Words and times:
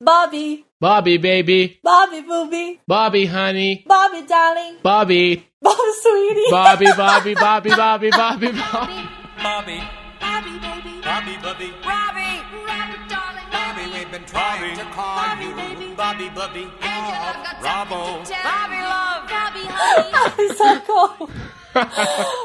Bobby, 0.00 0.66
Bobby, 0.78 1.16
baby. 1.16 1.80
Bobby, 1.82 2.20
booby, 2.20 2.80
Bobby, 2.86 3.24
honey. 3.24 3.82
Bobby, 3.86 4.26
darling, 4.26 4.76
Bobby. 4.82 5.48
Bobby, 5.62 5.92
sweetie. 6.02 6.44
Bobby, 6.50 6.86
Bobby, 6.96 7.34
Bobby, 7.34 7.70
Bobby, 7.70 8.10
Bobby, 8.10 8.52
Bobby. 8.52 8.52
Bobby, 9.42 9.80
Bobby, 10.20 10.50
baby. 10.60 11.00
Bobby, 11.00 11.36
Bobby, 11.40 11.72
Robbie, 11.80 12.40
Robbie, 12.68 13.08
darling, 13.08 13.48
Bobby, 13.50 13.82
we've 13.94 14.10
been 14.12 14.24
trying 14.26 14.60
Bobby, 14.60 14.76
to 14.76 14.84
call 14.92 15.16
Bobby, 15.16 15.44
you. 15.46 15.54
baby. 15.54 15.94
Bobby, 15.96 16.28
Bobby, 16.28 16.60
Angel, 16.60 16.76
I've 16.84 17.42
got 17.42 17.60
Bravo. 17.62 18.04
something 18.04 18.24
to 18.26 18.32
tell 18.32 18.52
Bobby, 18.52 18.80
love. 18.84 19.28
Bobby, 19.32 19.60
honey. 19.72 20.12
Ai, 20.12 20.54
socorro. 20.60 21.30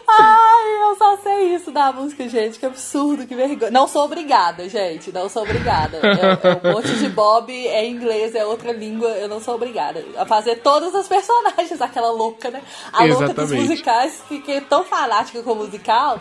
Ai, 0.09 0.81
eu 0.83 0.95
só 0.95 1.17
sei 1.17 1.55
isso 1.55 1.71
da 1.71 1.91
música, 1.91 2.27
gente. 2.27 2.59
Que 2.59 2.65
absurdo, 2.65 3.25
que 3.25 3.35
vergonha. 3.35 3.71
Não 3.71 3.87
sou 3.87 4.05
obrigada, 4.05 4.67
gente. 4.67 5.11
Não 5.11 5.29
sou 5.29 5.43
obrigada. 5.43 5.97
É, 5.97 6.67
é 6.67 6.69
um 6.69 6.73
monte 6.73 6.93
de 6.95 7.09
Bob, 7.09 7.51
é 7.51 7.87
inglês, 7.87 8.35
é 8.35 8.45
outra 8.45 8.71
língua. 8.71 9.09
Eu 9.09 9.27
não 9.27 9.39
sou 9.39 9.55
obrigada 9.55 10.03
a 10.17 10.25
fazer 10.25 10.57
todas 10.57 10.93
as 10.93 11.07
personagens. 11.07 11.81
Aquela 11.81 12.11
louca, 12.11 12.49
né? 12.49 12.61
A 12.91 13.05
louca 13.05 13.27
dos 13.27 13.51
Exatamente. 13.51 13.61
musicais, 13.61 14.23
que, 14.27 14.39
que 14.39 14.51
é 14.51 14.61
tão 14.61 14.83
fanática 14.83 15.41
com 15.41 15.53
o 15.53 15.55
musical, 15.55 16.19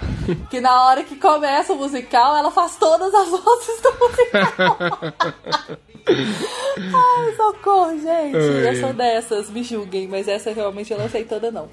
que 0.51 0.61
na 0.61 0.87
hora 0.87 1.05
que 1.05 1.17
começa 1.17 1.73
o 1.73 1.77
musical, 1.77 2.37
ela 2.37 2.51
faz 2.51 2.77
todas 2.77 3.13
as 3.15 3.29
vozes 3.29 3.81
do 3.81 3.93
musical. 3.99 4.67
Ai, 6.07 7.37
socorro, 7.37 7.99
gente. 7.99 8.37
Eu 8.37 8.69
Ai. 8.69 8.77
sou 8.77 8.93
dessas, 8.93 9.51
me 9.51 9.63
julguem, 9.63 10.09
mas 10.09 10.29
essa 10.29 10.53
realmente 10.53 10.93
eu 10.93 10.99
não 10.99 11.09
sei 11.09 11.25
toda, 11.25 11.51
não. 11.51 11.69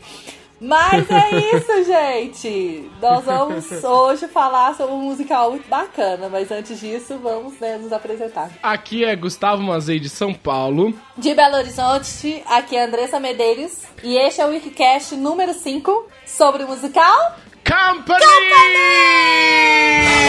Mas 0.59 1.09
é 1.09 1.55
isso, 1.55 1.83
gente. 1.83 2.89
Nós 3.01 3.23
vamos 3.25 3.71
hoje 3.83 4.27
falar 4.27 4.75
sobre 4.75 4.93
um 4.93 5.01
musical 5.01 5.51
muito 5.51 5.67
bacana, 5.69 6.29
mas 6.29 6.51
antes 6.51 6.79
disso, 6.79 7.17
vamos 7.21 7.59
né, 7.59 7.77
nos 7.77 7.93
apresentar. 7.93 8.49
Aqui 8.61 9.05
é 9.05 9.15
Gustavo 9.15 9.61
Mazei 9.61 9.99
de 9.99 10.09
São 10.09 10.33
Paulo. 10.33 10.93
De 11.15 11.33
Belo 11.33 11.57
Horizonte, 11.57 12.43
aqui 12.47 12.75
é 12.75 12.85
Andressa 12.85 13.19
Medeiros 13.19 13.83
e 14.03 14.17
este 14.17 14.41
é 14.41 14.45
o 14.45 14.49
Wikicast 14.49 15.15
número 15.15 15.53
5 15.53 16.07
sobre 16.25 16.63
o 16.63 16.67
musical. 16.67 17.37
Company! 17.63 18.23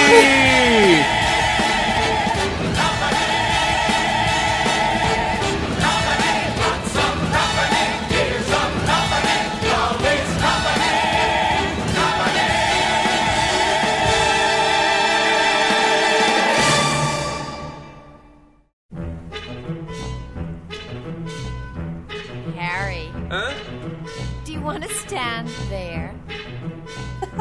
Harry, 0.08 1.47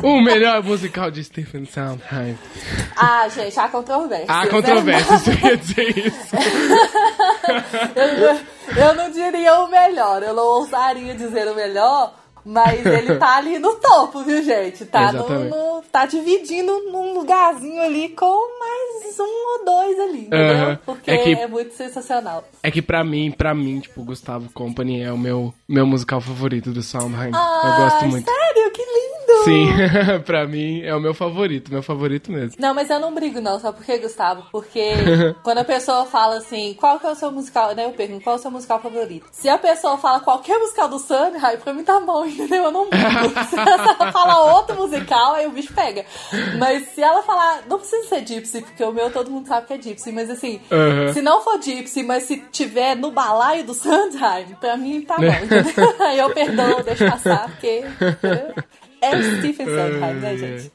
O 0.03 0.21
melhor 0.21 0.63
musical 0.63 1.09
de 1.11 1.23
Stephen 1.23 1.65
Sondheim. 1.65 2.37
Ah, 2.95 3.27
gente, 3.29 3.59
há 3.59 3.67
controvérsia. 3.67 4.25
Há 4.27 4.47
controvérsias, 4.47 5.27
eu 5.27 5.33
ia 5.49 5.57
dizer 5.57 5.97
isso. 6.07 6.35
Eu, 7.95 8.85
eu 8.87 8.95
não 8.95 9.09
diria 9.11 9.59
o 9.59 9.67
melhor, 9.69 10.21
eu 10.23 10.33
não 10.33 10.43
ousaria 10.43 11.15
dizer 11.15 11.47
o 11.49 11.55
melhor, 11.55 12.13
mas 12.45 12.85
ele 12.85 13.15
tá 13.15 13.37
ali 13.37 13.57
no 13.59 13.75
topo, 13.75 14.23
viu, 14.23 14.43
gente? 14.43 14.85
Tá, 14.85 15.11
no, 15.13 15.27
no- 15.29 15.81
tá 15.91 16.05
dividindo 16.05 16.71
num 16.91 17.13
lugarzinho 17.13 17.81
ali 17.81 18.09
com 18.09 18.59
mais 18.59 19.19
um 19.19 19.23
ou 19.23 19.65
dois 19.65 19.99
ali, 19.99 20.19
entendeu? 20.27 20.55
Aham. 20.55 20.79
Porque 20.85 21.11
É 21.11 21.15
é, 21.15 21.17
que- 21.35 21.47
muito 21.47 21.73
sensacional. 21.75 22.43
É 22.61 22.69
que 22.69 22.81
pra 22.81 23.03
mim, 23.03 23.31
pra 23.31 23.53
mim, 23.55 23.79
tipo, 23.79 24.03
Gustavo 24.03 24.49
Company 24.53 25.01
é 25.01 25.11
o 25.11 25.17
meu, 25.17 25.53
meu 25.67 25.85
musical 25.85 26.19
favorito 26.21 26.71
do 26.71 26.81
Sondheim. 26.81 27.29
eu 27.31 27.35
Ah, 27.35 27.75
gosto 27.79 28.05
muito. 28.07 28.29
Sério, 28.29 28.71
que 28.71 28.81
lindo! 28.81 29.16
Sim, 29.43 29.67
pra 30.25 30.47
mim 30.47 30.81
é 30.81 30.95
o 30.95 30.99
meu 30.99 31.13
favorito, 31.13 31.71
meu 31.71 31.83
favorito 31.83 32.31
mesmo. 32.31 32.55
Não, 32.59 32.73
mas 32.73 32.89
eu 32.89 32.99
não 32.99 33.13
brigo 33.13 33.41
não, 33.41 33.59
sabe 33.59 33.77
por 33.77 33.85
quê, 33.85 33.97
Gustavo? 33.97 34.43
Porque 34.51 34.91
quando 35.43 35.59
a 35.59 35.63
pessoa 35.63 36.05
fala 36.05 36.37
assim, 36.37 36.75
qual 36.79 36.99
que 36.99 37.05
é 37.05 37.11
o 37.11 37.15
seu 37.15 37.31
musical, 37.31 37.75
né? 37.75 37.85
Eu 37.85 37.91
pergunto, 37.91 38.23
qual 38.23 38.35
é 38.35 38.39
o 38.39 38.41
seu 38.41 38.51
musical 38.51 38.79
favorito? 38.81 39.27
Se 39.31 39.49
a 39.49 39.57
pessoa 39.57 39.97
fala 39.97 40.19
qualquer 40.19 40.57
musical 40.59 40.87
do 40.87 40.99
Sunny, 40.99 41.39
pra 41.63 41.73
mim 41.73 41.83
tá 41.83 41.99
bom, 41.99 42.25
entendeu? 42.25 42.65
Eu 42.65 42.71
não 42.71 42.89
brigo. 42.89 43.07
se 43.49 43.59
ela 43.59 44.11
falar 44.11 44.55
outro 44.55 44.75
musical, 44.75 45.35
aí 45.35 45.45
o 45.47 45.51
bicho 45.51 45.73
pega. 45.73 46.05
Mas 46.57 46.89
se 46.89 47.01
ela 47.01 47.21
falar, 47.23 47.63
não 47.67 47.79
precisa 47.79 48.07
ser 48.07 48.25
Gypsy, 48.25 48.61
porque 48.61 48.83
o 48.83 48.91
meu 48.91 49.11
todo 49.11 49.31
mundo 49.31 49.47
sabe 49.47 49.67
que 49.67 49.73
é 49.73 49.81
Gypsy, 49.81 50.11
mas 50.11 50.29
assim, 50.29 50.59
se 51.13 51.21
não 51.21 51.41
for 51.41 51.61
Gypsy, 51.61 52.03
mas 52.03 52.23
se 52.23 52.37
tiver 52.51 52.95
no 52.95 53.11
balaio 53.11 53.63
do 53.63 53.73
Sondheim, 53.73 54.55
pra 54.59 54.77
mim 54.77 55.01
tá 55.01 55.17
bom, 55.17 55.25
entendeu? 55.25 55.95
Aí 55.99 56.17
eu 56.17 56.33
perdoo, 56.33 56.83
deixo 56.83 57.05
passar, 57.09 57.49
porque 57.49 57.83
entendeu? 58.01 58.53
É 59.01 59.15
o 59.15 59.23
Stephen 59.37 59.65
Sondheim, 59.65 60.13
né, 60.15 60.37
gente? 60.37 60.71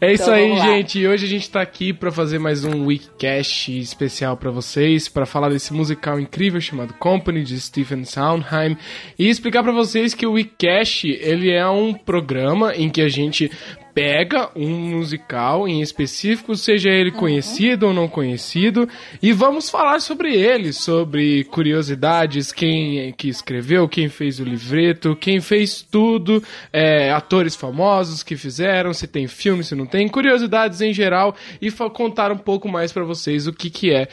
É 0.00 0.12
isso 0.12 0.24
Então, 0.24 0.34
aí, 0.34 0.58
gente. 0.58 0.98
E 0.98 1.06
hoje 1.06 1.26
a 1.26 1.28
gente 1.28 1.50
tá 1.50 1.60
aqui 1.60 1.92
pra 1.92 2.10
fazer 2.10 2.38
mais 2.38 2.64
um 2.64 2.86
Weekcast 2.86 3.78
especial 3.78 4.36
pra 4.36 4.50
vocês, 4.50 5.08
pra 5.08 5.24
falar 5.24 5.48
desse 5.48 5.72
musical 5.72 6.18
incrível 6.18 6.60
chamado 6.60 6.94
Company 6.94 7.42
de 7.42 7.58
Stephen 7.60 8.04
Sondheim 8.04 8.76
e 9.18 9.28
explicar 9.28 9.62
pra 9.62 9.72
vocês 9.72 10.14
que 10.14 10.26
o 10.26 10.32
Weekcast, 10.32 11.08
ele 11.08 11.50
é 11.50 11.66
um 11.68 11.94
programa 11.94 12.74
em 12.74 12.90
que 12.90 13.00
a 13.00 13.08
gente 13.08 13.50
pega 13.94 14.50
um 14.56 14.70
musical 14.70 15.68
em 15.68 15.80
específico, 15.80 16.56
seja 16.56 16.90
ele 16.90 17.10
Uhum. 17.10 17.16
conhecido 17.16 17.86
ou 17.86 17.92
não 17.92 18.08
conhecido, 18.08 18.88
e 19.22 19.32
vamos 19.32 19.68
falar 19.68 20.00
sobre 20.00 20.34
ele, 20.34 20.72
sobre 20.72 21.44
curiosidades, 21.44 22.52
quem 22.52 23.00
é 23.00 23.12
que 23.12 23.28
escreveu, 23.28 23.88
quem 23.88 24.08
fez 24.08 24.40
o 24.40 24.44
livreto, 24.44 25.16
quem 25.16 25.40
fez 25.40 25.82
tudo, 25.82 26.42
é, 26.72 27.10
atores 27.12 27.54
famosos 27.54 28.22
que 28.22 28.36
fizeram, 28.36 28.92
se 28.92 29.06
tem 29.06 29.26
filme, 29.26 29.62
se 29.62 29.74
não 29.74 29.86
tem, 29.86 30.08
curiosidades 30.08 30.80
em 30.80 30.92
geral, 30.92 31.34
e 31.60 31.70
contar 31.92 32.32
um 32.32 32.38
pouco 32.38 32.68
mais 32.68 32.92
pra 32.92 33.04
vocês 33.04 33.46
o 33.46 33.52
que 33.52 33.68
que 33.68 33.92
é 33.92 34.08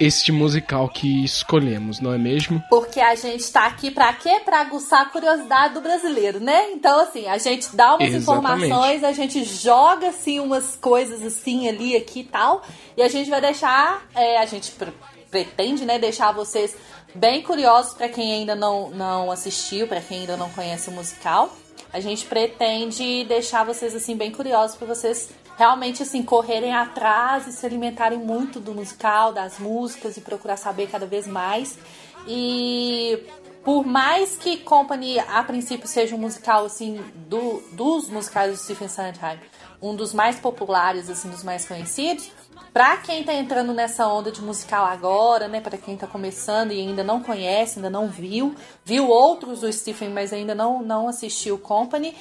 este 0.00 0.32
musical 0.32 0.88
que 0.88 1.24
escolhemos, 1.24 2.00
não 2.00 2.12
é 2.12 2.18
mesmo? 2.18 2.62
Porque 2.68 3.00
a 3.00 3.14
gente 3.14 3.50
tá 3.52 3.66
aqui 3.66 3.90
pra 3.90 4.12
quê? 4.12 4.40
Pra 4.44 4.60
aguçar 4.60 5.02
a 5.02 5.04
curiosidade 5.06 5.74
do 5.74 5.80
brasileiro, 5.80 6.40
né? 6.40 6.70
Então, 6.72 7.00
assim, 7.00 7.26
a 7.28 7.38
gente 7.38 7.74
dá 7.74 7.94
umas 7.94 8.12
Exatamente. 8.12 8.22
informações, 8.66 9.04
a 9.04 9.12
gente 9.12 9.44
joga, 9.44 10.08
assim, 10.08 10.40
umas 10.40 10.76
coisas 10.76 11.22
assim, 11.22 11.68
ali, 11.68 11.96
aqui 11.96 12.20
e 12.20 12.24
tal. 12.24 12.62
E 12.96 13.02
a 13.02 13.08
gente 13.08 13.30
vai 13.30 13.40
deixar, 13.40 14.04
é, 14.14 14.38
a 14.38 14.46
gente 14.46 14.72
pre- 14.72 14.92
pretende, 15.30 15.84
né, 15.84 15.98
deixar 15.98 16.32
vocês 16.32 16.76
bem 17.14 17.42
curiosos 17.42 17.94
pra 17.94 18.08
quem 18.08 18.32
ainda 18.32 18.54
não, 18.56 18.90
não 18.90 19.30
assistiu, 19.30 19.86
pra 19.86 20.00
quem 20.00 20.20
ainda 20.20 20.36
não 20.36 20.50
conhece 20.50 20.88
o 20.88 20.92
musical. 20.92 21.54
A 21.92 22.00
gente 22.00 22.26
pretende 22.26 23.24
deixar 23.24 23.64
vocês, 23.64 23.94
assim, 23.94 24.16
bem 24.16 24.32
curiosos 24.32 24.76
pra 24.76 24.86
vocês 24.86 25.30
realmente, 25.56 26.02
assim, 26.02 26.22
correrem 26.22 26.74
atrás 26.74 27.46
e 27.46 27.52
se 27.52 27.64
alimentarem 27.64 28.18
muito 28.18 28.60
do 28.60 28.74
musical, 28.74 29.32
das 29.32 29.58
músicas 29.58 30.16
e 30.16 30.20
procurar 30.20 30.56
saber 30.56 30.88
cada 30.88 31.06
vez 31.06 31.26
mais. 31.26 31.78
E 32.26 33.26
por 33.64 33.86
mais 33.86 34.36
que 34.36 34.58
Company 34.58 35.18
a 35.18 35.42
princípio 35.42 35.88
seja 35.88 36.14
um 36.14 36.18
musical 36.18 36.66
assim 36.66 37.02
do, 37.28 37.62
dos 37.72 38.10
musicais 38.10 38.52
do 38.52 38.62
Stephen 38.62 38.88
Sondheim, 38.88 39.38
um 39.80 39.94
dos 39.96 40.12
mais 40.12 40.38
populares, 40.38 41.08
assim, 41.08 41.30
dos 41.30 41.42
mais 41.42 41.66
conhecidos, 41.66 42.30
pra 42.72 42.98
quem 42.98 43.24
tá 43.24 43.32
entrando 43.32 43.72
nessa 43.72 44.06
onda 44.06 44.30
de 44.30 44.42
musical 44.42 44.84
agora, 44.84 45.48
né, 45.48 45.60
Pra 45.60 45.78
quem 45.78 45.96
tá 45.96 46.06
começando 46.06 46.72
e 46.72 46.80
ainda 46.80 47.02
não 47.02 47.22
conhece, 47.22 47.78
ainda 47.78 47.90
não 47.90 48.06
viu, 48.08 48.54
viu 48.84 49.08
outros 49.08 49.60
do 49.60 49.72
Stephen, 49.72 50.10
mas 50.10 50.32
ainda 50.32 50.54
não 50.54 50.82
não 50.82 51.08
assistiu 51.08 51.58
Company, 51.58 52.14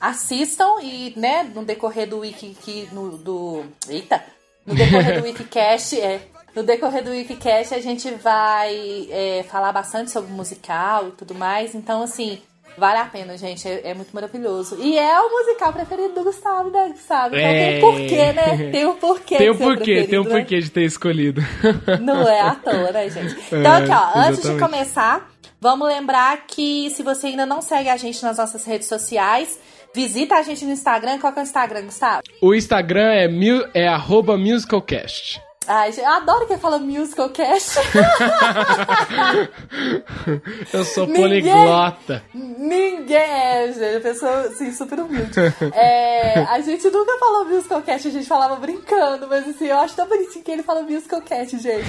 assistam 0.00 0.80
e, 0.82 1.12
né, 1.16 1.42
no 1.54 1.64
decorrer 1.64 2.08
do 2.08 2.18
wiki 2.20 2.56
que 2.62 2.88
no 2.92 3.16
do 3.16 3.64
eita, 3.88 4.22
no 4.66 4.74
decorrer 4.74 5.20
do 5.20 5.24
Wikicast, 5.26 6.00
é, 6.00 6.20
no 6.54 6.62
decorrer 6.62 7.02
do 7.04 7.10
Wikicast 7.10 7.74
a 7.74 7.80
gente 7.80 8.10
vai 8.12 9.08
é, 9.10 9.44
falar 9.48 9.72
bastante 9.72 10.10
sobre 10.10 10.32
musical 10.32 11.08
e 11.08 11.10
tudo 11.12 11.34
mais. 11.34 11.74
Então, 11.74 12.02
assim, 12.02 12.40
vale 12.78 12.98
a 12.98 13.04
pena, 13.04 13.36
gente. 13.36 13.66
É, 13.68 13.90
é 13.90 13.94
muito 13.94 14.10
maravilhoso. 14.12 14.76
E 14.80 14.98
é 14.98 15.20
o 15.20 15.30
musical 15.30 15.72
preferido 15.72 16.14
do 16.14 16.24
Gustavo, 16.24 16.70
né, 16.70 16.88
Gustavo? 16.88 17.36
Então 17.36 17.48
É. 17.48 17.70
tem 17.72 17.80
porquê, 17.80 18.32
né? 18.32 18.70
Tem 18.72 18.86
um 18.86 18.96
porquê. 18.96 19.36
Tem 19.36 19.50
um 19.50 19.56
porquê, 19.56 20.04
tem 20.04 20.18
um 20.18 20.24
né? 20.24 20.30
porquê 20.30 20.60
de 20.60 20.70
ter 20.70 20.82
escolhido. 20.82 21.40
Não 22.00 22.26
é 22.28 22.40
à 22.40 22.54
toa, 22.54 22.90
né, 22.92 23.08
gente? 23.10 23.36
Então, 23.46 23.74
É, 23.74 23.76
aqui, 23.82 23.90
ó, 23.90 24.18
antes 24.20 24.42
de 24.42 24.48
exatamente. 24.48 24.60
começar, 24.60 25.30
vamos 25.60 25.86
lembrar 25.88 26.46
que 26.46 26.90
se 26.90 27.02
você 27.02 27.28
ainda 27.28 27.46
não 27.46 27.60
segue 27.62 27.88
a 27.88 27.96
gente 27.96 28.22
nas 28.22 28.38
nossas 28.38 28.64
redes 28.64 28.88
sociais, 28.88 29.58
visita 29.96 30.34
a 30.36 30.42
gente 30.42 30.62
no 30.66 30.72
Instagram. 30.72 31.18
Qual 31.18 31.32
que 31.32 31.38
é 31.38 31.42
o 31.42 31.44
Instagram, 31.44 31.82
Gustavo? 31.86 32.22
O 32.42 32.54
Instagram 32.54 33.12
é, 33.14 33.26
mu- 33.28 33.66
é 33.72 33.88
arroba 33.88 34.36
musicalcast. 34.36 35.40
Ai, 35.68 35.92
eu 35.96 36.06
adoro 36.08 36.46
quem 36.46 36.58
fala 36.58 36.78
musical 36.78 37.28
cast. 37.30 37.78
Eu 40.72 40.84
sou 40.84 41.06
Ninguém- 41.06 41.42
poliglota. 41.42 42.22
Ninguém 42.34 43.16
é, 43.16 43.72
gente. 43.72 43.96
A 43.96 44.00
pessoa, 44.00 44.40
assim, 44.42 44.72
super 44.72 45.00
humilde. 45.00 45.32
É, 45.74 46.40
a 46.48 46.60
gente 46.60 46.88
nunca 46.90 47.18
falou 47.18 47.44
musical 47.46 47.82
cast, 47.82 48.08
a 48.08 48.10
gente 48.10 48.26
falava 48.26 48.56
brincando, 48.56 49.26
mas 49.28 49.48
assim, 49.48 49.66
eu 49.66 49.78
acho 49.78 49.94
tão 49.94 50.08
bonitinho 50.08 50.44
que 50.44 50.50
ele 50.50 50.62
fala 50.62 50.82
musical 50.82 51.20
cast, 51.22 51.58
gente. 51.58 51.86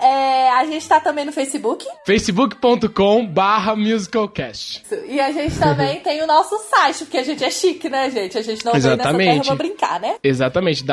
É. 0.00 0.04
É, 0.04 0.50
a 0.50 0.64
gente 0.66 0.88
tá 0.88 1.00
também 1.00 1.24
no 1.24 1.32
Facebook. 1.32 1.86
facebook.com 2.06 3.26
barra 3.26 3.74
musicalcast. 3.76 4.82
E 5.06 5.20
a 5.20 5.30
gente 5.32 5.58
também 5.58 6.00
tem 6.00 6.22
o 6.22 6.26
nosso 6.26 6.56
site, 6.70 7.04
porque 7.04 7.18
a 7.18 7.24
gente 7.24 7.44
é 7.44 7.50
chique, 7.50 7.88
né, 7.88 8.10
gente? 8.10 8.36
A 8.38 8.42
gente 8.42 8.64
não 8.64 8.72
veio 8.72 8.96
nessa 8.96 9.16
terra 9.16 9.44
pra 9.44 9.54
brincar, 9.54 10.00
né? 10.00 10.16
Exatamente, 10.22 10.84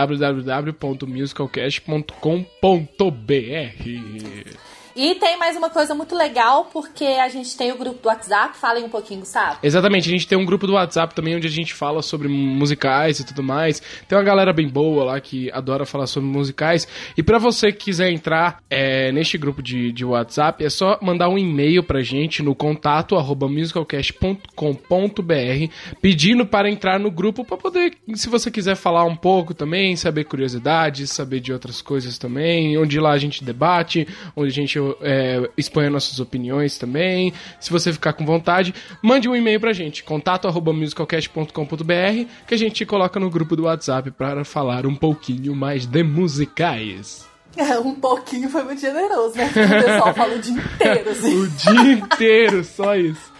www.musicalcast.com.br 1.79 4.64
E 4.95 5.15
tem 5.15 5.37
mais 5.37 5.57
uma 5.57 5.69
coisa 5.69 5.93
muito 5.93 6.15
legal, 6.15 6.69
porque 6.71 7.03
a 7.03 7.27
gente 7.27 7.57
tem 7.57 7.69
o 7.69 7.77
grupo 7.77 8.01
do 8.01 8.07
WhatsApp. 8.07 8.57
Falem 8.57 8.85
um 8.85 8.89
pouquinho, 8.89 9.19
Gustavo. 9.19 9.59
Exatamente, 9.61 10.07
a 10.07 10.11
gente 10.11 10.25
tem 10.25 10.37
um 10.37 10.45
grupo 10.45 10.65
do 10.65 10.73
WhatsApp 10.73 11.13
também 11.13 11.35
onde 11.35 11.47
a 11.47 11.51
gente 11.51 11.73
fala 11.73 12.01
sobre 12.01 12.29
musicais 12.29 13.19
e 13.19 13.25
tudo 13.25 13.43
mais. 13.43 13.81
Tem 14.07 14.17
uma 14.17 14.23
galera 14.23 14.53
bem 14.53 14.69
boa 14.69 15.03
lá 15.03 15.19
que 15.19 15.51
adora 15.51 15.85
falar 15.85 16.07
sobre 16.07 16.29
musicais. 16.29 16.87
E 17.17 17.21
pra 17.21 17.37
você 17.37 17.73
que 17.73 17.85
quiser 17.85 18.09
entrar 18.09 18.63
é, 18.69 19.11
neste 19.11 19.37
grupo 19.37 19.61
de, 19.61 19.91
de 19.91 20.05
WhatsApp, 20.05 20.63
é 20.63 20.69
só 20.69 20.97
mandar 21.01 21.27
um 21.27 21.37
e-mail 21.37 21.83
pra 21.83 22.01
gente 22.01 22.41
no 22.41 22.55
contato 22.55 23.17
arroba 23.17 23.49
musicalcast.com.br 23.49 25.73
pedindo 26.01 26.45
para 26.45 26.69
entrar 26.69 26.99
no 26.99 27.11
grupo 27.11 27.43
pra 27.43 27.57
poder, 27.57 27.97
se 28.13 28.29
você 28.29 28.49
quiser 28.49 28.75
falar 28.75 29.03
um 29.03 29.15
pouco 29.15 29.53
também, 29.53 29.95
saber 29.97 30.23
curiosidades, 30.23 31.11
saber 31.11 31.41
de 31.41 31.51
outras 31.51 31.81
coisas 31.81 32.17
também, 32.17 32.77
onde 32.77 32.97
lá 32.97 33.11
a 33.11 33.17
gente 33.17 33.43
debate, 33.43 34.07
onde 34.35 34.49
a 34.49 34.53
gente 34.53 34.84
é, 35.01 35.49
expõe 35.57 35.85
as 35.85 35.91
nossas 35.91 36.19
opiniões 36.19 36.77
também. 36.77 37.33
Se 37.59 37.71
você 37.71 37.91
ficar 37.93 38.13
com 38.13 38.25
vontade, 38.25 38.73
mande 39.01 39.29
um 39.29 39.35
e-mail 39.35 39.59
pra 39.59 39.73
gente, 39.73 40.03
contato 40.03 40.47
arroba 40.47 40.73
musicalcast.com.br, 40.73 42.29
que 42.47 42.53
a 42.53 42.57
gente 42.57 42.85
coloca 42.85 43.19
no 43.19 43.29
grupo 43.29 43.55
do 43.55 43.63
WhatsApp 43.63 44.11
para 44.11 44.43
falar 44.43 44.85
um 44.85 44.95
pouquinho 44.95 45.55
mais 45.55 45.85
de 45.85 46.03
musicais. 46.03 47.25
É, 47.57 47.79
um 47.79 47.95
pouquinho 47.95 48.49
foi 48.49 48.63
muito 48.63 48.81
generoso, 48.81 49.37
né? 49.37 49.45
Porque 49.45 49.61
o 49.61 49.83
pessoal 49.83 50.13
fala 50.13 50.35
o 50.35 50.39
dia 50.39 50.53
inteiro, 50.53 51.09
assim. 51.09 51.35
O 51.41 51.47
dia 51.47 51.91
inteiro, 51.93 52.63
só 52.63 52.95
isso. 52.95 53.31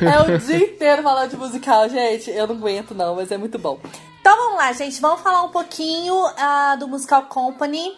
É 0.00 0.20
o 0.20 0.38
dia 0.38 0.58
inteiro 0.58 1.02
falando 1.02 1.30
de 1.30 1.36
musical, 1.36 1.88
gente. 1.88 2.30
Eu 2.30 2.46
não 2.46 2.56
aguento, 2.56 2.94
não, 2.94 3.16
mas 3.16 3.32
é 3.32 3.38
muito 3.38 3.58
bom. 3.58 3.80
Então 4.20 4.36
vamos 4.36 4.58
lá, 4.58 4.72
gente. 4.72 5.00
Vamos 5.00 5.22
falar 5.22 5.42
um 5.42 5.48
pouquinho 5.48 6.14
ah, 6.36 6.76
do 6.78 6.86
Musical 6.86 7.22
Company. 7.24 7.92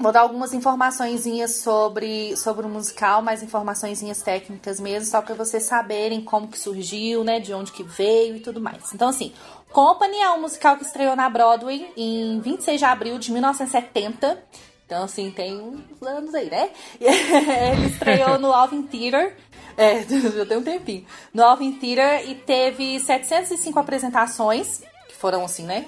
Vou 0.00 0.12
dar 0.12 0.20
algumas 0.20 0.54
informaçõezinhas 0.54 1.56
sobre, 1.56 2.34
sobre 2.34 2.64
o 2.64 2.68
musical, 2.70 3.20
mais 3.20 3.42
informaçõezinhas 3.42 4.22
técnicas 4.22 4.80
mesmo, 4.80 5.10
só 5.10 5.20
para 5.20 5.34
vocês 5.34 5.64
saberem 5.64 6.22
como 6.22 6.48
que 6.48 6.58
surgiu, 6.58 7.22
né, 7.22 7.38
de 7.38 7.52
onde 7.52 7.70
que 7.70 7.82
veio 7.82 8.36
e 8.36 8.40
tudo 8.40 8.62
mais. 8.62 8.94
Então, 8.94 9.10
assim, 9.10 9.30
Company 9.70 10.16
é 10.16 10.30
um 10.30 10.40
musical 10.40 10.78
que 10.78 10.84
estreou 10.84 11.14
na 11.14 11.28
Broadway 11.28 11.92
em 11.94 12.40
26 12.40 12.78
de 12.78 12.84
abril 12.86 13.18
de 13.18 13.30
1970. 13.30 14.42
Então, 14.86 15.04
assim, 15.04 15.30
tem 15.30 15.60
uns 15.60 16.02
anos 16.02 16.34
aí, 16.34 16.50
né? 16.50 16.70
Ele 16.98 17.86
estreou 17.86 18.38
no 18.38 18.54
Alvin 18.54 18.82
Theater. 18.82 19.36
É, 19.76 20.02
já 20.34 20.46
tem 20.46 20.56
um 20.56 20.64
tempinho. 20.64 21.04
No 21.32 21.44
Alvin 21.44 21.72
Theater 21.72 22.28
e 22.28 22.36
teve 22.36 22.98
705 22.98 23.78
apresentações, 23.78 24.80
foram, 25.20 25.44
assim, 25.44 25.64
né? 25.64 25.86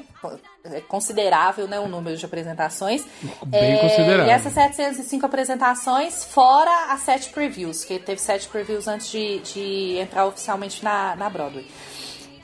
É 0.63 0.81
considerável, 0.83 1.67
né? 1.67 1.81
O 1.81 1.89
número 1.89 2.17
de 2.17 2.25
apresentações. 2.25 3.03
Bem 3.47 3.73
É, 3.73 3.79
considerável. 3.79 4.27
E 4.27 4.31
essas 4.31 4.53
705 4.53 5.25
apresentações, 5.25 6.25
fora 6.25 6.93
as 6.93 7.01
sete 7.01 7.31
previews, 7.31 7.83
que 7.83 7.99
teve 7.99 8.21
sete 8.21 8.47
previews 8.47 8.87
antes 8.87 9.11
de, 9.11 9.39
de 9.39 9.97
entrar 9.99 10.27
oficialmente 10.27 10.85
na, 10.85 11.17
na 11.17 11.31
Broadway. 11.31 11.67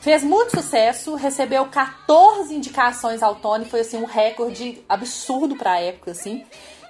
Fez 0.01 0.25
muito 0.25 0.57
sucesso, 0.57 1.15
recebeu 1.15 1.67
14 1.67 2.55
indicações 2.55 3.23
ao 3.23 3.35
Tony, 3.35 3.67
foi 3.67 3.81
assim 3.81 3.99
um 3.99 4.07
recorde 4.07 4.83
absurdo 4.89 5.57
pra 5.57 5.79
época, 5.79 6.13
assim. 6.13 6.47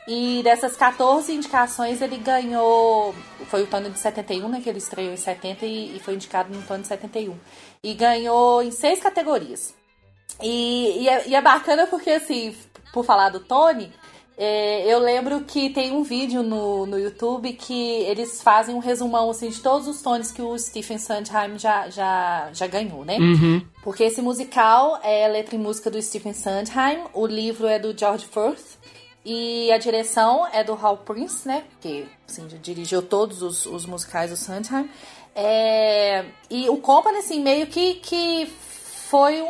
E 0.06 0.42
dessas 0.44 0.76
14 0.76 1.32
indicações 1.34 2.00
ele 2.00 2.18
ganhou. 2.18 3.14
Foi 3.48 3.64
o 3.64 3.66
Tony 3.66 3.90
de 3.90 3.98
71, 3.98 4.48
né? 4.48 4.60
Que 4.62 4.68
ele 4.68 4.78
estreou 4.78 5.12
em 5.12 5.16
70 5.16 5.66
e, 5.66 5.96
e 5.96 6.00
foi 6.00 6.14
indicado 6.14 6.54
no 6.54 6.62
Tony 6.62 6.82
de 6.82 6.88
71. 6.88 7.36
E 7.82 7.94
ganhou 7.94 8.62
em 8.62 8.70
seis 8.70 9.00
categorias. 9.00 9.74
E, 10.42 11.02
e, 11.02 11.08
é, 11.08 11.28
e 11.28 11.34
é 11.34 11.42
bacana 11.42 11.86
porque, 11.86 12.10
assim, 12.10 12.54
por 12.92 13.04
falar 13.04 13.30
do 13.30 13.40
Tony, 13.40 13.92
é, 14.40 14.86
eu 14.86 15.00
lembro 15.00 15.40
que 15.40 15.68
tem 15.70 15.92
um 15.92 16.04
vídeo 16.04 16.44
no, 16.44 16.86
no 16.86 16.96
YouTube 16.96 17.52
que 17.54 18.02
eles 18.02 18.40
fazem 18.40 18.72
um 18.72 18.78
resumão 18.78 19.28
assim, 19.30 19.50
de 19.50 19.60
todos 19.60 19.88
os 19.88 20.00
Tonys 20.00 20.30
que 20.30 20.40
o 20.40 20.56
Stephen 20.56 20.96
Sondheim 20.96 21.58
já, 21.58 21.90
já, 21.90 22.48
já 22.52 22.68
ganhou, 22.68 23.04
né? 23.04 23.16
Porque 23.82 24.04
esse 24.04 24.22
musical 24.22 25.00
é 25.02 25.26
letra 25.26 25.56
e 25.56 25.58
música 25.58 25.90
do 25.90 26.00
Stephen 26.00 26.34
Sondheim, 26.34 27.02
o 27.14 27.26
livro 27.26 27.66
é 27.66 27.80
do 27.80 27.98
George 27.98 28.26
Firth 28.26 28.78
e 29.24 29.72
a 29.72 29.78
direção 29.78 30.46
é 30.52 30.62
do 30.62 30.74
Hal 30.74 30.98
Prince, 30.98 31.46
né? 31.46 31.64
Que 31.80 32.06
assim, 32.28 32.46
dirigiu 32.62 33.02
todos 33.02 33.42
os, 33.42 33.66
os 33.66 33.86
musicais 33.86 34.30
do 34.30 34.36
Sondheim. 34.36 34.88
É, 35.34 36.24
e 36.48 36.68
o 36.68 36.76
Company, 36.76 37.18
assim, 37.18 37.40
meio 37.40 37.66
que, 37.66 37.94
que 37.94 38.46
foi 39.08 39.40
um, 39.40 39.46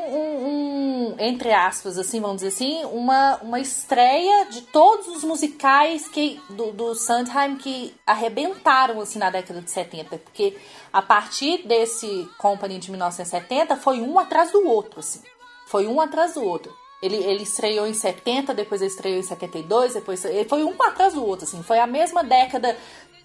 um- 1.08 1.16
entre 1.18 1.52
aspas, 1.52 1.98
assim, 1.98 2.20
vamos 2.20 2.36
dizer 2.42 2.48
assim, 2.48 2.84
uma, 2.84 3.36
uma 3.42 3.58
estreia 3.58 4.46
de 4.46 4.62
todos 4.62 5.08
os 5.08 5.24
musicais 5.24 6.06
que, 6.06 6.40
do, 6.50 6.70
do 6.70 6.94
Sondheim 6.94 7.56
que 7.56 7.92
arrebentaram, 8.06 9.00
assim, 9.00 9.18
na 9.18 9.30
década 9.30 9.60
de 9.60 9.68
70. 9.70 10.16
Porque 10.18 10.56
a 10.92 11.02
partir 11.02 11.66
desse 11.66 12.28
Company 12.38 12.78
de 12.78 12.90
1970, 12.90 13.76
foi 13.76 14.00
um 14.00 14.16
atrás 14.18 14.52
do 14.52 14.64
outro, 14.68 15.00
assim. 15.00 15.22
Foi 15.66 15.88
um 15.88 16.00
atrás 16.00 16.34
do 16.34 16.44
outro. 16.44 16.72
Ele, 17.02 17.16
ele 17.16 17.42
estreou 17.42 17.86
em 17.86 17.94
70, 17.94 18.54
depois 18.54 18.80
ele 18.80 18.90
estreou 18.90 19.18
em 19.18 19.22
72, 19.22 19.94
depois 19.94 20.24
ele 20.24 20.48
foi 20.48 20.62
um 20.62 20.80
atrás 20.82 21.14
do 21.14 21.24
outro, 21.24 21.44
assim. 21.46 21.62
Foi 21.64 21.80
a 21.80 21.86
mesma 21.86 22.22
década, 22.22 22.76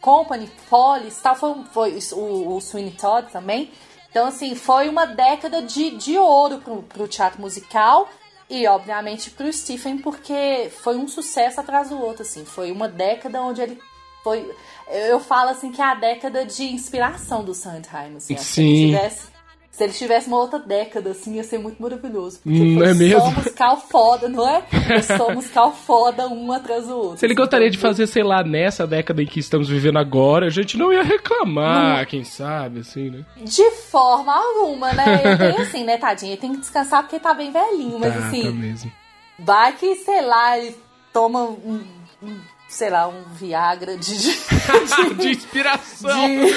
Company, 0.02 0.48
Follies, 0.68 1.20
tal, 1.22 1.36
foi, 1.36 1.54
foi 1.72 2.00
o, 2.14 2.56
o 2.56 2.60
Sweeney 2.62 2.92
Todd 2.92 3.32
também. 3.32 3.72
Então, 4.14 4.28
assim, 4.28 4.54
foi 4.54 4.90
uma 4.90 5.08
década 5.08 5.60
de, 5.60 5.90
de 5.98 6.16
ouro 6.20 6.60
pro, 6.60 6.84
pro 6.84 7.08
teatro 7.08 7.42
musical 7.42 8.08
e, 8.48 8.68
obviamente, 8.68 9.32
pro 9.32 9.52
Stephen, 9.52 9.98
porque 9.98 10.70
foi 10.84 10.98
um 10.98 11.08
sucesso 11.08 11.60
atrás 11.60 11.90
do 11.90 12.00
outro, 12.00 12.22
assim. 12.22 12.46
Foi 12.46 12.72
uma 12.72 12.88
década 12.88 13.42
onde 13.42 13.64
ele 13.64 13.80
foi... 14.24 14.48
Eu 14.88 15.20
falo, 15.20 15.50
assim, 15.50 15.72
que 15.72 15.82
é 15.82 15.86
a 15.86 15.96
década 15.96 16.46
de 16.46 16.64
inspiração 16.64 17.44
do 17.44 17.56
Sondheim, 17.56 18.18
assim. 18.18 18.38
Se 18.38 18.46
Sim. 18.46 18.86
tivesse... 18.92 19.33
Se 19.74 19.84
ele 19.84 19.92
tivesse 19.94 20.28
uma 20.28 20.38
outra 20.38 20.60
década, 20.60 21.10
assim, 21.10 21.34
ia 21.34 21.44
ser 21.44 21.58
muito 21.58 21.82
maravilhoso. 21.82 22.40
Porque 22.44 22.62
Hum, 22.62 22.78
foi 22.78 22.88
é 22.90 22.94
só 22.94 23.00
mesmo? 23.00 23.32
musical 23.32 23.78
foda, 23.82 24.30
não 24.30 24.48
é? 24.48 24.62
Foi 24.62 25.02
só 25.02 25.34
musical 25.34 25.74
foda, 25.74 26.28
um 26.28 26.52
atrás 26.52 26.86
do 26.86 26.96
outro. 26.96 27.18
Se 27.18 27.26
ele 27.26 27.34
gostaria 27.34 27.72
de 27.72 27.80
fazer, 27.80 28.06
sei 28.06 28.22
lá, 28.24 28.44
nessa 28.44 28.86
década 28.86 29.24
em 29.24 29.26
que 29.26 29.40
estamos 29.40 29.68
vivendo 29.68 29.98
agora, 29.98 30.46
a 30.46 30.50
gente 30.52 30.78
não 30.78 30.94
ia 30.94 31.02
reclamar, 31.02 32.06
quem 32.06 32.24
sabe, 32.24 32.82
assim, 32.82 33.10
né? 33.10 33.26
De 33.44 33.72
forma 33.72 34.32
alguma, 34.32 34.94
né? 34.94 35.22
Ele 35.26 35.38
tem 35.38 35.58
assim, 35.66 35.84
né, 35.84 35.98
tadinho? 35.98 36.34
Ele 36.34 36.42
tem 36.42 36.52
que 36.52 36.60
descansar 36.60 37.02
porque 37.02 37.16
ele 37.16 37.24
tá 37.24 37.34
bem 37.34 37.52
velhinho, 37.52 37.98
mas 38.00 38.14
tá, 38.14 38.28
assim... 38.28 38.44
tá 38.44 38.52
mesmo. 38.52 38.92
Vai 39.40 39.74
que, 39.74 39.96
sei 39.96 40.22
lá, 40.22 40.56
ele 40.60 40.76
toma 41.12 41.46
um, 41.46 41.84
um, 42.22 42.38
sei 42.74 42.90
lá, 42.90 43.08
um 43.08 43.24
Viagra 43.34 43.96
de. 43.98 44.18
de, 44.18 45.14
de 45.16 45.30
inspiração! 45.32 46.28
de- 46.28 46.54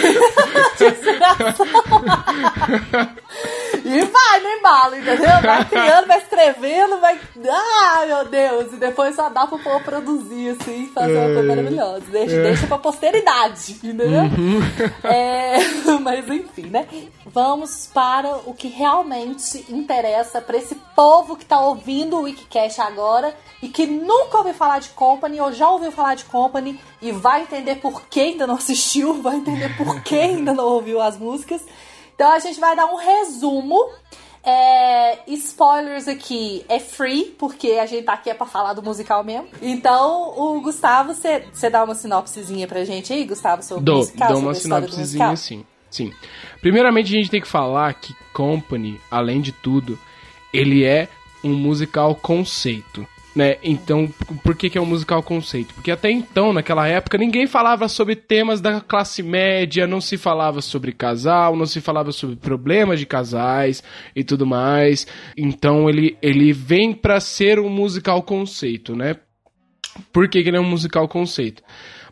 de 0.78 0.84
inspiração. 0.86 1.66
e 3.84 4.04
vai 4.04 4.40
no 4.40 4.48
embalo, 4.50 4.96
entendeu? 4.96 5.40
Vai 5.42 5.64
criando, 5.64 6.06
vai 6.06 6.18
escrevendo, 6.18 7.00
vai. 7.00 7.18
Ah, 7.48 8.04
meu 8.06 8.24
Deus! 8.24 8.72
E 8.72 8.76
depois 8.76 9.14
só 9.14 9.28
dá 9.28 9.46
pro 9.46 9.58
povo 9.58 9.84
produzir, 9.84 10.56
assim, 10.60 10.90
fazer 10.94 11.16
uma 11.18 11.26
coisa 11.34 11.42
maravilhosa. 11.42 12.04
Deixa, 12.10 12.42
deixa 12.42 12.66
pra 12.66 12.78
posteridade, 12.78 13.72
entendeu? 13.72 14.22
É, 15.04 15.58
mas 16.00 16.28
enfim, 16.28 16.66
né? 16.66 16.86
Vamos 17.26 17.88
para 17.92 18.36
o 18.46 18.54
que 18.54 18.68
realmente 18.68 19.64
interessa 19.68 20.40
pra 20.40 20.56
esse 20.56 20.74
povo 20.94 21.36
que 21.36 21.44
tá 21.44 21.60
ouvindo 21.60 22.16
o 22.16 22.22
Wikicast 22.22 22.80
agora 22.80 23.34
e 23.62 23.68
que 23.68 23.86
nunca 23.86 24.38
ouviu 24.38 24.54
falar 24.54 24.78
de 24.78 24.88
Company 24.90 25.40
ou 25.40 25.52
já 25.52 25.68
ouviu 25.68 25.92
falar 25.92 26.05
de 26.14 26.24
Company 26.24 26.78
e 27.00 27.12
vai 27.12 27.42
entender 27.42 27.76
por 27.76 28.02
que 28.02 28.20
ainda 28.20 28.46
não 28.46 28.54
assistiu, 28.54 29.14
vai 29.22 29.36
entender 29.36 29.76
por 29.76 30.02
que 30.02 30.14
ainda 30.14 30.52
não 30.52 30.64
ouviu 30.64 31.00
as 31.00 31.18
músicas. 31.18 31.62
Então 32.14 32.30
a 32.32 32.38
gente 32.38 32.58
vai 32.58 32.74
dar 32.74 32.86
um 32.86 32.96
resumo. 32.96 33.90
É, 34.48 35.18
spoilers 35.26 36.06
aqui 36.06 36.64
é 36.68 36.78
free, 36.78 37.34
porque 37.36 37.72
a 37.72 37.86
gente 37.86 38.04
tá 38.04 38.12
aqui 38.12 38.30
é 38.30 38.34
pra 38.34 38.46
falar 38.46 38.74
do 38.74 38.82
musical 38.82 39.24
mesmo. 39.24 39.48
Então, 39.60 40.38
o 40.38 40.60
Gustavo, 40.60 41.12
você 41.12 41.68
dá 41.68 41.82
uma 41.82 41.96
sinopsezinha 41.96 42.68
pra 42.68 42.84
gente 42.84 43.12
aí, 43.12 43.24
Gustavo, 43.24 43.60
sobre 43.64 43.90
o 43.90 43.96
musical? 43.96 44.28
dou 44.28 44.38
uma 44.38 44.52
do 44.52 44.58
sinopsezinha 44.58 45.34
sim. 45.34 45.64
Sim. 45.90 46.12
Primeiramente, 46.60 47.06
a 47.12 47.18
gente 47.18 47.30
tem 47.30 47.40
que 47.40 47.48
falar 47.48 47.92
que 47.94 48.14
Company, 48.32 49.00
além 49.10 49.40
de 49.40 49.50
tudo, 49.50 49.98
ele 50.52 50.84
é 50.84 51.08
um 51.42 51.54
musical 51.54 52.14
conceito. 52.14 53.06
Né? 53.36 53.58
Então, 53.62 54.08
por 54.42 54.56
que, 54.56 54.70
que 54.70 54.78
é 54.78 54.80
um 54.80 54.86
musical 54.86 55.22
conceito? 55.22 55.74
Porque 55.74 55.90
até 55.90 56.10
então, 56.10 56.54
naquela 56.54 56.88
época, 56.88 57.18
ninguém 57.18 57.46
falava 57.46 57.86
sobre 57.86 58.16
temas 58.16 58.62
da 58.62 58.80
classe 58.80 59.22
média, 59.22 59.86
não 59.86 60.00
se 60.00 60.16
falava 60.16 60.62
sobre 60.62 60.90
casal, 60.90 61.54
não 61.54 61.66
se 61.66 61.82
falava 61.82 62.12
sobre 62.12 62.36
problemas 62.36 62.98
de 62.98 63.04
casais 63.04 63.82
e 64.14 64.24
tudo 64.24 64.46
mais. 64.46 65.06
Então, 65.36 65.86
ele, 65.90 66.16
ele 66.22 66.50
vem 66.50 66.94
para 66.94 67.20
ser 67.20 67.60
um 67.60 67.68
musical 67.68 68.22
conceito, 68.22 68.96
né? 68.96 69.16
Por 70.10 70.28
que, 70.28 70.42
que 70.42 70.48
ele 70.48 70.56
é 70.56 70.60
um 70.60 70.68
musical 70.68 71.06
conceito? 71.06 71.62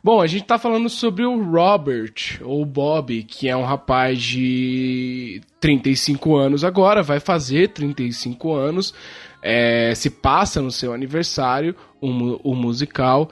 Bom, 0.04 0.20
a 0.20 0.26
gente 0.26 0.44
tá 0.44 0.58
falando 0.58 0.90
sobre 0.90 1.24
o 1.24 1.42
Robert, 1.42 2.38
ou 2.42 2.62
Bob, 2.66 3.22
que 3.22 3.48
é 3.48 3.56
um 3.56 3.64
rapaz 3.64 4.20
de 4.20 5.40
35 5.58 6.36
anos 6.36 6.62
agora, 6.62 7.02
vai 7.02 7.18
fazer 7.18 7.68
35 7.68 8.52
anos, 8.52 8.92
é, 9.44 9.94
se 9.94 10.08
passa 10.10 10.60
no 10.62 10.70
seu 10.70 10.92
aniversário, 10.94 11.76
o, 12.00 12.08
mu- 12.08 12.40
o 12.42 12.54
musical, 12.54 13.28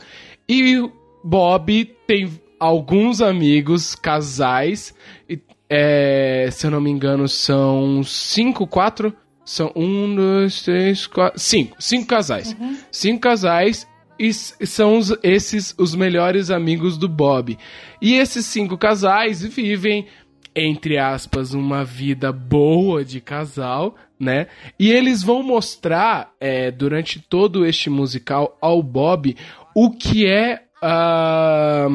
e 0.48 0.78
o 0.78 0.92
Bob 1.24 1.84
tem 2.06 2.30
alguns 2.60 3.20
amigos, 3.22 3.94
casais, 3.94 4.94
e, 5.28 5.40
é, 5.68 6.48
se 6.52 6.66
eu 6.66 6.70
não 6.70 6.80
me 6.80 6.90
engano, 6.90 7.26
são 7.26 8.02
cinco, 8.04 8.66
quatro. 8.66 9.12
São 9.44 9.72
um, 9.74 10.14
dois, 10.14 10.62
três, 10.62 11.06
quatro. 11.08 11.40
Cinco. 11.40 11.74
Cinco 11.80 12.06
casais. 12.06 12.56
Cinco 12.92 13.20
casais 13.22 13.88
e 14.16 14.32
são 14.32 14.98
os- 14.98 15.16
esses 15.22 15.74
os 15.76 15.96
melhores 15.96 16.48
amigos 16.48 16.96
do 16.96 17.08
Bob. 17.08 17.58
E 18.00 18.14
esses 18.14 18.46
cinco 18.46 18.78
casais 18.78 19.42
vivem, 19.42 20.06
entre 20.54 20.96
aspas, 20.96 21.54
uma 21.54 21.84
vida 21.84 22.30
boa 22.30 23.04
de 23.04 23.20
casal, 23.20 23.96
né? 24.22 24.46
E 24.78 24.90
eles 24.92 25.22
vão 25.24 25.42
mostrar, 25.42 26.30
é, 26.40 26.70
durante 26.70 27.18
todo 27.18 27.66
este 27.66 27.90
musical, 27.90 28.56
ao 28.60 28.80
Bob 28.80 29.36
o 29.74 29.90
que 29.90 30.26
é. 30.26 30.62
ah, 30.80 31.88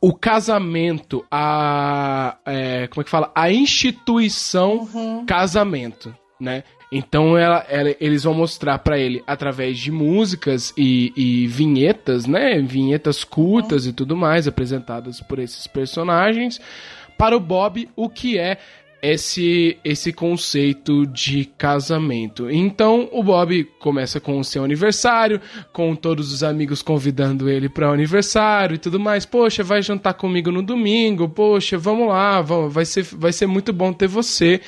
o 0.00 0.12
casamento, 0.14 1.24
a. 1.30 2.36
é, 2.46 2.86
como 2.88 3.00
é 3.00 3.04
que 3.04 3.10
fala? 3.10 3.32
A 3.34 3.50
instituição 3.50 4.86
casamento, 5.26 6.14
né? 6.38 6.62
Então 6.92 7.36
ela, 7.36 7.64
ela- 7.68 7.96
eles 7.98 8.22
vão 8.22 8.34
mostrar 8.34 8.78
pra 8.78 8.98
ele 8.98 9.24
através 9.26 9.78
de 9.78 9.90
músicas 9.90 10.72
e, 10.76 11.12
e 11.16 11.46
vinhetas, 11.48 12.26
né? 12.26 12.60
Vinhetas 12.60 13.24
curtas 13.24 13.86
e 13.86 13.92
tudo 13.92 14.14
mais 14.16 14.46
apresentadas 14.46 15.20
por 15.20 15.38
esses 15.40 15.66
personagens 15.66 16.60
para 17.18 17.36
o 17.36 17.40
Bob 17.40 17.88
o 17.96 18.08
que 18.08 18.38
é 18.38 18.58
esse 19.12 19.78
esse 19.84 20.12
conceito 20.12 21.06
de 21.06 21.44
casamento. 21.44 22.50
Então 22.50 23.08
o 23.12 23.22
Bob 23.22 23.64
começa 23.78 24.20
com 24.20 24.38
o 24.38 24.44
seu 24.44 24.64
aniversário, 24.64 25.40
com 25.72 25.94
todos 25.94 26.32
os 26.32 26.42
amigos 26.42 26.82
convidando 26.82 27.48
ele 27.48 27.68
para 27.68 27.90
o 27.90 27.92
aniversário 27.92 28.74
e 28.74 28.78
tudo 28.78 28.98
mais. 28.98 29.24
Poxa, 29.26 29.62
vai 29.62 29.82
jantar 29.82 30.14
comigo 30.14 30.50
no 30.50 30.62
domingo. 30.62 31.28
Poxa, 31.28 31.76
vamos 31.78 32.08
lá, 32.08 32.40
vamos, 32.40 32.72
vai 32.72 32.84
ser 32.84 33.02
vai 33.04 33.32
ser 33.32 33.46
muito 33.46 33.72
bom 33.72 33.92
ter 33.92 34.08
você. 34.08 34.60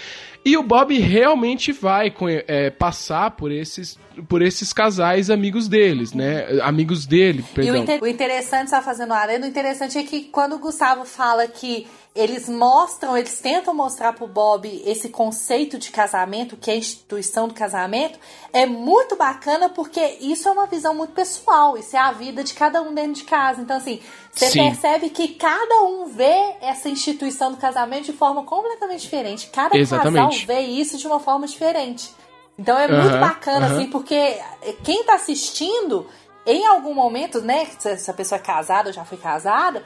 E 0.45 0.57
o 0.57 0.62
Bob 0.62 0.97
realmente 0.97 1.73
vai 1.73 2.14
é, 2.47 2.71
passar 2.71 3.33
por 3.33 3.50
esses, 3.50 3.99
por 4.28 4.43
esses 4.43 4.73
casais 4.73 5.28
amigos 5.28 5.66
deles, 5.66 6.12
né? 6.12 6.47
Amigos 6.62 7.05
dele, 7.05 7.40
E 7.40 7.43
o, 7.43 7.55
perdão. 7.55 7.76
inter- 7.83 8.00
o 8.02 8.07
interessante, 8.07 8.71
só 8.71 8.81
fazendo 8.81 9.12
arena, 9.12 9.45
o 9.45 9.49
interessante 9.49 9.99
é 9.99 10.05
que 10.05 10.21
quando 10.31 10.52
o 10.55 10.59
Gustavo 10.61 11.05
fala 11.05 11.49
que 11.49 11.88
eles 12.17 12.49
mostram, 12.49 13.17
eles 13.17 13.39
tentam 13.39 13.75
mostrar 13.75 14.15
pro 14.15 14.27
Bob 14.27 14.67
esse 14.85 15.11
conceito 15.11 15.79
de 15.79 15.91
casamento, 15.91 16.57
que 16.57 16.71
é 16.71 16.75
a 16.75 16.79
instituição 16.79 17.47
do 17.47 17.55
casamento, 17.55 18.19
é 18.53 18.65
muito 18.67 19.15
bacana 19.17 19.69
porque 19.69 20.01
isso 20.21 20.49
é 20.49 20.53
uma 20.53 20.67
visão 20.67 20.95
muito 20.95 21.13
pessoal, 21.13 21.77
isso 21.77 21.95
é 21.95 22.01
a 22.01 22.13
vida 22.13 22.43
de 22.43 22.55
cada 22.55 22.81
um 22.81 22.95
dentro 22.95 23.13
de 23.13 23.25
casa. 23.25 23.61
Então, 23.61 23.77
assim, 23.77 24.01
você 24.33 24.51
Sim. 24.51 24.65
percebe 24.65 25.11
que 25.11 25.29
cada 25.29 25.85
um 25.85 26.07
vê 26.07 26.57
essa 26.61 26.89
instituição 26.89 27.53
do 27.53 27.59
casamento 27.59 28.07
de 28.07 28.13
forma 28.13 28.43
completamente 28.45 29.03
diferente. 29.03 29.49
Cada 29.53 29.77
Exatamente. 29.77 30.47
casal 30.47 30.47
vê 30.47 30.61
isso 30.61 30.97
de 30.97 31.07
uma 31.07 31.21
forma 31.21 31.47
diferente. 31.47 32.11
Então 32.59 32.79
é 32.79 32.89
muito 32.89 33.11
Aham, 33.11 33.21
bacana, 33.21 33.67
aham. 33.67 33.75
assim, 33.75 33.87
porque 33.91 34.39
quem 34.83 35.05
tá 35.05 35.15
assistindo, 35.15 36.07
em 36.47 36.67
algum 36.67 36.95
momento, 36.95 37.41
né, 37.43 37.67
se 37.79 37.91
essa 37.91 38.15
pessoa 38.15 38.39
é 38.39 38.43
casada 38.43 38.89
ou 38.89 38.93
já 38.95 39.05
foi 39.05 39.19
casada, 39.19 39.85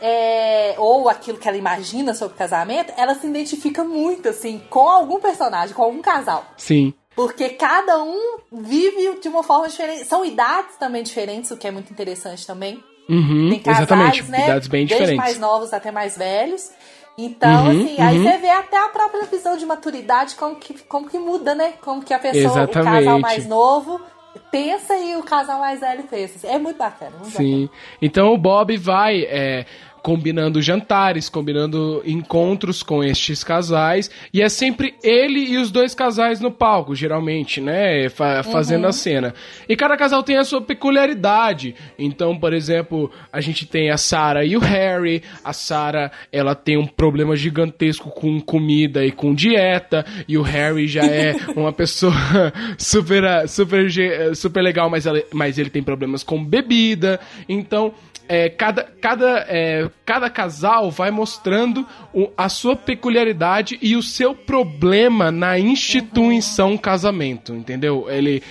é, 0.00 0.74
ou 0.78 1.08
aquilo 1.08 1.38
que 1.38 1.48
ela 1.48 1.56
imagina 1.56 2.14
sobre 2.14 2.36
casamento, 2.36 2.92
ela 2.96 3.14
se 3.14 3.26
identifica 3.26 3.84
muito, 3.84 4.28
assim, 4.28 4.62
com 4.70 4.88
algum 4.88 5.20
personagem, 5.20 5.74
com 5.74 5.82
algum 5.82 6.02
casal. 6.02 6.44
Sim. 6.56 6.92
Porque 7.14 7.50
cada 7.50 8.02
um 8.02 8.38
vive 8.52 9.20
de 9.20 9.28
uma 9.28 9.42
forma 9.42 9.68
diferente. 9.68 10.04
São 10.04 10.24
idades 10.24 10.76
também 10.76 11.02
diferentes, 11.02 11.50
o 11.50 11.56
que 11.56 11.66
é 11.66 11.70
muito 11.70 11.92
interessante 11.92 12.46
também. 12.46 12.82
Uhum, 13.08 13.50
Tem 13.50 13.58
casais, 13.60 13.86
exatamente. 13.86 14.22
né? 14.30 14.44
Idades 14.44 14.68
bem 14.68 14.86
desde 14.86 15.04
diferentes. 15.04 15.24
mais 15.24 15.38
novos 15.38 15.72
até 15.72 15.92
mais 15.92 16.16
velhos. 16.16 16.70
Então, 17.16 17.66
Uhum, 17.66 17.70
assim, 17.70 18.00
aí 18.00 18.18
uhum. 18.18 18.24
você 18.24 18.38
vê 18.38 18.48
até 18.50 18.76
a 18.76 18.88
própria 18.88 19.24
visão 19.26 19.56
de 19.56 19.64
maturidade, 19.64 20.34
como 20.34 20.56
que, 20.56 20.74
como 20.84 21.08
que 21.08 21.18
muda, 21.18 21.54
né? 21.54 21.74
Como 21.80 22.02
que 22.02 22.12
a 22.12 22.18
pessoa, 22.18 22.42
o 22.42 22.64
Exatamente. 22.64 23.04
casal 23.04 23.20
mais 23.20 23.46
novo 23.46 24.00
pensa 24.50 24.96
e 24.96 25.16
o 25.16 25.22
casal 25.22 25.58
mais 25.58 25.80
velho 25.80 26.04
pensa. 26.04 26.46
É 26.46 26.58
muito 26.58 26.76
bacana. 26.76 27.12
Muito 27.18 27.36
Sim. 27.36 27.68
Então 28.00 28.32
o 28.32 28.38
Bob 28.38 28.76
vai 28.76 29.22
é, 29.22 29.66
combinando 30.04 30.60
jantares, 30.60 31.30
combinando 31.30 32.02
encontros 32.04 32.82
com 32.82 33.02
estes 33.02 33.42
casais, 33.42 34.10
e 34.34 34.42
é 34.42 34.50
sempre 34.50 34.94
ele 35.02 35.40
e 35.40 35.56
os 35.56 35.70
dois 35.70 35.94
casais 35.94 36.40
no 36.42 36.50
palco, 36.50 36.94
geralmente, 36.94 37.58
né? 37.58 38.10
fa- 38.10 38.42
fazendo 38.42 38.86
a 38.86 38.92
cena. 38.92 39.32
E 39.66 39.74
cada 39.74 39.96
casal 39.96 40.22
tem 40.22 40.36
a 40.36 40.44
sua 40.44 40.60
peculiaridade. 40.60 41.74
Então, 41.98 42.36
por 42.38 42.52
exemplo, 42.52 43.10
a 43.32 43.40
gente 43.40 43.64
tem 43.64 43.88
a 43.90 43.96
Sarah 43.96 44.44
e 44.44 44.58
o 44.58 44.60
Harry. 44.60 45.22
A 45.42 45.54
Sarah, 45.54 46.12
ela 46.30 46.54
tem 46.54 46.76
um 46.76 46.86
problema 46.86 47.34
gigantesco 47.34 48.10
com 48.10 48.38
comida 48.42 49.06
e 49.06 49.10
com 49.10 49.34
dieta, 49.34 50.04
e 50.28 50.36
o 50.36 50.42
Harry 50.42 50.86
já 50.86 51.00
é 51.08 51.34
uma 51.56 51.72
pessoa 51.72 52.12
super, 52.76 53.24
super, 53.48 53.88
super 54.36 54.60
legal, 54.62 54.90
mas, 54.90 55.06
ela- 55.06 55.22
mas 55.32 55.56
ele 55.58 55.70
tem 55.70 55.82
problemas 55.82 56.22
com 56.22 56.44
bebida. 56.44 57.18
Então, 57.48 57.94
é, 58.28 58.48
cada, 58.48 58.84
cada, 59.00 59.46
é, 59.48 59.90
cada 60.04 60.30
casal 60.30 60.90
vai 60.90 61.10
mostrando 61.10 61.86
o- 62.12 62.30
a 62.36 62.48
sua 62.48 62.74
peculiaridade 62.74 63.78
e 63.82 63.96
o 63.96 64.02
seu 64.02 64.34
problema 64.34 65.30
na 65.30 65.58
instituição 65.58 66.76
casamento, 66.76 67.54
entendeu? 67.54 68.06
Ele, 68.08 68.42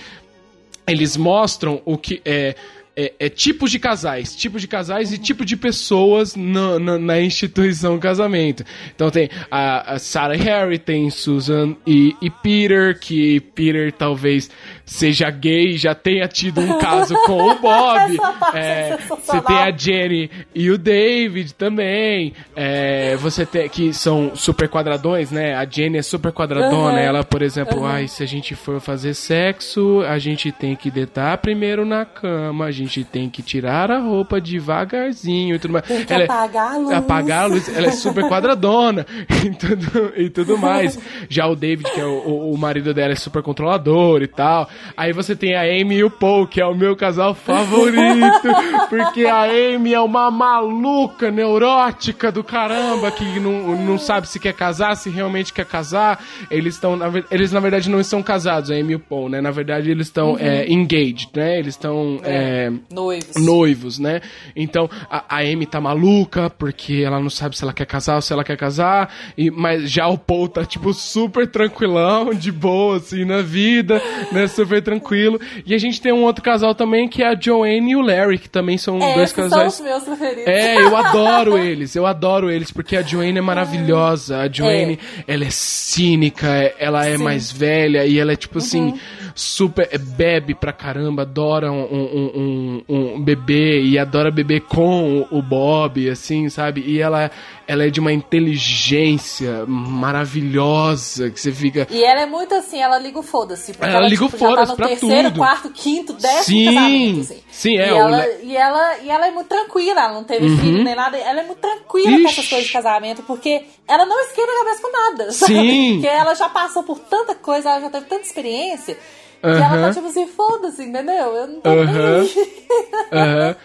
eles 0.86 1.16
mostram 1.16 1.82
o 1.84 1.98
que 1.98 2.20
é, 2.24 2.54
é, 2.96 3.12
é 3.18 3.28
tipos 3.28 3.70
de 3.70 3.78
casais, 3.78 4.36
tipos 4.36 4.60
de 4.60 4.68
casais 4.68 5.12
e 5.12 5.18
tipo 5.18 5.44
de 5.44 5.56
pessoas 5.56 6.36
na, 6.36 6.78
na, 6.98 7.20
instituição 7.20 7.98
casamento. 7.98 8.64
Então 8.94 9.10
tem 9.10 9.28
a, 9.50 9.94
a 9.94 9.98
Sarah 9.98 10.36
Harry, 10.36 10.78
tem 10.78 11.10
Susan 11.10 11.76
e, 11.86 12.14
e 12.22 12.30
Peter, 12.30 12.98
que 12.98 13.40
Peter 13.40 13.92
talvez 13.92 14.50
seja 14.86 15.30
gay, 15.30 15.76
já 15.76 15.94
tenha 15.94 16.26
tido 16.28 16.60
um 16.60 16.78
caso 16.78 17.14
com 17.26 17.42
o 17.42 17.54
Bob. 17.58 18.18
É 18.54 18.90
É, 18.90 18.98
você 19.08 19.40
tem 19.40 19.56
a 19.56 19.70
Jenny 19.76 20.30
e 20.54 20.70
o 20.70 20.78
David 20.78 21.54
também. 21.54 22.32
É, 22.54 23.16
você 23.16 23.44
tem 23.44 23.68
que 23.68 23.92
são 23.92 24.32
super 24.36 24.68
quadradões, 24.68 25.30
né? 25.30 25.54
A 25.54 25.64
Jenny 25.68 25.98
é 25.98 26.02
super 26.02 26.30
quadradona. 26.32 26.92
Uhum. 26.92 26.98
Ela, 26.98 27.24
por 27.24 27.42
exemplo, 27.42 27.84
ai, 27.84 28.06
se 28.06 28.22
a 28.22 28.26
gente 28.26 28.54
for 28.54 28.80
fazer 28.80 29.14
sexo, 29.14 30.02
a 30.06 30.18
gente 30.18 30.52
tem 30.52 30.76
que 30.76 30.90
deitar 30.90 31.36
primeiro 31.38 31.84
na 31.84 32.04
cama, 32.04 32.66
a 32.66 32.70
gente 32.70 33.02
tem 33.04 33.28
que 33.28 33.42
tirar 33.42 33.90
a 33.90 33.98
roupa 33.98 34.40
devagarzinho 34.40 35.56
e 35.56 35.58
tudo 35.58 35.72
mais. 35.72 35.84
Tem 35.86 36.04
que 36.04 36.12
Ela 36.12 36.22
é- 36.22 36.26
apagar 36.26 36.72
a 36.74 36.76
luz. 36.76 36.92
Apagar 36.92 37.42
a 37.42 37.46
luz. 37.46 37.68
Ela 37.76 37.86
é 37.88 37.90
super 37.90 38.24
quadradona 38.28 39.06
e 39.44 39.50
tudo, 39.50 40.12
e 40.16 40.30
tudo 40.30 40.58
mais. 40.58 40.98
Já 41.28 41.46
o 41.46 41.56
David, 41.56 41.90
que 41.92 42.00
é 42.00 42.04
o, 42.04 42.10
o- 42.28 42.52
o 42.54 42.58
marido 42.58 42.92
dela, 42.94 43.12
é 43.12 43.16
super 43.16 43.42
controlador 43.42 44.22
e 44.22 44.26
tal. 44.28 44.68
Aí 44.96 45.12
você 45.12 45.34
tem 45.34 45.54
a 45.54 45.62
Amy 45.62 45.96
e 45.96 46.04
o 46.04 46.10
Paul, 46.10 46.46
que 46.46 46.60
é 46.60 46.66
o 46.66 46.74
meu 46.74 46.96
casal 46.96 47.34
favorito, 47.34 48.48
porque 48.88 49.24
a 49.24 49.42
Amy 49.42 49.94
é 49.94 50.00
uma 50.00 50.30
maluca, 50.30 51.30
neurótica 51.30 52.30
do 52.30 52.44
caramba, 52.44 53.10
que 53.10 53.40
não, 53.40 53.76
não 53.76 53.98
sabe 53.98 54.28
se 54.28 54.38
quer 54.38 54.54
casar, 54.54 54.96
se 54.96 55.10
realmente 55.10 55.52
quer 55.52 55.66
casar. 55.66 56.22
Eles 56.50 56.74
estão, 56.74 56.98
eles 57.30 57.52
na 57.52 57.60
verdade 57.60 57.90
não 57.90 58.00
estão 58.00 58.22
casados, 58.22 58.70
a 58.70 58.74
Amy 58.74 58.92
e 58.92 58.96
o 58.96 59.00
Paul, 59.00 59.28
né? 59.28 59.40
Na 59.40 59.50
verdade 59.50 59.90
eles 59.90 60.06
estão 60.06 60.36
é, 60.38 60.70
engaged, 60.70 61.30
né? 61.34 61.58
Eles 61.58 61.74
estão 61.74 62.20
é, 62.22 62.70
Noivos. 62.90 63.36
noivos, 63.36 63.98
né? 63.98 64.20
Então 64.54 64.88
a, 65.10 65.24
a 65.28 65.38
Amy 65.40 65.66
tá 65.66 65.80
maluca 65.80 66.50
porque 66.50 67.02
ela 67.04 67.20
não 67.20 67.30
sabe 67.30 67.56
se 67.56 67.64
ela 67.64 67.72
quer 67.72 67.86
casar 67.86 68.16
ou 68.16 68.22
se 68.22 68.32
ela 68.32 68.44
quer 68.44 68.56
casar, 68.56 69.12
e, 69.36 69.50
mas 69.50 69.90
já 69.90 70.06
o 70.06 70.18
Paul 70.18 70.48
tá 70.48 70.64
tipo 70.64 70.92
super 70.92 71.46
tranquilão, 71.46 72.32
de 72.34 72.50
boa 72.50 72.96
assim 72.96 73.24
na 73.24 73.42
vida, 73.42 74.00
né? 74.32 74.46
Super 74.46 74.63
super 74.64 74.82
tranquilo. 74.82 75.40
E 75.66 75.74
a 75.74 75.78
gente 75.78 76.00
tem 76.00 76.12
um 76.12 76.24
outro 76.24 76.42
casal 76.42 76.74
também, 76.74 77.08
que 77.08 77.22
é 77.22 77.28
a 77.28 77.38
Joanne 77.38 77.92
e 77.92 77.96
o 77.96 78.00
Larry, 78.00 78.38
que 78.38 78.48
também 78.48 78.76
são 78.78 78.96
É, 78.96 79.14
dois 79.14 79.30
esses 79.30 79.34
são 79.34 79.44
casais. 79.50 79.74
os 79.74 79.80
meus 79.80 80.02
preferidos. 80.04 80.46
É, 80.46 80.80
eu 80.82 80.96
adoro 80.96 81.58
eles, 81.58 81.94
eu 81.94 82.06
adoro 82.06 82.50
eles, 82.50 82.70
porque 82.70 82.96
a 82.96 83.02
Joanne 83.02 83.38
é 83.38 83.42
maravilhosa. 83.42 84.38
A 84.40 84.48
Joanne, 84.50 84.98
ela 85.26 85.44
é 85.44 85.50
cínica, 85.50 86.46
é- 86.48 86.74
ela 86.78 87.06
é 87.06 87.16
Sim. 87.16 87.22
mais 87.22 87.52
velha 87.52 88.04
e 88.06 88.18
ela 88.18 88.32
é 88.32 88.36
tipo 88.36 88.58
assim, 88.58 88.98
super. 89.34 89.88
é, 89.92 89.98
bebe 89.98 90.54
pra 90.54 90.72
caramba, 90.72 91.22
adora 91.22 91.70
um, 91.70 91.82
um, 91.82 92.82
um- 92.88 93.14
um 93.16 93.20
bebê 93.22 93.82
e 93.82 93.98
adora 93.98 94.30
beber 94.30 94.60
com 94.62 95.26
o, 95.30 95.38
o 95.38 95.42
Bob, 95.42 96.08
assim, 96.08 96.48
sabe? 96.48 96.82
E 96.86 97.00
ela, 97.00 97.30
ela 97.66 97.84
é 97.84 97.90
de 97.90 98.00
uma 98.00 98.12
inteligência 98.12 99.64
maravilhosa 99.66 101.30
que 101.30 101.40
você 101.40 101.52
fica. 101.52 101.86
E 101.90 102.02
ela 102.04 102.22
é 102.22 102.26
muito 102.26 102.54
assim, 102.54 102.80
ela 102.80 102.98
liga 102.98 103.18
o 103.18 103.22
foda-se. 103.22 103.72
porque 103.72 103.84
Ela 103.94 104.08
liga 104.08 104.24
o 104.24 104.28
tipo, 104.28 104.38
já 104.38 104.46
foda-se 104.56 104.66
tá 104.66 104.72
no 104.72 104.76
pra 104.76 104.88
terceiro, 104.88 105.28
tudo. 105.28 105.38
quarto, 105.38 105.70
quinto, 105.70 106.12
décimo 106.14 106.42
Sim, 106.44 106.64
casamento, 106.66 107.20
assim. 107.20 107.42
sim, 107.50 107.78
é, 107.78 107.86
E 107.86 107.94
ela, 107.96 108.16
Le- 108.26 108.38
e, 108.44 108.56
ela, 108.56 108.98
e 108.98 109.10
ela 109.10 109.26
é 109.26 109.30
muito 109.30 109.48
tranquila, 109.48 110.00
ela 110.00 110.12
não 110.14 110.24
teve 110.24 110.48
filho 110.56 110.82
nem 110.84 110.94
nada. 110.94 111.16
Ela 111.16 111.40
é 111.40 111.44
muito 111.44 111.58
tranquila 111.60 112.10
com 112.20 112.28
essas 112.28 112.38
Ixi. 112.38 112.48
coisas 112.50 112.66
de 112.66 112.72
casamento, 112.72 113.22
porque 113.24 113.62
ela 113.88 114.06
não 114.06 114.20
esquenta 114.22 114.50
a 114.52 114.64
cabeça 114.64 114.82
com 114.82 114.92
nada, 114.92 115.32
sabe? 115.32 115.52
Sim. 115.54 115.92
Porque 115.94 116.08
ela 116.08 116.34
já 116.34 116.48
passou 116.48 116.82
por 116.82 116.98
tanta 116.98 117.34
coisa, 117.34 117.70
ela 117.70 117.80
já 117.80 117.90
teve 117.90 118.06
tanta 118.06 118.22
experiência, 118.22 118.94
que 119.40 119.46
ela 119.48 119.78
tá 119.88 119.92
tipo 119.92 120.06
assim, 120.06 120.26
foda-se, 120.26 120.82
entendeu? 120.82 121.34
Eu 121.34 121.46
não 121.46 121.60
tô 121.60 121.68
Aham. 121.70 121.84
nem 121.84 122.20
aí. 122.20 122.66
Aham. 123.12 123.56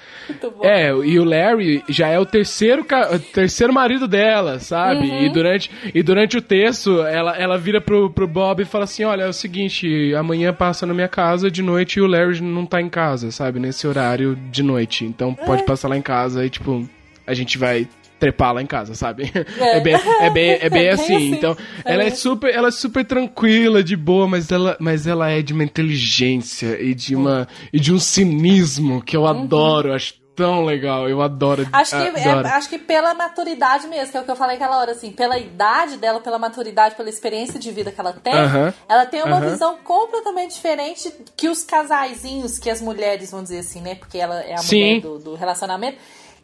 É, 0.62 0.90
e 0.90 1.20
o 1.20 1.24
Larry 1.24 1.84
já 1.90 2.08
é 2.08 2.20
o 2.20 2.26
terceiro, 2.26 2.86
terceiro 3.34 3.74
marido 3.74 4.08
dela, 4.08 4.60
sabe? 4.60 5.08
Uhum. 5.08 5.26
E, 5.26 5.30
durante, 5.30 5.72
e 5.94 6.04
durante 6.04 6.38
o 6.38 6.42
texto, 6.42 7.02
ela, 7.02 7.38
ela 7.38 7.58
vira 7.58 7.80
pro, 7.82 8.10
pro 8.10 8.28
Bob 8.28 8.62
e 8.62 8.66
fala 8.66 8.84
assim: 8.84 9.04
Olha, 9.04 9.24
é 9.24 9.28
o 9.28 9.34
seguinte, 9.34 10.14
amanhã 10.16 10.54
passa 10.54 10.86
na 10.86 10.94
minha 10.94 11.08
casa 11.08 11.50
de 11.50 11.62
noite 11.62 12.00
e 12.00 12.02
o 12.02 12.08
Larry 12.08 12.42
não 12.42 12.66
tá 12.66 12.82
em 12.82 12.90
casa, 12.90 13.32
sabe? 13.32 13.60
Nesse 13.60 13.88
horário 13.88 14.36
de 14.52 14.64
noite. 14.64 15.06
Então 15.06 15.34
pode 15.34 15.64
passar 15.64 15.88
lá 15.88 15.98
em 15.98 16.02
casa 16.02 16.46
e, 16.46 16.50
tipo, 16.50 16.88
a 17.26 17.34
gente 17.34 17.58
vai 17.58 17.88
trepar 18.20 18.54
lá 18.54 18.62
em 18.62 18.66
casa, 18.66 18.94
sabe? 18.94 19.32
É. 19.34 19.50
É, 19.80 19.80
bem, 19.80 19.94
é, 19.96 20.30
bem, 20.30 20.52
é 20.52 20.70
bem 20.70 20.70
Bem 20.80 20.90
assim. 20.90 21.16
assim. 21.16 21.32
Então, 21.32 21.56
É 21.86 21.94
ela 21.94 22.04
é 22.04 22.10
super, 22.10 22.54
ela 22.54 22.68
é 22.68 22.72
super 22.72 23.06
tranquila, 23.06 23.84
de 23.84 23.96
boa, 23.96 24.28
mas 24.28 24.52
ela, 24.52 24.76
mas 24.80 25.08
ela 25.08 25.30
é 25.30 25.42
de 25.42 25.54
uma 25.54 25.64
inteligência 25.64 26.82
e 26.82 26.94
de 26.94 27.16
uma 27.16 27.48
e 27.72 27.80
de 27.80 27.94
um 27.94 28.00
cinismo 28.00 29.02
que 29.02 29.16
eu 29.16 29.26
adoro, 29.26 29.94
acho 29.94 30.16
tão 30.40 30.64
legal, 30.64 31.10
eu 31.10 31.22
adoro. 31.22 31.64
Uhum. 31.64 31.70
Acho 31.74 31.92
que, 31.92 32.18
é- 32.18 32.30
adoro. 32.32 32.48
acho 32.48 32.70
que 32.70 32.80
pela 32.80 33.14
maturidade 33.14 33.88
mesmo, 33.88 34.12
que 34.12 34.18
é 34.18 34.22
o 34.22 34.24
que 34.24 34.32
eu 34.32 34.36
falei 34.38 34.56
aquela 34.56 34.78
hora, 34.80 34.94
assim, 34.94 35.12
pela 35.12 35.38
idade 35.38 35.98
dela, 35.98 36.22
pela 36.22 36.40
maturidade, 36.40 36.96
pela 36.96 37.10
experiência 37.10 37.60
de 37.60 37.70
vida 37.72 37.92
que 37.92 38.00
ela 38.00 38.14
tem, 38.14 38.34
Aham. 38.34 38.74
ela 38.88 39.06
tem 39.06 39.22
uma 39.22 39.38
Aham. 39.38 39.50
visão 39.50 39.78
completamente 39.84 40.56
diferente 40.56 41.14
que 41.36 41.50
os 41.50 41.62
casaizinhos, 41.64 42.58
que 42.58 42.70
as 42.70 42.80
mulheres, 42.82 43.32
vamos 43.32 43.50
dizer 43.50 43.60
assim, 43.60 43.82
né? 43.82 43.96
Porque 43.96 44.18
ela 44.18 44.42
é 44.42 44.54
a 44.54 44.60
Sim. 44.60 44.78
mulher 44.78 45.02
do, 45.02 45.20
do 45.20 45.36
relacionamento. 45.36 45.98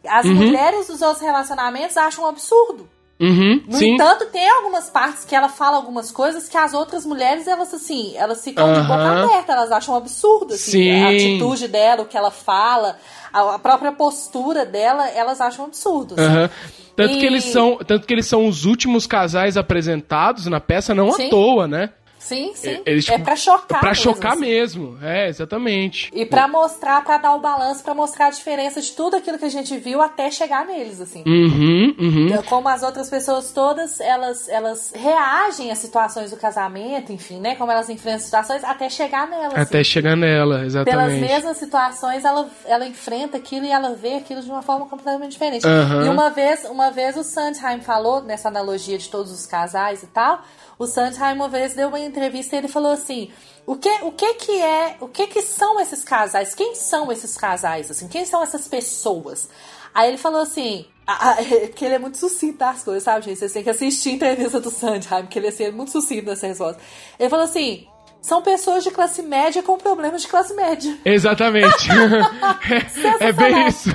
As 0.06 0.26
mulheres 0.26 0.86
dos 0.86 1.00
outros 1.02 1.22
relacionamentos 1.22 1.96
acham 1.96 2.24
um 2.24 2.28
absurdo. 2.28 2.88
Uhum, 3.18 3.62
No 3.66 3.78
sim. 3.78 3.94
entanto, 3.94 4.26
tem 4.26 4.46
algumas 4.48 4.90
partes 4.90 5.24
que 5.24 5.34
ela 5.34 5.48
fala 5.48 5.76
algumas 5.78 6.10
coisas 6.10 6.48
que 6.50 6.56
as 6.56 6.74
outras 6.74 7.06
mulheres, 7.06 7.46
elas 7.46 7.72
assim, 7.72 8.14
elas 8.14 8.44
ficam 8.44 8.74
de 8.74 8.80
boca 8.82 9.22
aberta, 9.24 9.52
elas 9.52 9.72
acham 9.72 9.94
um 9.94 9.96
absurdo, 9.96 10.52
assim, 10.52 10.70
Sim. 10.72 11.02
a 11.02 11.08
atitude 11.08 11.68
dela, 11.68 12.02
o 12.02 12.06
que 12.06 12.16
ela 12.16 12.30
fala, 12.30 12.98
a, 13.32 13.58
própria 13.58 13.90
postura 13.92 14.66
dela, 14.66 15.08
elas 15.08 15.40
acham 15.40 15.64
um 15.64 15.68
absurdo. 15.68 16.14
assim. 16.14 16.24
Aham. 16.24 16.50
Tanto, 16.94 17.14
E- 17.14 17.18
que 17.18 17.26
eles 17.26 17.44
são, 17.44 17.76
tanto 17.78 18.06
que 18.06 18.12
eles 18.12 18.26
são 18.26 18.46
os 18.46 18.64
últimos 18.66 19.06
casais 19.06 19.56
apresentados 19.56 20.46
na 20.46 20.60
peça, 20.60 20.94
não 20.94 21.10
Sim. 21.12 21.26
à 21.26 21.30
toa, 21.30 21.66
né? 21.68 21.90
Sim, 22.26 22.50
sim. 22.56 22.80
Eles, 22.84 23.08
é 23.08 23.18
pra 23.18 23.36
chocar 23.36 23.78
Pra 23.78 23.90
mesmo, 23.90 24.02
chocar 24.02 24.32
assim. 24.32 24.40
mesmo, 24.40 24.98
é, 25.00 25.28
exatamente. 25.28 26.10
E 26.12 26.26
pra 26.26 26.48
mostrar, 26.48 27.04
pra 27.04 27.18
dar 27.18 27.34
o 27.36 27.38
balanço, 27.38 27.84
pra 27.84 27.94
mostrar 27.94 28.26
a 28.26 28.30
diferença 28.30 28.80
de 28.80 28.90
tudo 28.90 29.14
aquilo 29.16 29.38
que 29.38 29.44
a 29.44 29.48
gente 29.48 29.76
viu 29.78 30.02
até 30.02 30.28
chegar 30.28 30.66
neles, 30.66 31.00
assim. 31.00 31.22
Uhum, 31.24 31.94
uhum. 31.96 32.26
Então, 32.26 32.42
Como 32.42 32.68
as 32.68 32.82
outras 32.82 33.08
pessoas 33.08 33.52
todas, 33.52 34.00
elas, 34.00 34.48
elas 34.48 34.92
reagem 34.92 35.70
às 35.70 35.78
situações 35.78 36.32
do 36.32 36.36
casamento, 36.36 37.12
enfim, 37.12 37.38
né? 37.38 37.54
Como 37.54 37.70
elas 37.70 37.88
enfrentam 37.88 38.20
situações 38.24 38.64
até 38.64 38.88
chegar 38.90 39.28
nelas. 39.28 39.54
Até 39.56 39.84
chegar 39.84 40.16
nela, 40.16 40.56
Pelas 40.56 40.66
exatamente. 40.66 41.20
mesmas 41.20 41.56
situações, 41.58 42.24
ela, 42.24 42.48
ela 42.64 42.86
enfrenta 42.88 43.36
aquilo 43.36 43.66
e 43.66 43.70
ela 43.70 43.94
vê 43.94 44.14
aquilo 44.14 44.42
de 44.42 44.50
uma 44.50 44.62
forma 44.62 44.86
completamente 44.86 45.30
diferente. 45.30 45.64
Aham. 45.64 46.06
E 46.06 46.08
uma 46.08 46.28
vez, 46.30 46.64
uma 46.64 46.90
vez 46.90 47.16
o 47.16 47.22
Sandheim 47.22 47.80
falou, 47.82 48.20
nessa 48.20 48.48
analogia 48.48 48.98
de 48.98 49.08
todos 49.08 49.30
os 49.30 49.46
casais 49.46 50.02
e 50.02 50.08
tal, 50.08 50.42
o 50.78 50.86
Sandheim 50.86 51.34
uma 51.34 51.48
vez 51.48 51.74
deu 51.74 51.88
uma 51.88 52.00
entrevista 52.00 52.54
e 52.54 52.58
ele 52.58 52.68
falou 52.68 52.92
assim: 52.92 53.30
o 53.66 53.76
que, 53.76 53.88
o 54.02 54.12
que 54.12 54.34
que 54.34 54.60
é, 54.62 54.96
o 55.00 55.08
que 55.08 55.26
que 55.26 55.42
são 55.42 55.80
esses 55.80 56.04
casais? 56.04 56.54
Quem 56.54 56.74
são 56.74 57.10
esses 57.10 57.36
casais? 57.36 57.90
Assim, 57.90 58.08
quem 58.08 58.24
são 58.24 58.42
essas 58.42 58.68
pessoas? 58.68 59.48
Aí 59.94 60.08
ele 60.08 60.18
falou 60.18 60.42
assim, 60.42 60.84
a- 61.06 61.30
a- 61.30 61.36
porque 61.68 61.84
ele 61.84 61.94
é 61.94 61.98
muito 61.98 62.18
sucinto 62.18 62.58
das 62.58 62.82
coisas, 62.82 63.02
sabe, 63.02 63.24
gente? 63.24 63.38
Vocês 63.38 63.52
têm 63.52 63.62
que 63.62 63.70
assistir 63.70 64.10
a 64.10 64.12
entrevista 64.12 64.60
do 64.60 64.70
Sandheim, 64.70 65.22
porque 65.22 65.38
ele 65.38 65.48
assim, 65.48 65.64
é 65.64 65.70
muito 65.70 65.90
sucinto 65.90 66.26
nessa 66.26 66.46
resposta. 66.46 66.80
Ele 67.18 67.30
falou 67.30 67.44
assim: 67.46 67.86
são 68.20 68.42
pessoas 68.42 68.84
de 68.84 68.90
classe 68.90 69.22
média 69.22 69.62
com 69.62 69.78
problemas 69.78 70.20
de 70.22 70.28
classe 70.28 70.52
média. 70.54 70.98
Exatamente. 71.04 71.88
é, 73.22 73.28
é 73.28 73.32
bem 73.32 73.66
isso. 73.68 73.88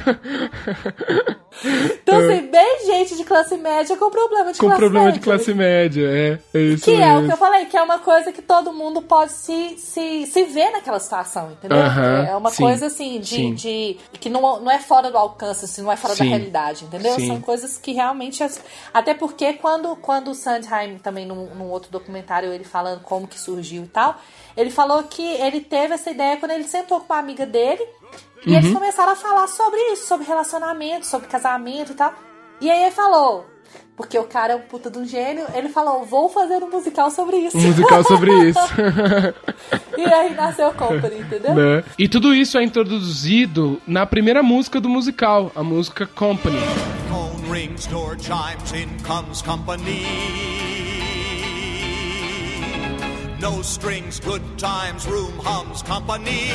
Então, 1.63 2.17
assim, 2.17 2.47
bem 2.47 2.85
gente 2.85 3.15
de 3.15 3.23
classe 3.23 3.55
média 3.57 3.95
com 3.95 4.09
problema 4.09 4.51
de 4.51 4.57
Com 4.59 4.65
classe 4.65 4.79
problema 4.79 5.05
média. 5.05 5.19
de 5.19 5.23
classe 5.23 5.53
média, 5.53 6.07
é. 6.07 6.39
É 6.53 6.59
isso 6.59 6.83
Que 6.85 6.91
é 6.95 7.11
o 7.11 7.15
mesmo. 7.15 7.27
que 7.27 7.33
eu 7.33 7.37
falei, 7.37 7.65
que 7.65 7.77
é 7.77 7.81
uma 7.81 7.99
coisa 7.99 8.31
que 8.31 8.41
todo 8.41 8.73
mundo 8.73 9.01
pode 9.03 9.31
se, 9.31 9.77
se, 9.77 10.25
se 10.25 10.43
ver 10.45 10.71
naquela 10.71 10.99
situação, 10.99 11.51
entendeu? 11.51 11.77
Aham, 11.77 12.25
é 12.27 12.35
uma 12.35 12.49
sim, 12.49 12.63
coisa 12.63 12.87
assim, 12.87 13.19
de, 13.19 13.51
de. 13.51 13.97
que 14.19 14.29
não, 14.29 14.59
não 14.59 14.71
é 14.71 14.79
fora 14.79 15.11
do 15.11 15.17
alcance, 15.17 15.65
assim, 15.65 15.81
não 15.83 15.91
é 15.91 15.95
fora 15.95 16.15
da 16.15 16.23
Sim, 16.23 16.29
realidade, 16.29 16.85
entendeu? 16.85 17.13
sim. 17.13 17.27
São 17.27 17.39
coisas 17.41 17.77
que 17.77 17.91
realmente. 17.93 18.43
Até 18.93 19.13
porque 19.13 19.53
quando, 19.53 19.95
quando 19.97 20.31
o 20.31 20.35
Sandheim, 20.35 20.97
também 20.97 21.25
num, 21.25 21.53
num 21.55 21.69
outro 21.69 21.91
documentário, 21.91 22.51
ele 22.51 22.63
falando 22.63 23.01
como 23.03 23.27
que 23.27 23.39
surgiu 23.39 23.83
e 23.83 23.87
tal, 23.87 24.15
ele 24.57 24.69
falou 24.71 25.03
que 25.03 25.21
ele 25.23 25.61
teve 25.61 25.93
essa 25.93 26.09
ideia 26.09 26.37
quando 26.37 26.51
ele 26.51 26.63
sentou 26.63 26.99
com 27.01 27.13
uma 27.13 27.19
amiga 27.19 27.45
dele. 27.45 27.85
E 28.45 28.49
Uhum. 28.51 28.57
eles 28.57 28.73
começaram 28.73 29.11
a 29.13 29.15
falar 29.15 29.47
sobre 29.47 29.79
isso, 29.93 30.07
sobre 30.07 30.25
relacionamento, 30.25 31.05
sobre 31.05 31.27
casamento 31.27 31.91
e 31.91 31.95
tal. 31.95 32.13
E 32.59 32.69
aí 32.69 32.83
ele 32.83 32.91
falou, 32.91 33.45
porque 33.95 34.17
o 34.17 34.23
cara 34.23 34.53
é 34.53 34.55
um 34.55 34.61
puta 34.61 34.89
de 34.89 34.97
um 34.97 35.05
gênio, 35.05 35.45
ele 35.53 35.69
falou, 35.69 36.03
vou 36.05 36.27
fazer 36.29 36.63
um 36.63 36.69
musical 36.69 37.11
sobre 37.11 37.37
isso. 37.37 37.57
Um 37.57 37.61
musical 37.61 38.03
sobre 38.03 38.31
isso. 38.49 38.59
e 39.97 40.03
aí 40.05 40.33
nasceu 40.33 40.69
o 40.69 40.73
Company, 40.73 41.19
entendeu? 41.19 41.53
Né? 41.53 41.83
E 41.99 42.07
tudo 42.07 42.33
isso 42.33 42.57
é 42.57 42.63
introduzido 42.63 43.79
na 43.85 44.05
primeira 44.05 44.41
música 44.41 44.79
do 44.81 44.89
musical, 44.89 45.51
a 45.55 45.63
música 45.63 46.07
Company. 46.07 46.57
Phone 47.09 47.49
rings, 47.51 47.85
door 47.87 48.17
chimes, 48.19 48.71
in 48.73 48.89
comes 49.05 49.41
company. 49.41 50.05
No 53.39 53.59
strings, 53.61 54.19
good 54.19 54.43
times, 54.57 55.05
room 55.05 55.33
hums 55.39 55.81
company. 55.83 56.51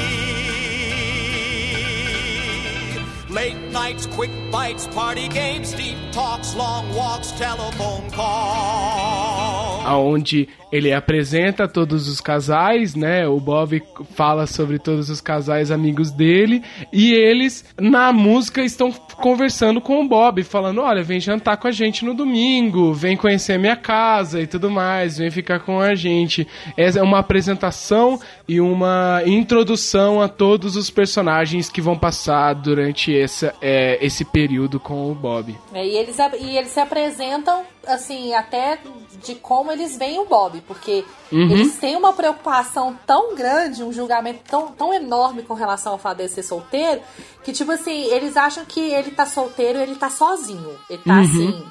Late 3.36 3.70
nights, 3.70 4.06
quick 4.06 4.30
bites, 4.50 4.86
party 4.86 5.28
games, 5.28 5.74
deep 5.74 5.98
talks, 6.10 6.56
long 6.56 6.88
walks, 6.94 7.32
telephone 7.32 8.10
calls. 8.10 9.84
aonde 9.84 10.48
ele 10.70 10.92
apresenta 10.92 11.68
todos 11.68 12.08
os 12.08 12.20
casais, 12.20 12.94
né? 12.94 13.26
O 13.26 13.38
Bob 13.38 13.82
fala 14.14 14.46
sobre 14.46 14.78
todos 14.78 15.08
os 15.10 15.20
casais 15.20 15.70
amigos 15.70 16.10
dele 16.10 16.62
e 16.92 17.12
eles 17.12 17.64
na 17.80 18.12
música 18.12 18.62
estão 18.62 18.92
conversando 18.92 19.80
com 19.80 20.02
o 20.02 20.08
Bob, 20.08 20.42
falando: 20.42 20.80
"Olha, 20.80 21.02
vem 21.02 21.20
jantar 21.20 21.56
com 21.56 21.68
a 21.68 21.72
gente 21.72 22.04
no 22.04 22.14
domingo, 22.14 22.92
vem 22.92 23.16
conhecer 23.16 23.58
minha 23.58 23.76
casa 23.76 24.40
e 24.40 24.46
tudo 24.46 24.70
mais, 24.70 25.18
vem 25.18 25.30
ficar 25.30 25.60
com 25.60 25.80
a 25.80 25.94
gente". 25.94 26.46
Essa 26.76 26.98
é 26.98 27.02
uma 27.02 27.18
apresentação 27.18 28.18
e 28.48 28.60
uma 28.60 29.22
introdução 29.24 30.20
a 30.20 30.28
todos 30.28 30.76
os 30.76 30.90
personagens 30.90 31.68
que 31.68 31.80
vão 31.80 31.98
passar 31.98 32.54
durante 32.54 33.16
essa, 33.16 33.54
é, 33.60 34.04
esse 34.04 34.24
período 34.24 34.78
com 34.78 35.10
o 35.10 35.14
Bob. 35.14 35.56
É, 35.72 35.86
e, 35.86 35.96
eles, 35.96 36.16
e 36.18 36.56
eles 36.56 36.70
se 36.70 36.80
apresentam, 36.80 37.62
assim, 37.86 38.34
até 38.34 38.78
de 39.22 39.34
como 39.36 39.72
eles 39.72 39.96
veem 39.96 40.18
o 40.18 40.24
Bob, 40.26 40.60
porque 40.66 41.04
Uhum. 41.32 41.50
eles 41.50 41.76
têm 41.78 41.96
uma 41.96 42.12
preocupação 42.12 42.98
tão 43.06 43.34
grande, 43.34 43.82
um 43.82 43.92
julgamento 43.92 44.40
tão, 44.48 44.68
tão 44.72 44.92
enorme 44.94 45.42
com 45.42 45.54
relação 45.54 45.92
ao 45.92 45.98
fato 45.98 46.18
de 46.18 46.28
ser 46.28 46.42
solteiro, 46.42 47.00
que, 47.42 47.52
tipo 47.52 47.72
assim, 47.72 48.04
eles 48.12 48.36
acham 48.36 48.64
que 48.64 48.80
ele 48.80 49.10
tá 49.12 49.24
solteiro 49.26 49.78
e 49.78 49.82
ele 49.82 49.96
tá 49.96 50.10
sozinho. 50.10 50.78
Ele 50.90 51.00
Uhum. 51.06 51.12
tá, 51.14 51.20
assim, 51.20 51.66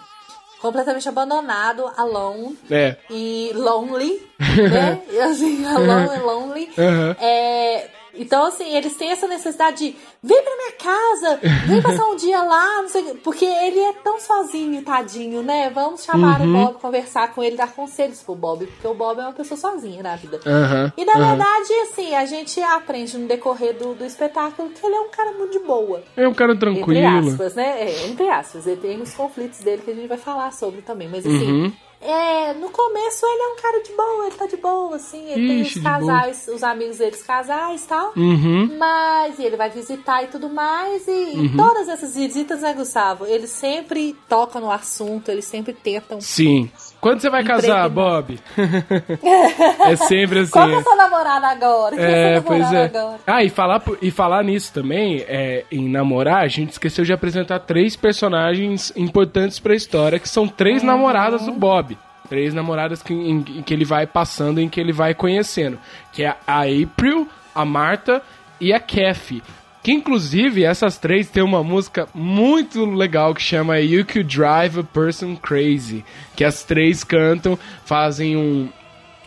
completamente 0.62 1.08
abandonado, 1.08 1.86
alone. 1.96 2.58
É. 2.72 2.98
e 3.10 3.52
lonely, 3.54 4.22
né? 4.40 5.02
E 5.12 5.20
assim, 5.20 5.66
alone 5.66 6.10
and 6.10 6.24
lonely. 6.24 6.70
Uhum. 6.78 7.16
É, 7.20 7.90
Então, 8.18 8.46
assim, 8.46 8.76
eles 8.76 8.96
têm 8.96 9.12
essa 9.12 9.28
necessidade 9.28 9.78
de 9.92 9.96
vem 10.24 10.44
pra 10.44 10.56
minha 10.56 10.72
casa, 10.74 11.40
vem 11.68 11.82
passar 11.84 12.06
um 12.08 12.16
dia 12.16 12.42
lá, 12.42 12.82
não 12.82 12.90
sei. 12.90 13.04
Porque 13.24 13.46
ele 13.46 13.80
é 13.80 13.94
tão 13.94 14.20
sozinho, 14.20 14.82
tadinho, 14.84 15.42
né? 15.44 15.70
Vamos 15.70 16.04
chamar 16.04 16.40
Uhum. 16.42 16.50
o 16.50 16.52
Bob, 16.54 16.80
conversar 16.82 17.34
com 17.34 17.44
ele, 17.44 17.56
dar 17.56 17.72
conselhos 17.74 18.22
pro 18.22 18.36
Bob, 18.36 18.66
porque 18.66 18.88
o 18.88 18.94
Bob 18.94 19.20
é 19.20 19.24
uma 19.24 19.34
pessoa 19.34 19.58
sozinha 19.58 20.02
na 20.04 20.16
vida. 20.16 20.40
Aham, 20.46 20.92
E 20.98 21.06
na 21.06 21.14
aham. 21.14 21.26
verdade, 21.28 21.74
assim, 21.84 22.16
a 22.16 22.26
gente 22.26 22.62
aprende 22.62 23.18
no 23.18 23.28
decorrer 23.28 23.74
do, 23.78 23.94
do 23.96 24.06
espetáculo 24.06 24.70
que 24.70 24.86
ele 24.86 24.96
é 24.96 25.00
um 25.02 25.10
cara 25.10 25.32
muito 25.34 25.52
de 25.52 25.60
boa. 25.66 26.04
É 26.18 26.28
um 26.28 26.34
cara 26.34 26.54
Entre 26.54 26.60
tranquilo. 26.60 27.30
aspas, 27.30 27.56
né? 27.56 27.82
É, 27.82 28.08
entre 28.08 28.30
aspas. 28.30 28.66
Ele 28.68 28.78
tem 28.82 29.02
os 29.02 29.14
conflitos 29.14 29.60
dele 29.60 29.82
que 29.84 29.92
a 29.92 29.96
gente 29.96 30.08
vai 30.08 30.18
falar 30.18 30.52
sobre 30.52 30.82
também. 30.82 31.08
Mas 31.10 31.26
assim, 31.26 31.52
Uhum. 31.64 31.74
É, 32.02 32.54
no 32.54 32.70
começo 32.70 33.26
ele 33.26 33.42
é 33.42 33.48
um 33.48 33.56
cara 33.56 33.82
de 33.84 33.92
boa, 33.94 34.28
ele 34.28 34.36
tá 34.36 34.46
de 34.46 34.58
boa, 34.58 34.96
assim. 34.96 35.24
Ele 35.32 35.62
Ixi, 35.62 35.74
tem 35.74 35.82
os 35.82 35.84
casais, 35.84 36.48
os 36.48 36.64
amigos 36.64 36.98
deles 36.98 37.24
casais 37.24 37.84
e 37.84 37.88
tal. 37.88 38.14
Uhum. 38.16 38.78
Mas 38.78 39.40
ele 39.40 39.56
vai 39.58 39.70
visitar 39.70 40.24
e 40.24 40.28
tudo 40.28 40.50
mais. 40.50 41.08
E 41.08 41.12
Uhum. 41.12 41.46
em 41.46 41.58
todas 41.58 41.88
essas 41.90 42.16
visitas, 42.16 42.62
né, 42.62 42.74
Gustavo? 42.74 43.26
Eles 43.26 43.50
sempre 43.50 44.16
tocam 44.30 44.62
no 44.62 44.72
assunto, 44.72 45.30
eles 45.30 45.46
sempre 45.46 45.74
tentam. 45.74 46.22
Sim. 46.22 46.70
Quando 47.02 47.20
você 47.22 47.30
vai 47.30 47.44
casar. 47.44 47.88
Bob? 47.90 48.40
é 49.88 49.96
sempre 49.96 50.40
assim. 50.40 50.52
Qual 50.52 50.70
é 50.70 50.76
a 50.76 50.84
sua 50.84 50.96
namorada 50.96 51.48
agora? 51.48 51.96
Quem 51.96 52.06
é, 52.06 52.36
É, 52.36 52.42
pois 52.42 52.72
é. 52.74 52.86
agora? 52.86 53.20
Ah, 53.28 53.44
e 53.44 53.50
falar, 53.50 53.82
e 54.02 54.12
falar 54.12 54.44
nisso 54.44 54.74
também, 54.74 55.24
é, 55.28 55.66
em 55.72 55.88
namorar, 55.90 56.44
a 56.44 56.48
gente 56.48 56.72
esqueceu 56.72 57.06
de 57.06 57.14
apresentar 57.14 57.60
três 57.60 57.96
personagens 57.96 58.92
importantes 58.96 59.60
pra 59.60 59.76
história, 59.76 60.20
que 60.20 60.28
são 60.30 60.48
três 60.48 60.82
Uhum. 60.82 60.88
namoradas 60.88 61.46
do 61.46 61.52
Bob. 61.52 61.98
Três 62.28 62.54
namoradas 62.56 63.04
que, 63.04 63.14
em 63.14 63.44
que 63.44 63.72
ele 63.74 63.86
vai 63.86 64.08
passando, 64.08 64.60
em 64.60 64.68
que 64.68 64.80
ele 64.82 64.92
vai 64.92 65.14
conhecendo. 65.14 65.78
Que 66.12 66.24
é 66.24 66.36
a 66.48 66.62
April, 66.62 67.28
a 67.54 67.64
Marta 67.64 68.20
e 68.60 68.74
a 68.74 68.80
Kathy. 68.80 69.44
Que 69.86 69.92
inclusive 69.92 70.64
essas 70.64 70.98
três 70.98 71.30
têm 71.30 71.44
uma 71.44 71.64
música 71.64 72.08
muito 72.12 72.84
legal 72.86 73.36
que 73.36 73.42
chama 73.44 73.80
You 73.80 74.04
Could 74.04 74.36
Drive 74.36 74.80
a 74.80 74.84
Person 74.84 75.36
Crazy. 75.36 76.04
Que 76.36 76.44
as 76.44 76.64
três 76.64 77.04
cantam, 77.04 77.56
fazem 77.86 78.36
um, 78.36 78.68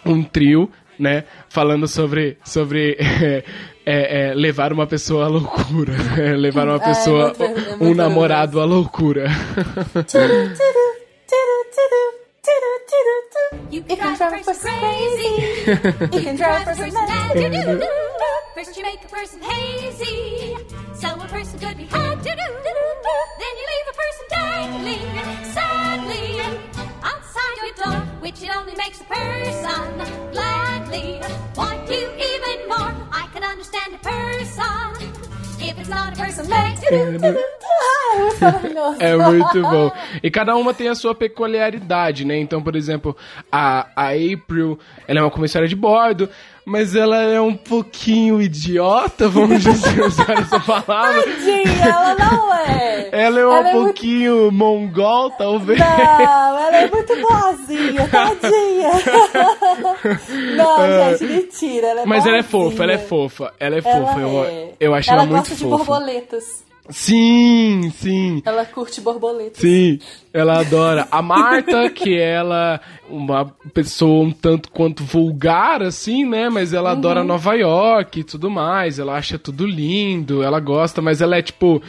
um 0.04 0.20
trio, 0.24 0.68
né? 0.98 1.22
Falando 1.48 1.86
sobre, 1.86 2.38
sobre 2.44 2.96
é, 3.86 4.30
é, 4.30 4.34
levar 4.34 4.72
uma 4.72 4.84
pessoa 4.84 5.26
à 5.26 5.28
loucura. 5.28 5.92
né? 5.92 6.34
levar 6.36 6.66
uma 6.66 6.74
É, 6.82 6.88
pessoa, 6.88 7.32
é 7.38 7.76
muito 7.76 7.80
um 7.80 7.94
namorado 7.94 8.60
à 8.60 8.64
loucura. 8.64 9.28
You 13.70 13.84
It 13.88 13.98
can 13.98 14.16
drive 14.16 14.32
a 14.32 14.44
person 14.44 14.70
crazy. 14.72 16.16
you 16.16 16.22
can 16.22 16.36
drive 16.36 16.62
a 16.62 16.74
person 16.74 16.94
mad. 16.94 17.32
First 18.54 18.76
you 18.76 18.82
make 18.82 19.04
a 19.04 19.08
person 19.08 19.40
hazy, 19.42 20.56
so 20.94 21.08
a 21.14 21.26
person 21.28 21.58
could 21.60 21.76
be 21.76 21.84
had. 21.84 22.22
Then 22.24 22.38
you 23.60 23.66
leave 23.72 23.88
a 23.92 23.96
person 24.02 24.26
dangling 24.30 25.44
sadly 25.52 26.40
outside 27.02 27.56
your 27.62 27.72
door, 27.84 28.00
which 28.20 28.42
it 28.42 28.50
only 28.56 28.74
makes 28.74 29.00
a 29.00 29.04
person 29.04 30.32
gladly 30.32 31.20
want 31.56 31.88
you 31.90 32.10
even 32.16 32.68
more. 32.68 32.92
I 33.12 33.28
can 33.32 33.44
understand 33.44 33.94
a 33.94 33.98
person 33.98 35.27
É 38.98 39.16
muito 39.16 39.62
bom. 39.62 39.90
E 40.22 40.30
cada 40.30 40.56
uma 40.56 40.72
tem 40.72 40.88
a 40.88 40.94
sua 40.94 41.14
peculiaridade, 41.14 42.24
né? 42.24 42.38
Então, 42.38 42.62
por 42.62 42.74
exemplo, 42.76 43.16
a, 43.50 43.86
a 43.94 44.08
April, 44.10 44.78
ela 45.06 45.20
é 45.20 45.22
uma 45.22 45.30
comissária 45.30 45.68
de 45.68 45.76
bordo, 45.76 46.28
mas 46.68 46.94
ela 46.94 47.22
é 47.22 47.40
um 47.40 47.54
pouquinho 47.54 48.40
idiota, 48.42 49.28
vamos 49.28 49.62
dizer, 49.62 50.00
usar 50.04 50.30
essa 50.38 50.60
palavra. 50.60 51.22
Tadinha, 51.22 51.84
ela 51.84 52.14
não 52.14 52.54
é. 52.54 53.08
Ela 53.10 53.40
é 53.40 53.46
um 53.46 53.52
Ela 53.52 53.68
é 53.70 53.72
muito- 53.72 53.84
pouquinho 53.86 54.52
mongol, 54.52 55.30
talvez. 55.30 55.78
Não, 55.78 55.86
ela 55.86 56.76
é 56.76 56.90
muito 56.90 57.16
boazinha, 57.20 58.08
tadinha. 58.08 58.90
Não, 60.56 61.16
gente, 61.18 61.24
mentira. 61.32 61.86
Ela 61.88 62.00
é 62.02 62.06
Mas 62.06 62.26
ela 62.26 62.36
é 62.38 62.42
boazinha. 62.42 62.70
fofa, 62.70 62.82
ela 62.82 62.92
é 62.92 62.98
fofa, 62.98 63.54
ela 63.58 63.74
é 63.76 63.78
Ela 63.84 64.06
fofa. 64.06 64.20
Eu, 64.20 64.44
é. 64.44 64.68
eu 64.80 64.94
acho 64.94 65.10
ela 65.10 65.22
ela, 65.22 65.26
muito 65.30 65.38
gosta 65.40 65.54
de 65.54 65.62
fofa. 65.64 65.76
borboletas. 65.84 66.67
Sim, 66.90 67.92
sim. 67.94 68.42
Ela 68.44 68.64
curte 68.64 69.00
borboletas. 69.00 69.58
Sim, 69.58 69.98
ela 70.32 70.60
adora. 70.60 71.06
A 71.10 71.20
Marta, 71.20 71.88
que 71.92 72.18
ela 72.18 72.80
uma 73.08 73.46
pessoa 73.74 74.24
um 74.24 74.30
tanto 74.30 74.70
quanto 74.70 75.04
vulgar, 75.04 75.82
assim, 75.82 76.24
né? 76.24 76.48
Mas 76.48 76.72
ela 76.72 76.92
adora 76.92 77.22
Nova 77.22 77.54
York 77.54 78.20
e 78.20 78.24
tudo 78.24 78.50
mais. 78.50 78.98
Ela 78.98 79.16
acha 79.16 79.38
tudo 79.38 79.66
lindo, 79.66 80.42
ela 80.42 80.60
gosta, 80.60 81.02
mas 81.02 81.20
ela 81.20 81.36
é 81.36 81.42
tipo. 81.42 81.82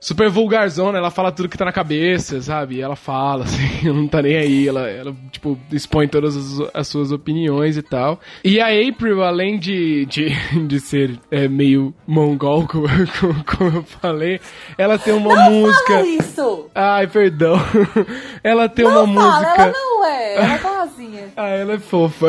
Super 0.00 0.28
vulgarzona, 0.30 0.98
ela 0.98 1.10
fala 1.10 1.32
tudo 1.32 1.48
que 1.48 1.56
tá 1.58 1.64
na 1.64 1.72
cabeça, 1.72 2.40
sabe? 2.42 2.76
E 2.76 2.80
ela 2.80 2.96
fala, 2.96 3.44
assim, 3.46 3.88
não 3.90 4.06
tá 4.06 4.20
nem 4.22 4.36
aí. 4.36 4.68
Ela, 4.68 4.88
ela 4.88 5.14
tipo, 5.30 5.58
expõe 5.72 6.06
todas 6.08 6.36
as, 6.36 6.68
as 6.74 6.88
suas 6.88 7.12
opiniões 7.12 7.76
e 7.76 7.82
tal. 7.82 8.20
E 8.44 8.60
a 8.60 8.66
April, 8.66 9.22
além 9.22 9.58
de, 9.58 10.06
de, 10.06 10.28
de 10.66 10.80
ser 10.80 11.18
é, 11.30 11.48
meio 11.48 11.94
mongol, 12.06 12.66
como, 12.68 12.86
como, 13.20 13.44
como 13.44 13.78
eu 13.78 13.82
falei, 13.82 14.40
ela 14.78 14.98
tem 14.98 15.14
uma 15.14 15.34
Não 15.34 15.50
música. 15.50 15.92
fala 15.94 16.06
isso! 16.06 16.70
Ai, 16.74 17.06
perdão. 17.06 17.56
Ela 18.42 18.68
tem 18.68 18.84
Não 18.84 19.04
uma 19.04 19.20
fala, 19.22 19.36
música. 19.40 19.62
ela 19.62 19.72
não 19.72 20.04
é. 20.06 20.34
Ela 20.36 20.54
é 20.54 20.58
boazinha. 20.58 20.75
Ah, 21.36 21.48
ela 21.48 21.74
é 21.74 21.78
fofa. 21.78 22.28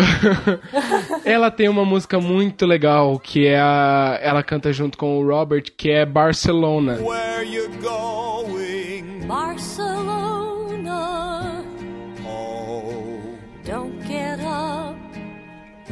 ela 1.24 1.50
tem 1.50 1.70
uma 1.70 1.86
música 1.86 2.20
muito 2.20 2.66
legal 2.66 3.18
que 3.20 3.46
é 3.48 3.58
a. 3.60 4.20
Ela 4.22 4.44
canta 4.44 4.74
junto 4.74 4.98
com 4.98 5.18
o 5.20 5.26
Robert, 5.26 5.64
que 5.78 5.90
é 5.90 6.06
Barcelona. 6.06 6.98
Where 7.02 7.46
you 7.48 7.70
going? 7.82 9.26
Barcelona, 9.28 10.94
Oh, 12.26 13.38
don't 13.66 14.02
get 14.06 14.40
up. 14.42 14.98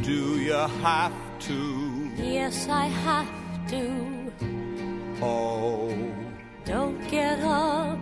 do 0.01 0.11
you 0.41 0.53
have 0.83 1.13
to? 1.39 2.11
Yes, 2.21 2.67
I 2.69 2.87
have 3.05 3.27
to. 3.69 4.31
Oh, 5.21 5.89
Don't 6.65 6.97
get 7.09 7.39
up. 7.43 7.97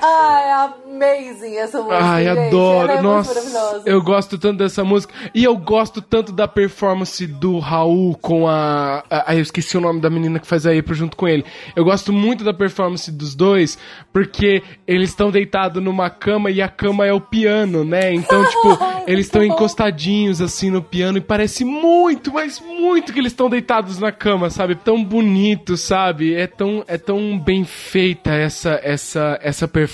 Ai, 0.00 0.50
amazing 0.52 1.56
essa 1.56 1.78
música. 1.78 1.98
Ai, 2.00 2.24
gente. 2.24 2.38
adoro. 2.48 2.90
Ela 2.90 2.98
é 2.98 3.02
Nossa, 3.02 3.82
eu 3.84 4.00
gosto 4.02 4.38
tanto 4.38 4.58
dessa 4.58 4.84
música. 4.84 5.12
E 5.34 5.42
eu 5.42 5.56
gosto 5.56 6.00
tanto 6.00 6.32
da 6.32 6.46
performance 6.46 7.26
do 7.26 7.58
Raul 7.58 8.14
com 8.16 8.46
a. 8.46 9.02
a- 9.10 9.34
eu 9.34 9.40
esqueci 9.42 9.76
o 9.76 9.80
nome 9.80 10.00
da 10.00 10.08
menina 10.08 10.38
que 10.38 10.46
faz 10.46 10.66
a 10.66 10.70
April 10.72 10.94
junto 10.94 11.16
com 11.16 11.26
ele. 11.26 11.44
Eu 11.74 11.84
gosto 11.84 12.12
muito 12.12 12.44
da 12.44 12.54
performance 12.54 13.10
dos 13.10 13.34
dois, 13.34 13.76
porque 14.12 14.62
eles 14.86 15.10
estão 15.10 15.30
deitados 15.30 15.82
numa 15.82 16.08
cama 16.10 16.50
e 16.50 16.62
a 16.62 16.68
cama 16.68 17.04
é 17.04 17.12
o 17.12 17.20
piano, 17.20 17.84
né? 17.84 18.12
Então, 18.14 18.44
tipo, 18.48 18.78
eles 19.06 19.26
estão 19.26 19.42
encostadinhos 19.42 20.40
assim 20.40 20.70
no 20.70 20.82
piano 20.82 21.18
e 21.18 21.20
parece 21.20 21.64
muito, 21.64 22.32
mas 22.32 22.60
muito 22.60 23.12
que 23.12 23.18
eles 23.18 23.32
estão 23.32 23.50
deitados 23.50 23.98
na 23.98 24.12
cama, 24.12 24.48
sabe? 24.48 24.74
Tão 24.76 25.02
bonito, 25.02 25.76
sabe? 25.76 26.34
É 26.34 26.46
tão, 26.46 26.84
é 26.86 26.96
tão 26.96 27.36
bem 27.38 27.64
feita 27.64 28.30
essa, 28.32 28.78
essa, 28.82 29.38
essa 29.42 29.66
performance 29.66 29.87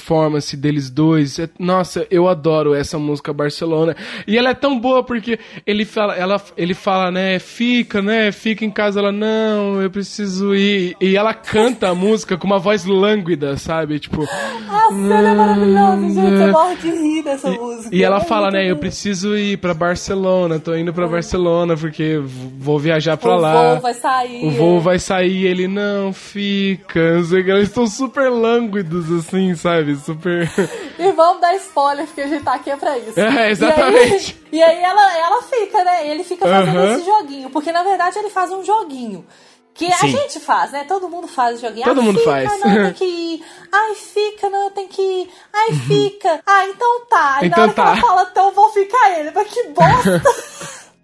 deles 0.57 0.90
dois. 0.90 1.38
É- 1.38 1.48
nossa, 1.59 2.07
eu 2.11 2.28
adoro 2.28 2.74
essa 2.74 2.98
música 2.98 3.33
Barcelona. 3.33 3.96
E 4.26 4.37
ela 4.37 4.50
é 4.50 4.54
tão 4.54 4.78
boa 4.78 5.02
porque 5.02 5.38
ele 5.66 5.85
fala, 5.85 6.14
ela, 6.14 6.40
ele 6.57 6.74
fala, 6.74 7.11
né? 7.11 7.38
Fica, 7.38 8.02
né? 8.02 8.30
Fica 8.33 8.64
em 8.64 8.70
casa. 8.70 9.00
Ela, 9.00 9.12
não, 9.12 9.80
eu 9.80 9.90
preciso 9.90 10.54
ir. 10.54 10.96
E 11.00 11.16
ela 11.16 11.33
canta 11.35 11.88
a 11.88 11.94
música 11.94 12.37
com 12.37 12.46
uma 12.46 12.59
voz 12.59 12.85
lânguida, 12.85 13.57
sabe? 13.57 13.98
Tipo. 13.98 14.22
A 14.24 14.88
cena 14.90 15.30
é 15.30 15.35
maravilhosa, 15.35 16.00
gente. 16.00 16.14
Você 16.37 16.46
morre 16.50 16.76
de 16.76 16.90
rir 16.90 17.22
dessa 17.22 17.50
música. 17.50 17.94
E 17.94 18.02
ela 18.02 18.18
É 18.18 18.24
fala, 18.24 18.50
né? 18.50 18.64
Eu 18.64 18.74
boa. 18.74 18.80
preciso 18.80 19.37
ir 19.37 19.59
pra 19.59 19.74
Barcelona, 19.74 20.59
tô 20.59 20.74
indo 20.74 20.92
pra 20.92 21.07
Barcelona 21.07 21.76
porque 21.76 22.20
vou 22.59 22.78
viajar 22.78 23.16
pra 23.16 23.37
O 23.37 23.40
lá. 23.40 23.72
voo 23.74 23.80
vai 23.80 23.94
sair. 23.94 24.44
O 24.46 24.50
voo 24.50 24.80
vai 24.80 24.98
sair, 24.98 25.46
ele 25.46 25.68
não 25.68 26.12
fica. 26.12 27.16
Não 27.16 27.24
sei 27.24 27.40
o 27.40 27.44
que. 27.44 27.50
Eles 27.50 27.68
estão 27.68 27.87
super 27.87 28.28
lânguidos, 28.30 29.11
assim, 29.12 29.54
sabe? 29.54 29.83
Super. 29.96 30.48
E 30.96 31.10
vamos 31.10 31.40
dar 31.40 31.56
spoiler, 31.56 32.06
porque 32.06 32.20
a 32.20 32.28
gente 32.28 32.44
tá 32.44 32.54
aqui 32.54 32.70
é 32.70 32.76
pra 32.76 32.96
isso. 32.96 33.18
É, 33.18 33.50
exatamente. 33.50 34.40
E 34.52 34.62
aí, 34.62 34.78
e 34.78 34.78
aí 34.78 34.82
ela, 34.84 35.18
ela 35.18 35.42
fica, 35.42 35.82
né? 35.82 36.08
Ele 36.08 36.22
fica 36.22 36.46
fazendo 36.46 36.84
esse 36.86 37.04
joguinho. 37.04 37.50
Porque 37.50 37.72
na 37.72 37.82
verdade 37.82 38.16
ele 38.18 38.30
faz 38.30 38.52
um 38.52 38.64
joguinho. 38.64 39.26
Que 39.74 39.92
a 39.92 39.96
Sim. 39.96 40.10
gente 40.10 40.38
faz, 40.38 40.70
né? 40.70 40.84
Todo 40.84 41.08
mundo 41.08 41.26
faz 41.26 41.60
joguinho. 41.60 41.84
Todo 41.84 42.00
Ai, 42.00 42.06
mundo 42.06 42.20
fica, 42.20 42.30
faz. 42.30 42.60
Não, 42.60 42.60
tem 42.60 42.92
que 42.94 43.04
ir. 43.04 43.44
Ai, 43.72 43.94
fica, 43.96 44.48
não, 44.48 44.70
tem 44.70 44.86
que 44.86 45.02
ir. 45.02 45.30
Ai, 45.52 45.72
fica. 45.72 46.40
Ah, 46.46 46.68
então 46.68 47.06
tá. 47.06 47.38
Aí 47.40 47.48
Então 47.48 47.58
na 47.58 47.64
hora 47.64 47.72
tá. 47.74 47.82
que 47.82 47.98
ela 47.98 48.00
fala, 48.00 48.28
então 48.30 48.52
vou 48.52 48.70
ficar 48.70 49.18
ele. 49.18 49.32
Mas 49.34 49.48
que 49.48 49.62
bosta. 49.64 50.22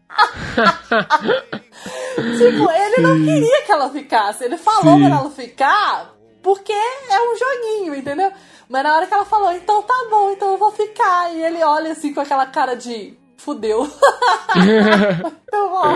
tipo, 2.14 2.70
ele 2.70 3.02
não 3.02 3.16
queria 3.24 3.62
que 3.62 3.72
ela 3.72 3.90
ficasse. 3.90 4.44
Ele 4.44 4.56
falou 4.56 4.96
Sim. 4.98 5.04
pra 5.04 5.16
ela 5.16 5.30
ficar 5.30 6.14
porque 6.42 6.72
é 6.72 7.20
um 7.20 7.36
joguinho, 7.36 7.94
entendeu? 7.94 8.32
Mas 8.70 8.84
na 8.84 8.94
hora 8.94 9.06
que 9.06 9.12
ela 9.12 9.24
falou, 9.24 9.50
então 9.52 9.82
tá 9.82 10.06
bom, 10.08 10.30
então 10.30 10.52
eu 10.52 10.56
vou 10.56 10.70
ficar. 10.70 11.34
E 11.34 11.42
ele 11.42 11.60
olha 11.64 11.90
assim 11.90 12.14
com 12.14 12.20
aquela 12.20 12.46
cara 12.46 12.76
de 12.76 13.18
fudeu. 13.36 13.80
muito 14.54 15.50
bom. 15.50 15.92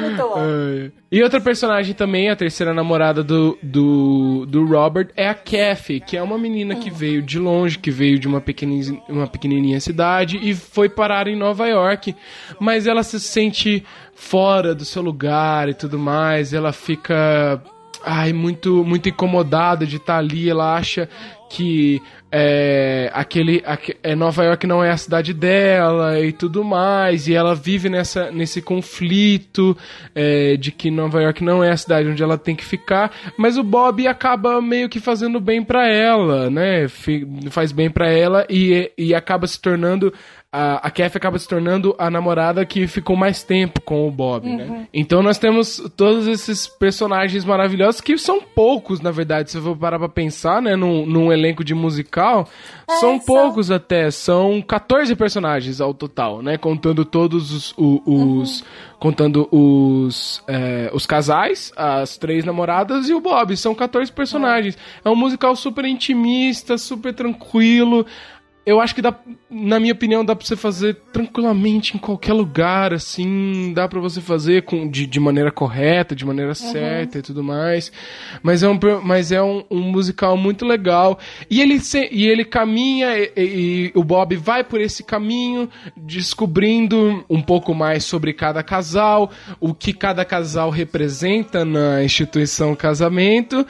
Muito 0.00 0.22
bom. 0.22 0.90
E 1.12 1.22
outra 1.22 1.40
personagem 1.40 1.94
também, 1.94 2.30
a 2.30 2.36
terceira 2.36 2.72
namorada 2.72 3.22
do, 3.22 3.58
do, 3.62 4.46
do 4.46 4.64
Robert, 4.64 5.10
é 5.14 5.28
a 5.28 5.34
Kathy, 5.34 6.00
que 6.00 6.16
é 6.16 6.22
uma 6.22 6.38
menina 6.38 6.76
que 6.76 6.90
veio 6.90 7.20
de 7.20 7.38
longe, 7.38 7.78
que 7.78 7.90
veio 7.90 8.18
de 8.18 8.26
uma 8.26 8.40
pequenininha, 8.40 9.02
uma 9.08 9.26
pequenininha 9.26 9.80
cidade 9.80 10.38
e 10.40 10.54
foi 10.54 10.88
parar 10.88 11.26
em 11.28 11.36
Nova 11.36 11.66
York. 11.66 12.16
Mas 12.58 12.86
ela 12.86 13.02
se 13.02 13.20
sente 13.20 13.84
fora 14.14 14.74
do 14.74 14.86
seu 14.86 15.02
lugar 15.02 15.68
e 15.68 15.74
tudo 15.74 15.98
mais, 15.98 16.54
ela 16.54 16.72
fica 16.72 17.62
ai, 18.04 18.32
muito, 18.32 18.84
muito 18.84 19.08
incomodada 19.08 19.86
de 19.86 19.96
estar 19.96 20.18
ali. 20.18 20.48
Ela 20.48 20.74
acha 20.76 21.08
que 21.48 22.02
é, 22.32 23.08
aquele, 23.14 23.62
aque- 23.64 23.96
é, 24.02 24.16
Nova 24.16 24.42
York 24.44 24.66
não 24.66 24.82
é 24.82 24.90
a 24.90 24.96
cidade 24.96 25.32
dela 25.32 26.18
e 26.20 26.32
tudo 26.32 26.64
mais. 26.64 27.28
E 27.28 27.34
ela 27.34 27.54
vive 27.54 27.88
nessa, 27.88 28.30
nesse 28.32 28.60
conflito 28.60 29.76
é, 30.14 30.56
de 30.56 30.72
que 30.72 30.90
Nova 30.90 31.22
York 31.22 31.42
não 31.44 31.62
é 31.62 31.70
a 31.70 31.76
cidade 31.76 32.08
onde 32.08 32.22
ela 32.22 32.36
tem 32.36 32.56
que 32.56 32.64
ficar. 32.64 33.12
Mas 33.38 33.56
o 33.56 33.62
Bob 33.62 34.06
acaba 34.06 34.60
meio 34.60 34.88
que 34.88 34.98
fazendo 35.00 35.38
bem 35.40 35.62
pra 35.62 35.88
ela, 35.88 36.50
né? 36.50 36.88
Faz 37.50 37.70
bem 37.72 37.90
pra 37.90 38.08
ela 38.10 38.44
e, 38.50 38.90
e 38.98 39.14
acaba 39.14 39.46
se 39.46 39.60
tornando 39.60 40.12
a, 40.58 40.76
a 40.76 40.90
Kathy 40.90 41.18
acaba 41.18 41.38
se 41.38 41.46
tornando 41.46 41.94
a 41.98 42.10
namorada 42.10 42.64
que 42.64 42.86
ficou 42.86 43.14
mais 43.14 43.42
tempo 43.42 43.78
com 43.82 44.08
o 44.08 44.10
Bob, 44.10 44.48
né? 44.48 44.88
Então 44.92 45.22
nós 45.22 45.36
temos 45.36 45.82
todos 45.94 46.26
esses 46.26 46.66
personagens 46.66 47.44
maravilhosos, 47.44 48.00
que 48.00 48.16
são 48.16 48.40
poucos, 48.40 49.02
na 49.02 49.10
verdade, 49.10 49.50
se 49.50 49.58
eu 49.58 49.62
for 49.62 49.76
parar 49.76 49.98
pra 49.98 50.08
pensar, 50.08 50.62
né, 50.62 50.74
num, 50.74 51.04
num 51.04 51.30
elenco 51.30 51.62
de 51.62 51.74
musical, 51.74 52.48
são 52.88 52.98
são. 52.98 53.18
poucos 53.18 53.70
até, 53.70 54.10
são 54.10 54.62
14 54.62 55.14
personagens 55.14 55.78
ao 55.78 55.92
total, 55.92 56.40
né, 56.40 56.56
contando 56.56 57.04
todos 57.04 57.52
os... 57.52 57.74
os 57.76 58.64
Contando 58.98 59.46
os, 59.52 60.42
é, 60.48 60.90
os 60.90 61.04
casais, 61.04 61.70
as 61.76 62.16
três 62.16 62.46
namoradas 62.46 63.10
e 63.10 63.12
o 63.12 63.20
Bob. 63.20 63.54
São 63.54 63.74
14 63.74 64.10
personagens. 64.10 64.76
É 65.04 65.10
um 65.10 65.14
musical 65.14 65.54
super 65.54 65.84
intimista, 65.84 66.78
super 66.78 67.12
tranquilo 67.12 68.06
eu 68.66 68.80
acho 68.80 68.94
que 68.94 69.00
dá, 69.00 69.14
na 69.48 69.78
minha 69.78 69.92
opinião, 69.92 70.24
dá 70.24 70.34
pra 70.34 70.44
você 70.44 70.56
fazer 70.56 70.96
tranquilamente 71.12 71.96
em 71.96 72.00
qualquer 72.00 72.32
lugar, 72.32 72.92
assim, 72.92 73.72
dá 73.72 73.86
pra 73.88 74.00
você 74.00 74.20
fazer 74.20 74.62
com, 74.64 74.90
de, 74.90 75.06
de 75.06 75.20
maneira 75.20 75.52
correta, 75.52 76.16
de 76.16 76.26
maneira 76.26 76.52
certa 76.54 77.18
e 77.18 77.22
tudo 77.22 77.44
mais. 77.44 77.92
Mas 78.42 78.62
é 78.64 78.68
um, 78.68 78.78
mas 79.04 79.30
é 79.30 79.40
um, 79.40 79.62
um 79.70 79.80
musical 79.80 80.36
muito 80.36 80.66
legal. 80.66 81.18
E 81.48 81.62
ele, 81.62 81.78
se- 81.78 82.08
e 82.10 82.26
ele 82.26 82.44
caminha, 82.44 83.16
e, 83.16 83.32
e- 83.36 83.42
e 83.86 83.92
o 83.94 84.02
Bob 84.02 84.34
vai 84.36 84.64
por 84.64 84.80
esse 84.80 85.04
caminho, 85.04 85.68
descobrindo 85.96 87.24
um 87.30 87.40
pouco 87.40 87.72
mais 87.74 88.04
sobre 88.04 88.32
cada 88.32 88.62
casal, 88.62 89.30
o 89.60 89.72
que 89.72 89.92
cada 89.92 90.24
casal 90.24 90.70
representa 90.70 91.64
na 91.64 92.02
instituição 92.02 92.74
casamento. 92.74 93.64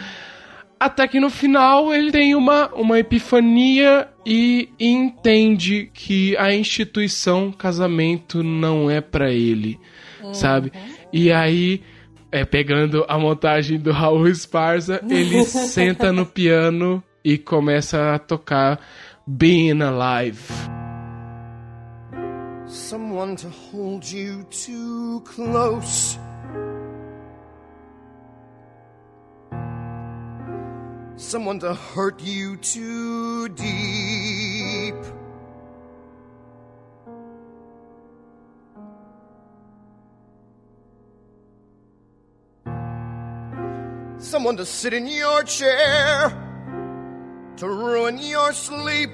Até 0.78 1.08
que 1.08 1.18
no 1.18 1.30
final 1.30 1.92
ele 1.94 2.12
tem 2.12 2.34
uma, 2.34 2.68
uma 2.74 2.98
epifania 2.98 4.08
e 4.26 4.68
entende 4.78 5.90
que 5.92 6.36
a 6.36 6.54
instituição 6.54 7.50
casamento 7.50 8.42
não 8.42 8.90
é 8.90 9.00
pra 9.00 9.32
ele, 9.32 9.80
sabe? 10.32 10.70
E 11.10 11.32
aí, 11.32 11.82
é, 12.30 12.44
pegando 12.44 13.06
a 13.08 13.18
montagem 13.18 13.78
do 13.78 13.90
Raul 13.90 14.28
Esparza, 14.28 15.00
ele 15.08 15.44
senta 15.46 16.12
no 16.12 16.26
piano 16.26 17.02
e 17.24 17.38
começa 17.38 18.14
a 18.14 18.18
tocar 18.18 18.78
Being 19.26 19.80
Alive. 19.82 20.52
Someone 22.66 23.36
to 23.36 23.48
hold 23.48 24.04
you 24.12 24.44
too 24.50 25.22
close. 25.24 26.18
Someone 31.16 31.58
to 31.60 31.72
hurt 31.72 32.22
you 32.22 32.58
too 32.58 33.48
deep. 33.48 34.94
Someone 44.18 44.58
to 44.58 44.66
sit 44.66 44.92
in 44.92 45.06
your 45.06 45.42
chair 45.44 46.28
to 47.56 47.66
ruin 47.66 48.18
your 48.18 48.52
sleep. 48.52 49.10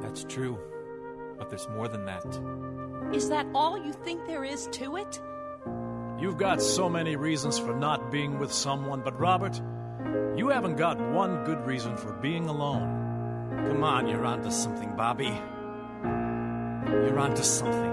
That's 0.00 0.24
true. 0.24 0.58
But 1.36 1.50
there's 1.50 1.68
more 1.68 1.88
than 1.88 2.06
that. 2.06 2.24
Is 3.14 3.28
that 3.28 3.46
all 3.54 3.76
you 3.76 3.92
think 3.92 4.26
there 4.26 4.44
is 4.44 4.68
to 4.72 4.96
it? 4.96 5.20
You've 6.18 6.38
got 6.38 6.62
so 6.62 6.88
many 6.88 7.16
reasons 7.16 7.58
for 7.58 7.74
not 7.74 8.10
being 8.10 8.38
with 8.38 8.52
someone, 8.52 9.02
but 9.04 9.18
Robert, 9.20 9.60
you 10.36 10.48
haven't 10.48 10.76
got 10.76 10.98
one 11.12 11.44
good 11.44 11.64
reason 11.66 11.96
for 11.96 12.12
being 12.20 12.48
alone. 12.48 13.04
Come 13.68 13.84
on, 13.84 14.08
you're 14.08 14.24
onto 14.24 14.50
something, 14.50 14.90
Bobby. 14.96 15.32
You're 16.02 17.18
onto 17.18 17.42
something. 17.42 17.92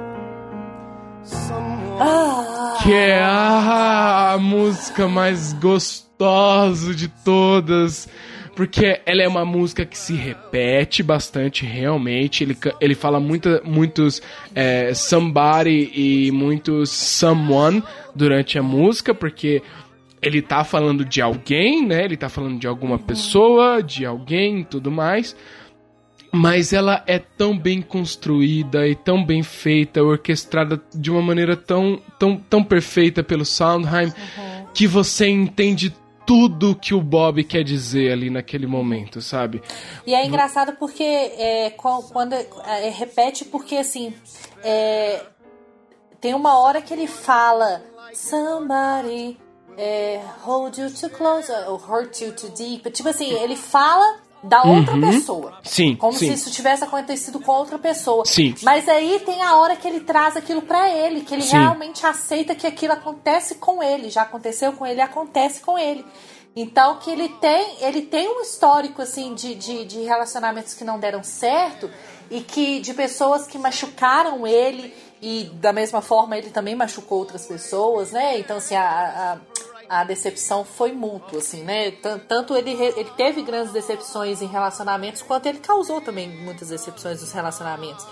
Someone. 1.24 2.82
Que 2.84 2.93
é 2.93 3.21
a, 3.21 4.34
a 4.34 4.38
música 4.38 5.08
mais 5.08 5.54
gostosa 5.54 6.95
de 6.95 7.08
todas. 7.08 8.10
Porque 8.56 9.02
ela 9.06 9.21
é 9.21 9.28
uma 9.28 9.45
música 9.45 9.86
que 9.86 9.97
se 9.97 10.13
repete 10.13 11.02
bastante, 11.02 11.65
realmente. 11.65 12.43
Ele, 12.43 12.58
ele 12.82 12.95
fala 12.95 13.19
muita, 13.19 13.62
muitos 13.63 14.21
é, 14.54 14.93
somebody 14.93 15.89
e 15.93 16.32
muitos 16.32 16.89
someone 16.89 17.82
durante 18.13 18.60
a 18.60 18.63
música, 18.63 19.13
porque 19.13 19.63
ele 20.21 20.41
tá 20.41 20.63
falando 20.63 21.03
de 21.03 21.21
alguém, 21.21 21.86
né? 21.86 22.05
Ele 22.05 22.15
tá 22.15 22.29
falando 22.29 22.60
de 22.60 22.67
alguma 22.67 22.99
pessoa, 22.99 23.81
de 23.81 24.05
alguém 24.05 24.60
e 24.60 24.65
tudo 24.65 24.91
mais. 24.91 25.36
Mas 26.31 26.71
ela 26.71 27.03
é 27.07 27.19
tão 27.19 27.57
bem 27.57 27.81
construída 27.81 28.88
e 28.88 28.95
tão 28.95 29.25
bem 29.25 29.43
feita, 29.43 30.01
orquestrada 30.01 30.81
de 30.93 31.12
uma 31.12 31.21
maneira 31.21 31.57
tão, 31.57 31.99
tão, 32.19 32.38
tão 32.38 32.63
perfeita 32.63 33.23
pelo 33.23 33.43
Sondheim, 33.43 34.13
que 34.73 34.88
você 34.88 35.27
entende 35.27 35.93
tudo 36.25 36.75
que 36.75 36.93
o 36.93 37.01
Bob 37.01 37.43
quer 37.43 37.63
dizer 37.63 38.13
ali 38.13 38.29
naquele 38.29 38.67
momento, 38.67 39.21
sabe? 39.21 39.62
E 40.05 40.13
é 40.13 40.25
engraçado 40.25 40.73
porque 40.77 41.03
é, 41.03 41.71
quando 41.71 42.34
é, 42.34 42.89
repete, 42.89 43.43
porque 43.43 43.75
assim 43.75 44.13
é, 44.63 45.21
tem 46.21 46.34
uma 46.34 46.60
hora 46.60 46.81
que 46.81 46.93
ele 46.93 47.07
fala 47.07 47.84
somebody 48.13 49.38
é, 49.77 50.21
hold 50.43 50.77
you 50.77 50.89
too 50.91 51.10
close 51.10 51.51
or 51.67 51.77
hurt 51.77 52.21
you 52.21 52.31
too 52.34 52.49
deep. 52.49 52.89
Tipo 52.91 53.10
assim, 53.10 53.31
ele 53.31 53.55
fala 53.55 54.19
da 54.43 54.63
outra 54.63 54.97
pessoa. 54.99 55.51
Uhum. 55.51 55.57
Sim, 55.63 55.95
Como 55.95 56.13
sim. 56.17 56.27
se 56.27 56.34
isso 56.34 56.51
tivesse 56.51 56.84
acontecido 56.84 57.39
com 57.39 57.51
outra 57.51 57.77
pessoa. 57.77 58.25
Sim. 58.25 58.55
Mas 58.63 58.89
aí 58.89 59.21
tem 59.25 59.41
a 59.41 59.55
hora 59.55 59.75
que 59.75 59.88
ele 59.88 59.99
traz 59.99 60.36
aquilo 60.36 60.62
pra 60.63 60.89
ele, 60.89 61.21
que 61.21 61.34
ele 61.34 61.43
Sim. 61.43 61.57
realmente 61.57 62.05
aceita 62.05 62.55
que 62.55 62.65
aquilo 62.65 62.93
acontece 62.93 63.55
com 63.55 63.84
ele, 63.84 64.10
já 64.10 64.23
aconteceu 64.23 64.73
com 64.73 64.86
ele, 64.86 64.99
acontece 64.99 65.62
com 65.62 65.77
ele. 65.77 66.03
Então 66.55 66.97
que 66.97 67.10
ele 67.10 67.29
tem, 67.29 67.77
ele 67.81 68.01
tem 68.01 68.27
um 68.27 68.41
histórico 68.41 69.01
assim 69.01 69.34
de, 69.34 69.55
de, 69.55 69.86
de 69.86 70.01
relacionamentos 70.01 70.73
que 70.73 70.84
não 70.84 70.99
deram 70.99 71.23
certo 71.23 71.89
e 72.29 72.41
que 72.41 72.79
de 72.81 72.93
pessoas 72.93 73.47
que 73.47 73.57
machucaram 73.57 74.45
ele 74.45 74.93
e 75.21 75.45
da 75.53 75.71
mesma 75.71 76.01
forma 76.01 76.38
ele 76.38 76.49
também 76.49 76.75
machucou 76.75 77.19
outras 77.19 77.45
pessoas, 77.45 78.12
né? 78.12 78.38
Então 78.39 78.57
assim 78.57 78.75
a, 78.75 78.84
a, 78.84 79.38
a 79.99 80.04
decepção 80.06 80.63
foi 80.63 80.91
mútua, 80.93 81.39
assim, 81.39 81.63
né? 81.63 81.91
Tan- 81.91 82.19
Tanto 82.19 82.56
ele, 82.56 82.71
ele 82.71 83.10
teve 83.17 83.41
grandes 83.41 83.73
decepções 83.73 84.41
em 84.41 84.45
relacionamentos, 84.47 85.21
quanto 85.21 85.47
ele 85.47 85.60
causou 85.60 85.99
também 85.99 86.30
muitas 86.30 86.69
decepções 86.69 87.19
nos 87.21 87.32
relacionamentos. 87.34 88.06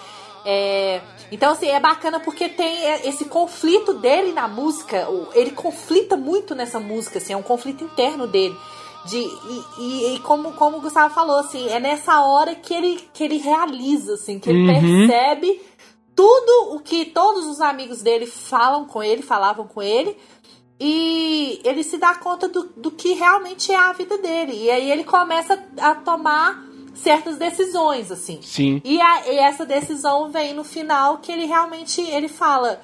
É, 0.45 1.01
então, 1.31 1.51
assim, 1.51 1.67
é 1.67 1.79
bacana 1.79 2.19
porque 2.19 2.49
tem 2.49 2.85
é, 2.85 3.07
esse 3.07 3.25
conflito 3.25 3.93
dele 3.93 4.31
na 4.33 4.47
música. 4.47 5.07
Ele 5.33 5.51
conflita 5.51 6.15
muito 6.17 6.53
nessa 6.55 6.79
música, 6.79 7.17
assim, 7.17 7.33
é 7.33 7.37
um 7.37 7.41
conflito 7.43 7.83
interno 7.83 8.27
dele. 8.27 8.57
De, 9.05 9.17
e, 9.17 9.63
e- 9.79 10.15
e 10.15 10.19
como, 10.19 10.51
como 10.53 10.77
o 10.77 10.81
Gustavo 10.81 11.13
falou, 11.13 11.37
assim, 11.39 11.69
é 11.69 11.79
nessa 11.79 12.21
hora 12.21 12.53
que 12.55 12.73
ele, 12.73 13.09
que 13.13 13.23
ele 13.23 13.37
realiza, 13.37 14.15
assim, 14.15 14.37
que 14.37 14.49
ele 14.49 14.65
percebe 15.07 15.61
tudo 16.15 16.75
o 16.75 16.79
que 16.81 17.05
todos 17.05 17.45
os 17.45 17.61
amigos 17.61 18.01
dele 18.01 18.25
falam 18.25 18.83
com 18.85 19.01
ele, 19.01 19.21
falavam 19.21 19.65
com 19.65 19.81
ele, 19.81 20.17
e 20.79 21.59
ele 21.63 21.83
se 21.83 21.97
dá 21.97 22.15
conta 22.15 22.47
do, 22.47 22.69
do 22.77 22.89
que 22.91 23.13
realmente 23.13 23.71
é 23.71 23.75
a 23.75 23.91
vida 23.93 24.17
dele. 24.17 24.53
E 24.55 24.71
aí 24.71 24.89
ele 24.91 25.03
começa 25.03 25.61
a 25.77 25.95
tomar 25.95 26.63
certas 26.95 27.37
decisões, 27.37 28.11
assim. 28.11 28.39
Sim. 28.41 28.81
E, 28.85 28.99
a- 29.01 29.27
e 29.31 29.37
essa 29.37 29.65
decisão 29.65 30.29
vem 30.29 30.53
no 30.53 30.63
final 30.63 31.17
que 31.17 31.31
ele 31.31 31.45
realmente 31.45 32.01
ele 32.01 32.27
fala: 32.29 32.81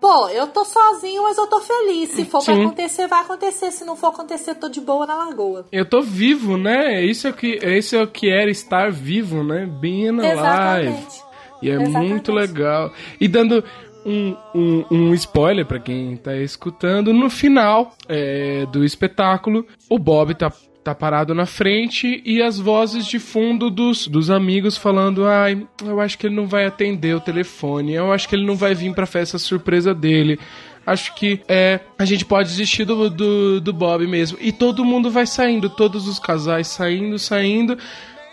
Pô, 0.00 0.28
eu 0.28 0.46
tô 0.48 0.64
sozinho, 0.64 1.22
mas 1.24 1.36
eu 1.38 1.46
tô 1.46 1.60
feliz. 1.60 2.10
Se 2.10 2.24
for 2.24 2.44
pra 2.44 2.54
Sim. 2.54 2.62
acontecer, 2.64 3.06
vai 3.08 3.20
acontecer. 3.20 3.70
Se 3.70 3.84
não 3.84 3.94
for 3.96 4.08
acontecer, 4.08 4.54
tô 4.56 4.68
de 4.68 4.80
boa 4.80 5.06
na 5.06 5.14
lagoa. 5.14 5.66
Eu 5.72 5.88
tô 5.88 6.00
vivo, 6.02 6.56
né? 6.56 7.04
Isso 7.04 7.26
é 7.26 7.30
o 7.30 7.34
que, 7.34 7.56
isso 7.78 7.94
é 7.96 8.02
o 8.02 8.08
que 8.08 8.28
era 8.30 8.50
estar 8.50 8.90
vivo, 8.90 9.42
né? 9.44 9.66
Being 9.66 10.08
alive. 10.20 10.26
Exatamente. 10.32 11.22
E 11.62 11.70
é 11.70 11.74
Exatamente. 11.74 12.08
muito 12.08 12.32
legal. 12.32 12.92
E 13.20 13.28
dando 13.28 13.62
um, 14.04 14.36
um, 14.54 14.84
um 14.90 15.14
spoiler 15.14 15.66
pra 15.66 15.78
quem 15.78 16.16
tá 16.16 16.36
escutando, 16.36 17.12
no 17.12 17.30
final 17.30 17.94
é, 18.08 18.66
do 18.66 18.84
espetáculo, 18.84 19.66
o 19.88 19.98
Bob 19.98 20.34
tá, 20.34 20.52
tá 20.82 20.94
parado 20.94 21.34
na 21.34 21.46
frente 21.46 22.22
e 22.24 22.42
as 22.42 22.58
vozes 22.58 23.06
de 23.06 23.18
fundo 23.18 23.70
dos, 23.70 24.06
dos 24.06 24.30
amigos 24.30 24.76
falando: 24.76 25.26
Ai, 25.26 25.66
eu 25.84 26.00
acho 26.00 26.18
que 26.18 26.26
ele 26.26 26.36
não 26.36 26.46
vai 26.46 26.66
atender 26.66 27.14
o 27.14 27.20
telefone, 27.20 27.94
eu 27.94 28.12
acho 28.12 28.28
que 28.28 28.34
ele 28.34 28.46
não 28.46 28.56
vai 28.56 28.74
vir 28.74 28.94
pra 28.94 29.06
festa 29.06 29.38
surpresa 29.38 29.94
dele. 29.94 30.38
Acho 30.84 31.14
que 31.14 31.40
é, 31.48 31.78
a 31.96 32.04
gente 32.04 32.24
pode 32.24 32.48
desistir 32.48 32.84
do, 32.84 33.08
do, 33.08 33.60
do 33.60 33.72
Bob 33.72 34.04
mesmo. 34.06 34.36
E 34.40 34.50
todo 34.50 34.84
mundo 34.84 35.10
vai 35.10 35.26
saindo, 35.26 35.70
todos 35.70 36.08
os 36.08 36.18
casais 36.18 36.66
saindo, 36.66 37.18
saindo. 37.20 37.78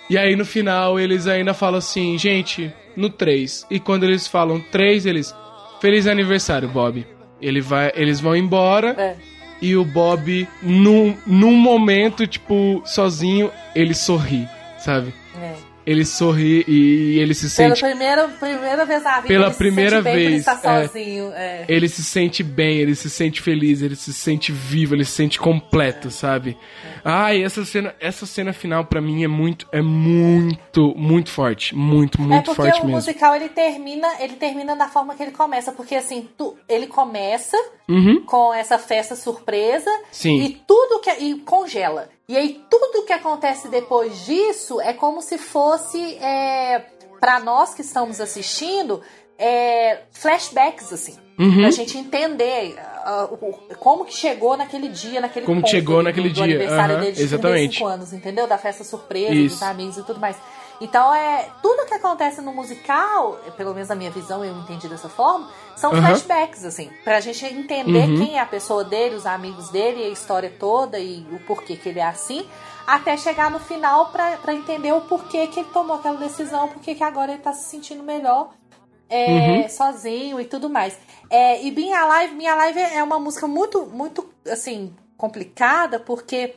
E 0.09 0.17
aí 0.17 0.35
no 0.35 0.43
final 0.43 0.99
eles 0.99 1.27
ainda 1.27 1.53
falam 1.53 1.77
assim, 1.77 2.17
gente, 2.17 2.73
no 2.95 3.09
3. 3.09 3.67
E 3.69 3.79
quando 3.79 4.03
eles 4.03 4.27
falam 4.27 4.59
3, 4.71 5.05
eles. 5.05 5.35
Feliz 5.79 6.07
aniversário, 6.07 6.67
Bob. 6.69 7.05
Ele 7.41 7.61
vai, 7.61 7.91
eles 7.95 8.19
vão 8.19 8.35
embora 8.35 8.89
É. 8.97 9.15
e 9.61 9.75
o 9.75 9.85
Bob, 9.85 10.47
num, 10.61 11.15
num 11.25 11.53
momento, 11.53 12.27
tipo, 12.27 12.81
sozinho, 12.85 13.49
ele 13.73 13.93
sorri, 13.93 14.47
sabe? 14.77 15.13
É. 15.41 15.53
Ele 15.89 16.05
sorri 16.05 16.63
e 16.67 17.17
ele 17.17 17.33
se 17.33 17.49
Pela 17.55 17.75
sente. 17.75 17.81
primeira, 17.89 18.27
primeira 18.27 18.85
vez 18.85 19.01
na 19.03 19.15
vida, 19.15 19.27
Pela 19.27 19.45
ele 19.45 19.51
se 19.53 19.57
primeira 19.57 20.03
sente 20.03 20.03
bem 20.03 20.13
por 20.13 20.29
vez, 20.29 20.39
estar 20.47 20.59
é. 20.63 20.87
sozinho. 20.87 21.31
É. 21.33 21.65
Ele 21.67 21.89
se 21.89 22.03
sente 22.03 22.43
bem, 22.43 22.77
ele 22.77 22.93
se 22.93 23.09
sente 23.09 23.41
feliz, 23.41 23.81
ele 23.81 23.95
se 23.95 24.13
sente 24.13 24.51
vivo, 24.51 24.93
ele 24.93 25.03
se 25.03 25.13
sente 25.13 25.39
completo, 25.39 26.11
sabe? 26.11 26.55
Ai, 27.03 27.43
essa 27.43 27.65
cena, 27.65 27.95
essa 27.99 28.27
cena 28.27 28.53
final 28.53 28.85
pra 28.85 29.01
mim 29.01 29.23
é 29.23 29.27
muito, 29.27 29.65
é 29.71 29.81
muito, 29.81 30.93
muito 30.95 31.31
forte, 31.31 31.75
muito, 31.75 32.19
É 32.21 32.25
muito 32.25 32.45
porque 32.45 32.61
forte 32.61 32.81
o 32.81 32.85
mesmo. 32.85 32.95
musical 32.97 33.35
ele 33.35 33.49
termina, 33.49 34.07
ele 34.19 34.33
termina 34.35 34.75
da 34.75 34.87
forma 34.89 35.15
que 35.15 35.23
ele 35.23 35.31
começa, 35.31 35.71
porque 35.71 35.95
assim, 35.95 36.27
tu- 36.37 36.55
ele 36.67 36.85
começa 36.85 37.57
Uhum. 37.87 38.21
com 38.25 38.53
essa 38.53 38.77
festa 38.77 39.15
surpresa 39.15 39.89
Sim. 40.11 40.39
e 40.43 40.49
tudo 40.67 40.99
que 41.01 41.09
e 41.11 41.35
congela. 41.39 42.09
E 42.29 42.37
aí 42.37 42.63
tudo 42.69 43.03
que 43.05 43.11
acontece 43.13 43.67
depois 43.69 44.23
disso 44.25 44.79
é 44.79 44.93
como 44.93 45.19
se 45.19 45.39
fosse 45.39 46.13
é, 46.17 46.85
para 47.19 47.39
nós 47.39 47.73
que 47.73 47.81
estamos 47.81 48.21
assistindo 48.21 49.01
é, 49.35 50.01
flashbacks 50.11 50.93
assim, 50.93 51.17
Uhum. 51.39 51.61
pra 51.61 51.71
gente 51.71 51.97
entender 51.97 52.75
o- 53.31 53.75
como 53.77 54.05
que 54.05 54.13
chegou 54.13 54.55
naquele 54.55 54.89
dia, 54.89 55.19
naquele 55.21 55.45
Como 55.45 55.61
ponto 55.61 55.71
chegou 55.71 55.97
do- 55.97 56.03
naquele 56.03 56.27
do 56.29 56.35
dia, 56.35 56.43
aniversário 56.43 56.95
aham, 56.95 57.03
dele 57.03 57.15
de 57.15 57.23
exatamente. 57.23 57.77
35 57.79 57.87
anos, 57.87 58.13
entendeu? 58.13 58.45
Da 58.45 58.57
festa 58.59 58.83
surpresa, 58.83 59.33
Isso. 59.33 59.55
dos 59.55 59.63
amigos 59.63 59.97
e 59.97 60.03
tudo 60.03 60.19
mais. 60.19 60.35
Então 60.81 61.13
é 61.13 61.49
tudo 61.61 61.85
que 61.85 61.93
acontece 61.93 62.41
no 62.41 62.53
musical, 62.53 63.37
pelo 63.57 63.73
menos 63.73 63.89
na 63.89 63.95
minha 63.95 64.11
visão, 64.11 64.43
eu 64.45 64.55
entendi 64.57 64.87
dessa 64.87 65.09
forma, 65.09 65.49
são 65.75 65.91
Aham. 65.91 66.07
flashbacks, 66.07 66.63
assim, 66.63 66.89
pra 67.03 67.19
gente 67.19 67.45
entender 67.45 68.07
Uhum. 68.07 68.17
quem 68.17 68.37
é 68.37 68.39
a 68.39 68.45
pessoa 68.45 68.83
dele, 68.83 69.15
os 69.15 69.25
amigos 69.25 69.69
dele, 69.69 70.03
a 70.03 70.09
história 70.09 70.53
toda 70.57 70.97
e 70.97 71.25
o 71.33 71.39
porquê 71.39 71.75
que 71.75 71.89
ele 71.89 71.99
é 71.99 72.05
assim, 72.05 72.47
até 72.87 73.17
chegar 73.17 73.51
no 73.51 73.59
final 73.59 74.07
pra, 74.07 74.37
pra 74.37 74.53
entender 74.53 74.93
o 74.93 75.01
porquê 75.01 75.47
que 75.47 75.59
ele 75.59 75.69
tomou 75.73 75.97
aquela 75.97 76.17
decisão, 76.17 76.69
porquê 76.69 76.95
que 76.95 77.03
agora 77.03 77.33
ele 77.33 77.41
tá 77.41 77.53
se 77.53 77.69
sentindo 77.69 78.01
melhor 78.01 78.51
é, 79.09 79.67
sozinho 79.67 80.39
e 80.39 80.45
tudo 80.45 80.69
mais. 80.69 80.97
É, 81.29 81.61
e 81.63 81.71
Being 81.71 81.93
Alive, 81.93 82.35
Being 82.35 82.47
Alive 82.47 82.79
é 82.79 83.03
uma 83.03 83.19
música 83.19 83.47
muito, 83.47 83.85
muito, 83.87 84.29
assim, 84.47 84.95
complicada, 85.17 85.99
porque 85.99 86.55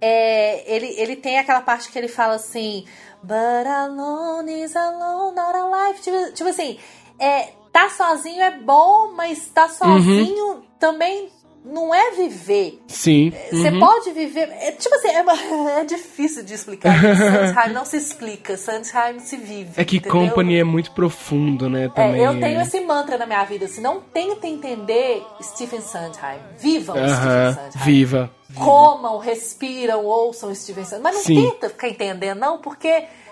é, 0.00 0.64
ele, 0.74 0.86
ele 0.98 1.16
tem 1.16 1.38
aquela 1.38 1.60
parte 1.60 1.90
que 1.90 1.98
ele 1.98 2.08
fala 2.08 2.34
assim, 2.34 2.84
But 3.22 3.66
alone 3.66 4.64
is 4.64 4.74
alone, 4.74 5.34
not 5.34 5.54
alive. 5.54 6.00
Tipo, 6.00 6.32
tipo 6.32 6.50
assim, 6.50 6.78
é, 7.18 7.50
tá 7.72 7.88
sozinho 7.88 8.42
é 8.42 8.58
bom, 8.58 9.12
mas 9.14 9.48
tá 9.48 9.68
sozinho 9.68 10.62
também 10.78 11.30
não 11.64 11.94
é 11.94 12.10
viver. 12.10 12.82
Sim. 12.88 13.32
Você 13.50 13.68
uhum. 13.68 13.78
pode 13.78 14.10
viver. 14.10 14.48
É, 14.50 14.72
tipo 14.72 14.94
assim, 14.96 15.08
é, 15.08 15.22
é 15.80 15.84
difícil 15.84 16.42
de 16.42 16.54
explicar. 16.54 16.94
Sondheim 17.00 17.72
não 17.72 17.84
se 17.84 17.96
explica, 17.96 18.56
Sondheim 18.56 19.20
se 19.20 19.36
vive. 19.36 19.70
É 19.76 19.84
que 19.84 19.98
entendeu? 19.98 20.28
Company 20.28 20.58
é 20.58 20.64
muito 20.64 20.90
profundo, 20.90 21.70
né? 21.70 21.84
É, 21.84 21.88
Também. 21.88 22.22
eu 22.22 22.40
tenho 22.40 22.60
esse 22.60 22.80
mantra 22.80 23.16
na 23.16 23.26
minha 23.26 23.44
vida, 23.44 23.66
assim, 23.66 23.80
não 23.80 24.00
tenta 24.00 24.46
entender 24.46 25.24
Stephen 25.40 25.80
Sondheim. 25.80 26.40
Vivam 26.58 26.96
Aham, 26.96 27.52
Stephen 27.52 27.70
Sondheim. 27.70 27.84
Viva. 27.84 28.30
Comam, 28.54 29.18
respiram, 29.18 30.04
ouçam 30.04 30.54
Stephen 30.54 30.84
Sondheim. 30.84 31.02
Mas 31.02 31.14
não 31.14 31.22
Sim. 31.22 31.34
tenta 31.50 31.68
ficar 31.70 31.88
entendendo, 31.88 32.38
não, 32.38 32.58
porque 32.58 32.88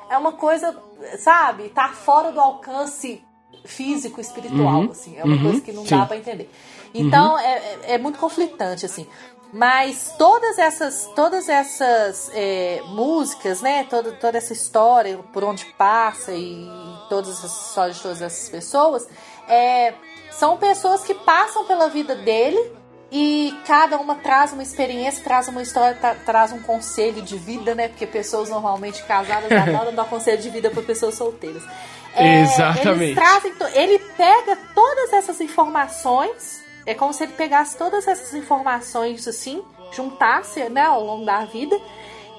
é 0.09 0.17
uma 0.19 0.33
coisa, 0.33 0.77
sabe, 1.19 1.69
tá 1.71 1.89
fora 1.91 2.33
do 2.33 2.41
alcance 2.41 3.23
físico, 3.65 4.21
espiritual, 4.21 4.81
Uhum, 4.83 4.91
assim. 4.91 5.17
É 5.19 5.25
uma 5.25 5.37
uhum, 5.37 5.43
coisa 5.43 5.61
que 5.61 5.73
não 5.73 5.85
sim. 5.85 5.91
dá 5.91 6.07
pra 6.07 6.17
entender. 6.17 6.51
Então, 6.95 7.39
é, 7.39 7.53
é- 7.59 7.79
é 7.95 7.99
muito 7.99 8.19
conflitante, 8.19 8.87
assim. 8.87 9.07
Mas 9.53 10.15
todas 10.17 10.59
essas, 10.59 11.11
todas 11.17 11.49
essas 11.49 12.31
é, 12.33 12.81
músicas, 12.87 13.61
né? 13.61 13.85
Toda, 13.85 14.13
toda 14.13 14.39
essa 14.39 14.53
história, 14.53 15.19
por 15.33 15.43
onde 15.43 15.65
passa 15.77 16.33
e 16.33 16.69
todas 17.09 17.31
essas 17.39 17.67
histórias 17.69 17.97
de 17.97 18.03
todas 18.03 18.23
essas 18.23 18.49
pessoas, 18.49 19.09
é, 19.49 19.93
são 20.31 20.57
pessoas 20.57 21.03
que 21.03 21.15
passam 21.15 21.65
pela 21.65 21.89
vida 21.89 22.15
dele 22.15 22.73
e 23.13 23.53
cada 23.67 23.99
uma 23.99 24.15
traz 24.15 24.53
uma 24.53 24.63
experiência, 24.63 25.23
traz 25.25 25.49
uma 25.49 25.63
história, 25.63 25.97
tra- 25.97 26.15
traz 26.15 26.53
um 26.53 26.61
conselho 26.61 27.21
de 27.23 27.37
vida, 27.37 27.75
né? 27.75 27.89
Porque 27.89 28.07
pessoas 28.07 28.49
normalmente 28.49 29.03
casadas 29.05 29.51
adoram 29.51 29.95
dar 29.95 30.05
conselho 30.05 30.41
de 30.41 30.49
vida 30.51 30.71
para 30.71 30.83
pessoas 30.83 31.15
solteiras. 31.17 31.63
É, 32.15 32.43
Exatamente. 32.43 33.03
Eles 33.03 33.15
trazem, 33.15 33.53
ele 33.75 33.99
pega 34.17 34.57
todas 34.75 35.13
essas 35.13 35.41
informações, 35.41 36.63
é 36.87 36.95
como 36.95 37.13
se 37.13 37.23
ele 37.25 37.33
pegasse 37.33 37.77
todas 37.77 38.07
essas 38.07 38.35
informações 38.35 39.27
assim, 39.29 39.63
juntasse, 39.93 40.69
né, 40.69 40.83
ao 40.83 41.05
longo 41.05 41.25
da 41.25 41.45
vida. 41.45 41.79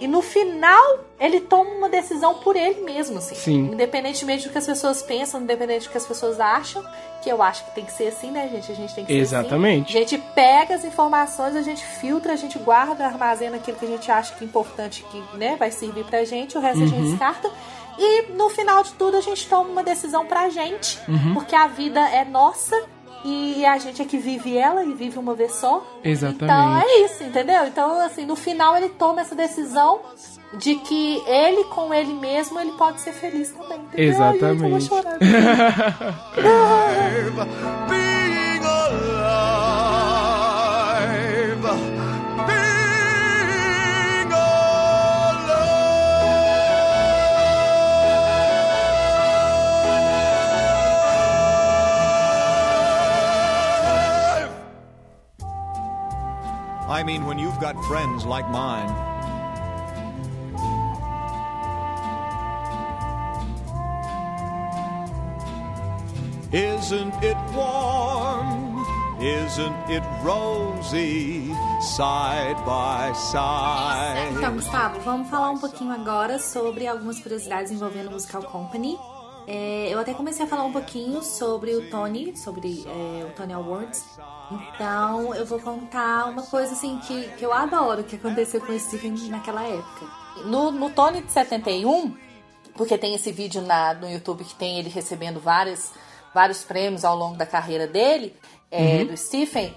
E 0.01 0.07
no 0.07 0.21
final, 0.21 0.99
ele 1.19 1.39
toma 1.39 1.69
uma 1.69 1.87
decisão 1.87 2.33
por 2.39 2.55
ele 2.55 2.81
mesmo, 2.81 3.19
assim. 3.19 3.35
Sim. 3.35 3.69
Independentemente 3.71 4.47
do 4.47 4.51
que 4.51 4.57
as 4.57 4.65
pessoas 4.65 5.03
pensam, 5.03 5.39
independente 5.41 5.85
do 5.87 5.91
que 5.91 5.97
as 5.97 6.07
pessoas 6.07 6.39
acham, 6.39 6.83
que 7.21 7.29
eu 7.29 7.41
acho 7.43 7.63
que 7.65 7.75
tem 7.75 7.85
que 7.85 7.93
ser 7.93 8.07
assim, 8.07 8.31
né, 8.31 8.49
gente? 8.51 8.71
A 8.71 8.75
gente 8.75 8.95
tem 8.95 9.05
que 9.05 9.13
ser 9.13 9.19
Exatamente. 9.19 9.89
assim. 9.89 9.97
A 9.97 10.01
gente 10.09 10.17
pega 10.33 10.73
as 10.73 10.83
informações, 10.83 11.55
a 11.55 11.61
gente 11.61 11.85
filtra, 11.85 12.33
a 12.33 12.35
gente 12.35 12.57
guarda, 12.57 13.05
armazena 13.05 13.57
aquilo 13.57 13.77
que 13.77 13.85
a 13.85 13.89
gente 13.89 14.11
acha 14.11 14.33
que 14.33 14.43
é 14.43 14.47
importante, 14.47 15.05
que 15.11 15.37
né, 15.37 15.55
vai 15.55 15.69
servir 15.69 16.03
pra 16.05 16.25
gente, 16.25 16.57
o 16.57 16.61
resto 16.61 16.79
a 16.79 16.81
Uhum. 16.81 16.87
gente 16.89 17.09
descarta. 17.11 17.51
E 17.99 18.23
no 18.31 18.49
final 18.49 18.81
de 18.81 18.93
tudo, 18.93 19.17
a 19.17 19.21
gente 19.21 19.47
toma 19.47 19.69
uma 19.69 19.83
decisão 19.83 20.25
pra 20.25 20.49
gente, 20.49 20.97
Uhum. 21.07 21.35
porque 21.35 21.55
a 21.55 21.67
vida 21.67 21.99
é 21.99 22.25
nossa 22.25 22.75
e 23.23 23.65
a 23.65 23.77
gente 23.77 24.01
é 24.01 24.05
que 24.05 24.17
vive 24.17 24.57
ela 24.57 24.83
e 24.83 24.93
vive 24.93 25.19
uma 25.19 25.33
vez 25.33 25.53
só. 25.55 25.85
Exatamente. 26.03 26.43
Então 26.43 26.79
é 26.79 27.05
isso, 27.05 27.23
entendeu? 27.23 27.65
Então, 27.67 27.99
assim, 28.01 28.25
no 28.25 28.35
final 28.35 28.75
ele 28.75 28.89
toma 28.89 29.21
essa 29.21 29.35
decisão 29.35 30.01
de 30.57 30.75
que 30.75 31.21
ele, 31.27 31.63
com 31.65 31.93
ele 31.93 32.13
mesmo, 32.13 32.59
ele 32.59 32.71
pode 32.73 32.99
ser 33.01 33.13
feliz 33.13 33.51
também. 33.51 33.79
Entendeu? 33.79 34.21
Ai, 34.23 34.33
gente, 34.33 34.43
eu 34.43 34.57
vou 34.57 34.77
Exatamente. 34.77 34.87
chorar. 34.87 35.17
I 56.91 57.03
mean, 57.03 57.25
when 57.25 57.39
you've 57.39 57.57
got 57.61 57.81
friends 57.85 58.25
like 58.25 58.49
mine. 58.51 58.91
Isn't 66.51 67.15
it 67.23 67.37
warm? 67.55 68.85
Isn't 69.21 69.89
it 69.89 70.03
rosy? 70.21 71.55
Side 71.79 72.57
by 72.65 73.13
side. 73.13 74.33
Então, 74.35 74.55
Gustavo, 74.55 74.99
vamos 74.99 75.29
falar 75.29 75.51
um 75.51 75.59
pouquinho 75.59 75.93
agora 75.93 76.39
sobre 76.39 76.87
algumas 76.87 77.21
curiosidades 77.21 77.71
envolvendo 77.71 78.09
o 78.09 78.11
Musical 78.11 78.43
Company. 78.43 78.99
É, 79.47 79.89
eu 79.89 79.99
até 79.99 80.13
comecei 80.13 80.45
a 80.45 80.47
falar 80.47 80.63
um 80.63 80.71
pouquinho 80.71 81.21
sobre 81.23 81.75
o 81.75 81.89
Tony, 81.89 82.35
sobre 82.37 82.83
é, 82.85 83.25
o 83.25 83.33
Tony 83.35 83.53
Awards. 83.53 84.03
Então, 84.51 85.33
eu 85.33 85.45
vou 85.45 85.59
contar 85.59 86.29
uma 86.29 86.43
coisa 86.43 86.73
assim 86.73 86.99
que, 86.99 87.29
que 87.37 87.45
eu 87.45 87.53
adoro 87.53 88.03
que 88.03 88.15
aconteceu 88.15 88.61
com 88.61 88.71
o 88.71 88.79
Stephen 88.79 89.13
naquela 89.29 89.63
época. 89.63 90.05
No, 90.45 90.71
no 90.71 90.89
Tony 90.89 91.21
de 91.21 91.31
71, 91.31 92.15
porque 92.75 92.97
tem 92.97 93.15
esse 93.15 93.31
vídeo 93.31 93.61
na, 93.61 93.93
no 93.93 94.09
YouTube 94.09 94.43
que 94.43 94.55
tem 94.55 94.79
ele 94.79 94.89
recebendo 94.89 95.39
vários, 95.39 95.91
vários 96.33 96.63
prêmios 96.63 97.03
ao 97.03 97.15
longo 97.15 97.37
da 97.37 97.45
carreira 97.45 97.87
dele, 97.87 98.35
é, 98.69 99.03
do 99.03 99.15
Stephen. 99.17 99.73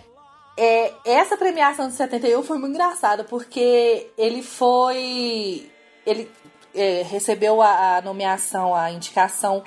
É, 0.57 0.93
essa 1.05 1.37
premiação 1.37 1.89
de 1.89 1.95
71 1.95 2.43
foi 2.43 2.59
muito 2.59 2.75
engraçada, 2.75 3.25
porque 3.25 4.11
ele 4.17 4.43
foi. 4.43 5.71
Ele 6.07 6.31
é, 6.75 7.03
recebeu 7.03 7.63
a, 7.63 7.97
a 7.97 8.03
nomeação, 8.03 8.75
a 8.75 8.91
indicação 8.91 9.63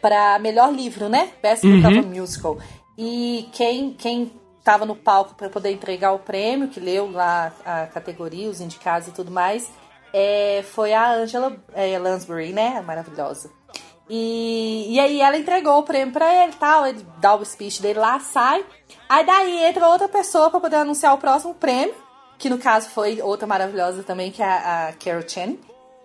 pra 0.00 0.38
melhor 0.38 0.72
livro, 0.72 1.08
né? 1.08 1.30
Best 1.42 1.66
Book 1.66 1.86
of 1.86 1.98
a 1.98 2.02
Musical. 2.02 2.58
E 2.96 3.48
quem, 3.52 3.92
quem 3.94 4.32
tava 4.64 4.84
no 4.84 4.96
palco 4.96 5.34
para 5.34 5.48
poder 5.48 5.72
entregar 5.72 6.12
o 6.12 6.18
prêmio, 6.18 6.68
que 6.68 6.80
leu 6.80 7.10
lá 7.10 7.52
a 7.64 7.86
categoria, 7.86 8.48
os 8.48 8.60
indicados 8.60 9.08
e 9.08 9.12
tudo 9.12 9.30
mais, 9.30 9.70
é, 10.12 10.62
foi 10.72 10.92
a 10.92 11.12
Angela 11.12 11.56
é, 11.72 11.98
Lansbury, 11.98 12.52
né? 12.52 12.80
Maravilhosa. 12.82 13.50
E, 14.08 14.94
e 14.94 15.00
aí 15.00 15.20
ela 15.20 15.38
entregou 15.38 15.78
o 15.78 15.82
prêmio 15.84 16.12
pra 16.12 16.42
ele 16.42 16.52
e 16.52 16.56
tal, 16.56 16.86
ele 16.86 17.06
dá 17.18 17.34
o 17.34 17.44
speech 17.44 17.80
dele 17.80 17.98
lá, 17.98 18.18
sai. 18.20 18.64
Aí 19.08 19.24
daí 19.24 19.64
entra 19.64 19.88
outra 19.88 20.08
pessoa 20.08 20.50
pra 20.50 20.60
poder 20.60 20.76
anunciar 20.76 21.14
o 21.14 21.18
próximo 21.18 21.54
prêmio, 21.54 21.94
que 22.38 22.50
no 22.50 22.58
caso 22.58 22.88
foi 22.90 23.22
outra 23.22 23.46
maravilhosa 23.46 24.02
também, 24.02 24.30
que 24.30 24.42
é 24.42 24.46
a, 24.46 24.88
a 24.88 24.92
Carol 24.92 25.26
Chen. 25.26 25.58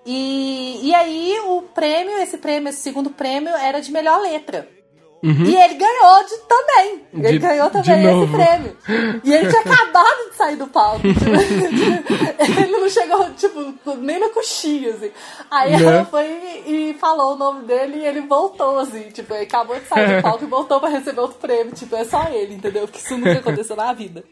E, 0.09 0.87
e 0.87 0.95
aí 0.95 1.37
o 1.47 1.63
prêmio, 1.63 2.17
esse 2.19 2.37
prêmio, 2.37 2.69
esse 2.69 2.79
segundo 2.79 3.09
prêmio, 3.09 3.53
era 3.53 3.81
de 3.81 3.91
melhor 3.91 4.21
letra. 4.21 4.76
E 5.24 5.55
ele 5.55 5.74
ganhou 5.74 6.24
de, 6.26 6.38
também. 6.47 7.05
Ele 7.13 7.32
De- 7.34 7.39
ganhou 7.39 7.70
também 7.72 8.05
esse 8.05 8.32
prêmio. 8.32 8.78
E 9.24 9.34
ele 9.34 9.49
tinha 9.49 9.61
acabado 9.65 10.30
de 10.30 10.36
sair 10.36 10.55
do 10.55 10.68
palco. 10.68 10.99
tipo, 11.01 11.26
ele 12.61 12.72
não 12.72 12.88
chegou, 12.89 13.30
tipo, 13.32 13.95
nem 13.97 14.20
na 14.20 14.30
coxinha, 14.30 14.91
assim. 14.91 15.11
Aí 15.49 15.72
Né? 15.76 15.84
ela 15.84 16.05
foi 16.05 16.26
e 16.68 16.95
falou 16.99 17.34
o 17.34 17.38
nome 17.38 17.65
dele 17.65 17.97
e 17.97 18.05
ele 18.05 18.22
voltou, 18.22 18.78
assim. 18.80 19.09
Tipo, 19.09 19.34
ele 19.34 19.43
acabou 19.45 19.80
de 19.80 19.88
sair 19.88 20.18
do 20.18 20.22
palco 20.24 20.43
e 20.43 20.47
voltou 20.47 20.80
pra 20.80 20.89
receber 20.89 21.20
outro 21.22 21.39
prêmio. 21.39 21.74
Tipo, 21.74 21.95
é 21.95 22.05
só 22.05 22.28
ele, 22.30 22.53
entendeu? 22.53 22.84
Porque 22.88 22.99
isso 22.99 23.18
nunca 23.18 23.39
aconteceu 23.39 23.76
na 23.76 23.91
vida. 23.93 24.24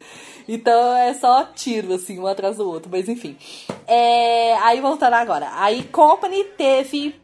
Então 0.47 0.95
é 0.97 1.13
só 1.15 1.45
tiro, 1.45 1.93
assim, 1.93 2.19
um 2.19 2.27
atrás 2.27 2.57
do 2.57 2.69
outro. 2.69 2.89
Mas 2.91 3.09
enfim. 3.09 3.35
É, 3.87 4.53
aí 4.59 4.79
voltando 4.81 5.15
agora. 5.15 5.49
Aí 5.55 5.83
Company 5.85 6.43
teve 6.55 7.15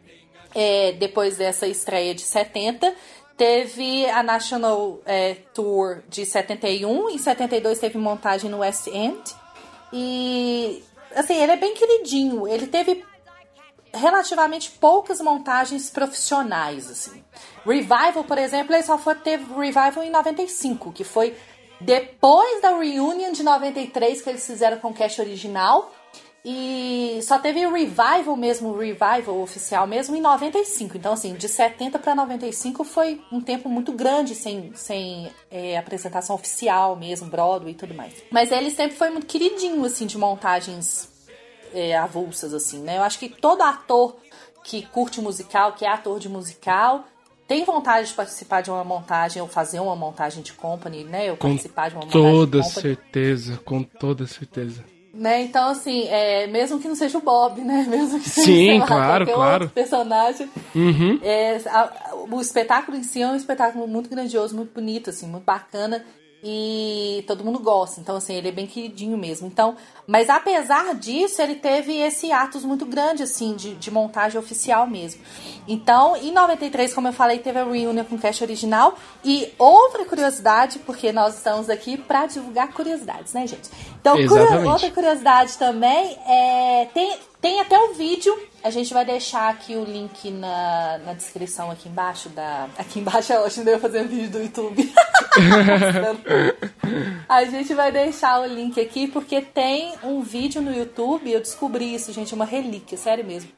é, 0.55 0.93
depois 0.93 1.37
dessa 1.37 1.67
estreia 1.67 2.13
de 2.15 2.21
70, 2.21 2.93
teve 3.41 4.07
a 4.07 4.21
National 4.21 5.01
é, 5.03 5.33
Tour 5.51 6.03
de 6.07 6.27
71, 6.27 7.09
em 7.09 7.17
72 7.17 7.79
teve 7.79 7.97
montagem 7.97 8.51
no 8.51 8.59
West 8.59 8.85
End. 8.85 9.19
E 9.91 10.83
assim, 11.15 11.41
ele 11.41 11.53
é 11.53 11.57
bem 11.57 11.73
queridinho. 11.73 12.47
Ele 12.47 12.67
teve 12.67 13.03
relativamente 13.91 14.69
poucas 14.69 15.19
montagens 15.21 15.89
profissionais, 15.89 16.87
assim. 16.87 17.23
Revival, 17.65 18.23
por 18.25 18.37
exemplo, 18.37 18.75
ele 18.75 18.83
só 18.83 18.99
foi, 18.99 19.15
teve 19.15 19.43
Revival 19.51 20.03
em 20.03 20.11
95, 20.11 20.91
que 20.91 21.03
foi 21.03 21.35
depois 21.79 22.61
da 22.61 22.77
reunion 22.77 23.31
de 23.31 23.41
93 23.41 24.21
que 24.21 24.29
eles 24.29 24.45
fizeram 24.45 24.77
com 24.77 24.89
o 24.89 24.93
cast 24.93 25.19
original. 25.19 25.91
E 26.43 27.19
só 27.21 27.37
teve 27.37 27.65
o 27.67 27.73
revival 27.73 28.35
mesmo, 28.35 28.69
o 28.69 28.77
revival 28.77 29.39
oficial 29.41 29.85
mesmo, 29.85 30.15
em 30.15 30.21
95. 30.21 30.97
Então, 30.97 31.13
assim, 31.13 31.35
de 31.35 31.47
70 31.47 31.99
para 31.99 32.15
95 32.15 32.83
foi 32.83 33.21
um 33.31 33.39
tempo 33.39 33.69
muito 33.69 33.91
grande 33.91 34.33
sem, 34.33 34.71
sem 34.73 35.31
é, 35.51 35.77
apresentação 35.77 36.35
oficial 36.35 36.95
mesmo, 36.95 37.29
Broadway 37.29 37.73
e 37.73 37.75
tudo 37.75 37.93
mais. 37.93 38.13
Mas 38.31 38.51
ele 38.51 38.71
sempre 38.71 38.97
foi 38.97 39.11
muito 39.11 39.27
queridinho, 39.27 39.85
assim, 39.85 40.07
de 40.07 40.17
montagens 40.17 41.09
é, 41.73 41.95
avulsas, 41.95 42.53
assim, 42.53 42.79
né? 42.79 42.97
Eu 42.97 43.03
acho 43.03 43.19
que 43.19 43.29
todo 43.29 43.61
ator 43.61 44.15
que 44.63 44.83
curte 44.87 45.21
musical, 45.21 45.73
que 45.73 45.85
é 45.85 45.89
ator 45.89 46.19
de 46.19 46.27
musical, 46.27 47.05
tem 47.47 47.63
vontade 47.63 48.07
de 48.07 48.13
participar 48.13 48.61
de 48.61 48.71
uma 48.71 48.83
montagem 48.83 49.41
ou 49.41 49.47
fazer 49.47 49.79
uma 49.79 49.95
montagem 49.95 50.41
de 50.41 50.53
company, 50.53 51.03
né? 51.03 51.29
Ou 51.31 51.37
Com 51.37 51.49
participar 51.49 51.89
de 51.89 51.95
uma 51.95 52.05
montagem 52.05 52.31
toda 52.31 52.61
de 52.61 52.63
company. 52.63 52.81
certeza, 52.81 53.59
com 53.63 53.83
toda 53.83 54.25
certeza. 54.25 54.83
Né? 55.13 55.41
Então, 55.41 55.69
assim, 55.69 56.07
é, 56.07 56.47
mesmo 56.47 56.79
que 56.79 56.87
não 56.87 56.95
seja 56.95 57.17
o 57.17 57.21
Bob, 57.21 57.59
né? 57.61 57.85
Mesmo 57.89 58.17
que 58.19 58.29
seja 58.29 58.45
Sim, 58.47 58.65
sei 58.65 58.79
lá, 58.79 58.87
claro, 58.87 59.69
personagem. 59.69 60.49
Uhum. 60.73 61.19
É, 61.21 61.59
a- 61.67 62.13
o 62.29 62.39
espetáculo 62.39 62.95
em 62.97 63.03
si 63.03 63.21
é 63.21 63.27
um 63.27 63.35
espetáculo 63.35 63.85
muito 63.87 64.09
grandioso, 64.09 64.55
muito 64.55 64.73
bonito, 64.73 65.09
assim, 65.09 65.27
muito 65.27 65.43
bacana. 65.43 66.05
E 66.43 67.23
todo 67.27 67.43
mundo 67.43 67.59
gosta. 67.59 68.01
Então, 68.01 68.15
assim, 68.15 68.33
ele 68.35 68.49
é 68.49 68.51
bem 68.51 68.65
queridinho 68.65 69.17
mesmo. 69.17 69.47
Então, 69.47 69.75
mas 70.07 70.29
apesar 70.29 70.95
disso, 70.95 71.39
ele 71.41 71.55
teve 71.55 71.95
esse 71.97 72.31
atos 72.31 72.63
muito 72.65 72.85
grande, 72.85 73.21
assim, 73.23 73.55
de, 73.55 73.75
de 73.75 73.91
montagem 73.91 74.39
oficial 74.39 74.87
mesmo. 74.87 75.21
Então, 75.67 76.15
em 76.17 76.31
93, 76.31 76.93
como 76.93 77.07
eu 77.07 77.13
falei, 77.13 77.37
teve 77.39 77.59
a 77.59 77.63
reunião 77.63 78.03
com 78.05 78.15
o 78.15 78.19
cast 78.19 78.43
original. 78.43 78.95
E 79.23 79.53
outra 79.59 80.03
curiosidade, 80.05 80.79
porque 80.79 81.11
nós 81.11 81.35
estamos 81.37 81.69
aqui 81.69 81.95
pra 81.97 82.25
divulgar 82.25 82.69
curiosidades, 82.73 83.33
né, 83.33 83.45
gente? 83.45 83.69
Então, 83.99 84.13
curio- 84.15 84.37
Exatamente. 84.37 84.67
outra 84.71 84.89
curiosidade 84.91 85.57
também 85.57 86.17
é. 86.27 86.87
Tem, 86.93 87.17
tem 87.39 87.59
até 87.61 87.77
um 87.77 87.93
vídeo. 87.93 88.35
A 88.63 88.69
gente 88.69 88.93
vai 88.93 89.03
deixar 89.03 89.49
aqui 89.49 89.75
o 89.75 89.83
link 89.83 90.29
na, 90.29 90.99
na 90.99 91.13
descrição 91.13 91.71
aqui 91.71 91.89
embaixo 91.89 92.29
da. 92.29 92.69
Aqui 92.77 92.99
embaixo 92.99 93.33
é 93.33 93.39
ótimo, 93.39 93.67
eu 93.67 93.79
fazer 93.79 94.01
um 94.01 94.07
vídeo 94.07 94.29
do 94.29 94.41
YouTube. 94.41 94.93
a 97.27 97.43
gente 97.45 97.73
vai 97.73 97.91
deixar 97.91 98.41
o 98.41 98.45
link 98.45 98.79
aqui 98.79 99.07
porque 99.07 99.41
tem 99.41 99.93
um 100.03 100.21
vídeo 100.21 100.61
no 100.61 100.71
YouTube, 100.71 101.31
eu 101.31 101.39
descobri 101.39 101.95
isso, 101.95 102.13
gente, 102.13 102.35
uma 102.35 102.45
relíquia, 102.45 102.97
sério 102.97 103.25
mesmo. 103.25 103.49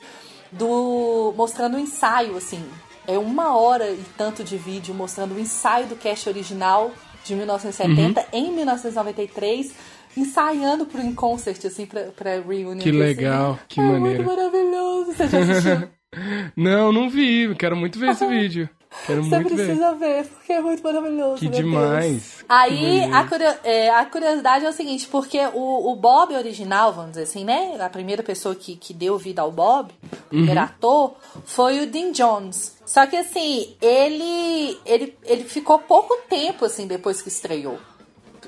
Do. 0.51 1.33
mostrando 1.35 1.75
o 1.75 1.79
ensaio, 1.79 2.37
assim. 2.37 2.63
É 3.05 3.17
uma 3.17 3.57
hora 3.57 3.89
e 3.89 4.01
tanto 4.17 4.43
de 4.43 4.55
vídeo 4.55 4.95
mostrando 4.95 5.35
o 5.35 5.39
ensaio 5.39 5.87
do 5.87 5.97
cast 5.97 6.29
original 6.29 6.91
de 7.25 7.35
1970 7.35 8.25
em 8.31 8.51
1993, 8.51 9.73
ensaiando 10.15 10.85
pro 10.85 11.01
In 11.01 11.13
Concert, 11.13 11.63
assim, 11.65 11.85
pra, 11.85 12.03
pra 12.15 12.31
reunion. 12.41 12.77
Que 12.77 12.91
desse- 12.91 12.97
legal, 12.97 13.59
que 13.67 13.79
é 13.79 13.83
maneiro. 13.83 14.23
muito 14.23 14.35
maravilhoso. 14.37 15.13
Você 15.13 15.27
já 15.27 15.39
assistiu? 15.39 15.87
Não, 16.55 16.91
não 16.91 17.09
vi. 17.09 17.55
Quero 17.55 17.75
muito 17.75 17.97
ver 17.97 18.11
esse 18.11 18.23
vídeo. 18.27 18.69
Quero 19.07 19.23
Você 19.23 19.39
muito 19.39 19.55
ver. 19.55 19.65
precisa 19.65 19.95
ver. 19.95 20.25
porque 20.27 20.53
é 20.53 20.61
muito 20.61 20.83
maravilhoso. 20.83 21.37
Que 21.39 21.47
Deus. 21.49 21.57
demais. 21.63 22.35
Que 22.41 22.45
Aí, 22.47 22.99
maneiro. 23.01 23.15
a, 23.15 23.23
curio- 23.23 23.55
é, 23.63 23.89
a 23.89 24.05
curiosidade 24.05 24.63
é 24.65 24.69
o 24.69 24.73
seguinte, 24.73 25.07
porque 25.07 25.39
o, 25.55 25.91
o 25.91 25.95
Bob 25.95 26.35
original, 26.35 26.93
vamos 26.93 27.11
dizer 27.13 27.23
assim, 27.23 27.43
né? 27.43 27.75
A 27.79 27.89
primeira 27.89 28.21
pessoa 28.21 28.53
que, 28.53 28.75
que 28.75 28.93
deu 28.93 29.17
vida 29.17 29.41
ao 29.41 29.51
Bob, 29.51 29.91
o 30.13 30.17
primeiro 30.29 30.59
Uhum. 30.59 30.65
ator, 30.65 31.15
foi 31.45 31.81
o 31.81 31.87
Dean 31.87 32.11
Jones. 32.11 32.77
Só 32.85 33.07
que 33.07 33.15
assim, 33.15 33.73
ele, 33.81 34.77
ele, 34.85 35.17
ele 35.25 35.45
ficou 35.45 35.79
pouco 35.79 36.15
tempo, 36.29 36.63
assim, 36.65 36.85
depois 36.85 37.23
que 37.23 37.29
estreou. 37.29 37.79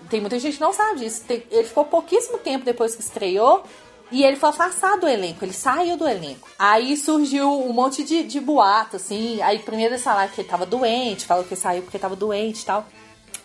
Tem 0.10 0.22
muita 0.22 0.40
gente 0.40 0.56
que 0.56 0.62
não 0.62 0.74
sabe 0.74 1.00
disso. 1.00 1.24
Ele 1.30 1.64
ficou 1.64 1.86
pouquíssimo 1.86 2.38
tempo 2.38 2.66
depois 2.66 2.96
que 2.96 3.02
estreou. 3.02 3.64
E 4.12 4.24
ele 4.24 4.36
foi 4.36 4.50
afastado 4.50 5.02
do 5.02 5.08
elenco, 5.08 5.44
ele 5.44 5.52
saiu 5.52 5.98
do 5.98 6.08
elenco. 6.08 6.48
Aí 6.60 6.96
surgiu 6.96 7.52
um 7.52 7.74
monte 7.74 8.04
de, 8.04 8.24
de 8.24 8.40
boato, 8.40 8.98
assim. 8.98 9.42
Aí 9.42 9.60
primeiro 9.60 9.96
eles 9.96 10.04
falaram 10.04 10.32
que 10.32 10.42
ele 10.42 10.48
tava 10.48 10.66
doente, 10.66 11.26
falou 11.26 11.44
que 11.44 11.56
saiu 11.56 11.82
porque 11.82 11.98
tava 11.98 12.16
doente 12.16 12.62
e 12.62 12.66
tal. 12.66 12.86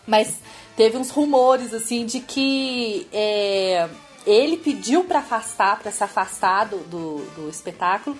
Mas 0.05 0.35
teve 0.75 0.97
uns 0.97 1.09
rumores, 1.09 1.73
assim, 1.73 2.05
de 2.05 2.19
que 2.19 3.07
é, 3.11 3.89
ele 4.25 4.57
pediu 4.57 5.03
pra 5.03 5.19
afastar, 5.19 5.79
pra 5.79 5.91
se 5.91 6.03
afastar 6.03 6.65
do, 6.65 6.77
do, 6.77 7.17
do 7.35 7.49
espetáculo, 7.49 8.17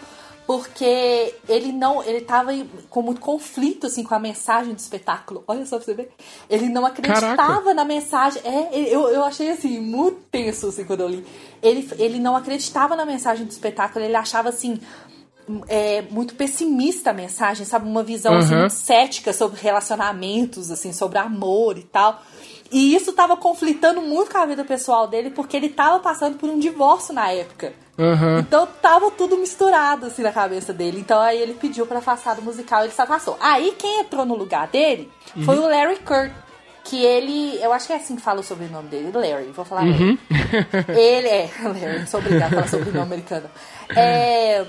porque 0.51 1.33
ele 1.47 1.71
não. 1.71 2.03
Ele 2.03 2.19
tava 2.19 2.51
com 2.89 3.01
muito 3.01 3.21
conflito, 3.21 3.87
assim, 3.87 4.03
com 4.03 4.13
a 4.13 4.19
mensagem 4.19 4.73
do 4.73 4.79
espetáculo. 4.79 5.45
Olha 5.47 5.65
só 5.65 5.77
pra 5.77 5.85
você 5.85 5.93
ver. 5.93 6.11
Ele 6.49 6.67
não 6.67 6.85
acreditava 6.85 7.35
Caraca. 7.37 7.73
na 7.73 7.85
mensagem. 7.85 8.41
É, 8.43 8.77
eu, 8.93 9.07
eu 9.07 9.23
achei 9.23 9.49
assim, 9.51 9.79
muito 9.79 10.19
tenso 10.29 10.67
assim 10.67 10.83
quando 10.83 10.99
eu 10.99 11.07
li. 11.07 11.25
Ele, 11.63 11.89
ele 11.97 12.19
não 12.19 12.35
acreditava 12.35 12.97
na 12.97 13.05
mensagem 13.05 13.45
do 13.45 13.49
espetáculo, 13.49 14.03
ele 14.03 14.13
achava 14.13 14.49
assim. 14.49 14.77
é, 15.69 16.01
muito 16.11 16.35
pessimista 16.35 17.11
a 17.11 17.13
mensagem, 17.13 17.65
sabe? 17.65 17.87
Uma 17.87 18.03
visão 18.03 18.35
assim, 18.35 18.51
Aham. 18.51 18.59
muito 18.63 18.73
cética 18.73 19.31
sobre 19.31 19.57
relacionamentos, 19.61 20.69
assim, 20.69 20.91
sobre 20.91 21.17
amor 21.17 21.77
e 21.77 21.83
tal. 21.83 22.21
E 22.69 22.93
isso 22.93 23.13
tava 23.13 23.37
conflitando 23.37 24.01
muito 24.01 24.31
com 24.31 24.37
a 24.37 24.45
vida 24.45 24.65
pessoal 24.65 25.07
dele, 25.07 25.29
porque 25.29 25.55
ele 25.55 25.69
tava 25.69 25.99
passando 25.99 26.37
por 26.37 26.49
um 26.49 26.59
divórcio 26.59 27.13
na 27.13 27.31
época. 27.31 27.73
Aham. 28.01 28.39
Então 28.39 28.67
tava 28.81 29.11
tudo 29.11 29.37
misturado 29.37 30.05
assim 30.07 30.21
na 30.23 30.31
cabeça 30.31 30.73
dele. 30.73 30.99
Então 30.99 31.19
aí 31.21 31.39
ele 31.41 31.53
pediu 31.53 31.85
pra 31.85 31.99
afastar 31.99 32.35
do 32.35 32.41
musical 32.41 32.81
e 32.81 32.85
ele 32.85 32.93
se 32.93 33.01
afastou. 33.01 33.37
Aí 33.39 33.75
quem 33.77 34.01
entrou 34.01 34.25
no 34.25 34.35
lugar 34.35 34.67
dele 34.67 35.11
foi 35.45 35.57
o 35.59 35.67
Larry 35.67 35.97
Kurt. 35.99 36.31
Que 36.83 37.05
ele. 37.05 37.59
Eu 37.61 37.71
acho 37.71 37.85
que 37.85 37.93
é 37.93 37.97
assim 37.97 38.15
que 38.15 38.21
fala 38.23 38.39
o 38.39 38.43
sobrenome 38.43 38.89
dele, 38.89 39.11
Larry. 39.13 39.51
Vou 39.51 39.63
falar 39.63 39.85
Larry. 39.85 40.19
Ele 40.89 41.27
é. 41.27 41.47
Larry, 41.63 42.07
sou 42.07 42.19
obrigada 42.19 42.47
a 42.47 42.49
falar 42.49 42.67
sobrenome 42.67 43.01
americano. 43.03 43.47
É. 43.95 44.65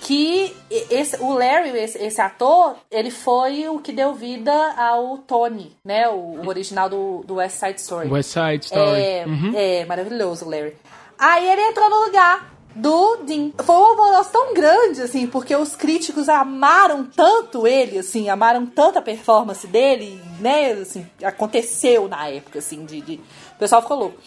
Que 0.00 0.54
esse, 0.90 1.16
o 1.22 1.34
Larry, 1.34 1.70
esse, 1.78 1.98
esse 1.98 2.20
ator, 2.20 2.76
ele 2.90 3.10
foi 3.10 3.68
o 3.68 3.78
que 3.78 3.92
deu 3.92 4.14
vida 4.14 4.52
ao 4.76 5.18
Tony, 5.18 5.76
né? 5.84 6.08
O, 6.08 6.40
o 6.42 6.48
original 6.48 6.88
do, 6.88 7.22
do 7.26 7.34
West 7.34 7.56
Side 7.58 7.78
Story. 7.80 8.08
West 8.10 8.30
Side 8.30 8.64
Story. 8.64 9.00
É, 9.00 9.24
Uhum. 9.26 9.52
é 9.54 9.84
maravilhoso, 9.84 10.48
Larry. 10.48 10.74
Aí 11.18 11.46
ele 11.48 11.60
entrou 11.60 11.88
no 11.90 12.06
lugar 12.06 12.53
do 12.74 13.16
Dean. 13.18 13.50
Foi 13.64 13.74
um 13.74 13.84
alvoroço 13.84 14.30
tão 14.30 14.52
grande, 14.54 15.02
assim, 15.02 15.26
porque 15.26 15.54
os 15.54 15.76
críticos 15.76 16.28
amaram 16.28 17.04
tanto 17.04 17.66
ele, 17.66 17.98
assim, 17.98 18.28
amaram 18.28 18.66
tanto 18.66 18.98
a 18.98 19.02
performance 19.02 19.66
dele, 19.66 20.20
né, 20.40 20.72
assim, 20.72 21.06
aconteceu 21.22 22.08
na 22.08 22.28
época, 22.28 22.58
assim, 22.58 22.84
de... 22.84 23.00
de- 23.00 23.20
O 23.54 23.58
pessoal 23.58 23.82
ficou 23.82 23.98
louco. 23.98 24.18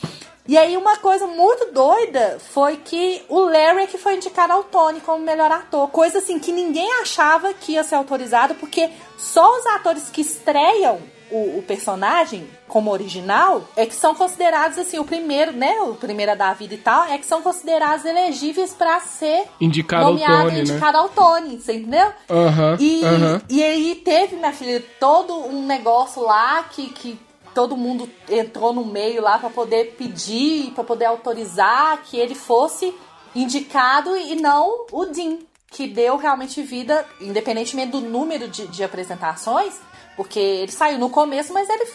E 0.48 0.58
aí 0.58 0.78
uma 0.78 0.95
coisa 0.95 1.28
muito 1.28 1.74
doida 1.74 2.38
foi 2.54 2.78
que 2.78 3.22
o 3.28 3.39
Larry 3.39 3.88
que 3.88 3.98
foi 3.98 4.16
indicado 4.16 4.54
ao 4.54 4.64
Tony 4.64 5.02
como 5.02 5.22
melhor 5.22 5.52
ator. 5.52 5.89
Coisa 5.89 6.20
assim 6.20 6.39
que 6.39 6.54
ninguém 6.54 6.89
achava 7.02 7.54
que 7.54 7.74
ia 7.74 7.84
ser 7.84 7.95
autorizado, 7.95 8.56
porque 8.56 8.89
só 9.18 9.58
os 9.60 9.66
atores 9.66 10.10
que 10.10 10.22
estreiam 10.22 11.02
o, 11.32 11.60
o 11.60 11.64
personagem 11.68 12.48
como 12.68 12.92
original 12.92 13.64
é 13.76 13.86
que 13.86 13.96
são 13.96 14.14
considerados 14.16 14.78
assim, 14.78 15.00
o 15.00 15.06
primeiro, 15.06 15.52
né? 15.52 15.74
O 15.82 15.96
primeiro 15.96 16.36
da 16.38 16.54
vida 16.54 16.74
e 16.74 16.78
tal, 16.78 17.06
é 17.06 17.18
que 17.18 17.26
são 17.26 17.42
considerados 17.42 18.06
elegíveis 18.06 18.74
pra 18.74 19.00
ser 19.00 19.46
Indicado 19.62 20.06
ao 20.06 20.12
nomeado 20.14 20.44
Tony, 20.44 20.52
e 20.52 20.56
né? 20.56 20.62
indicado 20.62 20.98
ao 20.98 21.10
Tony, 21.10 21.58
você 21.60 21.74
entendeu? 21.74 22.12
Aham, 22.30 22.78
E, 22.80 23.04
aham. 23.06 23.42
e 23.50 23.64
aí 23.64 23.96
teve, 23.96 24.36
minha 24.36 24.54
filha, 24.54 24.84
todo 25.00 25.34
um 25.34 25.66
negócio 25.66 26.22
lá 26.22 26.64
que, 26.64 26.88
que 26.90 27.20
todo 27.54 27.76
mundo 27.78 28.08
entrou 28.30 28.74
no 28.74 28.86
meio 28.86 29.22
lá 29.22 29.40
pra 29.40 29.50
poder 29.50 29.96
pedir, 29.98 30.72
pra 30.72 30.84
poder 30.84 31.06
autorizar 31.06 32.02
que 32.04 32.18
ele 32.18 32.36
fosse 32.36 32.94
indicado 33.36 34.16
e 34.18 34.36
não 34.36 34.86
o 34.92 35.06
Dean, 35.06 35.38
que 35.70 35.88
deu 35.88 36.18
realmente 36.18 36.62
vida, 36.62 37.06
independentemente 37.20 37.92
do 37.92 38.00
número 38.02 38.48
de, 38.48 38.68
de 38.68 38.84
apresentações, 38.84 39.76
porque 40.18 40.39
ele 40.39 40.72
saiu 40.72 40.97
no 40.99 41.09
começo, 41.09 41.53
mas 41.53 41.70
ele 41.70 41.88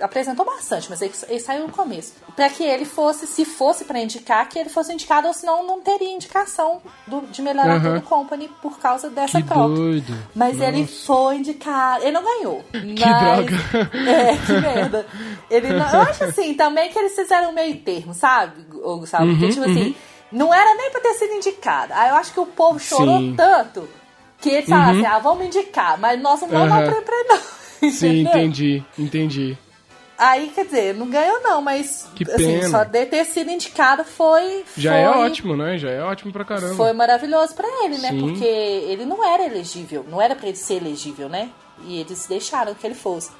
apresentou 0.00 0.44
bastante, 0.44 0.88
mas 0.90 1.02
ele, 1.02 1.12
ele 1.28 1.40
saiu 1.40 1.66
no 1.66 1.72
começo. 1.72 2.12
Pra 2.36 2.48
que 2.48 2.62
ele 2.62 2.84
fosse, 2.84 3.26
se 3.26 3.44
fosse 3.44 3.84
pra 3.84 3.98
indicar, 3.98 4.48
que 4.48 4.56
ele 4.56 4.68
fosse 4.68 4.92
indicado, 4.92 5.26
ou 5.26 5.34
senão 5.34 5.64
não 5.66 5.80
teria 5.80 6.12
indicação 6.12 6.80
do, 7.06 7.22
de 7.22 7.42
melhor 7.42 7.68
ator 7.68 7.90
Aham. 7.90 7.94
do 7.98 8.02
Company 8.02 8.48
por 8.62 8.78
causa 8.78 9.10
dessa 9.10 9.40
Que 9.42 9.48
troca. 9.48 9.74
doido. 9.74 10.16
Mas 10.36 10.60
ele 10.60 10.82
Nossa. 10.82 10.92
foi 11.06 11.36
indicado. 11.38 12.02
Ele 12.04 12.12
não 12.12 12.22
ganhou. 12.22 12.64
Que 12.70 12.78
droga. 13.14 13.56
É, 14.06 14.36
que 14.36 14.52
merda. 14.52 15.06
Ele 15.50 15.72
não, 15.72 15.88
eu 15.92 16.00
acho 16.02 16.24
assim, 16.24 16.54
também 16.54 16.90
que 16.90 16.98
eles 16.98 17.14
fizeram 17.14 17.50
um 17.50 17.54
meio 17.54 17.80
termo, 17.80 18.14
sabe, 18.14 18.62
Gustavo? 18.70 19.24
Uhum, 19.24 19.30
Porque, 19.38 19.48
tipo 19.52 19.64
assim, 19.68 19.96
não 20.30 20.54
era 20.54 20.74
nem 20.76 20.90
pra 20.92 21.00
ter 21.00 21.14
sido 21.14 21.32
indicado. 21.34 21.92
Aí 21.94 22.10
eu 22.10 22.16
acho 22.16 22.32
que 22.32 22.38
o 22.40 22.46
povo 22.46 22.78
chorou 22.78 23.18
Sim. 23.18 23.34
tanto 23.36 23.88
que 24.40 24.48
eles 24.50 24.68
falaram 24.68 24.90
assim, 24.92 25.06
ah, 25.06 25.18
vamos 25.18 25.44
indicar, 25.46 25.98
mas 25.98 26.20
nós 26.20 26.40
não 26.40 26.48
vamos 26.48 26.70
Aham. 26.70 26.84
dar 26.84 27.02
pra 27.02 27.16
ele, 27.16 27.28
não. 27.30 27.57
Sim, 27.92 28.20
entendi, 28.20 28.82
entendi. 28.98 29.56
Aí, 30.18 30.50
quer 30.52 30.64
dizer, 30.64 30.94
não 30.96 31.08
ganhou 31.08 31.40
não, 31.42 31.62
mas 31.62 32.08
Que 32.16 32.24
assim, 32.24 32.58
pena. 32.58 32.68
só 32.68 32.82
de 32.82 33.06
ter 33.06 33.24
sido 33.24 33.52
indicado 33.52 34.02
foi... 34.02 34.64
Já 34.76 34.90
foi, 34.90 35.00
é 35.00 35.08
ótimo, 35.10 35.56
né? 35.56 35.78
Já 35.78 35.90
é 35.90 36.02
ótimo 36.02 36.32
pra 36.32 36.44
caramba. 36.44 36.74
Foi 36.74 36.92
maravilhoso 36.92 37.54
pra 37.54 37.68
ele, 37.84 37.98
né? 37.98 38.10
Sim. 38.10 38.20
Porque 38.20 38.44
ele 38.44 39.04
não 39.04 39.24
era 39.24 39.46
elegível, 39.46 40.04
não 40.10 40.20
era 40.20 40.34
pra 40.34 40.48
ele 40.48 40.56
ser 40.56 40.74
elegível, 40.74 41.28
né? 41.28 41.50
E 41.84 42.00
eles 42.00 42.26
deixaram 42.26 42.74
que 42.74 42.84
ele 42.84 42.96
fosse. 42.96 43.30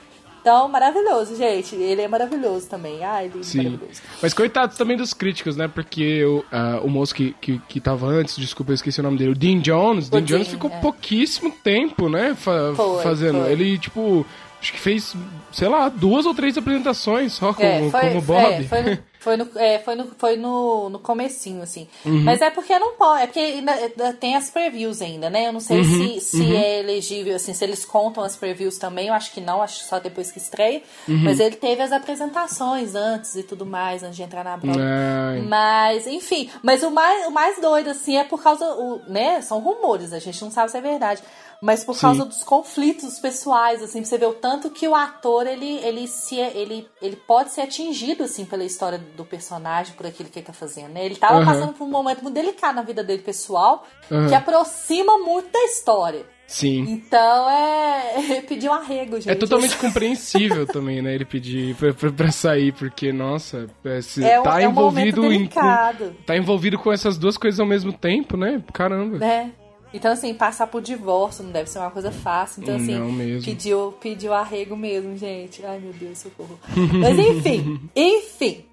Então, 0.48 0.68
maravilhoso, 0.68 1.36
gente. 1.36 1.74
Ele 1.76 2.00
é 2.02 2.08
maravilhoso 2.08 2.66
também. 2.68 3.04
Ai, 3.04 3.26
ele 3.26 3.40
é 3.42 3.56
maravilhoso. 3.62 4.02
Mas 4.22 4.32
coitados 4.32 4.76
também 4.78 4.96
dos 4.96 5.12
críticos, 5.12 5.56
né? 5.56 5.68
Porque 5.68 6.24
o, 6.24 6.42
ah, 6.50 6.80
o 6.82 6.88
moço 6.88 7.14
que, 7.14 7.34
que, 7.40 7.58
que 7.68 7.80
tava 7.80 8.06
antes, 8.06 8.36
desculpa, 8.36 8.72
eu 8.72 8.74
esqueci 8.74 8.98
o 9.00 9.02
nome 9.02 9.18
dele, 9.18 9.32
o 9.32 9.34
Dean 9.34 9.58
Jones. 9.60 10.08
O 10.08 10.10
Dean 10.12 10.22
Jones 10.22 10.46
Dean, 10.46 10.54
ficou 10.54 10.70
é. 10.70 10.80
pouquíssimo 10.80 11.50
tempo, 11.62 12.08
né? 12.08 12.34
fa- 12.34 12.72
Foi, 12.74 13.02
fazendo. 13.02 13.40
foi. 13.42 13.52
Ele, 13.52 13.78
tipo, 13.78 14.24
acho 14.60 14.72
que 14.72 14.80
fez, 14.80 15.14
sei 15.52 15.68
lá, 15.68 15.88
duas 15.90 16.24
ou 16.24 16.34
três 16.34 16.56
apresentações 16.56 17.34
só 17.34 17.52
como, 17.52 17.68
É, 17.68 17.90
foi, 17.90 18.00
como 18.00 18.22
Bob. 18.22 18.40
é, 18.52 18.62
foi, 18.62 18.98
foi, 19.18 19.36
no, 19.36 19.48
é, 19.56 19.78
foi, 19.80 19.94
no, 19.94 20.06
foi 20.16 20.36
no, 20.36 20.88
no 20.88 20.98
comecinho, 20.98 21.62
assim. 21.62 21.88
Uhum. 22.04 22.22
Mas 22.22 22.40
é 22.40 22.50
porque 22.50 22.78
não 22.78 22.94
pode, 22.94 23.22
é 23.22 23.26
porque 23.26 23.40
ainda, 23.40 24.12
tem 24.14 24.36
as 24.36 24.48
previews 24.48 25.02
ainda, 25.02 25.28
né? 25.28 25.48
Eu 25.48 25.52
não 25.52 25.60
sei 25.60 25.78
Uhum, 25.78 26.20
se, 26.20 26.20
se 26.20 26.56
é 26.56 26.80
elegível, 26.80 27.34
assim, 27.34 27.52
se 27.52 27.64
eles 27.64 27.84
contam 27.84 28.22
as 28.22 28.36
previews 28.36 28.78
também, 28.78 29.08
eu 29.08 29.14
acho 29.14 29.32
que 29.32 29.40
não, 29.40 29.60
acho 29.60 29.84
só 29.84 29.98
depois 29.98 30.30
que 30.30 30.38
estreia. 30.38 30.82
Uhum. 31.08 31.24
Mas 31.24 31.40
ele 31.40 31.56
teve 31.56 31.82
as 31.82 31.92
apresentações 31.92 32.94
antes 32.94 33.34
e 33.36 33.42
tudo 33.42 33.66
mais, 33.66 34.02
antes 34.02 34.16
de 34.16 34.22
entrar 34.22 34.44
na. 34.44 34.54
Ai. 34.54 35.40
Mas, 35.40 36.06
enfim, 36.06 36.50
mas 36.62 36.82
o 36.82 36.90
mais, 36.90 37.26
o 37.26 37.30
mais 37.30 37.60
doido, 37.60 37.90
assim, 37.90 38.16
é 38.16 38.24
por 38.24 38.42
causa, 38.42 38.64
o, 38.64 39.00
né, 39.08 39.40
são 39.40 39.58
rumores, 39.58 40.12
a 40.12 40.18
gente 40.18 40.40
não 40.42 40.50
sabe 40.50 40.70
se 40.70 40.78
é 40.78 40.80
verdade, 40.80 41.22
mas 41.62 41.84
por 41.84 41.94
Sim. 41.94 42.00
causa 42.02 42.24
dos 42.24 42.42
conflitos 42.44 43.18
pessoais, 43.18 43.82
assim, 43.82 44.04
você 44.04 44.16
ver 44.16 44.26
o 44.26 44.34
tanto 44.34 44.70
que 44.70 44.86
o 44.86 44.94
ator, 44.94 45.46
ele, 45.46 45.78
ele, 45.78 46.06
se, 46.06 46.36
ele, 46.36 46.88
ele 47.02 47.16
pode 47.16 47.50
ser 47.52 47.62
atingido, 47.62 48.22
assim, 48.24 48.44
pela 48.44 48.64
história 48.64 48.98
do 48.98 49.24
personagem, 49.24 49.94
por 49.94 50.06
aquilo 50.06 50.28
que 50.28 50.38
ele 50.38 50.46
tá 50.46 50.52
fazendo, 50.52 50.90
né? 50.92 51.04
Ele 51.04 51.16
tava 51.16 51.38
Aham. 51.38 51.44
passando 51.44 51.72
por 51.72 51.84
um 51.84 51.90
momento 51.90 52.22
muito 52.22 52.34
delicado 52.34 52.76
na 52.76 52.82
vida 52.82 53.02
dele 53.02 53.22
pessoal, 53.22 53.84
Aham. 54.10 54.28
que 54.28 54.34
aproxima 54.34 55.18
muito 55.18 55.50
da 55.50 55.64
história. 55.64 56.24
Sim. 56.46 56.84
Então, 56.88 57.50
é... 57.50 58.40
pedir 58.48 58.70
um 58.70 58.72
arrego, 58.72 59.16
gente. 59.16 59.30
É 59.30 59.34
totalmente 59.34 59.76
compreensível 59.76 60.66
também, 60.66 61.02
né? 61.02 61.14
Ele 61.14 61.26
pedir 61.26 61.74
pra, 61.76 61.92
pra, 61.92 62.10
pra 62.10 62.30
sair, 62.32 62.72
porque, 62.72 63.12
nossa, 63.12 63.66
é, 63.84 64.00
se 64.00 64.24
É 64.24 64.40
tá 64.40 64.62
é 64.62 64.66
um 64.66 64.70
envolvido 64.70 65.26
em. 65.26 65.40
delicado. 65.40 66.16
Tá 66.24 66.36
envolvido 66.36 66.78
com 66.78 66.90
essas 66.90 67.18
duas 67.18 67.36
coisas 67.36 67.60
ao 67.60 67.66
mesmo 67.66 67.92
tempo, 67.92 68.36
né? 68.36 68.62
Caramba. 68.72 69.18
né? 69.18 69.52
Então, 69.92 70.12
assim, 70.12 70.34
passar 70.34 70.66
por 70.66 70.82
divórcio 70.82 71.42
não 71.42 71.50
deve 71.50 71.70
ser 71.70 71.78
uma 71.78 71.90
coisa 71.90 72.10
fácil. 72.12 72.62
Então, 72.62 72.76
assim, 72.76 72.98
Não 72.98 73.10
mesmo. 73.10 73.42
pediu, 73.44 73.94
pediu 74.00 74.34
arrego 74.34 74.76
mesmo, 74.76 75.16
gente. 75.16 75.64
Ai, 75.64 75.78
meu 75.78 75.92
Deus, 75.92 76.18
socorro. 76.18 76.58
Mas, 77.00 77.18
enfim, 77.18 77.80
enfim. 77.96 78.64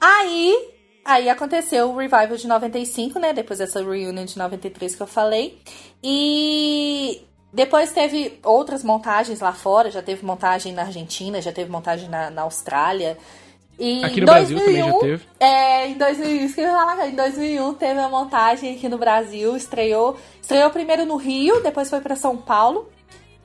Aí, 0.00 0.70
aí 1.04 1.28
aconteceu 1.28 1.90
o 1.90 1.96
revival 1.96 2.36
de 2.36 2.46
95, 2.48 3.18
né? 3.18 3.32
Depois 3.32 3.58
dessa 3.58 3.80
reunion 3.82 4.24
de 4.24 4.38
93 4.38 4.94
que 4.94 5.02
eu 5.02 5.06
falei. 5.06 5.58
E 6.02 7.22
depois 7.52 7.92
teve 7.92 8.40
outras 8.42 8.82
montagens 8.82 9.40
lá 9.40 9.52
fora. 9.52 9.90
Já 9.90 10.02
teve 10.02 10.24
montagem 10.24 10.72
na 10.72 10.82
Argentina, 10.82 11.40
já 11.42 11.52
teve 11.52 11.70
montagem 11.70 12.08
na, 12.08 12.30
na 12.30 12.42
Austrália. 12.42 13.18
E 13.78 14.04
Aqui 14.04 14.18
em 14.18 14.20
no 14.20 14.26
Brasil 14.26 14.58
também 14.58 14.76
já 14.76 14.82
2001, 14.90 15.00
teve. 15.00 15.22
É, 15.40 15.86
em 15.88 15.94
2001, 15.94 16.44
isso 16.44 16.54
que 16.54 16.60
eu 16.60 16.66
ia 16.66 16.72
falar, 16.72 17.08
em 17.08 17.14
2001 17.16 17.74
teve 17.74 18.00
a 18.00 18.08
montagem 18.08 18.74
aqui 18.74 18.88
no 18.88 18.98
Brasil, 18.98 19.56
estreou, 19.56 20.16
estreou 20.40 20.70
primeiro 20.70 21.04
no 21.04 21.16
Rio, 21.16 21.60
depois 21.62 21.90
foi 21.90 22.00
pra 22.00 22.14
São 22.14 22.36
Paulo 22.36 22.88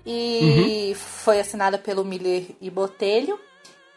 e 0.05 0.89
Uhum. 0.89 0.95
foi 0.95 1.39
assinada 1.39 1.77
pelo 1.77 2.05
Miller 2.05 2.43
e 2.61 2.69
Botelho. 2.69 3.39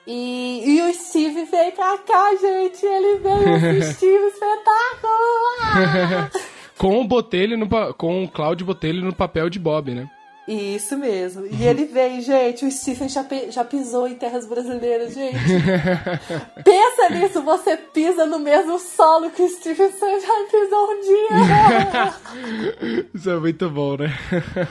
E, 0.06 0.62
e 0.66 0.82
o 0.82 0.94
Steve 0.94 1.44
veio 1.44 1.72
pra 1.72 1.98
cá, 1.98 2.30
gente, 2.40 2.86
ele 2.86 3.18
veio 3.18 3.80
assistir 3.82 4.06
o 4.06 4.28
espetáculo! 4.28 6.40
Com 6.78 7.00
o 7.00 7.04
Botelho 7.06 7.58
no, 7.58 7.68
com 7.94 8.24
o 8.24 8.28
Cláudio 8.28 8.64
Botelho 8.64 9.04
no 9.04 9.14
papel 9.14 9.50
de 9.50 9.58
Bob, 9.58 9.94
né? 9.94 10.08
Isso 10.50 10.96
mesmo. 10.96 11.46
E 11.46 11.64
ele 11.64 11.84
veio, 11.84 12.20
gente, 12.20 12.64
o 12.66 12.70
Stephen 12.72 13.08
já, 13.08 13.24
já 13.50 13.64
pisou 13.64 14.08
em 14.08 14.16
terras 14.16 14.44
brasileiras, 14.46 15.14
gente. 15.14 15.38
Pensa 16.64 17.08
nisso, 17.10 17.40
você 17.42 17.76
pisa 17.76 18.26
no 18.26 18.40
mesmo 18.40 18.76
solo 18.80 19.30
que 19.30 19.42
o 19.42 19.48
Stephen 19.48 19.92
Sondheim 19.92 20.48
pisou 20.50 20.90
um 20.90 21.00
dia. 21.02 21.28
Isso 23.14 23.30
é 23.30 23.36
muito 23.36 23.70
bom, 23.70 23.96
né? 23.96 24.08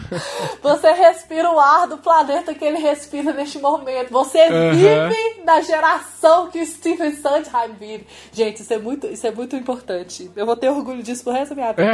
Você 0.62 0.92
respira 0.92 1.50
o 1.50 1.60
ar 1.60 1.88
do 1.88 1.98
planeta 1.98 2.54
que 2.54 2.66
ele 2.66 2.80
respira 2.80 3.32
neste 3.32 3.60
momento. 3.60 4.12
Você 4.12 4.50
vive 4.74 5.44
na 5.46 5.62
geração 5.62 6.50
que 6.50 6.60
o 6.60 6.66
Stephen 6.66 7.16
Sondheim 7.16 7.74
vive. 7.80 8.06
Gente, 8.34 8.62
isso 8.62 8.74
é 8.74 8.78
muito, 8.78 9.08
isso 9.08 9.26
é 9.26 9.32
muito 9.32 9.56
importante. 9.56 10.30
Eu 10.36 10.46
vou 10.46 10.58
ter 10.58 10.70
orgulho 10.70 11.02
disso 11.02 11.24
pro 11.24 11.32
resto 11.32 11.56
da 11.56 11.62
minha 11.62 11.74
vida. 11.74 11.94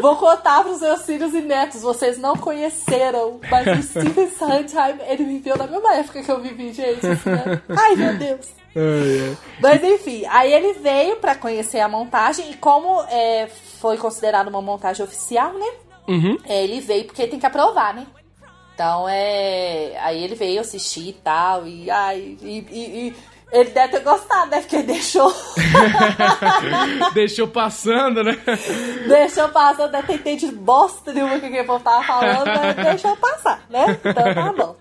Vou 0.00 0.16
contar 0.16 0.64
pros 0.64 0.80
meus 0.80 1.02
filhos 1.02 1.34
e 1.34 1.40
netos. 1.40 1.84
Vocês 2.00 2.16
não 2.18 2.34
conheceram, 2.34 3.38
mas 3.50 3.66
o 3.78 3.82
Stephen 3.82 4.30
Sondheim, 4.36 4.98
ele 5.06 5.24
viveu 5.24 5.56
na 5.56 5.66
mesma 5.66 5.94
época 5.96 6.22
que 6.22 6.30
eu 6.30 6.40
vivi, 6.40 6.72
gente. 6.72 7.06
Isso, 7.06 7.28
né? 7.28 7.60
Ai, 7.68 7.94
meu 7.94 8.16
Deus. 8.16 8.48
Mas 9.60 9.82
enfim, 9.84 10.24
aí 10.30 10.50
ele 10.52 10.72
veio 10.74 11.16
pra 11.16 11.34
conhecer 11.34 11.80
a 11.80 11.88
montagem 11.88 12.50
e 12.50 12.54
como 12.56 13.02
é, 13.08 13.48
foi 13.80 13.98
considerado 13.98 14.48
uma 14.48 14.62
montagem 14.62 15.04
oficial, 15.04 15.52
né? 15.52 15.66
Uhum. 16.08 16.38
É, 16.46 16.64
ele 16.64 16.80
veio 16.80 17.04
porque 17.04 17.26
tem 17.26 17.38
que 17.38 17.46
aprovar, 17.46 17.92
né? 17.94 18.06
Então 18.74 19.06
é. 19.06 19.92
Aí 20.00 20.24
ele 20.24 20.34
veio 20.34 20.60
assistir 20.62 21.08
e 21.10 21.12
tal, 21.12 21.66
e 21.66 21.90
ai, 21.90 22.38
e, 22.40 22.58
e- 22.70 23.08
e 23.08 23.16
ele 23.52 23.70
deve 23.70 23.88
ter 23.88 24.00
gostado, 24.04 24.50
né? 24.50 24.60
Porque 24.60 24.76
ele 24.76 24.86
deixou. 24.86 25.32
Deixou 27.14 27.48
passando, 27.48 28.22
né? 28.22 28.38
deixou 29.08 29.48
passar, 29.48 29.88
deve 29.88 30.06
ter 30.06 30.14
entendido 30.14 30.56
bosta 30.56 31.12
nenhuma 31.12 31.38
que 31.40 31.60
o 31.60 31.66
povo 31.66 31.82
tava 31.82 32.02
falando, 32.04 32.46
mas 32.46 32.76
deixou 32.76 33.16
passar, 33.16 33.64
né? 33.68 33.98
Então 34.04 34.34
tá 34.34 34.52
bom. 34.52 34.76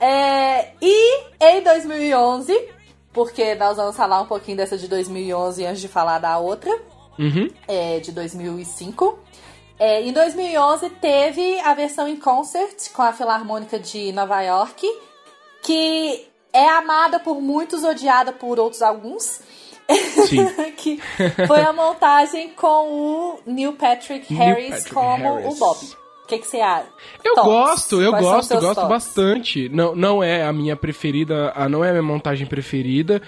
É, 0.00 0.70
e 0.80 1.22
em 1.40 1.62
2011, 1.62 2.68
porque 3.12 3.54
nós 3.54 3.76
vamos 3.76 3.96
falar 3.96 4.20
um 4.22 4.26
pouquinho 4.26 4.56
dessa 4.56 4.76
de 4.76 4.88
2011 4.88 5.64
antes 5.66 5.80
de 5.80 5.88
falar 5.88 6.18
da 6.18 6.38
outra, 6.38 6.70
Uhum. 7.18 7.48
é, 7.66 7.98
de 7.98 8.12
2005. 8.12 9.18
É, 9.78 10.02
em 10.02 10.12
2011 10.12 10.90
teve 10.90 11.58
a 11.60 11.74
versão 11.74 12.06
em 12.08 12.16
concert 12.16 12.90
com 12.92 13.02
a 13.02 13.12
Filarmônica 13.12 13.78
de 13.78 14.12
Nova 14.12 14.40
York, 14.42 14.86
que 15.62 16.26
é 16.52 16.68
amada 16.68 17.18
por 17.20 17.40
muitos, 17.40 17.84
odiada 17.84 18.32
por 18.32 18.58
outros 18.58 18.82
alguns. 18.82 19.40
Que 20.76 21.00
foi 21.46 21.62
a 21.62 21.72
montagem 21.72 22.50
com 22.50 22.92
o 22.92 23.40
Neil 23.46 23.72
Patrick 23.72 24.32
Neil 24.32 24.44
Harris 24.44 24.70
Patrick 24.70 24.94
como 24.94 25.34
Harris. 25.36 25.54
o 25.54 25.58
Bob. 25.58 25.78
Que, 26.28 26.38
que 26.38 26.46
você 26.46 26.60
acha? 26.60 26.86
Eu 27.24 27.34
Tops. 27.34 27.48
gosto, 27.48 28.02
eu 28.02 28.10
Quais 28.10 28.24
gosto, 28.24 28.54
gosto 28.54 28.74
tops? 28.74 28.88
bastante. 28.88 29.68
Não, 29.70 29.94
não 29.94 30.22
é 30.22 30.42
a 30.44 30.52
minha 30.52 30.76
preferida, 30.76 31.52
a- 31.56 31.68
não 31.68 31.84
é 31.84 31.88
a 31.88 31.92
minha 31.92 32.02
montagem 32.02 32.46
preferida, 32.46 33.20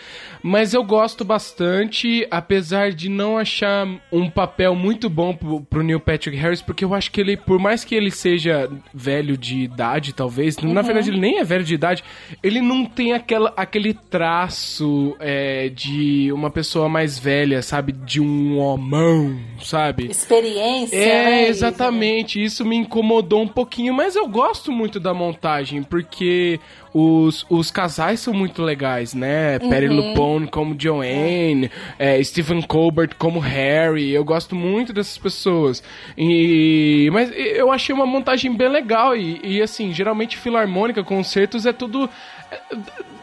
mas 0.42 0.74
eu 0.74 0.84
gosto 0.84 1.24
bastante, 1.24 2.26
apesar 2.30 2.92
de 2.92 3.08
não 3.08 3.38
achar 3.38 3.86
um 4.12 4.28
papel 4.30 4.74
muito 4.74 5.08
bom 5.08 5.34
pro, 5.34 5.60
pro 5.62 5.82
Neil 5.82 5.98
Patrick 6.00 6.36
Harris, 6.36 6.60
porque 6.62 6.84
eu 6.84 6.94
acho 6.94 7.10
que 7.10 7.20
ele, 7.20 7.36
por 7.36 7.58
mais 7.58 7.84
que 7.84 7.94
ele 7.94 8.10
seja 8.10 8.70
velho 8.92 9.36
de 9.36 9.60
idade, 9.60 10.12
talvez, 10.12 10.56
Uhum. 10.56 10.72
na 10.72 10.82
verdade 10.82 11.10
ele 11.10 11.18
nem 11.20 11.38
é 11.38 11.44
velho 11.44 11.64
de 11.64 11.74
idade, 11.74 12.04
ele 12.42 12.60
não 12.60 12.84
tem 12.84 13.12
aquela, 13.12 13.52
aquele 13.56 13.94
traço 13.94 15.16
é, 15.20 15.68
de 15.68 16.30
uma 16.32 16.50
pessoa 16.50 16.88
mais 16.88 17.18
velha, 17.18 17.62
sabe? 17.62 17.92
De 17.92 18.20
um 18.20 18.58
homão, 18.58 19.38
sabe? 19.62 20.06
Experiência, 20.10 20.96
É, 20.96 21.24
né, 21.24 21.48
exatamente. 21.48 22.42
Isso 22.42 22.64
me 22.64 22.76
incomodou 22.90 23.42
um 23.42 23.48
pouquinho, 23.48 23.94
mas 23.94 24.16
eu 24.16 24.26
gosto 24.26 24.72
muito 24.72 24.98
da 24.98 25.14
montagem, 25.14 25.80
porque 25.80 26.58
os, 26.92 27.46
os 27.48 27.70
casais 27.70 28.18
são 28.18 28.34
muito 28.34 28.62
legais, 28.62 29.14
né? 29.14 29.60
Perry 29.60 29.88
Uhum. 29.88 30.08
Lupone 30.08 30.48
como 30.48 30.74
Joanne, 30.76 31.70
é, 31.98 32.22
Stephen 32.22 32.60
Colbert 32.62 33.14
como 33.16 33.38
Harry. 33.38 34.10
Eu 34.10 34.24
gosto 34.24 34.56
muito 34.56 34.92
dessas 34.92 35.16
pessoas. 35.16 35.82
E, 36.18 37.08
mas 37.12 37.30
eu 37.32 37.70
achei 37.70 37.94
uma 37.94 38.06
montagem 38.06 38.54
bem 38.54 38.68
legal. 38.68 39.16
E, 39.16 39.40
e, 39.42 39.62
assim, 39.62 39.92
geralmente 39.92 40.36
filarmônica, 40.36 41.04
concertos 41.04 41.66
é 41.66 41.72
tudo. 41.72 42.10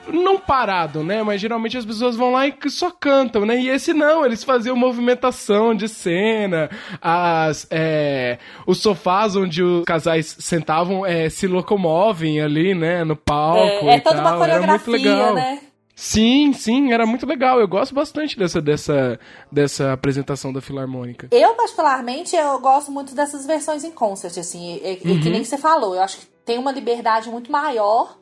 Não 0.08 0.40
parado, 0.40 1.04
né? 1.04 1.22
Mas 1.22 1.42
geralmente 1.42 1.78
as 1.78 1.86
pessoas 1.86 2.16
vão 2.16 2.32
lá 2.32 2.48
e 2.48 2.56
só 2.70 2.90
cantam, 2.90 3.46
né? 3.46 3.60
E 3.60 3.70
esse 3.70 3.94
não, 3.94 4.26
eles 4.26 4.44
faziam 4.44 4.76
movimentação 4.76 5.76
de 5.76 5.90
cena, 5.90 6.70
as, 7.02 7.68
é, 7.70 8.38
os 8.66 8.80
sofás 8.82 9.36
onde 9.36 9.62
os 9.62 9.84
casais 9.84 10.38
sentavam 10.40 11.06
é, 11.06 11.30
se 11.30 11.46
locomovem 11.46 12.40
ali, 12.42 12.74
né? 12.74 13.04
No 13.04 13.18
palco. 13.18 13.90
É, 13.90 13.96
é 13.96 13.98
e 13.98 14.02
toda 14.02 14.22
uma 14.22 14.32
tal. 14.32 14.44
Era 14.44 14.66
muito 14.66 14.86
coreografia, 14.86 15.16
legal. 15.16 15.34
né? 15.34 15.60
Sim, 16.00 16.54
sim, 16.54 16.94
era 16.94 17.08
muito 17.08 17.26
legal. 17.26 17.60
Eu 17.60 17.68
gosto 17.68 17.94
bastante 17.94 18.38
dessa, 18.38 18.62
dessa, 18.62 19.20
dessa 19.52 19.94
apresentação 19.94 20.54
da 20.54 20.62
Filarmônica. 20.62 21.28
Eu, 21.32 21.56
particularmente, 21.56 22.36
eu 22.36 22.60
gosto 22.60 22.92
muito 22.92 23.16
dessas 23.16 23.48
versões 23.48 23.84
em 23.84 23.90
concert, 23.90 24.38
assim, 24.38 24.80
e, 24.84 25.02
e 25.04 25.12
Uhum. 25.12 25.20
que 25.20 25.30
nem 25.30 25.44
você 25.44 25.58
falou. 25.58 25.96
Eu 25.96 26.04
acho 26.04 26.20
que 26.20 26.28
tem 26.46 26.60
uma 26.60 26.72
liberdade 26.72 27.30
muito 27.32 27.52
maior. 27.52 28.16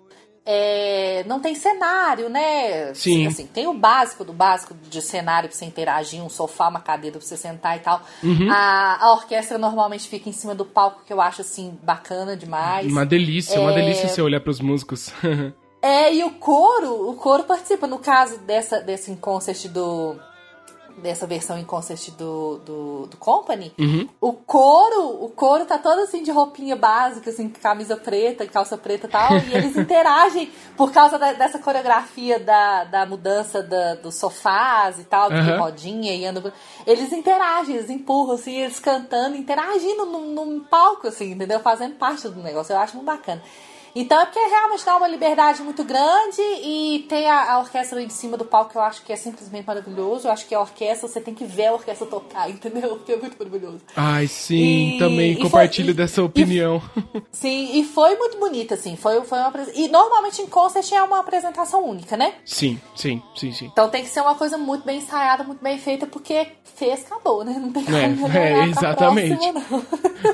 É, 0.45 1.23
não 1.25 1.39
tem 1.39 1.55
cenário, 1.55 2.29
né? 2.29 2.93
Sim. 2.93 3.25
Assim, 3.27 3.47
tem 3.47 3.65
o 3.67 3.73
básico 3.73 4.23
do 4.23 4.31
básico 4.31 4.75
de 4.89 5.01
cenário 5.01 5.49
pra 5.49 5.57
você 5.57 5.65
interagir, 5.65 6.21
um 6.23 6.29
sofá, 6.29 6.67
uma 6.67 6.79
cadeira 6.79 7.17
pra 7.17 7.25
você 7.25 7.35
sentar 7.35 7.77
e 7.77 7.79
tal. 7.79 8.01
Uhum. 8.23 8.51
A, 8.51 8.97
a 9.05 9.13
orquestra 9.13 9.57
normalmente 9.57 10.07
fica 10.07 10.29
em 10.29 10.33
cima 10.33 10.53
do 10.53 10.63
palco, 10.65 11.01
que 11.05 11.11
eu 11.11 11.19
acho, 11.19 11.41
assim, 11.41 11.77
bacana 11.81 12.37
demais. 12.37 12.85
Uma 12.91 13.05
delícia, 13.05 13.59
uma 13.59 13.71
É. 13.71 13.75
delícia 13.75 14.07
você 14.07 14.21
olhar 14.21 14.39
pros 14.39 14.59
músicos. 14.59 15.11
É, 15.81 16.11
e 16.11 16.23
o 16.23 16.31
coro, 16.31 17.11
o 17.11 17.13
coro 17.13 17.43
participa. 17.43 17.85
No 17.85 17.99
caso 17.99 18.39
dessa, 18.39 18.79
desse 18.81 19.15
concert 19.17 19.67
do. 19.67 20.15
Dessa 20.97 21.27
versão 21.27 21.57
em 21.57 21.65
concert 21.65 22.09
do, 22.11 22.57
do, 22.59 23.07
do 23.07 23.17
Company, 23.17 23.73
Uhum. 23.77 24.07
o 24.21 24.31
coro, 24.31 25.25
o 25.25 25.29
coro 25.29 25.65
tá 25.65 25.77
todo 25.77 25.99
assim 25.99 26.23
de 26.23 26.31
roupinha 26.31 26.75
básica, 26.75 27.29
assim, 27.29 27.49
camisa 27.49 27.97
preta, 27.97 28.45
calça 28.47 28.77
preta 28.77 29.05
e 29.05 29.09
tal, 29.09 29.37
e 29.39 29.53
eles 29.53 29.75
interagem 29.77 30.49
por 30.77 30.93
causa 30.93 31.19
da- 31.19 31.33
dessa 31.33 31.59
coreografia 31.59 32.39
da, 32.39 32.85
da 32.85 33.05
mudança 33.05 33.61
da, 33.61 33.95
dos 33.95 34.15
sofás 34.15 34.97
e 34.97 35.03
tal, 35.03 35.29
de 35.31 35.37
Aham. 35.37 35.59
rodinha 35.59 36.15
e 36.15 36.25
andam. 36.25 36.49
Eles 36.87 37.11
interagem, 37.11 37.75
eles 37.75 37.89
empurram, 37.89 38.35
assim, 38.35 38.55
eles 38.61 38.79
cantando, 38.79 39.35
interagindo 39.35 40.05
num, 40.05 40.31
num 40.33 40.59
palco, 40.63 41.07
assim, 41.07 41.31
entendeu? 41.31 41.59
Fazendo 41.59 41.95
parte 41.95 42.29
do 42.29 42.41
negócio. 42.41 42.71
Eu 42.73 42.79
acho 42.79 42.95
muito 42.95 43.05
bacana. 43.07 43.41
Então 43.95 44.19
é 44.19 44.25
porque 44.25 44.39
realmente 44.39 44.83
dá 44.85 44.97
uma 44.97 45.07
liberdade 45.07 45.61
muito 45.61 45.83
grande 45.83 46.41
e 46.41 47.05
tem 47.07 47.29
a, 47.29 47.53
a 47.53 47.59
orquestra 47.59 48.01
em 48.01 48.09
cima 48.09 48.35
do 48.35 48.43
palco 48.43 48.71
que 48.71 48.77
eu 48.77 48.81
acho 48.81 49.01
que 49.03 49.13
é 49.13 49.15
simplesmente 49.15 49.65
maravilhoso. 49.65 50.27
Eu 50.27 50.31
acho 50.31 50.45
que 50.45 50.53
a 50.53 50.59
orquestra, 50.59 51.07
você 51.07 51.21
tem 51.21 51.33
que 51.33 51.45
ver 51.45 51.67
a 51.67 51.73
orquestra 51.73 52.05
tocar, 52.05 52.49
entendeu? 52.51 52.97
Porque 52.97 53.13
é 53.13 53.17
muito 53.17 53.37
maravilhoso. 53.37 53.79
Ai, 53.95 54.27
sim, 54.27 54.95
E- 54.95 54.97
também 54.99 55.31
e 55.31 55.35
foi- 55.35 55.43
compartilho 55.43 55.91
e- 55.91 55.93
dessa 55.93 56.21
opinião. 56.21 56.81
Sim, 57.31 57.79
e 57.79 57.83
foi 57.85 58.15
muito 58.17 58.37
bonita, 58.37 58.75
assim. 58.75 58.95
Foi, 58.97 59.21
foi 59.23 59.37
uma 59.39 59.53
E 59.73 59.87
normalmente 59.87 60.41
em 60.41 60.47
concert 60.47 60.91
é 60.91 61.01
uma 61.01 61.19
apresentação 61.19 61.85
única, 61.85 62.17
né? 62.17 62.33
sim, 62.43 62.79
sim, 62.95 63.21
sim, 63.35 63.51
sim. 63.53 63.65
Então 63.71 63.89
tem 63.89 64.03
que 64.03 64.09
ser 64.09 64.19
uma 64.21 64.35
coisa 64.35 64.57
muito 64.57 64.85
bem 64.85 64.97
ensaiada, 64.97 65.43
muito 65.43 65.63
bem 65.63 65.77
feita, 65.77 66.05
porque 66.05 66.47
fez, 66.75 67.05
acabou, 67.05 67.43
né? 67.45 67.55
Não 67.57 67.71
tem 67.71 67.83
como 67.85 67.95
É, 67.97 68.09
melhorar 68.09 68.65
é, 68.65 68.69
exatamente. 68.69 69.37
próxima. 69.37 69.85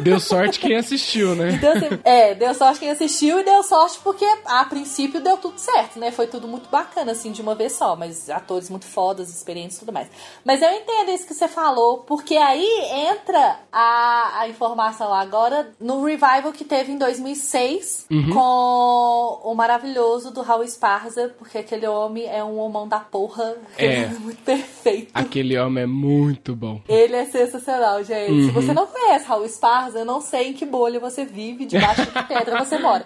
Deu 0.01 0.19
sorte 0.19 0.59
quem 0.59 0.75
assistiu, 0.75 1.35
né? 1.35 1.51
Deu, 1.53 1.71
assim, 1.73 1.99
é, 2.03 2.33
deu 2.33 2.53
sorte 2.55 2.79
quem 2.79 2.89
assistiu 2.89 3.39
e 3.39 3.43
deu 3.51 3.63
sorte 3.63 3.99
porque 4.03 4.25
a 4.45 4.63
princípio 4.65 5.21
deu 5.21 5.37
tudo 5.37 5.57
certo, 5.59 5.99
né? 5.99 6.11
Foi 6.11 6.27
tudo 6.27 6.47
muito 6.47 6.69
bacana, 6.69 7.11
assim, 7.11 7.31
de 7.31 7.41
uma 7.41 7.53
vez 7.55 7.73
só. 7.73 7.95
Mas 7.95 8.29
atores 8.29 8.69
muito 8.69 8.85
fodas, 8.85 9.29
experientes 9.29 9.77
e 9.77 9.79
tudo 9.81 9.91
mais. 9.93 10.07
Mas 10.45 10.61
eu 10.61 10.71
entendo 10.71 11.11
isso 11.11 11.27
que 11.27 11.33
você 11.33 11.47
falou, 11.47 11.99
porque 11.99 12.35
aí 12.37 12.67
entra 13.09 13.59
a, 13.71 14.39
a 14.41 14.49
informação 14.49 15.13
agora 15.13 15.71
no 15.79 16.03
revival 16.03 16.51
que 16.53 16.63
teve 16.63 16.91
em 16.91 16.97
2006 16.97 17.91
Uhum. 18.11 18.29
com 18.33 19.51
o 19.51 19.55
maravilhoso 19.55 20.31
do 20.31 20.41
Raul 20.41 20.63
Esparza, 20.63 21.33
porque 21.37 21.57
aquele 21.57 21.87
homem 21.87 22.25
é 22.27 22.43
um 22.43 22.57
homão 22.59 22.87
da 22.87 22.99
porra. 22.99 23.55
É. 23.77 24.05
homem 24.05 24.19
muito 24.19 24.41
perfeito. 24.43 25.11
Aquele 25.13 25.57
homem 25.57 25.83
é 25.83 25.87
muito 25.87 26.55
bom. 26.55 26.81
Ele 26.87 27.15
é 27.15 27.25
sensacional, 27.25 28.03
gente. 28.03 28.31
Uhum. 28.31 28.45
Se 28.47 28.51
você 28.51 28.73
não 28.73 28.85
conhece 28.87 29.25
Raul 29.25 29.45
Esparza, 29.45 29.99
eu 29.99 30.05
não 30.05 30.21
sei 30.21 30.49
em 30.49 30.53
que 30.53 30.65
bolha 30.65 30.99
você 30.99 31.25
vive, 31.25 31.65
debaixo 31.65 32.01
de 32.01 32.11
que 32.11 32.23
pedra 32.23 32.63
você 32.63 32.77
mora. 32.77 33.05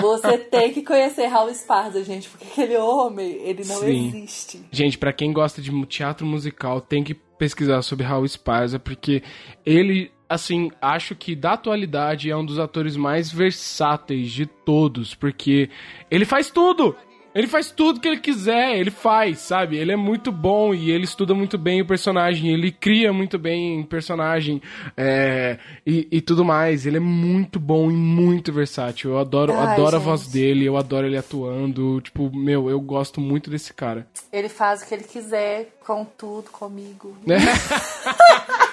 Você 0.00 0.38
tem 0.38 0.72
que 0.72 0.82
conhecer 0.82 1.26
Raul 1.26 1.50
Esparza, 1.50 2.02
gente, 2.04 2.28
porque 2.28 2.44
aquele 2.44 2.76
homem, 2.76 3.32
ele 3.42 3.64
não 3.64 3.76
Sim. 3.76 4.08
existe. 4.08 4.60
Gente, 4.70 4.98
pra 4.98 5.12
quem 5.12 5.32
gosta 5.32 5.60
de 5.60 5.70
teatro 5.86 6.26
musical, 6.26 6.80
tem 6.80 7.02
que 7.02 7.14
pesquisar 7.14 7.82
sobre 7.82 8.04
Raul 8.04 8.24
Esparza, 8.24 8.78
porque 8.78 9.22
ele, 9.66 10.12
assim, 10.28 10.70
acho 10.80 11.14
que 11.14 11.34
da 11.34 11.54
atualidade 11.54 12.30
é 12.30 12.36
um 12.36 12.44
dos 12.44 12.58
atores 12.58 12.96
mais 12.96 13.32
versáteis 13.32 14.30
de 14.30 14.46
todos, 14.46 15.14
porque 15.14 15.68
ele 16.10 16.24
faz 16.24 16.50
tudo! 16.50 16.96
Ele 17.34 17.46
faz 17.46 17.70
tudo 17.70 18.00
que 18.00 18.08
ele 18.08 18.20
quiser, 18.20 18.78
ele 18.78 18.90
faz, 18.90 19.38
sabe? 19.38 19.76
Ele 19.76 19.92
é 19.92 19.96
muito 19.96 20.30
bom 20.30 20.74
e 20.74 20.90
ele 20.90 21.04
estuda 21.04 21.34
muito 21.34 21.56
bem 21.56 21.80
o 21.80 21.86
personagem, 21.86 22.52
ele 22.52 22.70
cria 22.70 23.12
muito 23.12 23.38
bem 23.38 23.80
o 23.80 23.86
personagem 23.86 24.60
é, 24.96 25.58
e, 25.86 26.08
e 26.10 26.20
tudo 26.20 26.44
mais. 26.44 26.84
Ele 26.84 26.98
é 26.98 27.00
muito 27.00 27.58
bom 27.58 27.90
e 27.90 27.94
muito 27.94 28.52
versátil. 28.52 29.12
Eu 29.12 29.18
adoro, 29.18 29.52
Ai, 29.54 29.72
adoro 29.74 29.96
a 29.96 29.98
voz 30.00 30.26
dele, 30.26 30.66
eu 30.66 30.76
adoro 30.76 31.06
ele 31.06 31.16
atuando. 31.16 32.00
Tipo, 32.02 32.30
meu, 32.34 32.68
eu 32.68 32.80
gosto 32.80 33.20
muito 33.20 33.48
desse 33.48 33.72
cara. 33.72 34.06
Ele 34.32 34.48
faz 34.48 34.82
o 34.82 34.86
que 34.86 34.94
ele 34.94 35.04
quiser 35.04 35.72
com 35.86 36.04
tudo 36.04 36.50
comigo. 36.50 37.16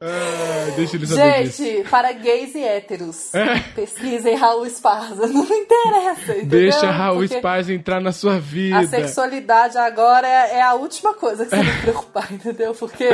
Ah, 0.00 0.72
deixa 0.76 0.96
ele 0.96 1.06
saber 1.06 1.44
disso. 1.44 1.62
Gente, 1.64 1.88
para 1.88 2.12
gays 2.12 2.54
e 2.54 2.62
héteros, 2.64 3.30
pesquisem 3.74 4.36
Raul 4.36 4.66
Esparza. 4.66 5.26
Não 5.28 5.44
me 5.44 5.56
interessa, 5.56 6.32
entendeu? 6.32 6.46
Deixa 6.60 6.90
Raul 6.90 7.18
Porque 7.20 7.34
Esparza 7.36 7.72
entrar 7.72 8.00
na 8.00 8.12
sua 8.12 8.38
vida. 8.38 8.78
A 8.78 8.86
sexualidade 8.86 9.76
agora 9.78 10.26
é 10.26 10.42
é 10.52 10.62
a 10.62 10.74
última 10.74 11.14
coisa 11.14 11.44
que 11.44 11.50
você 11.50 11.56
tem 11.62 11.72
que 11.72 11.80
preocupar, 11.82 12.32
entendeu? 12.32 12.74
Porque 12.74 13.08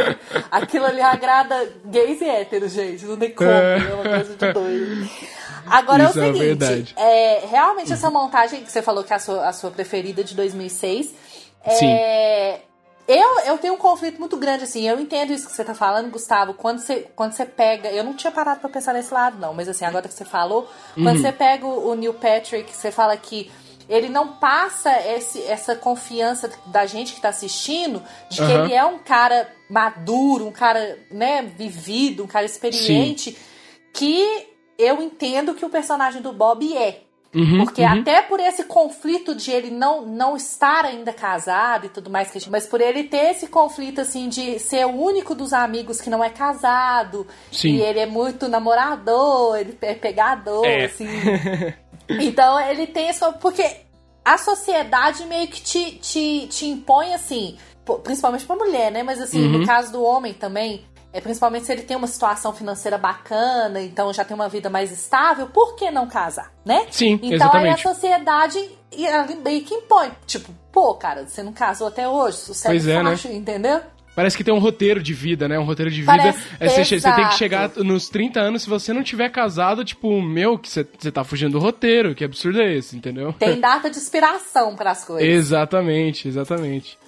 aquilo 0.51 0.87
ali 0.87 1.01
agrada 1.01 1.69
gays 1.85 2.21
e 2.21 2.25
héteros, 2.29 2.73
gente. 2.73 3.05
Não 3.05 3.17
tem 3.17 3.31
como, 3.31 3.49
É. 3.51 3.79
é 3.79 3.95
uma 3.95 4.05
coisa 4.05 4.35
de 4.37 4.53
doido. 4.53 5.11
Agora 5.67 6.05
Isso 6.05 6.19
é 6.19 6.27
é 6.27 6.31
o 6.31 6.35
seguinte, 6.35 6.47
verdade. 6.59 6.95
é, 6.97 7.47
realmente 7.51 7.93
essa 7.93 8.11
montagem 8.11 8.63
que 8.65 8.73
você 8.73 8.81
falou 8.83 9.05
que 9.05 9.13
é 9.13 9.17
a 9.17 9.19
sua, 9.19 9.49
a 9.49 9.53
sua 9.53 9.71
preferida 9.71 10.25
de 10.25 10.35
2006, 10.35 11.15
Sim. 11.79 11.87
é, 11.93 12.61
eu, 13.09 13.41
eu 13.47 13.59
tenho 13.59 13.73
um 13.75 13.79
conflito 13.79 14.21
muito 14.21 14.37
grande, 14.37 14.65
assim, 14.65 14.87
eu 14.87 15.01
entendo 15.01 15.33
isso 15.33 15.49
que 15.49 15.53
você 15.55 15.65
tá 15.65 15.75
falando, 15.75 16.11
Gustavo, 16.11 16.53
quando 16.53 16.79
você, 16.79 17.09
quando 17.17 17.33
você 17.33 17.47
pega, 17.47 17.89
eu 17.91 18.05
não 18.05 18.13
tinha 18.15 18.31
parado 18.31 18.61
pra 18.61 18.69
pensar 18.69 18.93
nesse 18.93 19.13
lado, 19.13 19.39
não, 19.39 19.55
mas 19.55 19.67
assim, 19.67 19.87
agora 19.87 20.07
que 20.07 20.13
você 20.15 20.27
falou, 20.27 20.69
Uhum. 20.97 21.05
quando 21.05 21.21
você 21.21 21.33
pega 21.33 21.67
o, 21.67 21.89
o 21.89 21.95
Neil 21.95 22.13
Patrick, 22.13 22.71
você 22.71 22.91
fala 22.93 23.17
que 23.17 23.51
ele 23.89 24.11
não 24.11 24.35
passa 24.35 24.91
esse, 25.01 25.43
essa 25.45 25.75
confiança 25.75 26.53
da 26.67 26.85
gente 26.85 27.15
que 27.15 27.21
tá 27.23 27.31
assistindo, 27.31 28.03
de 28.29 28.37
que 28.37 28.43
Aham. 28.43 28.65
ele 28.65 28.75
é 28.75 28.85
um 28.85 28.99
cara 28.99 29.51
maduro, 29.71 30.47
um 30.47 30.53
cara, 30.53 30.99
né, 31.11 31.41
vivido, 31.43 32.23
um 32.23 32.27
cara 32.27 32.45
experiente, 32.45 33.35
que 33.95 34.47
eu 34.79 35.01
entendo 35.01 35.55
que 35.55 35.65
o 35.65 35.71
personagem 35.71 36.21
do 36.21 36.33
Bob 36.33 36.77
é. 36.77 37.01
Uhum, 37.35 37.63
Porque 37.65 37.83
até 37.85 38.23
por 38.23 38.41
esse 38.41 38.65
conflito 38.65 39.35
de 39.35 39.51
ele 39.51 39.71
não, 39.71 40.07
não 40.07 40.35
estar 40.35 40.87
ainda 40.87 41.13
casado 41.13 41.85
e 41.85 41.89
tudo 41.91 42.09
mais, 42.09 42.31
mas 42.49 42.67
por 42.67 42.81
ele 42.81 43.05
ter 43.05 43.33
esse 43.33 43.49
conflito, 43.49 44.01
assim, 44.01 44.31
de 44.31 44.59
ser 44.59 44.87
o 44.87 44.91
único 44.99 45.35
dos 45.35 45.53
amigos 45.53 46.01
que 46.01 46.09
não 46.09 46.25
é 46.25 46.31
casado, 46.31 47.27
Sim. 47.53 47.75
e 47.77 47.83
ele 47.83 48.01
é 48.01 48.07
muito 48.07 48.49
namorador, 48.49 49.59
ele 49.59 49.77
é 49.83 49.95
pegador, 49.95 50.65
É. 50.65 50.87
assim. 50.87 51.07
Então 52.11 52.59
ele 52.59 52.87
tem 52.87 53.09
esse. 53.11 53.21
Porque 53.35 53.63
a 54.25 54.39
sociedade 54.39 55.27
meio 55.27 55.47
que 55.49 55.61
te, 55.61 55.93
te, 55.99 56.47
te 56.47 56.67
impõe, 56.67 57.13
assim, 57.13 57.59
principalmente 58.03 58.47
pra 58.47 58.57
mulher, 58.57 58.91
né? 58.91 59.03
Mas 59.03 59.21
assim, 59.21 59.43
Uhum. 59.43 59.59
no 59.59 59.67
caso 59.67 59.93
do 59.93 60.03
homem 60.03 60.33
também. 60.33 60.87
É, 61.19 61.21
principalmente 61.21 61.67
se 61.67 61.73
ele 61.73 61.83
tem 61.83 61.97
uma 61.97 62.07
situação 62.07 62.53
financeira 62.53 62.97
bacana, 62.97 63.83
então 63.83 64.13
já 64.13 64.25
tem 64.25 64.35
uma 64.35 64.49
vida 64.49 64.71
mais 64.71 64.93
estável, 64.93 65.49
por 65.49 65.75
que 65.75 65.91
não 65.91 66.07
casar, 66.07 66.53
né? 66.65 66.87
Sim, 66.91 67.15
então 67.15 67.33
exatamente. 67.33 67.67
aí 67.67 67.73
a 67.73 67.77
sociedade 67.77 68.59
e 68.93 69.35
meio 69.43 69.65
que 69.65 69.75
impõe, 69.75 70.13
tipo, 70.27 70.55
pô, 70.71 70.95
cara, 70.95 71.27
você 71.27 71.43
não 71.43 71.53
casou 71.53 71.89
até 71.89 72.09
hoje, 72.09 72.37
sucesso 72.37 72.69
Pois 72.69 72.87
é, 72.87 73.03
né? 73.03 73.11
fácil, 73.11 73.33
entendeu? 73.33 73.81
Parece 74.15 74.37
que 74.37 74.43
tem 74.43 74.55
um 74.55 74.59
roteiro 74.59 75.01
de 75.01 75.13
vida, 75.15 75.47
né? 75.47 75.59
Um 75.59 75.65
roteiro 75.65 75.91
de 75.91 76.01
vida. 76.01 76.35
É, 76.59 76.69
você, 76.69 76.85
você 76.85 77.13
tem 77.13 77.29
que 77.29 77.35
chegar 77.35 77.71
nos 77.77 78.09
30 78.09 78.41
anos, 78.41 78.63
se 78.63 78.69
você 78.69 78.93
não 78.93 79.05
tiver 79.05 79.29
casado, 79.29 79.85
tipo, 79.85 80.21
meu, 80.21 80.59
que 80.59 80.69
você, 80.69 80.85
você 80.99 81.13
tá 81.13 81.23
fugindo 81.23 81.53
do 81.53 81.61
roteiro. 81.61 82.17
Que 82.17 82.25
absurdo 82.25 82.61
é 82.61 82.75
esse, 82.75 82.97
entendeu? 82.97 83.33
Tem 83.35 83.59
data 83.63 83.89
de 83.89 83.97
inspiração 83.97 84.75
para 84.75 84.91
as 84.91 85.05
coisas. 85.05 85.29
exatamente, 85.29 86.27
exatamente. 86.27 86.99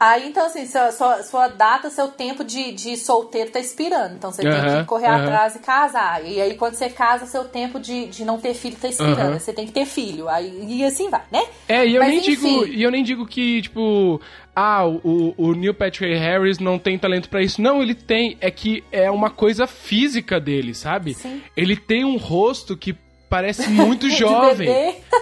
Aí, 0.00 0.28
então, 0.28 0.46
assim, 0.46 0.66
sua, 0.66 0.90
sua, 0.92 1.22
sua 1.22 1.48
data, 1.48 1.90
seu 1.90 2.08
tempo 2.08 2.42
de, 2.42 2.72
de 2.72 2.96
solteiro 2.96 3.50
tá 3.50 3.60
expirando. 3.60 4.14
Então, 4.14 4.32
você 4.32 4.40
tem 4.40 4.50
Aham, 4.50 4.80
que 4.80 4.86
correr 4.86 5.08
aham. 5.08 5.24
atrás 5.24 5.56
e 5.56 5.58
casar. 5.58 6.24
E 6.24 6.40
aí, 6.40 6.54
quando 6.54 6.72
você 6.72 6.88
casa, 6.88 7.26
seu 7.26 7.44
tempo 7.44 7.78
de, 7.78 8.06
de 8.06 8.24
não 8.24 8.40
ter 8.40 8.54
filho 8.54 8.78
tá 8.80 8.88
expirando. 8.88 9.34
Aí 9.34 9.40
Você 9.40 9.52
tem 9.52 9.66
que 9.66 9.72
ter 9.72 9.84
filho. 9.84 10.26
Aí, 10.26 10.64
e 10.66 10.82
assim 10.86 11.10
vai, 11.10 11.20
né? 11.30 11.42
É, 11.68 11.86
e 11.86 11.94
eu, 11.94 12.00
Mas, 12.00 12.08
nem 12.08 12.18
enfim. 12.20 12.30
digo, 12.30 12.66
e 12.66 12.82
eu 12.82 12.90
nem 12.90 13.04
digo 13.04 13.26
que, 13.26 13.60
tipo, 13.60 14.18
ah, 14.56 14.86
o, 14.86 15.34
o 15.36 15.52
Neil 15.52 15.74
Patrick 15.74 16.14
Harris 16.14 16.58
não 16.58 16.78
tem 16.78 16.98
talento 16.98 17.28
pra 17.28 17.42
isso. 17.42 17.60
Não, 17.60 17.82
ele 17.82 17.94
tem. 17.94 18.38
É 18.40 18.50
que 18.50 18.82
é 18.90 19.10
uma 19.10 19.28
coisa 19.28 19.66
física 19.66 20.40
dele, 20.40 20.72
sabe? 20.74 21.12
Sim. 21.12 21.42
Ele 21.54 21.76
tem 21.76 22.06
um 22.06 22.16
rosto 22.16 22.74
que 22.74 22.96
parece 23.30 23.66
muito 23.70 24.08
De 24.08 24.16
jovem. 24.16 24.68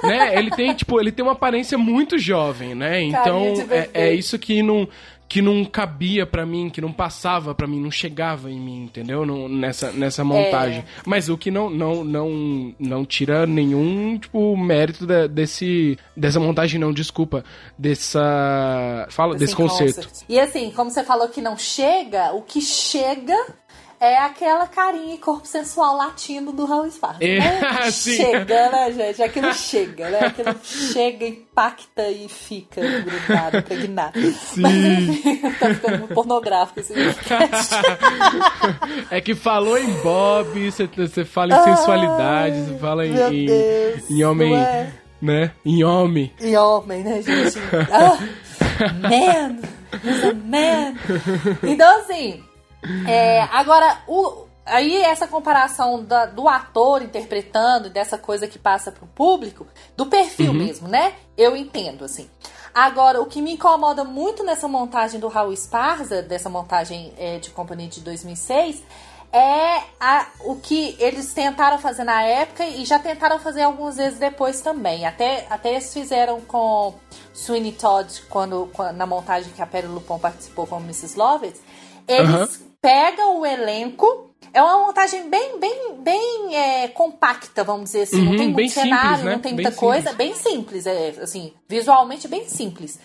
né? 0.02 0.36
Ele 0.36 0.50
tem, 0.50 0.74
tipo, 0.74 0.98
ele 0.98 1.12
tem 1.12 1.22
uma 1.24 1.32
aparência 1.32 1.78
muito 1.78 2.18
jovem, 2.18 2.74
né? 2.74 3.00
Então, 3.02 3.52
de 3.52 3.72
é, 3.72 3.90
é 3.92 4.14
isso 4.14 4.36
que 4.38 4.62
não 4.62 4.88
que 5.30 5.42
não 5.42 5.62
cabia 5.62 6.24
pra 6.24 6.46
mim, 6.46 6.70
que 6.70 6.80
não 6.80 6.90
passava 6.90 7.54
pra 7.54 7.66
mim, 7.66 7.78
não 7.78 7.90
chegava 7.90 8.50
em 8.50 8.58
mim, 8.58 8.84
entendeu? 8.84 9.26
Não- 9.26 9.46
nessa, 9.46 9.92
nessa 9.92 10.24
montagem. 10.24 10.82
Mas 11.04 11.28
o 11.28 11.36
que 11.36 11.50
não 11.50 11.68
não 11.68 12.02
não 12.02 12.74
não 12.78 13.04
tira 13.04 13.46
nenhum, 13.46 14.16
tipo, 14.16 14.56
mérito 14.56 15.04
da- 15.06 15.26
desse 15.26 15.98
dessa 16.16 16.40
montagem 16.40 16.80
não, 16.80 16.94
desculpa, 16.94 17.44
dessa 17.78 19.06
fala 19.10 19.34
desse 19.34 19.52
Assim, 19.52 19.62
concerto. 19.62 20.08
concert. 20.08 20.24
E 20.28 20.40
assim, 20.40 20.70
como 20.70 20.90
você 20.90 21.04
falou 21.04 21.28
que 21.28 21.40
não 21.42 21.56
chega, 21.58 22.32
o 22.32 22.40
que 22.42 22.60
chega 22.62 23.36
é 24.00 24.16
aquela 24.18 24.66
carinha 24.66 25.14
e 25.14 25.18
corpo 25.18 25.46
sensual 25.46 25.96
latino 25.96 26.52
do 26.52 26.64
Raul 26.64 26.86
Esparza. 26.86 27.18
É, 27.22 27.38
né? 27.38 27.90
Chega, 27.90 28.70
né, 28.70 28.92
gente? 28.92 29.22
Aquilo 29.22 29.52
chega, 29.52 30.08
né? 30.10 30.18
Aquilo 30.26 30.54
chega, 30.62 31.26
impacta 31.26 32.08
e 32.08 32.28
fica 32.28 32.80
grudado, 32.80 33.58
impregnado. 33.58 34.20
Sim. 34.20 34.60
Mas 34.62 34.74
enfim, 35.08 35.40
tá 35.58 35.74
ficando 35.74 35.98
muito 35.98 36.14
pornográfico 36.14 36.80
esse 36.80 36.94
podcast. 36.94 37.74
É 39.10 39.20
que 39.20 39.34
falou 39.34 39.78
em 39.78 39.90
Bob, 40.02 40.70
você- 40.70 41.24
fala 41.24 41.54
em 41.56 41.64
sensualidade, 41.64 42.60
você 42.66 42.78
fala 42.78 43.06
em, 43.06 43.12
em, 43.12 43.46
Deus, 43.46 44.10
em 44.10 44.24
homem, 44.24 44.50
não 44.50 44.58
é? 44.58 44.92
né? 45.20 45.50
Em 45.64 45.84
homem. 45.84 46.32
E 46.40 46.56
homem, 46.56 47.02
né, 47.02 47.22
gente? 47.22 47.58
Ah, 47.90 48.18
man! 48.94 49.58
He's 50.04 50.24
a 50.24 50.34
man! 50.34 50.94
Então, 51.62 52.00
assim, 52.00 52.42
é, 53.06 53.42
agora, 53.52 53.98
o, 54.06 54.44
aí 54.64 54.96
essa 55.02 55.26
comparação 55.26 56.02
da- 56.04 56.26
do 56.26 56.48
ator 56.48 57.02
interpretando, 57.02 57.90
dessa 57.90 58.16
coisa 58.18 58.46
que 58.46 58.58
passa 58.58 58.92
pro 58.92 59.06
público, 59.06 59.66
do 59.96 60.06
perfil 60.06 60.52
mesmo, 60.54 60.88
né? 60.88 61.14
Eu 61.36 61.56
entendo, 61.56 62.04
assim. 62.04 62.28
Agora, 62.74 63.20
o 63.20 63.26
que 63.26 63.42
me 63.42 63.52
incomoda 63.54 64.04
muito 64.04 64.44
nessa 64.44 64.68
montagem 64.68 65.18
do 65.18 65.26
Raul 65.28 65.52
Esparza, 65.52 66.22
dessa 66.22 66.48
montagem 66.48 67.12
é, 67.18 67.38
de 67.38 67.50
companhia 67.50 67.88
de 67.88 68.00
2006, 68.00 68.84
é 69.32 69.82
a- 70.00 70.26
o 70.44 70.56
que 70.56 70.96
eles 71.00 71.32
tentaram 71.34 71.78
fazer 71.78 72.04
na 72.04 72.22
época 72.22 72.64
e 72.64 72.84
já 72.84 72.98
tentaram 72.98 73.38
fazer 73.38 73.62
algumas 73.62 73.96
vezes 73.96 74.18
depois 74.18 74.60
também. 74.60 75.04
Até, 75.06 75.46
até 75.50 75.72
eles 75.72 75.92
fizeram 75.92 76.40
com 76.42 76.94
Sweeney 77.34 77.72
Todd, 77.72 78.22
quando, 78.30 78.70
quando- 78.72 78.96
na 78.96 79.04
montagem 79.06 79.52
que 79.52 79.60
a 79.60 79.66
Perry 79.66 79.86
Lupon 79.88 80.18
participou 80.18 80.66
com 80.66 80.78
Mrs. 80.78 81.18
Lovett. 81.18 81.58
Eles 82.06 82.30
Aham. 82.30 82.48
Pegam 82.80 83.40
o 83.40 83.46
elenco. 83.46 84.26
É 84.52 84.62
uma 84.62 84.86
montagem 84.86 85.28
bem, 85.28 85.58
bem, 85.58 85.94
bem 85.98 86.56
é, 86.56 86.88
compacta, 86.88 87.62
vamos 87.64 87.84
dizer 87.86 88.02
assim. 88.02 88.22
não 88.22 88.30
Uhum, 88.32 88.36
tem 88.36 88.46
muito 88.46 88.56
bem 88.56 88.68
cenário, 88.68 89.08
simples, 89.08 89.24
né? 89.24 89.32
não 89.34 89.40
tem 89.40 89.54
Bem 89.54 89.64
muita 89.64 89.78
coisa. 89.78 90.10
simples. 90.10 90.16
Bem 90.16 90.34
simples, 90.34 90.86
é, 90.86 91.08
assim, 91.20 91.52
visualmente 91.68 92.26
bem 92.28 92.48
simples. 92.48 92.98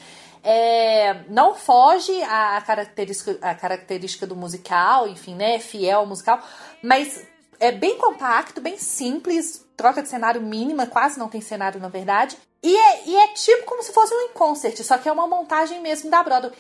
É, 0.44 1.22
não 1.30 1.56
foge 1.56 2.12
à 2.24 2.62
característica, 2.62 3.38
à 3.42 3.56
característica 3.56 4.28
do 4.28 4.36
musical, 4.36 5.08
enfim, 5.08 5.36
né? 5.36 5.60
Fiel 5.60 6.00
ao 6.00 6.06
musical, 6.06 6.40
mas 6.82 7.26
é 7.60 7.72
bem 7.72 7.98
compacto, 7.98 8.60
bem 8.62 8.78
simples, 8.78 9.66
troca 9.76 10.02
de 10.02 10.10
cenário 10.10 10.42
mínima, 10.42 10.86
quase 10.86 11.18
não 11.18 11.30
tem 11.30 11.42
cenário 11.42 11.80
na 11.80 11.88
verdade. 11.88 12.38
E 12.62 12.76
é, 12.76 13.08
e 13.08 13.16
é 13.18 13.28
tipo 13.30 13.66
como 13.66 13.82
se 13.84 13.92
fosse 13.92 14.14
um 14.14 14.30
concert, 14.34 14.78
só 14.84 14.98
que 14.98 15.10
é 15.10 15.12
uma 15.12 15.28
montagem 15.28 15.82
mesmo 15.82 16.10
da 16.10 16.24
Broadway. 16.24 16.54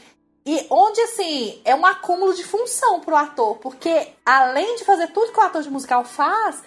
E 0.45 0.67
onde, 0.69 0.99
assim, 1.01 1.61
é 1.63 1.73
um 1.73 1.85
acúmulo 1.85 2.33
de 2.33 2.43
função 2.43 2.99
pro 2.99 3.15
ator, 3.15 3.57
porque 3.57 4.09
além 4.25 4.75
de 4.75 4.83
fazer 4.83 5.07
tudo 5.07 5.31
que 5.31 5.39
o 5.39 5.43
ator 5.43 5.61
de 5.61 5.69
musical 5.69 6.03
faz, 6.03 6.61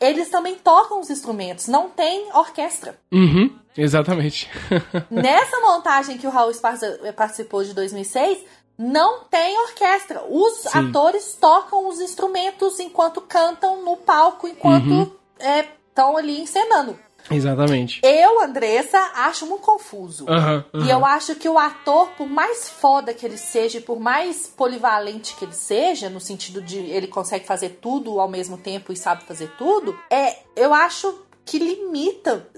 eles 0.00 0.28
também 0.28 0.54
tocam 0.56 1.00
os 1.00 1.10
instrumentos, 1.10 1.66
não 1.66 1.88
tem 1.88 2.28
orquestra. 2.32 2.98
Uhum, 3.12 3.50
exatamente. 3.76 4.48
Nessa 5.10 5.58
montagem 5.60 6.18
que 6.18 6.26
o 6.26 6.30
Raul 6.30 6.50
Esparza 6.50 7.00
eh, 7.02 7.12
participou 7.12 7.64
de 7.64 7.74
2006, 7.74 8.44
não 8.78 9.24
tem 9.24 9.58
orquestra. 9.62 10.22
Os 10.28 10.58
Sim. 10.58 10.90
atores 10.90 11.36
tocam 11.40 11.88
os 11.88 12.00
instrumentos 12.00 12.78
enquanto 12.78 13.20
cantam 13.20 13.82
no 13.82 13.96
palco, 13.96 14.46
enquanto 14.46 15.16
estão 15.38 16.16
ali 16.16 16.40
encenando. 16.40 16.98
Exatamente. 17.30 18.00
Eu, 18.02 18.42
Andressa, 18.42 18.98
acho 19.14 19.46
muito 19.46 19.62
confuso. 19.62 20.26
Aham, 20.28 20.64
E 20.74 20.78
aham. 20.78 20.88
eu 20.88 21.04
acho 21.06 21.34
que 21.36 21.48
o 21.48 21.58
ator, 21.58 22.08
por 22.16 22.28
mais 22.28 22.68
foda 22.68 23.12
que 23.14 23.24
ele 23.24 23.38
seja, 23.38 23.78
e 23.78 23.80
por 23.80 23.98
mais 23.98 24.46
polivalente 24.46 25.34
que 25.36 25.44
ele 25.44 25.52
seja, 25.54 26.08
no 26.10 26.20
sentido 26.20 26.60
de 26.62 26.78
ele 26.78 27.06
consegue 27.06 27.46
fazer 27.46 27.78
tudo 27.80 28.20
ao 28.20 28.28
mesmo 28.28 28.56
tempo 28.58 28.92
e 28.92 28.96
sabe 28.96 29.24
fazer 29.24 29.50
tudo, 29.56 29.98
é, 30.10 30.36
eu 30.54 30.72
acho 30.74 31.22
que 31.44 31.58
limita, 31.58 32.48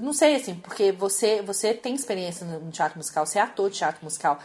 não 0.00 0.14
sei 0.14 0.36
assim, 0.36 0.54
porque 0.54 0.90
você 0.90 1.42
você 1.42 1.74
tem 1.74 1.94
experiência 1.94 2.46
no 2.46 2.58
no 2.60 2.70
teatro 2.70 2.96
musical, 2.96 3.26
você 3.26 3.38
é 3.38 3.42
ator 3.42 3.68
de 3.70 3.76
teatro 3.76 4.02
musical. 4.02 4.38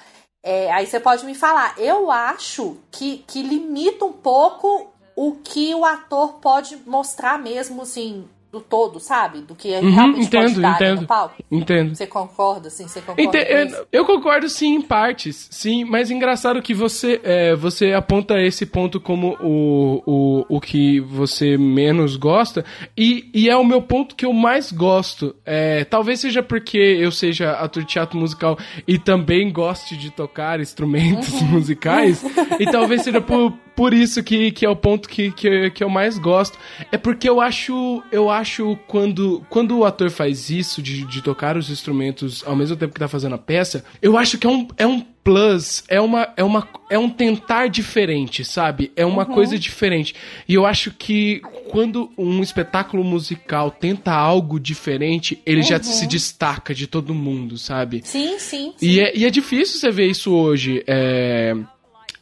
É, 0.45 0.69
aí 0.73 0.85
você 0.85 0.99
pode 0.99 1.25
me 1.25 1.33
falar, 1.33 1.73
eu 1.79 2.11
acho 2.11 2.77
que, 2.91 3.19
que 3.25 3.41
limita 3.41 4.03
um 4.03 4.11
pouco 4.11 4.91
o 5.15 5.37
que 5.37 5.73
o 5.73 5.85
ator 5.85 6.33
pode 6.41 6.75
mostrar 6.85 7.39
mesmo, 7.39 7.83
assim, 7.83 8.27
do 8.53 8.61
todo, 8.61 8.99
sabe? 8.99 9.39
Do 9.41 9.55
que 9.55 9.67
ele 9.67 9.87
Uhum, 9.87 9.93
realmente 9.93 10.27
entendo, 10.27 10.63
entendo. 10.63 11.01
no 11.01 11.07
palco. 11.07 11.43
Entendo. 11.51 11.95
Você 11.95 12.05
concorda, 12.05 12.67
assim? 12.67 12.87
Você 12.87 13.01
concorda 13.01 13.21
Ente- 13.39 13.51
eu, 13.81 13.87
eu 13.91 14.05
concordo 14.05 14.47
sim 14.47 14.75
em 14.75 14.81
partes, 14.81 15.47
sim, 15.49 15.83
mas 15.83 16.11
engraçado 16.11 16.61
que 16.61 16.71
você 16.71 17.19
é, 17.23 17.55
você 17.55 17.93
aponta 17.93 18.39
esse 18.39 18.63
ponto 18.67 19.01
como 19.01 19.35
o, 19.41 20.03
o, 20.05 20.45
o 20.57 20.61
que 20.61 20.99
você 20.99 21.57
menos 21.57 22.15
gosta 22.15 22.63
e, 22.95 23.27
e 23.33 23.49
é 23.49 23.57
o 23.57 23.63
meu 23.63 23.81
ponto 23.81 24.15
que 24.15 24.25
eu 24.25 24.31
mais 24.33 24.71
gosto. 24.71 25.35
É, 25.43 25.83
talvez 25.85 26.19
seja 26.19 26.43
porque 26.43 26.77
eu 26.77 27.11
seja 27.11 27.53
ator 27.53 27.81
de 27.81 27.89
teatro 27.89 28.19
musical 28.19 28.55
e 28.87 28.99
também 28.99 29.51
goste 29.51 29.97
de 29.97 30.11
tocar 30.11 30.59
instrumentos 30.59 31.41
Uhum. 31.41 31.47
musicais 31.47 32.23
e 32.59 32.65
talvez 32.67 33.01
seja 33.01 33.19
por, 33.19 33.51
por 33.75 33.93
isso 33.93 34.23
que, 34.23 34.51
que 34.51 34.65
é 34.65 34.69
o 34.69 34.75
ponto 34.75 35.07
que, 35.07 35.31
que, 35.31 35.71
que 35.71 35.83
eu 35.83 35.89
mais 35.89 36.17
gosto. 36.17 36.57
É 36.91 36.97
porque 36.97 37.27
eu 37.27 37.41
acho 37.41 38.03
eu 38.11 38.29
acho 38.29 38.77
quando, 38.87 39.45
quando 39.49 39.77
o 39.77 39.85
ator 39.85 40.09
faz 40.09 40.49
isso 40.49 40.81
de, 40.81 41.05
de 41.05 41.21
tocar 41.21 41.57
os 41.57 41.69
instrumentos 41.69 42.43
ao 42.45 42.55
mesmo 42.55 42.75
tempo 42.75 42.93
que 42.93 42.99
tá 42.99 43.07
fazendo 43.07 43.35
a 43.35 43.37
peça, 43.37 43.83
eu 44.01 44.17
acho 44.17 44.37
que 44.37 44.47
é 44.47 44.49
um, 44.49 44.67
é 44.77 44.85
um 44.85 45.03
plus, 45.23 45.83
é 45.87 46.01
uma, 46.01 46.27
é 46.35 46.43
uma 46.43 46.67
é 46.89 46.99
um 46.99 47.09
tentar 47.09 47.67
diferente, 47.67 48.43
sabe? 48.43 48.91
É 48.95 49.05
uma 49.05 49.25
coisa 49.25 49.57
diferente. 49.57 50.13
E 50.47 50.53
eu 50.53 50.65
acho 50.65 50.91
que 50.91 51.41
quando 51.69 52.11
um 52.17 52.43
espetáculo 52.43 53.03
musical 53.03 53.71
tenta 53.71 54.11
algo 54.11 54.59
diferente, 54.59 55.41
ele 55.45 55.63
já 55.63 55.81
se 55.81 56.05
destaca 56.05 56.73
de 56.73 56.85
todo 56.85 57.13
mundo, 57.13 57.57
sabe? 57.57 58.01
Sim, 58.03 58.37
sim. 58.37 58.73
sim. 58.77 58.85
E 58.85 58.99
é, 58.99 59.17
e 59.17 59.25
é 59.25 59.29
difícil 59.29 59.79
você 59.79 59.89
ver 59.89 60.07
isso 60.07 60.33
hoje. 60.33 60.83
é, 60.85 61.55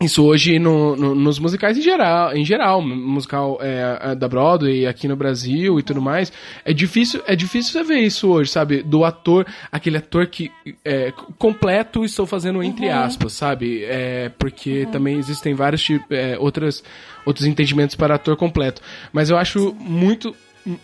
Isso 0.01 0.25
hoje 0.25 0.57
no- 0.57 0.95
no- 0.95 1.13
nos 1.13 1.37
musicais 1.37 1.77
em 1.77 1.81
geral, 1.81 2.35
em 2.35 2.43
geral, 2.43 2.81
musical 2.81 3.59
é, 3.61 3.99
é, 4.01 4.15
da 4.15 4.27
Broadway 4.27 4.87
aqui 4.87 5.07
no 5.07 5.15
Brasil 5.15 5.79
e 5.79 5.83
tudo 5.83 6.01
mais. 6.01 6.31
É 6.65 6.73
difícil, 6.73 7.21
é 7.27 7.35
difícil 7.35 7.71
você 7.73 7.83
ver 7.83 7.99
isso 7.99 8.27
hoje, 8.29 8.49
sabe? 8.49 8.81
Do 8.81 9.05
ator, 9.05 9.45
aquele 9.71 9.97
ator 9.97 10.25
que 10.27 10.51
é, 10.83 11.13
completo, 11.37 12.03
estou 12.03 12.25
fazendo 12.25 12.63
entre 12.63 12.89
aspas, 12.89 13.33
sabe? 13.33 13.83
É, 13.83 14.29
porque 14.39 14.87
também 14.91 15.17
existem 15.19 15.53
vários 15.53 15.83
tipos, 15.83 16.07
é, 16.09 16.35
outras, 16.39 16.83
outros 17.25 17.45
entendimentos 17.45 17.95
para 17.95 18.15
ator 18.15 18.35
completo. 18.35 18.81
Mas 19.13 19.29
eu 19.29 19.37
acho 19.37 19.75
muito 19.79 20.35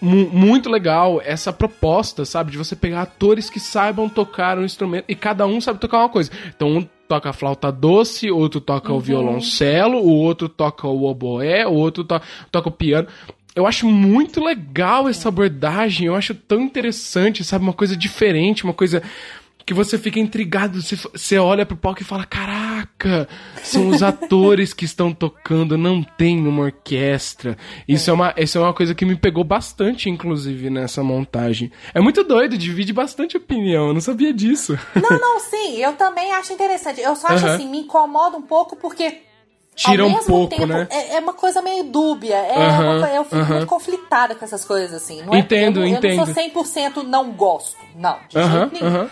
mu- 0.02 0.30
muito 0.32 0.70
legal 0.70 1.22
essa 1.24 1.52
proposta, 1.52 2.24
sabe? 2.26 2.52
De 2.52 2.58
você 2.58 2.76
pegar 2.76 3.02
atores 3.02 3.50
que 3.50 3.60
saibam 3.60 4.08
tocar 4.10 4.58
um 4.60 4.64
instrumento 4.64 5.06
e 5.08 5.16
cada 5.16 5.46
um 5.48 5.60
sabe 5.60 5.80
tocar 5.80 6.00
uma 6.00 6.10
coisa. 6.10 6.32
Então, 6.56 6.68
um 6.78 6.88
toca 7.08 7.30
a 7.30 7.34
flauta 7.34 7.72
doce, 7.72 8.30
outro 8.30 8.60
toca 8.60 8.92
o 8.92 9.00
violoncelo, 9.00 9.98
o 9.98 10.12
outro 10.12 10.50
toca 10.50 10.88
o 10.88 11.06
oboé, 11.06 11.66
o 11.66 11.74
outro 11.74 12.04
to 12.04 12.22
toca 12.52 12.70
o 12.70 12.72
piano. 12.72 13.08
Eu 13.56 13.66
acho 13.66 13.88
muito 13.88 14.44
legal 14.44 15.10
essa 15.10 15.30
abordagem, 15.30 16.08
eu 16.08 16.16
acho 16.16 16.36
tão 16.36 16.62
interessante, 16.62 17.44
sabe? 17.44 17.64
Uma 17.64 17.74
coisa 17.74 17.96
diferente, 17.96 18.64
uma 18.64 18.74
coisa 18.74 19.02
que 19.68 19.74
você 19.74 19.98
fica 19.98 20.18
intrigado, 20.18 20.82
você, 20.82 20.96
você 20.96 21.38
olha 21.38 21.66
pro 21.66 21.76
palco 21.76 22.02
e 22.02 22.06
fala, 22.06 22.26
caraca, 22.26 23.28
são 23.62 23.90
os 23.90 24.02
atores 24.02 24.74
que 24.74 24.86
estão 24.86 25.14
tocando, 25.14 25.78
não 25.78 26.02
tem 26.02 26.48
uma 26.48 26.64
orquestra. 26.64 27.58
Isso 27.86 28.10
é, 28.10 28.14
uma, 28.14 28.34
isso 28.38 28.58
é 28.58 28.62
uma 28.62 28.74
coisa 28.74 28.96
que 28.96 29.04
me 29.04 29.18
pegou 29.18 29.44
bastante, 29.44 30.10
inclusive, 30.10 30.70
nessa 30.70 31.04
montagem. 31.04 31.70
É 31.94 32.00
muito 32.00 32.24
doido, 32.24 32.58
divide 32.58 32.94
bastante 32.94 33.36
opinião, 33.36 33.90
eu 33.90 33.94
não 33.94 34.00
sabia 34.00 34.34
disso. 34.34 34.80
Não, 34.96 35.20
não, 35.20 35.40
sim, 35.42 35.84
eu 35.84 35.92
também 35.94 36.32
acho 36.32 36.54
interessante. 36.54 37.02
Eu 37.02 37.18
só 37.18 37.28
acho 37.28 37.46
assim, 37.46 37.70
me 37.70 37.80
incomoda 37.80 38.38
um 38.38 38.42
pouco 38.42 38.78
porque. 38.78 39.27
Tira 39.78 40.04
ao 40.04 40.10
um 40.10 40.14
mesmo 40.14 40.28
pouco, 40.28 40.50
tempo, 40.50 40.66
né? 40.66 40.88
É, 40.90 41.16
é 41.16 41.20
uma 41.20 41.34
coisa 41.34 41.62
meio 41.62 41.84
dúbia. 41.84 42.36
É 42.36 42.58
Aham, 42.68 42.84
uma 42.98 43.08
co- 43.08 43.14
eu 43.16 43.24
fico 43.24 43.36
aham. 43.38 43.54
muito 43.56 43.68
conflitada 43.68 44.34
com 44.36 44.44
essas 44.44 44.66
coisas, 44.66 44.92
assim. 45.04 45.22
Não 45.22 45.36
Entendo, 45.36 45.80
é, 45.82 45.84
eu, 45.84 45.90
não- 45.90 45.96
Eu 45.98 46.02
não 46.02 46.10
entendo. 46.10 46.26
sou 46.26 46.34
100% 46.34 47.04
não 47.04 47.32
gosto. 47.32 47.78
Não, 47.96 48.18
de 48.28 48.38
Aham, 48.40 48.70
jeito 48.70 48.74
nenhum. 48.74 49.08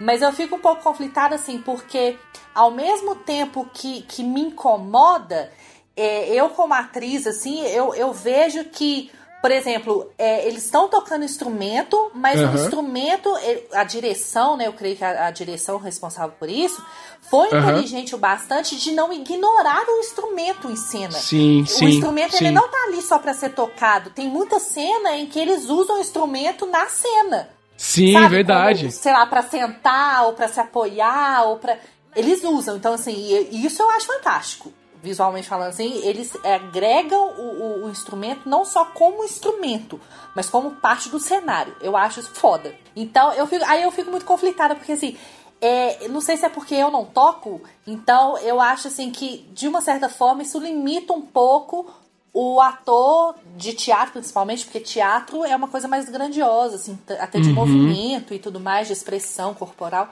Mas 0.00 0.22
eu 0.22 0.32
fico 0.32 0.56
um 0.56 0.58
pouco 0.58 0.82
conflitada, 0.82 1.34
assim, 1.34 1.58
porque 1.58 2.16
ao 2.54 2.70
mesmo 2.70 3.14
tempo 3.14 3.68
que, 3.74 4.02
que 4.02 4.22
me 4.24 4.40
incomoda, 4.40 5.52
é, 5.94 6.28
eu 6.34 6.48
como 6.50 6.72
atriz, 6.72 7.26
assim, 7.26 7.60
eu, 7.66 7.94
eu 7.94 8.12
vejo 8.12 8.64
que, 8.64 9.10
por 9.46 9.52
exemplo, 9.52 10.10
é, 10.18 10.44
eles 10.48 10.64
estão 10.64 10.88
tocando 10.88 11.24
instrumento, 11.24 12.10
mas 12.12 12.40
Aham. 12.40 12.50
o 12.50 12.54
instrumento, 12.56 13.36
é, 13.36 13.62
a 13.74 13.84
direção, 13.84 14.56
né, 14.56 14.66
eu 14.66 14.72
creio 14.72 14.96
que 14.96 15.04
a, 15.04 15.28
a 15.28 15.30
direção 15.30 15.78
responsável 15.78 16.34
por 16.36 16.50
isso, 16.50 16.84
foi 17.30 17.46
Aham. 17.52 17.60
inteligente 17.70 18.12
o 18.12 18.18
bastante 18.18 18.74
de 18.74 18.90
não 18.90 19.12
ignorar 19.12 19.84
o 19.88 20.00
instrumento 20.00 20.68
em 20.68 20.74
cena. 20.74 21.12
Sim, 21.12 21.62
o 21.62 21.66
sim, 21.68 21.84
instrumento 21.84 22.36
sim. 22.36 22.44
ele 22.44 22.50
não 22.52 22.68
tá 22.68 22.76
ali 22.88 23.00
só 23.00 23.20
pra 23.20 23.32
ser 23.34 23.50
tocado. 23.50 24.10
Tem 24.10 24.26
muita 24.26 24.58
cena 24.58 25.14
em 25.14 25.26
que 25.26 25.38
eles 25.38 25.66
usam 25.70 25.98
o 25.98 26.00
instrumento 26.00 26.66
na 26.66 26.86
cena. 26.88 27.48
Sim, 27.76 28.14
Sabe, 28.14 28.28
verdade. 28.28 28.80
como, 28.80 28.90
sei 28.90 29.12
lá, 29.12 29.26
pra 29.26 29.42
sentar 29.42 30.26
ou 30.26 30.32
pra 30.32 30.48
se 30.48 30.58
apoiar 30.58 31.44
ou 31.44 31.58
para 31.58 31.78
eles 32.16 32.42
usam. 32.42 32.74
Então 32.78 32.94
assim, 32.94 33.14
isso 33.52 33.80
eu 33.80 33.90
acho 33.90 34.08
fantástico. 34.08 34.72
Visualmente 35.06 35.46
falando 35.48 35.68
assim, 35.68 36.00
eles 36.04 36.32
agregam 36.44 37.28
o, 37.38 37.42
o- 37.42 37.84
o 37.86 37.90
instrumento 37.90 38.48
não 38.48 38.64
só 38.64 38.84
como 38.86 39.22
instrumento, 39.22 40.00
mas 40.34 40.50
como 40.50 40.72
parte 40.72 41.08
do 41.08 41.20
cenário. 41.20 41.76
Eu 41.80 41.96
acho 41.96 42.18
isso 42.18 42.30
foda. 42.34 42.74
Então, 42.96 43.32
eu 43.32 43.46
fico, 43.46 43.64
aí 43.66 43.82
eu 43.84 43.92
fico 43.92 44.10
muito 44.10 44.26
conflitada, 44.26 44.74
porque 44.74 44.92
assim, 44.92 45.16
é, 45.60 46.08
não 46.08 46.20
sei 46.20 46.36
se 46.36 46.44
é 46.44 46.48
porque 46.48 46.74
eu 46.74 46.90
não 46.90 47.04
toco, 47.04 47.60
então 47.86 48.36
eu 48.38 48.60
acho 48.60 48.88
assim 48.88 49.12
que, 49.12 49.48
de 49.52 49.68
uma 49.68 49.80
certa 49.80 50.08
forma, 50.08 50.42
isso 50.42 50.58
limita 50.58 51.12
um 51.12 51.22
pouco 51.22 51.86
o 52.34 52.60
ator 52.60 53.34
de 53.56 53.72
teatro, 53.72 54.12
principalmente, 54.12 54.64
porque 54.66 54.80
teatro 54.80 55.42
é 55.44 55.54
uma 55.56 55.68
coisa 55.68 55.86
mais 55.88 56.06
grandiosa, 56.08 56.76
assim, 56.76 56.98
até 57.18 57.38
de 57.40 57.48
movimento 57.54 58.34
e 58.34 58.38
tudo 58.40 58.58
mais, 58.60 58.88
de 58.88 58.92
expressão 58.92 59.54
corporal. 59.54 60.08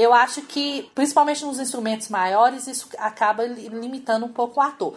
Eu 0.00 0.14
acho 0.14 0.42
que, 0.42 0.90
principalmente 0.94 1.44
nos 1.44 1.58
instrumentos 1.58 2.08
maiores, 2.08 2.66
isso 2.66 2.88
acaba 2.98 3.44
li- 3.44 3.68
limitando 3.68 4.24
um 4.24 4.32
pouco 4.32 4.58
o 4.58 4.62
ator. 4.62 4.94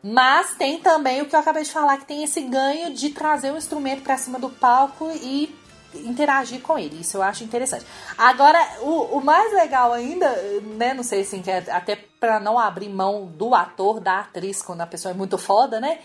Mas 0.00 0.54
tem 0.54 0.78
também 0.78 1.22
o 1.22 1.26
que 1.26 1.34
eu 1.34 1.40
acabei 1.40 1.64
de 1.64 1.72
falar, 1.72 1.96
que 1.96 2.04
tem 2.04 2.22
esse 2.22 2.40
ganho 2.42 2.92
de 2.92 3.10
trazer 3.10 3.50
o 3.52 3.56
instrumento 3.56 4.02
pra 4.02 4.16
cima 4.16 4.38
do 4.38 4.50
palco 4.50 5.10
e 5.14 5.54
interagir 5.94 6.60
com 6.60 6.78
ele. 6.78 7.00
Isso 7.00 7.16
eu 7.16 7.22
acho 7.22 7.42
interessante. 7.42 7.84
Agora, 8.16 8.58
o, 8.82 9.18
o 9.18 9.24
mais 9.24 9.52
legal 9.52 9.92
ainda, 9.92 10.28
né? 10.76 10.94
Não 10.94 11.02
sei 11.02 11.22
assim, 11.22 11.42
é 11.46 11.58
até 11.70 11.96
pra 12.20 12.38
não 12.38 12.58
abrir 12.58 12.88
mão 12.88 13.26
do 13.26 13.54
ator, 13.54 13.98
da 13.98 14.20
atriz, 14.20 14.62
quando 14.62 14.82
a 14.82 14.86
pessoa 14.86 15.12
é 15.12 15.16
muito 15.16 15.36
foda, 15.38 15.80
né? 15.80 15.98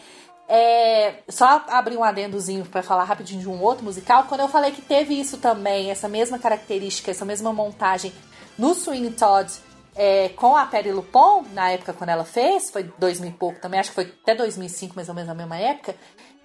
É, 0.48 1.22
só 1.30 1.64
abrir 1.68 1.96
um 1.96 2.04
adendozinho 2.04 2.66
pra 2.66 2.82
falar 2.82 3.04
rapidinho 3.04 3.42
de 3.42 3.48
um 3.48 3.62
outro 3.62 3.84
musical. 3.86 4.24
Quando 4.24 4.42
eu 4.42 4.48
falei 4.48 4.72
que 4.72 4.82
teve 4.82 5.20
isso 5.20 5.38
também, 5.38 5.92
essa 5.92 6.08
mesma 6.08 6.40
característica, 6.40 7.12
essa 7.12 7.24
mesma 7.24 7.54
montagem 7.54 8.12
no 8.60 8.76
Sweeney 8.76 9.12
Todd 9.12 9.52
é, 9.96 10.30
com 10.30 10.56
a 10.56 10.66
Perry 10.66 10.92
Lupon, 10.92 11.44
na 11.54 11.72
época 11.72 11.94
quando 11.94 12.10
ela 12.10 12.24
fez, 12.24 12.70
foi 12.70 12.84
2000 12.98 13.30
e 13.30 13.34
pouco 13.34 13.60
também, 13.60 13.80
acho 13.80 13.90
que 13.90 13.96
foi 13.96 14.14
até 14.22 14.36
2005, 14.36 14.96
mais 14.96 15.10
ou 15.10 15.16
menos 15.16 15.28
na 15.28 15.36
mesma 15.36 15.58
época. 15.58 15.96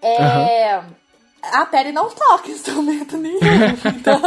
É, 0.00 0.80
A 1.52 1.66
Perry 1.66 1.92
não 1.92 2.08
toca 2.10 2.50
instrumento 2.50 3.16
nenhum. 3.16 3.38
Então... 3.96 4.20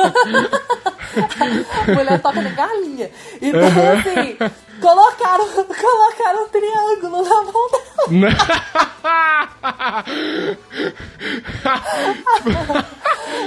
a 1.87 1.91
mulher 1.91 2.21
toca 2.21 2.41
na 2.41 2.49
galinha. 2.49 3.09
Então, 3.41 3.61
assim, 3.61 4.37
colocaram, 4.81 5.47
colocaram 5.65 6.43
um 6.43 6.49
triângulo 6.49 7.23
na 7.23 7.41
mão 7.43 7.69
dela. 7.71 8.27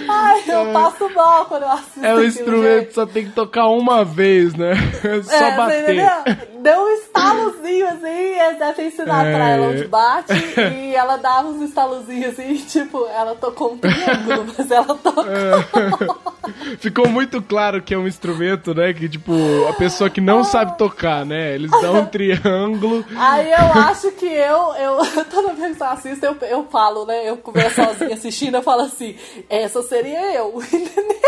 Ai, 0.08 0.42
eu 0.46 0.72
passo 0.72 1.08
mal 1.14 1.44
quando 1.46 1.62
eu 1.62 1.70
assisto 1.70 2.04
É 2.04 2.14
o 2.14 2.24
instrumento 2.24 2.80
gente. 2.84 2.94
só 2.94 3.06
tem 3.06 3.24
que 3.26 3.32
tocar 3.32 3.68
uma 3.68 4.04
vez, 4.04 4.54
né? 4.54 4.74
Só 5.24 5.34
É, 5.34 5.56
bater. 5.56 6.48
Deu 6.60 6.80
um 6.82 6.88
estalozinho 6.90 7.86
assim, 7.88 8.06
e 8.06 8.54
deve 8.58 8.72
ter 8.74 8.86
ensinado 8.86 9.28
É. 9.28 9.34
pra 9.34 9.48
ela 9.50 9.66
onde 9.68 9.84
bate, 9.86 10.32
e 10.32 10.94
ela 10.94 11.16
dava 11.16 11.48
uns 11.48 11.62
estalozinhos 11.62 12.38
assim, 12.38 12.54
tipo, 12.56 13.06
ela 13.06 13.34
tocou 13.36 13.72
um 13.72 13.78
triângulo, 13.78 14.46
mas 14.56 14.70
ela 14.70 14.94
tocou. 14.94 15.24
É. 15.24 16.39
Ficou 16.78 17.08
muito 17.08 17.42
claro 17.42 17.82
que 17.82 17.94
é 17.94 17.98
um 17.98 18.06
instrumento, 18.06 18.74
né? 18.74 18.92
Que, 18.92 19.08
tipo, 19.08 19.32
a 19.68 19.72
pessoa 19.74 20.08
que 20.08 20.20
não 20.20 20.42
sabe 20.44 20.76
tocar, 20.78 21.24
né? 21.24 21.54
Eles 21.54 21.70
dão 21.70 22.00
um 22.00 22.06
triângulo. 22.06 23.04
Aí 23.16 23.50
eu 23.50 23.82
acho 23.82 24.10
que 24.12 24.26
eu, 24.26 24.74
eu 24.74 24.98
toda 25.30 25.52
vez 25.54 25.76
que 25.76 25.82
eu 25.82 25.86
assisto, 25.86 26.26
eu, 26.26 26.36
eu 26.42 26.66
falo, 26.70 27.04
né? 27.06 27.28
Eu 27.28 27.36
converso 27.36 27.82
sozinha 27.82 28.14
assistindo, 28.14 28.56
eu 28.56 28.62
falo 28.62 28.82
assim, 28.82 29.16
essa 29.48 29.82
seria 29.82 30.34
eu, 30.34 30.60
entendeu? 30.72 31.20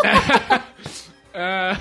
Ah, 1.42 1.76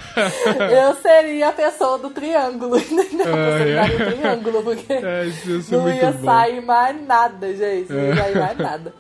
Eu 0.72 0.96
seria 1.02 1.50
a 1.50 1.52
pessoa 1.52 1.98
do 1.98 2.10
triângulo, 2.10 2.78
entendeu? 2.80 3.26
Eu 3.28 3.36
Ai, 3.36 3.78
ai. 3.78 3.90
seria 3.90 4.08
o 4.08 4.12
triângulo, 4.14 4.64
porque 4.64 4.94
É, 4.94 5.26
não 5.72 5.90
ia 5.94 6.12
bom. 6.12 6.26
sair 6.26 6.62
mais 6.62 7.06
nada, 7.06 7.54
gente. 7.56 7.92
Não 7.92 8.06
ia 8.06 8.16
sair 8.16 8.38
mais 8.38 8.58
nada. 8.58 8.94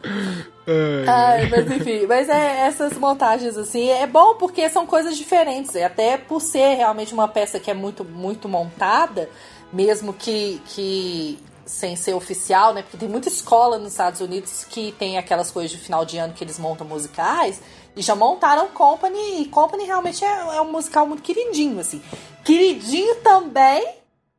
ai, 1.07 1.49
mas 1.49 1.71
enfim, 1.71 2.05
mas 2.07 2.29
é, 2.29 2.67
essas 2.67 2.93
montagens 2.97 3.57
assim, 3.57 3.89
é 3.89 4.05
bom 4.05 4.35
porque 4.35 4.69
são 4.69 4.85
coisas 4.85 5.17
diferentes, 5.17 5.73
e 5.75 5.81
até 5.83 6.17
por 6.17 6.39
ser 6.41 6.75
realmente 6.75 7.13
uma 7.13 7.27
peça 7.27 7.59
que 7.59 7.71
é 7.71 7.73
muito, 7.73 8.03
muito 8.03 8.47
montada, 8.49 9.29
mesmo 9.73 10.13
que, 10.13 10.61
que 10.65 11.39
sem 11.65 11.95
ser 11.95 12.13
oficial, 12.13 12.73
né? 12.73 12.81
Porque 12.81 12.97
tem 12.97 13.07
muita 13.09 13.29
escola 13.29 13.77
nos 13.77 13.91
Estados 13.91 14.21
Unidos 14.21 14.65
que 14.69 14.91
tem 14.97 15.17
aquelas 15.17 15.51
coisas 15.51 15.71
de 15.71 15.77
final 15.77 16.03
de 16.05 16.17
ano 16.17 16.33
que 16.33 16.43
eles 16.43 16.57
montam 16.59 16.85
musicais, 16.85 17.61
e 17.95 18.01
já 18.01 18.15
montaram 18.15 18.67
Company, 18.69 19.41
e 19.41 19.45
Company 19.45 19.83
realmente 19.85 20.23
é, 20.23 20.27
é 20.27 20.61
um 20.61 20.71
musical 20.71 21.05
muito 21.07 21.23
queridinho, 21.23 21.79
assim. 21.79 22.01
Queridinho 22.43 23.15
também 23.17 23.85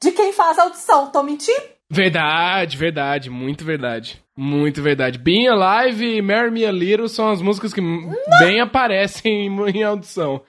de 0.03 0.13
quem 0.13 0.33
faz 0.33 0.59
a 0.59 0.63
audição, 0.65 1.11
tô 1.11 1.23
mentindo? 1.23 1.63
Verdade, 1.93 2.77
verdade, 2.77 3.29
muito 3.31 3.65
verdade. 3.65 4.23
Muito 4.37 4.81
verdade. 4.81 5.19
Being 5.19 5.49
Alive 5.49 6.17
e 6.17 6.23
Marry 6.23 6.51
Me 6.51 6.65
a 6.65 6.71
Little 6.71 7.09
são 7.09 7.29
as 7.31 7.43
músicas 7.43 7.75
que 7.75 7.81
bem 8.39 8.61
aparecem 8.61 9.47
em, 9.47 9.61
em 9.77 9.83
audição. 9.83 10.41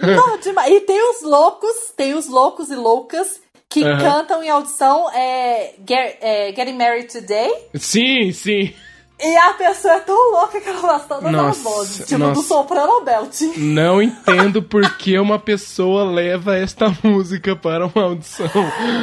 Não, 0.00 0.38
demais. 0.38 0.72
E 0.72 0.80
tem 0.80 1.00
os 1.10 1.22
loucos, 1.22 1.92
tem 1.96 2.14
os 2.14 2.28
loucos 2.28 2.70
e 2.70 2.74
loucas 2.74 3.40
que 3.68 3.84
Aham. 3.84 3.98
cantam 4.00 4.42
em 4.42 4.48
audição 4.48 5.08
é, 5.12 5.74
Get- 5.88 6.18
é, 6.20 6.52
Getting 6.56 6.76
Married 6.76 7.12
Today. 7.12 7.50
Sim, 7.74 8.32
sim. 8.32 8.74
E 9.22 9.36
a 9.36 9.52
pessoa 9.54 9.94
é 9.94 10.00
tão 10.00 10.32
louca 10.32 10.60
que 10.60 10.68
ela 10.68 10.80
faz 10.80 11.04
todas 11.06 11.24
as 11.26 11.32
Nossa, 11.32 11.62
vozes. 11.62 12.06
Tipo, 12.06 12.18
nossa. 12.18 12.32
do 12.34 12.42
soprano 12.42 13.00
belt. 13.02 13.40
Não 13.56 14.00
entendo 14.02 14.62
por 14.62 14.96
que 14.96 15.18
uma 15.18 15.38
pessoa 15.38 16.04
leva 16.04 16.56
esta 16.56 16.86
música 17.04 17.54
para 17.54 17.86
uma 17.86 18.02
audição. 18.04 18.48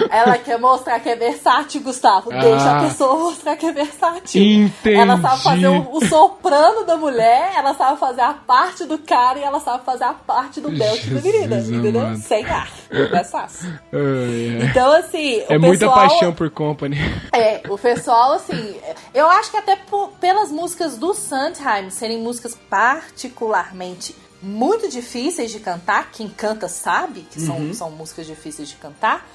Ela 0.09 0.37
quer 0.37 0.57
mostrar 0.59 0.99
que 0.99 1.09
é 1.09 1.15
versátil, 1.15 1.81
Gustavo. 1.81 2.31
Ah. 2.33 2.39
Deixa 2.39 2.77
a 2.77 2.83
pessoa 2.83 3.15
mostrar 3.19 3.55
que 3.55 3.65
é 3.67 3.71
versátil. 3.71 4.41
Entendi. 4.41 4.97
Ela 4.99 5.19
sabe 5.21 5.43
fazer 5.43 5.67
o, 5.67 5.89
o 5.95 6.05
soprano 6.05 6.83
da 6.85 6.97
mulher, 6.97 7.51
ela 7.55 7.73
sabe 7.75 7.99
fazer 7.99 8.21
a 8.21 8.33
parte 8.33 8.85
do 8.85 8.97
cara 8.97 9.37
e 9.39 9.43
ela 9.43 9.59
sabe 9.59 9.83
fazer 9.85 10.05
a 10.05 10.13
parte 10.13 10.59
do 10.61 10.71
belt 10.71 11.05
da 11.05 11.21
menina. 11.21 11.57
Entendeu? 11.57 12.01
amado. 12.01 12.17
Sem 12.21 12.45
ar. 12.45 12.69
É 12.91 13.23
fácil. 13.23 13.69
Ai, 13.93 14.57
ai. 14.61 14.67
Então, 14.69 14.91
assim. 14.93 15.43
É 15.47 15.57
o 15.57 15.61
muita 15.61 15.85
pessoal- 15.85 15.95
paixão 16.09 16.33
por 16.33 16.49
Company. 16.49 16.97
É, 17.31 17.61
o 17.69 17.77
pessoal, 17.77 18.33
assim, 18.33 18.75
eu 19.13 19.27
acho 19.29 19.51
que 19.51 19.57
até 19.57 19.75
por- 19.75 20.06
pelas 20.07 20.51
músicas 20.51 20.97
do 20.97 21.13
Sondheim 21.13 21.89
serem 21.89 22.19
músicas 22.19 22.57
particularmente 22.69 24.15
muito 24.41 24.89
difíceis 24.89 25.51
de 25.51 25.59
cantar, 25.59 26.11
quem 26.11 26.29
canta 26.29 26.67
sabe 26.67 27.21
que 27.21 27.39
são, 27.39 27.73
são 27.73 27.91
músicas 27.91 28.25
difíceis 28.25 28.69
de 28.69 28.75
cantar. 28.75 29.27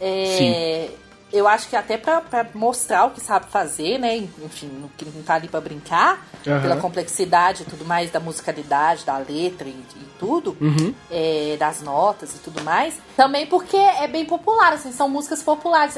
é, 0.00 0.90
eu 1.36 1.46
acho 1.48 1.68
que 1.68 1.76
até 1.76 1.96
pra, 1.96 2.20
pra 2.20 2.46
mostrar 2.54 3.04
o 3.06 3.10
que 3.10 3.20
sabe 3.20 3.46
fazer, 3.50 3.98
né? 3.98 4.16
Enfim, 4.16 4.88
que 4.96 5.04
não 5.04 5.22
tá 5.22 5.34
ali 5.34 5.48
pra 5.48 5.60
brincar, 5.60 6.26
Aham. 6.46 6.60
pela 6.60 6.76
complexidade 6.76 7.62
e 7.62 7.66
tudo 7.66 7.84
mais, 7.84 8.10
da 8.10 8.18
musicalidade, 8.20 9.04
da 9.04 9.18
letra 9.18 9.68
e, 9.68 9.72
e 9.72 10.06
tudo, 10.18 10.56
Uhum. 10.60 10.94
é, 11.10 11.56
das 11.58 11.82
notas 11.82 12.34
e 12.34 12.38
tudo 12.38 12.62
mais. 12.62 12.94
Também 13.16 13.46
porque 13.46 13.76
é 13.76 14.06
bem 14.08 14.24
popular, 14.24 14.72
assim, 14.72 14.92
são 14.92 15.08
músicas 15.08 15.42
populares. 15.42 15.96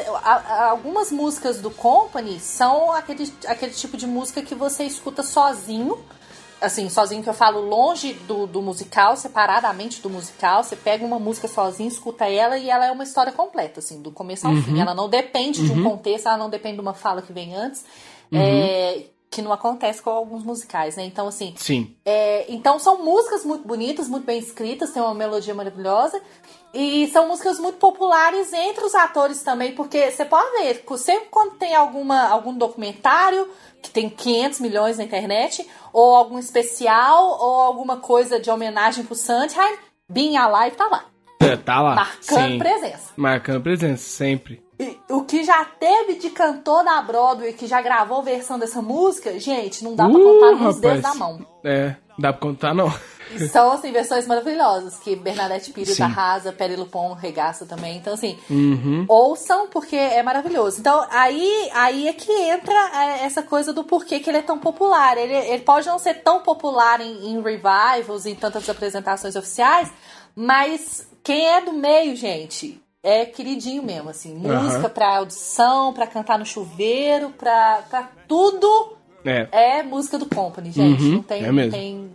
Algumas 0.69 1.11
músicas 1.13 1.61
do 1.61 1.71
Company 1.71 2.39
são 2.41 2.93
aquele, 2.93 3.33
aquele 3.47 3.73
tipo 3.73 3.97
de 3.97 4.07
música 4.07 4.43
que 4.43 4.55
você 4.55 4.85
escuta 4.85 5.23
sozinho. 5.23 5.99
Assim, 6.61 6.89
sozinho 6.91 7.23
que 7.23 7.29
eu 7.29 7.35
falo 7.35 7.61
longe 7.61 8.15
do, 8.15 8.47
do 8.47 8.61
musical, 8.61 9.17
separadamente 9.17 10.01
do 10.03 10.11
musical. 10.11 10.65
Você 10.65 10.75
pega 10.75 11.05
uma 11.05 11.19
música 11.19 11.47
sozinho, 11.47 11.89
escuta 11.89 12.29
ela 12.29 12.59
e 12.59 12.69
ela 12.69 12.85
é 12.87 12.91
uma 12.91 13.05
história 13.05 13.31
completa, 13.33 13.79
assim, 13.81 14.03
do 14.03 14.11
começo 14.11 14.47
ao 14.47 14.53
Uhum. 14.53 14.63
fim. 14.63 14.81
Ela 14.81 14.93
não 14.95 15.09
depende 15.09 15.65
de 15.65 15.71
um 15.73 15.83
contexto, 15.85 16.27
ela 16.27 16.37
não 16.39 16.51
depende 16.51 16.75
de 16.77 16.81
uma 16.81 16.95
fala 16.95 17.23
que 17.23 17.33
vem 17.33 17.55
antes. 17.55 17.85
é, 18.33 19.05
que 19.31 19.43
não 19.43 19.53
acontece 19.53 20.01
com 20.03 20.09
alguns 20.11 20.43
musicais, 20.43 20.97
né? 20.97 21.05
Então, 21.05 21.29
assim, 21.29 21.55
Sim. 21.57 21.95
é, 22.05 22.47
então 22.51 22.79
são 22.79 23.05
músicas 23.05 23.45
muito 23.45 23.67
bonitas, 23.69 24.09
muito 24.09 24.25
bem 24.25 24.39
escritas, 24.39 24.91
tem 24.91 25.03
uma 25.03 25.15
melodia 25.15 25.55
maravilhosa. 25.55 26.21
E 26.75 27.07
são 27.09 27.29
músicas 27.29 27.59
muito 27.59 27.79
populares 27.79 28.53
entre 28.53 28.85
os 28.85 28.95
atores 28.95 29.43
também, 29.43 29.75
porque 29.75 30.11
você 30.11 30.25
pode 30.25 30.51
ver, 30.59 30.85
sempre 30.99 31.29
quando 31.31 31.53
tem 31.57 31.75
alguma, 31.75 32.29
algum 32.29 32.53
documentário 32.55 33.49
que 33.83 33.91
tem 33.91 34.09
500 34.11 34.61
milhões 34.61 34.99
na 34.99 35.05
internet, 35.05 35.67
ou 35.93 36.15
algum 36.15 36.39
especial, 36.39 37.25
ou 37.41 37.61
alguma 37.61 37.97
coisa 37.99 38.39
de 38.39 38.51
homenagem 38.51 39.05
pro 39.05 39.15
Sondheim, 39.15 39.77
Being 40.11 40.37
Alive 40.37 40.77
tá 40.77 40.87
lá, 40.89 41.05
É, 41.41 41.57
Tá 41.57 41.81
lá. 41.81 41.95
marcando 41.95 42.49
Sim. 42.53 42.59
presença. 42.59 43.13
Marcando 43.17 43.63
presença, 43.63 44.03
sempre. 44.03 44.63
E 44.81 44.97
o 45.11 45.25
que 45.25 45.43
já 45.43 45.65
teve 45.65 46.15
de 46.17 46.31
cantor 46.31 46.85
na 46.85 47.03
Broadway 47.03 47.53
que 47.53 47.67
já 47.67 47.83
gravou 47.83 48.23
versão 48.23 48.59
dessa 48.59 48.81
música, 48.81 49.39
gente, 49.41 49.83
não 49.83 49.95
dá 49.97 50.05
pra 50.09 50.21
contar 50.21 50.53
nos 50.53 50.79
dedos 50.79 51.03
da 51.03 51.15
mão. 51.15 51.45
É, 51.65 51.97
dá 52.19 52.33
pra 52.33 52.41
contar 52.41 52.73
não. 52.75 52.93
E 53.35 53.47
São, 53.49 53.73
assim, 53.73 53.93
versões 53.93 54.27
maravilhosas, 54.27 54.99
que 55.01 55.15
Bernadette 55.15 55.71
Pires 55.73 55.97
Sim. 55.97 56.05
arrasa, 56.05 56.51
Perry 56.53 56.77
Lupon 56.77 57.13
regaça 57.13 57.67
também. 57.67 57.97
Então, 57.99 58.15
assim, 58.15 58.39
Uhum. 58.49 59.05
ouçam, 59.07 59.67
porque 59.69 59.97
é 59.97 60.23
maravilhoso. 60.23 60.81
Então, 60.81 61.05
aí, 61.11 61.69
aí 61.75 62.09
é 62.09 62.13
que 62.15 62.33
entra 62.33 62.73
é, 62.95 63.25
essa 63.27 63.43
coisa 63.43 63.73
do 63.73 63.85
porquê 63.85 64.21
que 64.21 64.31
ele 64.31 64.39
é 64.39 64.43
tão 64.43 64.59
popular. 64.59 65.19
Ele, 65.19 65.35
ele 65.35 65.63
pode 65.63 65.87
não 65.89 65.99
ser 65.99 66.15
tão 66.23 66.41
popular 66.41 67.01
em, 67.03 67.33
em 67.33 67.43
revivals, 67.43 68.25
em 68.25 68.35
tantas 68.35 68.67
apresentações 68.69 69.37
oficiais, 69.37 69.93
mas 70.35 71.07
quem 71.23 71.47
é 71.49 71.61
do 71.61 71.73
meio, 71.75 72.17
gente, 72.17 72.81
é 73.03 73.25
queridinho 73.25 73.83
mesmo, 73.83 74.11
assim. 74.11 74.35
Música 74.35 74.79
Aham. 74.81 74.89
pra 74.91 75.17
audição, 75.19 75.93
pra 75.93 76.07
cantar 76.07 76.39
no 76.39 76.47
chuveiro, 76.47 77.31
pra, 77.31 77.83
pra 77.89 78.11
tudo 78.27 78.97
É. 79.25 79.49
é 79.79 79.83
música 79.83 80.19
do 80.19 80.27
Company, 80.27 80.71
gente. 80.73 81.03
Uhum, 81.03 81.13
não 81.17 81.23
tem. 81.23 81.45
é 81.45 81.53
mesmo. 81.53 81.73
tem 81.73 82.11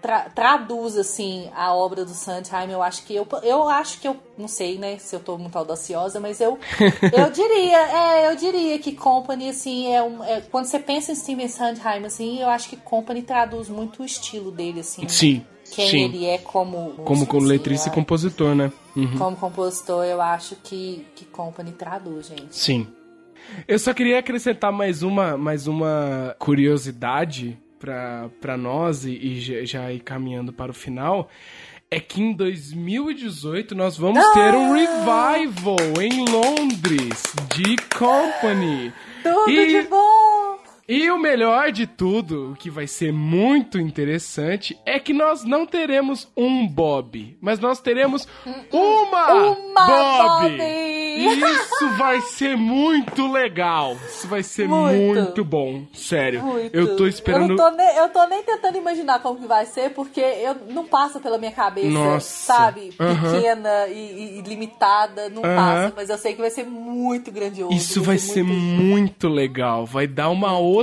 tra- 0.00 0.28
traduz 0.34 0.96
assim 0.96 1.50
a 1.54 1.74
obra 1.74 2.04
do 2.04 2.12
Sondheim. 2.12 2.70
Eu 2.70 2.82
acho 2.82 3.04
que 3.04 3.14
eu, 3.14 3.26
eu 3.42 3.68
acho 3.68 4.00
que 4.00 4.06
eu 4.08 4.16
não 4.36 4.46
sei, 4.48 4.78
né, 4.78 4.96
se 4.98 5.14
eu 5.16 5.20
tô 5.20 5.36
muito 5.36 5.56
audaciosa, 5.56 6.20
mas 6.20 6.40
eu 6.40 6.58
eu 7.12 7.30
diria, 7.30 7.78
é, 7.78 8.30
eu 8.30 8.36
diria 8.36 8.78
que 8.78 8.92
Company 8.92 9.48
assim 9.50 9.92
é, 9.92 10.02
um, 10.02 10.22
é- 10.22 10.40
quando 10.40 10.66
você 10.66 10.78
pensa 10.78 11.12
em 11.12 11.16
Steven 11.16 11.48
Sondheim 11.48 12.04
assim, 12.06 12.40
eu 12.40 12.48
acho 12.48 12.68
que 12.68 12.76
Company 12.76 13.22
traduz 13.22 13.68
muito 13.68 14.02
o 14.02 14.04
estilo 14.06 14.50
dele 14.52 14.80
assim. 14.80 15.08
Sim. 15.08 15.44
Quem 15.70 15.88
sim. 15.90 16.00
ele 16.04 16.24
é 16.24 16.38
como 16.38 16.92
Como 17.04 17.26
como 17.26 17.42
assim, 17.42 17.48
letrista 17.52 17.88
e 17.88 17.92
compositor, 17.92 18.54
né? 18.54 18.72
Uhum. 19.00 19.18
como 19.18 19.36
compositor, 19.36 20.04
eu 20.04 20.20
acho 20.20 20.56
que 20.56 21.06
que 21.14 21.24
Company 21.26 21.72
traduz, 21.72 22.28
gente. 22.28 22.54
Sim. 22.54 22.86
Eu 23.66 23.78
só 23.78 23.94
queria 23.94 24.18
acrescentar 24.18 24.70
mais 24.72 25.02
uma, 25.02 25.36
mais 25.38 25.66
uma 25.66 26.34
curiosidade 26.38 27.58
pra, 27.78 28.28
pra 28.40 28.56
nós 28.56 29.04
e, 29.04 29.10
e 29.12 29.64
já- 29.66 29.90
ir 29.92 30.00
caminhando 30.00 30.52
para 30.52 30.70
o 30.70 30.74
final. 30.74 31.28
É 31.90 31.98
que 31.98 32.20
em 32.20 32.34
2018 32.34 33.74
nós 33.74 33.96
vamos 33.96 34.22
ter 34.34 34.54
um 34.54 34.72
revival 34.74 35.76
em 36.02 36.24
Londres 36.30 37.22
de 37.54 37.76
Company. 37.98 38.92
Tudo 39.22 39.50
E- 39.50 39.82
de 39.82 39.88
bom. 39.88 40.47
E 40.88 41.10
o 41.10 41.18
melhor 41.18 41.70
de 41.70 41.86
tudo, 41.86 42.52
o 42.52 42.56
que 42.56 42.70
vai 42.70 42.86
ser 42.86 43.12
muito 43.12 43.78
interessante, 43.78 44.78
é 44.86 44.98
que 44.98 45.12
nós 45.12 45.44
não 45.44 45.66
teremos 45.66 46.26
um 46.34 46.66
Bob, 46.66 47.36
mas 47.42 47.58
nós 47.60 47.78
teremos 47.80 48.26
uma, 48.72 49.32
Uma 49.34 49.86
Bob. 49.86 50.48
Bob. 50.56 50.62
Isso 51.18 51.88
vai 51.98 52.20
ser 52.20 52.56
muito 52.56 53.30
legal. 53.30 53.96
Isso 54.06 54.28
vai 54.28 54.42
ser 54.42 54.68
Muito. 54.68 54.96
muito, 55.20 55.44
bom. 55.44 55.82
Sério. 55.92 56.42
Muito. 56.42 56.74
Eu 56.74 56.96
tô 56.96 57.06
esperando. 57.08 57.50
Eu, 57.52 57.56
não 57.56 57.70
tô 57.70 57.76
nem, 57.76 57.96
eu 57.96 58.08
tô 58.10 58.26
nem 58.28 58.42
tentando 58.44 58.78
imaginar 58.78 59.18
como 59.20 59.40
que 59.40 59.46
vai 59.46 59.66
ser, 59.66 59.90
porque 59.90 60.20
eu 60.20 60.54
não 60.70 60.86
passa 60.86 61.18
pela 61.18 61.36
minha 61.36 61.50
cabeça, 61.50 61.88
Nossa. 61.88 62.54
sabe? 62.54 62.92
Pequena 62.96 63.88
e, 63.88 64.38
e- 64.38 64.42
limitada, 64.42 65.28
não 65.28 65.42
passa. 65.42 65.92
Mas 65.96 66.08
eu 66.08 66.16
sei 66.18 66.34
que 66.34 66.40
vai 66.40 66.50
ser 66.50 66.64
muito 66.64 67.32
grandioso. 67.32 67.74
Isso 67.74 68.00
vai 68.02 68.16
ser 68.18 68.44
muito 68.44 69.28
legal. 69.28 69.84
Vai 69.84 70.06
dar 70.06 70.28
uma 70.30 70.56
outra, 70.56 70.77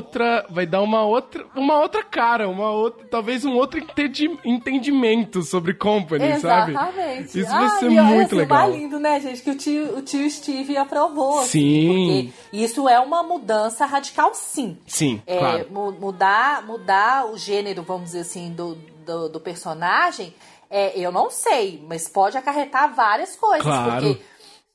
vai 0.49 0.65
dar 0.65 0.81
uma 0.81 1.03
outra, 1.03 1.45
uma 1.55 1.79
outra 1.79 2.03
cara, 2.03 2.47
uma 2.49 2.69
outra, 2.71 3.05
talvez 3.09 3.43
um 3.45 3.53
outro 3.55 3.79
entendi- 3.79 4.37
entendimento 4.43 5.41
sobre 5.43 5.73
Company, 5.73 6.39
sabe? 6.39 6.71
Exatamente. 6.71 7.39
Isso 7.39 7.49
vai 7.49 7.65
Ah, 7.65 7.69
ser 7.79 7.85
e 7.91 7.99
muito 8.01 8.25
assim, 8.27 8.35
legal. 8.35 8.57
O 8.67 8.69
mais 8.69 8.81
lindo, 8.81 8.99
né, 8.99 9.19
gente? 9.19 9.41
Que 9.41 9.49
o 9.51 9.55
tio, 9.55 9.97
o 9.97 10.01
tio 10.01 10.29
Steve 10.29 10.77
aprovou. 10.77 11.39
assim, 11.39 11.47
Sim. 11.49 12.33
porque 12.51 12.57
isso 12.63 12.87
é 12.89 12.99
uma 12.99 13.23
mudança 13.23 13.85
radical, 13.85 14.31
sim. 14.33 14.77
Sim, 14.87 15.21
É, 15.25 15.37
claro. 15.37 15.67
mu- 15.71 15.91
mudar, 15.91 16.65
mudar 16.65 17.25
o 17.31 17.37
gênero, 17.37 17.83
vamos 17.83 18.05
dizer 18.05 18.21
assim, 18.21 18.51
do, 18.53 18.75
do, 19.05 19.29
do 19.29 19.39
personagem, 19.39 20.33
é, 20.69 20.97
eu 20.99 21.11
não 21.11 21.29
sei, 21.29 21.83
mas 21.87 22.07
pode 22.07 22.37
acarretar 22.37 22.93
várias 22.93 23.35
coisas. 23.35 23.61
Claro. 23.63 23.91
Porque 24.07 24.21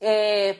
é, 0.01 0.55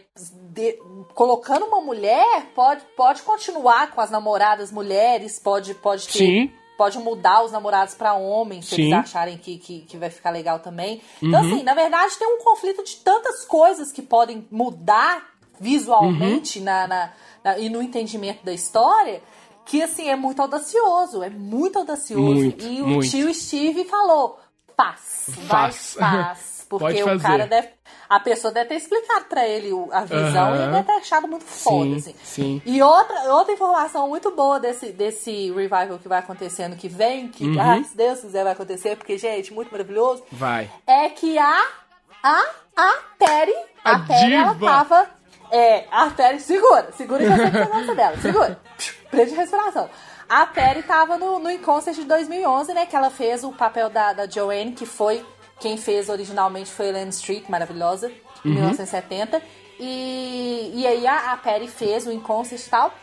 de- 0.51 0.77
colocando 1.15 1.65
uma 1.65 1.81
mulher, 1.81 2.45
pode, 2.53 2.81
pode 2.95 3.21
continuar 3.23 3.91
com 3.91 3.99
as 3.99 4.11
namoradas 4.11 4.71
mulheres, 4.71 5.39
pode, 5.39 5.73
pode 5.75 6.07
ter. 6.07 6.17
Sim. 6.19 6.51
Pode 6.77 6.97
mudar 6.97 7.43
os 7.43 7.51
namorados 7.51 7.93
pra 7.93 8.15
homens, 8.15 8.65
se 8.65 8.75
Sim. 8.75 8.81
eles 8.83 8.93
acharem 8.93 9.37
que, 9.37 9.57
que, 9.59 9.81
que 9.81 9.97
vai 9.97 10.09
ficar 10.09 10.31
legal 10.31 10.57
também. 10.59 10.99
Então, 11.21 11.39
assim, 11.41 11.61
na 11.61 11.75
verdade, 11.75 12.17
tem 12.17 12.27
um 12.27 12.43
conflito 12.43 12.83
de 12.83 12.95
tantas 12.97 13.45
coisas 13.45 13.91
que 13.91 14.01
podem 14.01 14.47
mudar 14.49 15.27
visualmente 15.59 16.59
na, 16.59 16.87
na- 16.87 17.13
na- 17.43 17.57
e 17.59 17.69
no 17.69 17.81
entendimento 17.83 18.43
da 18.43 18.51
história, 18.53 19.21
que, 19.65 19.81
assim, 19.83 20.09
é 20.09 20.15
muito 20.15 20.41
audacioso. 20.41 21.21
É 21.23 21.29
muito 21.29 21.77
audacioso. 21.79 22.23
Muito, 22.23 22.65
e 22.65 22.81
o 22.81 22.87
muito. 22.87 23.09
tio 23.09 23.31
Steve 23.33 23.83
falou: 23.85 24.39
faz, 24.75 25.29
Faz. 25.47 25.93
faz. 25.99 26.65
Porque 26.67 27.03
o 27.03 27.19
cara 27.19 27.45
deve. 27.47 27.69
A 28.09 28.19
pessoa 28.19 28.53
deve 28.53 28.69
ter 28.69 28.75
explicado 28.75 29.25
pra 29.25 29.47
ele 29.47 29.71
a 29.91 30.01
visão 30.01 30.55
e 30.55 30.59
ele 30.61 30.71
deve 30.71 30.83
ter 30.83 30.91
achado 30.93 31.27
muito 31.27 31.45
foda, 31.45 31.85
Sim, 31.85 31.95
assim. 31.97 32.15
sim. 32.23 32.61
E 32.65 32.81
outra, 32.81 33.33
outra 33.33 33.53
informação 33.53 34.07
muito 34.09 34.31
boa 34.31 34.59
desse, 34.59 34.91
desse 34.91 35.49
revival 35.51 35.97
que 36.01 36.07
vai 36.09 36.19
acontecer 36.19 36.63
ano 36.63 36.75
que 36.75 36.89
vem, 36.89 37.29
que, 37.29 37.45
Uhum. 37.45 37.59
ah, 37.61 37.81
se 37.83 37.95
Deus 37.95 38.19
quiser, 38.19 38.43
vai 38.43 38.53
acontecer, 38.53 38.97
porque, 38.97 39.17
gente, 39.17 39.53
muito 39.53 39.71
maravilhoso, 39.71 40.23
Vai. 40.31 40.69
é 40.85 41.09
que 41.09 41.37
a. 41.37 41.63
A. 42.23 42.41
A 42.75 42.93
Perry. 43.17 43.53
A, 43.83 43.91
A 43.95 43.99
Perry, 43.99 44.33
ela 44.33 44.55
tava. 44.55 45.07
É, 45.51 45.85
a 45.91 46.09
Perry, 46.09 46.39
segura, 46.39 46.91
segura 46.93 47.19
que 47.25 47.31
eu 47.31 47.35
sei 47.35 47.45
que 47.51 47.57
você 47.57 47.65
gosta 47.65 47.95
dela, 47.95 48.17
segura. 48.21 48.59
Prende 49.11 49.33
a 49.33 49.37
respiração. 49.37 49.89
A 50.29 50.45
Perry 50.45 50.83
tava 50.83 51.17
no, 51.17 51.39
no 51.39 51.51
Inconcert 51.51 51.95
de 51.97 52.05
2011, 52.05 52.73
né, 52.73 52.85
que 52.85 52.95
ela 52.95 53.09
fez 53.09 53.43
o 53.43 53.51
papel 53.51 53.89
da, 53.89 54.13
da 54.13 54.27
Joanne, 54.29 54.71
que 54.71 54.85
foi. 54.85 55.25
Quem 55.62 55.78
fez 55.78 56.09
originalmente 56.09 56.72
foi 56.72 56.88
Ellen 56.89 57.09
Street, 57.09 57.43
maravilhosa, 57.47 58.12
em 58.43 58.49
1970. 58.49 59.41
E, 59.80 60.72
e 60.76 60.86
aí 60.88 61.07
a, 61.07 61.32
a 61.34 61.38
Perry 61.38 61.68
fez 61.68 62.05
o 62.05 62.12
Inconcert 62.12 62.62
e 62.66 62.70
tal. 62.70 62.93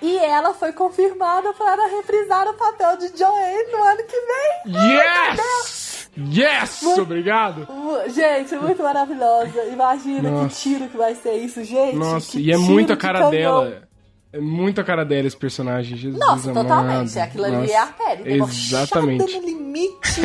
E 0.00 0.16
ela 0.18 0.54
foi 0.54 0.72
confirmada 0.72 1.52
para 1.54 1.86
reprisar 1.96 2.46
o 2.48 2.54
papel 2.54 2.96
de 2.98 3.16
Joanne 3.18 3.72
no 3.72 3.82
ano 3.82 4.02
que 4.04 4.16
vem. 4.16 4.74
Yes! 4.92 6.10
Yes! 6.16 6.82
Obrigado. 6.98 7.66
Mu- 7.72 8.08
Gente, 8.08 8.54
muito 8.56 8.82
maravilhosa. 8.82 9.64
Imagina 9.64 10.30
Nossa. 10.30 10.48
que 10.48 10.54
tiro 10.54 10.88
que 10.88 10.96
vai 10.96 11.14
ser 11.16 11.34
isso, 11.36 11.62
gente. 11.64 11.96
Nossa, 11.96 12.38
e 12.38 12.52
é 12.52 12.56
muito 12.56 12.92
a 12.92 12.96
cara 12.96 13.28
dela. 13.30 13.87
É 14.30 14.38
muito 14.40 14.78
a 14.80 14.84
cara 14.84 15.04
dela 15.04 15.26
esse 15.26 15.36
personagem, 15.36 15.96
Jesus 15.96 16.18
Nossa, 16.20 16.50
amado. 16.50 16.66
totalmente. 16.66 17.18
Aquilo 17.18 17.44
ali 17.46 17.56
Nossa, 17.56 17.72
é 17.72 17.76
a 17.76 17.86
Perry. 17.86 18.22
debochada 18.24 18.82
Exatamente. 18.82 19.38
no 19.38 19.46
limite. 19.46 20.20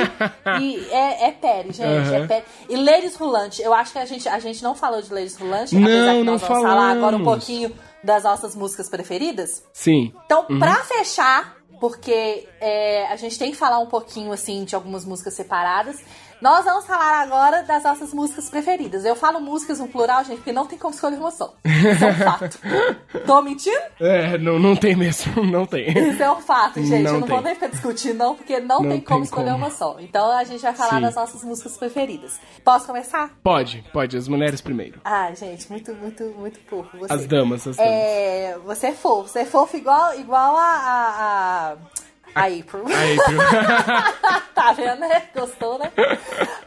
e 0.59 0.87
é, 0.91 1.29
é 1.29 1.63
gente. 1.67 1.81
É 1.81 1.97
Aham. 2.17 2.27
Perry. 2.27 2.43
E 2.69 2.75
Ladies 2.75 3.15
Rolante, 3.15 3.61
eu 3.61 3.73
acho 3.73 3.93
que 3.93 3.99
a 3.99 4.05
gente, 4.05 4.27
a 4.27 4.39
gente 4.39 4.61
não 4.61 4.75
falou 4.75 5.01
de 5.01 5.13
Ladies 5.13 5.37
Rolante. 5.37 5.73
Não, 5.75 5.87
que 5.87 6.23
não 6.23 6.37
vamos 6.37 6.41
falar 6.41 6.91
agora 6.91 7.15
um 7.15 7.23
pouquinho 7.23 7.71
das 8.03 8.23
nossas 8.23 8.55
músicas 8.55 8.89
preferidas. 8.89 9.63
Sim. 9.71 10.13
Então, 10.25 10.45
Uhum. 10.49 10.59
pra 10.59 10.75
fechar, 10.83 11.55
porque 11.79 12.47
é, 12.59 13.07
a 13.07 13.15
gente 13.15 13.39
tem 13.39 13.51
que 13.51 13.57
falar 13.57 13.79
um 13.79 13.87
pouquinho, 13.87 14.31
assim, 14.33 14.65
de 14.65 14.75
algumas 14.75 15.05
músicas 15.05 15.33
separadas. 15.33 15.97
Nós 16.43 16.65
vamos 16.65 16.85
falar 16.85 17.21
agora 17.21 17.63
das 17.63 17.85
nossas 17.85 18.13
músicas 18.13 18.49
preferidas. 18.49 19.05
Eu 19.05 19.15
falo 19.15 19.39
músicas 19.39 19.79
no 19.79 19.87
plural, 19.87 20.25
gente, 20.25 20.39
porque 20.39 20.51
não 20.51 20.65
tem 20.67 20.77
como 20.77 20.93
escolher 20.93 21.15
uma 21.15 21.31
só. 21.31 21.55
Isso 21.63 22.03
é 22.03 22.07
um 22.09 22.15
fato. 22.15 22.59
Tô 23.25 23.41
mentindo? 23.41 23.79
É, 24.01 24.37
não, 24.37 24.59
não 24.59 24.75
tem 24.75 24.93
mesmo, 24.93 25.41
não 25.49 25.65
tem. 25.65 25.87
Isso 25.89 26.21
é 26.21 26.29
um 26.29 26.41
fato, 26.41 26.83
gente. 26.83 27.01
Não 27.01 27.13
eu 27.13 27.19
não 27.21 27.27
tem. 27.27 27.29
vou 27.29 27.41
nem 27.41 27.53
ficar 27.53 27.67
discutindo, 27.67 28.17
não, 28.17 28.35
porque 28.35 28.59
não, 28.59 28.81
Não 28.81 28.89
tem 28.89 28.99
como 28.99 29.19
tem 29.19 29.23
escolher 29.23 29.51
como. 29.51 29.63
uma 29.63 29.69
só. 29.71 29.95
Então 30.01 30.29
a 30.31 30.43
gente 30.43 30.59
vai 30.61 30.73
falar 30.73 30.95
Sim. 30.95 31.01
das 31.03 31.15
nossas 31.15 31.45
músicas 31.45 31.77
preferidas. 31.77 32.37
Posso 32.61 32.87
começar? 32.87 33.37
Pode, 33.41 33.81
pode, 33.93 34.17
as 34.17 34.27
mulheres 34.27 34.59
primeiro. 34.59 34.99
Ah, 35.05 35.33
gente, 35.33 35.71
muito, 35.71 35.93
muito, 35.93 36.25
muito. 36.37 36.59
Você. 36.99 37.13
As 37.13 37.25
damas, 37.25 37.65
as 37.65 37.77
damas. 37.77 37.89
É, 37.89 38.57
você 38.65 38.87
é 38.87 38.91
fofo. 38.91 39.29
Você 39.29 39.39
é 39.39 39.45
fofo 39.45 39.77
igual, 39.77 40.19
igual 40.19 40.57
a. 40.57 40.61
a, 40.61 41.71
a... 41.71 42.02
a 42.35 42.45
April. 42.45 42.85
Aí, 42.87 43.15
viu? 43.27 43.37
tá 44.55 44.71
vendo, 44.73 44.99
né? 44.99 45.23
Gostou, 45.35 45.77
né? 45.79 45.91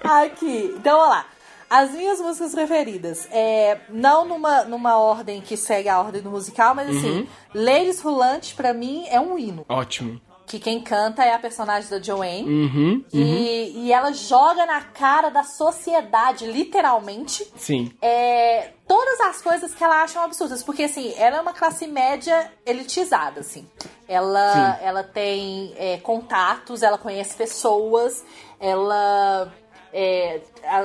Aqui. 0.03 0.75
Então, 0.79 0.97
vamos 0.99 1.15
lá. 1.15 1.27
As 1.69 1.91
minhas 1.91 2.21
músicas 2.21 2.53
preferidas. 2.55 3.27
É, 3.33 3.79
não 3.89 4.25
numa, 4.25 4.63
numa 4.65 4.97
ordem 4.99 5.41
que 5.41 5.57
segue 5.57 5.89
a 5.89 5.99
ordem 5.99 6.23
do 6.23 6.31
musical, 6.31 6.75
mas 6.77 6.89
Uhum. 6.89 6.97
assim, 6.99 7.29
Ladies 7.55 8.01
Rulante, 8.01 8.55
pra 8.55 8.73
mim, 8.73 9.05
é 9.09 9.19
um 9.21 9.37
hino. 9.37 9.65
Ótimo. 9.69 10.21
Que 10.47 10.61
quem 10.61 10.81
canta 10.81 11.25
é 11.25 11.35
a 11.35 11.39
personagem 11.39 11.91
da 11.91 12.01
Joanne. 12.01 12.45
Uhum, 12.45 13.05
E, 13.13 13.73
e 13.87 13.93
ela 13.93 14.13
joga 14.13 14.65
na 14.65 14.81
cara 14.81 15.29
da 15.29 15.43
sociedade, 15.43 16.47
literalmente, 16.47 17.45
sim. 17.57 17.91
é, 18.01 18.71
todas 18.87 19.21
as 19.23 19.43
coisas 19.43 19.75
que 19.75 19.83
ela 19.83 20.03
acha 20.03 20.23
absurdas. 20.23 20.63
Porque, 20.63 20.85
assim, 20.85 21.13
ela 21.17 21.39
é 21.39 21.41
uma 21.41 21.53
classe 21.53 21.87
média 21.87 22.51
elitizada, 22.65 23.41
assim. 23.41 23.67
Ela, 24.07 24.79
ela 24.81 25.03
tem 25.03 25.75
é, 25.77 25.99
contatos, 25.99 26.83
ela 26.83 26.97
conhece 26.97 27.35
pessoas, 27.37 28.25
ela... 28.61 29.53
é, 29.93 30.41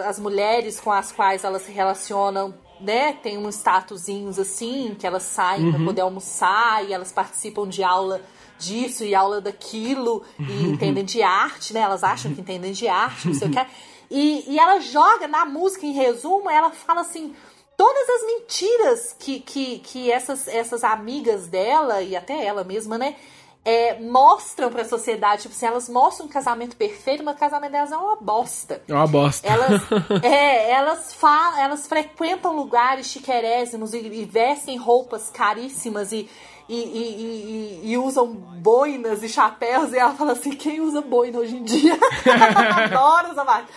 as 0.07 0.19
mulheres 0.19 0.79
com 0.79 0.91
as 0.91 1.11
quais 1.11 1.43
elas 1.43 1.61
se 1.63 1.71
relacionam, 1.71 2.53
né? 2.79 3.13
Tem 3.21 3.37
uns 3.37 3.55
statuzinhos, 3.55 4.39
assim, 4.39 4.95
que 4.97 5.05
elas 5.05 5.23
saem 5.23 5.71
pra 5.71 5.83
poder 5.85 6.01
almoçar 6.01 6.83
e 6.83 6.93
elas 6.93 7.11
participam 7.11 7.67
de 7.67 7.83
aula 7.83 8.21
disso 8.61 9.03
e 9.03 9.15
aula 9.15 9.41
daquilo 9.41 10.23
e 10.39 10.63
entendem 10.69 11.03
de 11.03 11.21
arte, 11.21 11.73
né? 11.73 11.81
Elas 11.81 12.03
acham 12.03 12.33
que 12.33 12.41
entendem 12.41 12.71
de 12.71 12.87
arte, 12.87 13.27
não 13.27 13.33
sei 13.33 13.47
o 13.47 13.51
que. 13.51 13.65
E, 14.09 14.53
e 14.53 14.59
ela 14.59 14.79
joga 14.79 15.27
na 15.27 15.45
música, 15.45 15.85
em 15.85 15.93
resumo, 15.93 16.49
ela 16.49 16.69
fala 16.69 17.01
assim. 17.01 17.35
Todas 17.77 18.09
as 18.09 18.25
mentiras 18.27 19.15
que, 19.17 19.39
que, 19.39 19.79
que 19.79 20.11
essas, 20.11 20.47
essas 20.47 20.83
amigas 20.83 21.47
dela, 21.47 22.03
e 22.03 22.15
até 22.15 22.45
ela 22.45 22.63
mesma, 22.63 22.95
né? 22.95 23.15
é, 23.63 23.99
mostram 23.99 24.71
pra 24.71 24.83
sociedade. 24.83 25.43
Tipo 25.43 25.55
assim, 25.55 25.65
elas 25.65 25.89
mostram 25.89 26.25
um 26.25 26.29
casamento 26.29 26.75
perfeito, 26.75 27.23
mas 27.23 27.35
o 27.35 27.39
casamento 27.39 27.71
delas 27.71 27.91
é 27.91 27.97
uma 27.97 28.15
bosta. 28.15 28.81
É 28.87 28.93
uma 28.93 29.07
bosta. 29.07 29.47
Elas, 29.47 29.81
é, 30.23 30.71
elas, 30.71 31.13
falam, 31.13 31.59
elas 31.59 31.87
frequentam 31.87 32.55
lugares 32.55 33.07
chiquerésimos 33.07 33.93
e, 33.93 33.97
e 33.97 34.25
vestem 34.25 34.77
roupas 34.77 35.29
caríssimas 35.29 36.11
e, 36.11 36.29
e, 36.75 36.97
e, 36.97 37.81
e- 37.85 37.91
e 37.91 37.97
usam 37.97 38.27
boinas 38.27 39.21
e 39.23 39.29
chapéus. 39.29 39.91
E 39.93 39.97
ela 39.97 40.13
fala 40.13 40.31
assim: 40.33 40.51
quem 40.51 40.79
usa 40.81 41.01
boina 41.01 41.39
hoje 41.39 41.55
em 41.57 41.63
dia? 41.63 41.97
Adoro 42.85 43.31
essa 43.31 43.45
parte. 43.45 43.67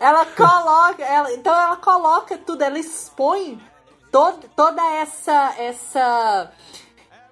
Ela 0.00 0.24
coloca, 0.26 1.02
ela, 1.04 1.32
então 1.32 1.52
ela 1.54 1.76
coloca 1.76 2.38
tudo, 2.38 2.62
ela 2.62 2.78
expõe 2.78 3.60
todo, 4.10 4.48
toda 4.56 4.82
essa. 4.94 5.54
essa 5.58 6.52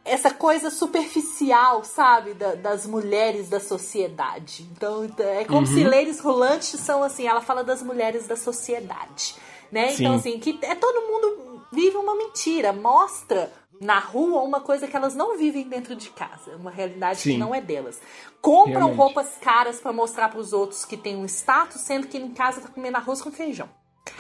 essa 0.09 0.31
coisa 0.31 0.71
superficial, 0.71 1.83
sabe, 1.83 2.33
da- 2.35 2.55
das 2.55 2.87
mulheres 2.87 3.49
da 3.49 3.59
sociedade. 3.59 4.63
Então, 4.71 5.05
então, 5.05 5.27
é 5.27 5.45
como 5.45 5.61
Uhum. 5.63 5.67
se 5.67 5.83
Ladies 5.83 6.21
Rulantes 6.21 6.79
são 6.79 7.03
assim, 7.03 7.27
ela 7.27 7.41
fala 7.41 7.65
das 7.65 7.83
mulheres 7.83 8.25
da 8.25 8.37
sociedade, 8.37 9.35
né? 9.73 9.89
Sim. 9.89 10.05
Então, 10.05 10.15
assim, 10.15 10.39
que 10.39 10.61
é 10.63 10.77
todo 10.77 11.01
mundo 11.09 11.61
vive 11.73 11.97
uma 11.97 12.15
mentira, 12.15 12.73
mostra 12.73 13.53
na 13.81 13.99
rua 13.99 14.43
uma 14.43 14.61
coisa 14.61 14.87
que 14.87 14.97
elas 14.97 15.15
não 15.15 15.37
vivem 15.37 15.69
dentro 15.69 15.95
de 15.95 16.11
casa, 16.11 16.57
uma 16.57 16.71
realidade 16.71 17.23
que 17.23 17.33
Sim. 17.33 17.39
não 17.39 17.55
é 17.55 17.61
delas. 17.61 18.01
Compram 18.41 18.73
Realmente. 18.73 18.97
roupas 18.97 19.37
caras 19.41 19.81
pra 19.81 19.93
mostrar 19.93 20.29
pros 20.29 20.53
outros 20.53 20.85
que 20.85 20.97
tem 20.97 21.17
um 21.17 21.25
status, 21.27 21.81
sendo 21.81 22.07
que 22.07 22.17
em 22.17 22.33
casa 22.33 22.61
tá 22.61 22.69
comendo 22.69 22.97
arroz 22.97 23.21
com 23.21 23.31
feijão. 23.31 23.69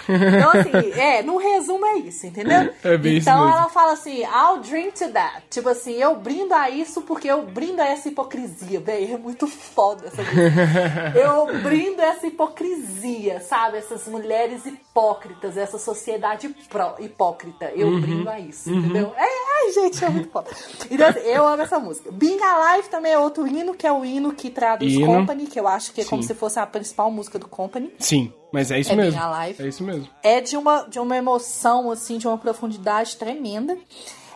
Então, 0.08 0.50
assim, 0.60 0.92
é, 1.00 1.22
no 1.22 1.36
resumo 1.36 1.84
é 1.86 1.96
isso, 1.98 2.26
entendeu? 2.26 2.72
É 2.84 2.96
bem 2.96 3.16
isso 3.18 3.28
então 3.28 3.44
mesmo. 3.44 3.58
ela 3.58 3.68
fala 3.68 3.92
assim, 3.92 4.22
I'll 4.22 4.58
drink 4.60 4.92
to 4.98 5.08
that. 5.12 5.42
Tipo 5.50 5.68
assim, 5.68 5.94
eu 5.94 6.14
brindo 6.16 6.54
a 6.54 6.70
isso 6.70 7.02
porque 7.02 7.28
eu 7.28 7.42
brindo 7.42 7.80
a 7.82 7.86
essa 7.86 8.08
hipocrisia, 8.08 8.80
véi. 8.80 9.12
É 9.12 9.18
muito 9.18 9.46
foda 9.46 10.06
essa 10.06 10.22
música. 10.22 11.12
Eu 11.16 11.60
brindo 11.62 12.00
essa 12.02 12.26
hipocrisia, 12.26 13.40
sabe? 13.40 13.78
Essas 13.78 14.06
mulheres 14.06 14.64
hipócritas, 14.66 15.56
essa 15.56 15.78
sociedade 15.78 16.48
pró- 16.68 16.96
hipócrita. 16.98 17.70
Eu 17.74 17.88
Uhum. 17.88 18.00
brindo 18.00 18.28
a 18.30 18.38
isso, 18.40 18.70
entendeu? 18.70 19.12
É, 19.16 19.22
ai, 19.22 19.72
gente, 19.72 20.04
é 20.04 20.08
muito 20.08 20.30
foda. 20.30 20.50
Então, 20.90 21.08
assim, 21.08 21.20
eu 21.20 21.46
amo 21.46 21.62
essa 21.62 21.78
música. 21.78 22.10
Being 22.12 22.40
Alive 22.42 22.88
também 22.88 23.12
é 23.12 23.18
outro 23.18 23.46
hino, 23.46 23.74
que 23.74 23.86
é 23.86 23.92
o 23.92 24.04
hino 24.04 24.32
que 24.32 24.50
traduz 24.50 24.92
Hino. 24.92 25.06
Company, 25.06 25.46
que 25.46 25.58
eu 25.58 25.66
acho 25.68 25.92
que 25.92 26.00
é 26.00 26.04
como 26.04 26.22
Sim. 26.22 26.28
se 26.28 26.34
fosse 26.34 26.58
a 26.58 26.66
principal 26.66 27.10
música 27.10 27.38
do 27.38 27.48
Company. 27.48 27.92
Sim, 27.98 28.32
mas 28.52 28.70
é 28.70 28.78
isso 28.80 28.92
É 28.92 28.96
mesmo. 28.96 29.20
É 29.58 29.66
isso 29.68 29.82
mesmo. 29.84 30.08
é 30.22 30.40
de 30.40 30.56
uma, 30.56 30.82
de 30.88 30.98
uma 30.98 31.16
emoção, 31.16 31.90
assim, 31.90 32.18
de 32.18 32.26
uma 32.26 32.38
profundidade 32.38 33.16
tremenda. 33.16 33.76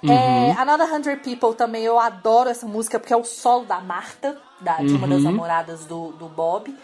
Uhum. 0.03 0.11
É, 0.13 0.53
Another 0.53 0.93
Hundred 0.93 1.21
People 1.23 1.55
também, 1.55 1.85
eu 1.85 1.99
adoro 1.99 2.49
essa 2.49 2.67
música, 2.67 2.99
porque 2.99 3.13
é 3.13 3.17
o 3.17 3.25
solo 3.25 3.67
da 3.67 3.81
Marta, 3.81 4.37
da, 4.61 4.79
de 4.79 4.95
uma 4.95 5.07
Uhum. 5.07 5.13
das 5.15 5.23
namoradas 5.23 5.85
do, 5.85 6.13
do 6.13 6.27
Bob. 6.29 6.75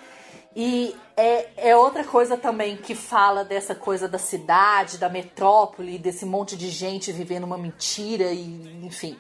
E 0.59 0.95
é, 1.17 1.71
é 1.71 1.77
outra 1.77 2.03
coisa 2.03 2.37
também 2.37 2.77
que 2.79 2.95
fala 2.95 3.45
dessa 3.45 3.75
coisa 3.75 4.09
da 4.09 4.17
cidade, 4.19 4.97
da 4.97 5.09
metrópole, 5.09 5.99
desse 5.99 6.25
monte 6.25 6.57
de 6.57 6.71
gente 6.71 7.13
vivendo 7.13 7.45
uma 7.45 7.59
mentira 7.59 8.33
e, 8.33 8.81
enfim, 8.83 9.17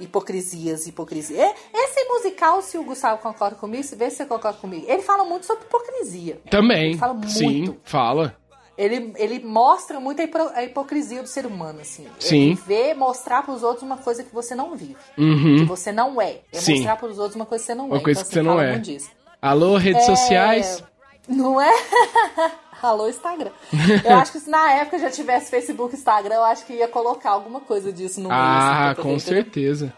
hipocrisias, 0.00 0.86
hipocrisia. 0.86 1.42
É, 1.44 1.54
Esse 1.74 2.04
musical, 2.08 2.62
se 2.62 2.76
o 2.78 2.82
Gustavo 2.84 3.20
concorda 3.20 3.56
comigo, 3.56 3.82
se 3.84 3.94
vê 3.96 4.10
se 4.10 4.16
você 4.16 4.26
concorda 4.26 4.58
comigo, 4.58 4.84
ele 4.88 5.02
fala 5.02 5.24
muito 5.24 5.46
sobre 5.46 5.64
hipocrisia. 5.64 6.40
Também. 6.50 6.90
Ele 6.90 6.98
fala 6.98 7.14
muito. 7.14 7.30
Sim, 7.30 7.76
fala. 7.84 8.36
Ele, 8.78 9.12
ele 9.16 9.40
mostra 9.44 10.00
muito 10.00 10.20
a, 10.20 10.24
hipo- 10.24 10.50
a 10.54 10.64
hipocrisia 10.64 11.22
do 11.22 11.28
ser 11.28 11.44
humano, 11.44 11.80
assim. 11.82 12.06
Sim. 12.18 12.52
Ele 12.52 12.54
vê 12.66 12.94
mostrar 12.94 13.42
pros 13.42 13.62
outros 13.62 13.82
uma 13.82 13.98
coisa 13.98 14.24
que 14.24 14.32
você 14.34 14.54
não 14.54 14.74
vive. 14.74 14.96
Uhum. 15.18 15.56
Que 15.58 15.64
você 15.64 15.92
não 15.92 16.20
é. 16.20 16.40
É 16.50 16.58
Sim. 16.58 16.76
mostrar 16.76 16.96
pros 16.96 17.18
outros 17.18 17.36
uma 17.36 17.44
coisa 17.44 17.62
que 17.62 17.66
você 17.66 17.74
não 17.74 17.86
Uma 17.88 17.96
é. 17.98 18.00
coisa 18.00 18.20
então, 18.20 18.28
que 18.28 18.34
você 18.34 18.42
não 18.42 18.58
é. 18.60 18.82
Alô, 19.42 19.76
redes 19.76 20.06
sociais? 20.06 20.82
Não 21.28 21.60
é? 21.60 21.70
Alô, 22.82 23.08
Instagram. 23.08 23.50
Eu 24.04 24.16
acho 24.16 24.32
que 24.32 24.40
se 24.40 24.48
na 24.50 24.72
época 24.72 24.98
já 24.98 25.10
tivesse 25.10 25.50
Facebook 25.50 25.94
e 25.94 25.98
Instagram, 25.98 26.34
eu 26.36 26.44
acho 26.44 26.64
que 26.64 26.72
ia 26.72 26.88
colocar 26.88 27.30
alguma 27.30 27.60
coisa 27.60 27.92
disso 27.92 28.20
no 28.20 28.28
meio. 28.30 28.40
assim, 28.40 28.48
Ah, 28.90 28.94
poder, 28.96 29.08
com 29.08 29.18
certeza. 29.18 29.92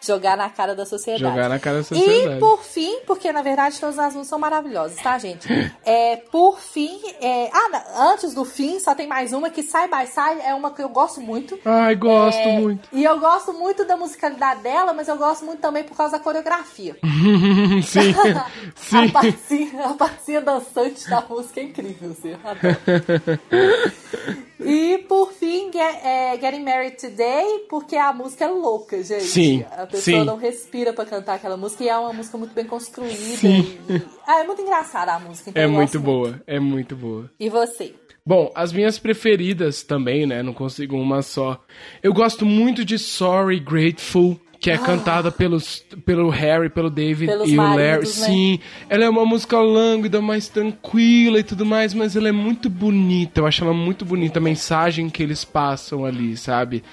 Jogar 0.00 0.36
na 0.36 0.48
cara 0.48 0.74
da 0.74 0.86
sociedade. 0.86 1.22
Jogar 1.22 1.48
na 1.48 1.58
cara 1.58 1.78
da 1.78 1.82
sociedade. 1.84 2.36
E 2.36 2.38
por 2.40 2.62
fim, 2.62 3.00
porque 3.06 3.30
na 3.32 3.42
verdade 3.42 3.78
todas 3.78 3.98
as 3.98 4.06
músicas 4.14 4.28
são 4.28 4.38
maravilhosas, 4.38 5.00
tá, 5.02 5.18
gente? 5.18 5.46
É, 5.84 6.16
por 6.30 6.58
fim, 6.60 7.00
é, 7.20 7.50
ah, 7.52 8.10
antes 8.12 8.32
do 8.34 8.44
fim, 8.44 8.78
só 8.78 8.94
tem 8.94 9.06
mais 9.08 9.32
uma 9.32 9.50
que 9.50 9.62
Side 9.62 9.88
by 9.88 10.06
Side 10.06 10.40
é 10.44 10.54
uma 10.54 10.70
que 10.70 10.82
eu 10.82 10.88
gosto 10.88 11.20
muito. 11.20 11.58
Ai, 11.64 11.94
gosto 11.96 12.38
É, 12.38 12.58
muito. 12.60 12.88
E 12.92 13.02
eu 13.02 13.18
gosto 13.18 13.52
muito 13.54 13.84
da 13.84 13.96
musicalidade 13.96 14.62
dela, 14.62 14.92
mas 14.92 15.08
eu 15.08 15.16
gosto 15.16 15.44
muito 15.44 15.60
também 15.60 15.82
por 15.82 15.96
causa 15.96 16.12
da 16.18 16.22
coreografia. 16.22 16.96
sim, 17.82 18.14
A 18.36 18.46
sim. 18.76 19.08
partezinha, 19.10 19.86
a 19.86 19.94
partezinha 19.94 20.40
dançante 20.40 21.08
da 21.08 21.20
música 21.28 21.60
é 21.60 21.64
incrível, 21.64 22.10
assim, 22.12 22.34
adoro. 22.44 22.78
E 24.62 24.98
por 25.08 25.32
fim, 25.32 25.70
Get- 25.72 26.00
é, 26.04 26.38
Getting 26.38 26.62
Married 26.62 26.96
Today, 26.96 27.60
porque 27.70 27.96
a 27.96 28.12
música 28.12 28.44
é 28.44 28.48
louca, 28.48 29.02
gente. 29.02 29.24
Sim, 29.24 29.64
A 29.70 29.86
pessoa 29.90 30.20
sim. 30.20 30.24
não 30.24 30.36
respira 30.36 30.92
pra 30.92 31.04
cantar 31.04 31.34
aquela 31.34 31.56
música 31.56 31.84
e 31.84 31.88
é 31.88 31.96
uma 31.96 32.12
música 32.12 32.38
muito 32.38 32.54
bem 32.54 32.64
construída. 32.64 33.14
Sim. 33.14 33.78
E, 33.88 34.00
ah, 34.26 34.40
é 34.40 34.44
muito 34.44 34.62
engraçada 34.62 35.12
a 35.12 35.18
música. 35.18 35.50
então 35.50 35.62
É 35.62 35.66
muito 35.66 35.98
boa, 36.00 36.40
é 36.46 36.58
muito 36.58 36.96
boa. 36.96 37.30
E 37.38 37.48
você? 37.48 37.94
Bom, 38.24 38.52
as 38.54 38.72
minhas 38.72 38.98
preferidas 38.98 39.82
também, 39.82 40.26
né? 40.26 40.42
Não 40.42 40.52
consigo 40.52 40.96
uma 40.96 41.22
só. 41.22 41.58
Eu 42.02 42.12
gosto 42.12 42.44
muito 42.44 42.84
de 42.84 42.98
Sorry 42.98 43.58
Grateful, 43.58 44.38
que 44.60 44.70
é 44.70 44.76
cantada 44.76 45.32
pelos, 45.32 45.78
pelo 46.04 46.28
Harry, 46.28 46.68
pelo 46.68 46.90
David 46.90 47.30
Ah. 47.30 47.32
Pelos 47.32 47.50
e 47.50 47.54
o 47.58 47.62
Larry. 47.62 48.00
né? 48.00 48.04
Sim, 48.04 48.60
ela 48.90 49.04
é 49.04 49.08
uma 49.08 49.24
música 49.24 49.58
lânguida, 49.58 50.20
mais 50.20 50.48
tranquila 50.48 51.38
e 51.38 51.42
tudo 51.42 51.64
mais, 51.64 51.94
mas 51.94 52.14
ela 52.14 52.28
é 52.28 52.32
muito 52.32 52.68
bonita. 52.68 53.40
Eu 53.40 53.46
acho 53.46 53.64
ela 53.64 53.72
muito 53.72 54.04
bonita, 54.04 54.38
a 54.38 54.42
mensagem 54.42 55.08
que 55.08 55.22
eles 55.22 55.44
passam 55.46 56.04
ali, 56.04 56.36
sabe? 56.36 56.84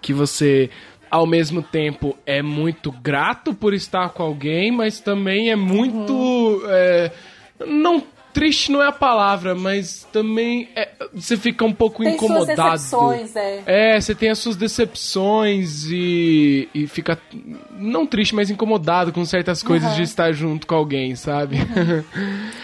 Que 0.00 0.12
você. 0.12 0.70
Ao 1.10 1.26
mesmo 1.26 1.62
tempo 1.62 2.16
é 2.26 2.42
muito 2.42 2.90
grato 2.90 3.54
por 3.54 3.72
estar 3.74 4.08
com 4.10 4.22
alguém, 4.22 4.70
mas 4.70 5.00
também 5.00 5.50
é 5.50 5.56
muito. 5.56 6.12
Uhum. 6.12 6.62
é, 6.68 7.12
não 7.66 8.02
triste 8.32 8.70
não 8.70 8.82
é 8.82 8.88
a 8.88 8.92
palavra, 8.92 9.54
mas 9.54 10.06
também 10.12 10.68
é- 10.76 10.90
você 11.14 11.38
fica 11.38 11.64
um 11.64 11.72
pouco 11.72 12.02
Tem 12.02 12.18
suas 12.18 12.30
incomodado. 12.30 12.72
decepções, 12.72 13.34
é. 13.34 13.62
É, 13.66 13.98
você 13.98 14.14
tem 14.14 14.28
as 14.28 14.38
suas 14.38 14.56
decepções 14.56 15.86
e, 15.90 16.68
e 16.74 16.86
fica 16.86 17.18
não 17.78 18.06
triste, 18.06 18.34
mas 18.34 18.50
incomodado 18.50 19.10
com 19.10 19.24
certas 19.24 19.62
coisas 19.62 19.94
de 19.96 20.02
estar 20.02 20.32
junto 20.32 20.66
com 20.66 20.74
alguém, 20.74 21.14
sabe? 21.16 21.56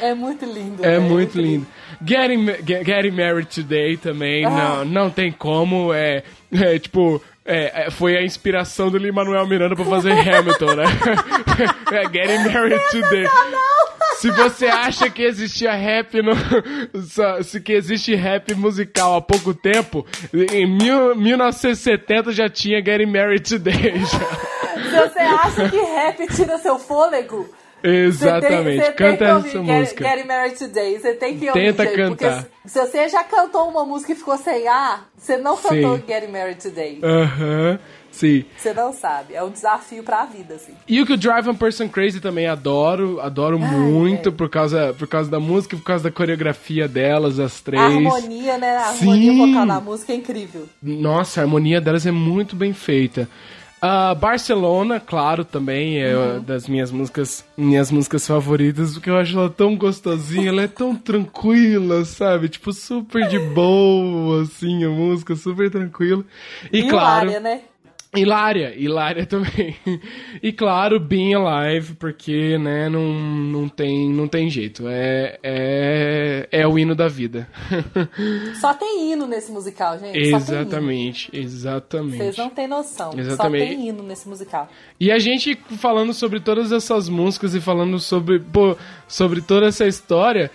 É 0.01 0.13
muito 0.15 0.45
lindo. 0.45 0.85
É 0.85 0.99
né? 0.99 1.09
muito 1.09 1.41
lindo. 1.41 1.67
Getting, 2.05 2.45
Get- 2.67 2.85
Getting 2.85 3.11
Married 3.13 3.47
Today 3.49 3.97
também, 3.97 4.45
Ah. 4.45 4.51
não, 4.51 4.85
não 4.85 5.11
tem 5.11 5.33
como, 5.33 5.91
é, 5.95 6.23
é, 6.53 6.79
tipo, 6.79 7.23
é, 7.45 7.87
é, 7.87 7.91
foi 7.91 8.17
a 8.17 8.23
inspiração 8.23 8.91
do 8.91 8.99
Lin-Manuel 8.99 9.47
Miranda 9.47 9.75
pra 9.75 9.85
fazer 9.85 10.13
Hamilton, 10.13 10.75
né? 10.75 10.85
é, 11.93 12.03
Getting 12.03 12.53
Married 12.53 12.81
Today. 12.91 13.27
Se 14.17 14.31
você 14.31 14.67
acha 14.67 15.11
que 15.11 15.25
existia 15.25 15.73
rap 15.73 16.23
no. 16.23 16.33
Se 17.43 17.61
que 17.61 17.73
existe 17.73 18.15
rap 18.15 18.55
musical 18.55 19.17
há 19.17 19.21
pouco 19.21 19.53
tempo, 19.53 20.07
em 20.33 20.67
mil, 20.67 21.17
1970 21.17 22.31
já 22.31 22.49
tinha 22.49 22.83
Getting 22.85 23.07
Married 23.07 23.43
Today. 23.43 23.99
já. 23.99 24.53
Se 24.83 25.09
você 25.09 25.19
acha 25.19 25.69
que 25.69 25.77
rap 25.77 26.27
tira 26.29 26.59
seu 26.59 26.79
fôlego, 26.79 27.49
Exatamente. 27.83 28.85
Você 28.85 28.93
tem, 28.93 28.95
Canta 28.95 29.35
você 29.41 29.49
que 29.51 29.57
ouvir 29.59 29.71
essa 29.71 29.73
Get- 29.73 29.79
música. 29.81 30.09
Getting 30.09 30.29
Married 30.29 30.59
Today. 30.59 30.99
Você 30.99 31.15
tem 31.15 31.39
que 31.39 31.49
ouvir. 31.49 31.61
Tenta 31.61 31.87
cantar. 31.87 32.45
Porque 32.45 32.69
se 32.69 32.69
se 32.73 32.79
você 32.81 33.09
já 33.09 33.25
cantou 33.25 33.69
uma 33.69 33.85
música 33.85 34.13
e 34.13 34.15
ficou 34.15 34.37
sem 34.39 34.69
ar, 34.69 35.09
você 35.17 35.37
não 35.37 35.57
cantou 35.57 35.97
Sim. 35.97 36.05
Getting 36.07 36.31
Married 36.33 36.63
Today. 36.63 37.01
Aham, 37.03 37.79
sim. 38.11 38.45
Você 38.57 38.73
não 38.73 38.93
sabe. 38.93 39.35
É 39.35 39.43
um 39.43 39.51
desafio 39.51 40.03
pra 40.05 40.25
vida, 40.27 40.55
assim. 40.55 40.73
E 40.87 41.01
o 41.03 41.07
que 41.07 41.13
o 41.15 41.17
Drive 41.17 41.49
a 41.49 41.55
Person 41.55 41.89
Crazy 41.89 42.21
também 42.21 42.47
adoro, 42.47 43.21
adoro 43.21 43.59
muito 43.59 44.29
é. 44.29 44.33
por 44.33 44.49
causa 44.49 44.95
por 44.97 45.09
causa 45.09 45.29
da 45.31 45.41
música, 45.41 45.77
por 45.77 45.83
causa 45.85 46.05
da 46.05 46.11
coreografia 46.11 46.87
delas, 46.87 47.41
as 47.41 47.61
três. 47.61 47.83
A 47.83 47.87
harmonia, 47.87 48.59
né? 48.59 48.77
A 48.77 48.85
Sim. 48.93 48.99
harmonia 49.11 49.47
vocal 49.47 49.67
da 49.67 49.81
música 49.81 50.13
é 50.13 50.17
incrível. 50.17 50.69
Nossa, 50.83 51.41
a 51.41 51.45
harmonia 51.45 51.81
delas 51.81 52.07
é 52.07 52.13
muito 52.13 52.55
bem 52.55 52.73
feita. 52.73 53.29
Ah, 53.85 54.15
Barcelona, 54.15 55.01
claro, 55.01 55.45
também 55.45 55.99
é 56.01 56.15
Uhum. 56.17 56.41
das 56.41 56.69
minhas 56.69 56.93
músicas, 56.93 57.45
minhas 57.57 57.91
músicas 57.91 58.25
favoritas, 58.25 58.93
porque 58.93 59.11
eu 59.11 59.17
acho 59.17 59.37
ela 59.37 59.51
tão 59.51 59.75
gostosinha, 59.77 60.51
ela 60.51 60.63
é 60.63 60.69
tão 60.69 60.95
tranquila, 60.95 62.05
sabe? 62.05 62.49
Tipo, 62.49 62.73
super 62.73 63.27
de 63.27 63.41
boa, 63.41 64.43
assim, 64.43 64.85
a 64.85 64.89
música, 64.89 65.35
super 65.35 65.69
tranquila. 65.69 66.25
E, 66.73 66.85
claro, 66.85 67.41
né? 67.41 67.63
Hilária, 68.15 68.75
Hilária 68.77 69.25
também. 69.27 69.75
E 70.43 70.53
claro, 70.53 71.01
Being 71.01 71.35
Alive, 71.35 71.95
porque, 71.95 72.59
né, 72.59 72.89
não, 72.89 73.13
não, 73.13 73.69
tem, 73.69 74.11
não 74.11 74.29
tem 74.29 74.51
jeito. 74.51 74.87
É, 74.87 75.39
é, 75.43 76.49
é 76.53 76.67
o 76.67 76.79
hino 76.79 76.95
da 76.95 77.09
vida. 77.09 77.49
Só 78.61 78.75
tem 78.75 79.13
hino 79.13 79.27
nesse 79.27 79.51
musical, 79.51 79.99
gente. 79.99 80.19
Exatamente, 80.19 81.31
exatamente. 81.33 82.19
Vocês 82.19 82.37
não 82.37 82.51
têm 82.51 82.69
noção. 82.69 83.13
Exatamente. 83.17 83.65
Só 83.65 83.77
tem 83.77 83.89
hino 83.89 84.03
nesse 84.03 84.29
musical. 84.29 84.69
E 85.01 85.11
a 85.11 85.19
gente 85.19 85.55
falando 85.79 86.13
sobre 86.13 86.39
todas 86.41 86.71
essas 86.71 87.09
músicas 87.09 87.55
e 87.55 87.61
falando 87.61 87.99
sobre, 87.99 88.39
pô, 88.41 88.77
sobre 89.09 89.41
toda 89.41 89.67
essa 89.67 89.87
história, 89.87 90.51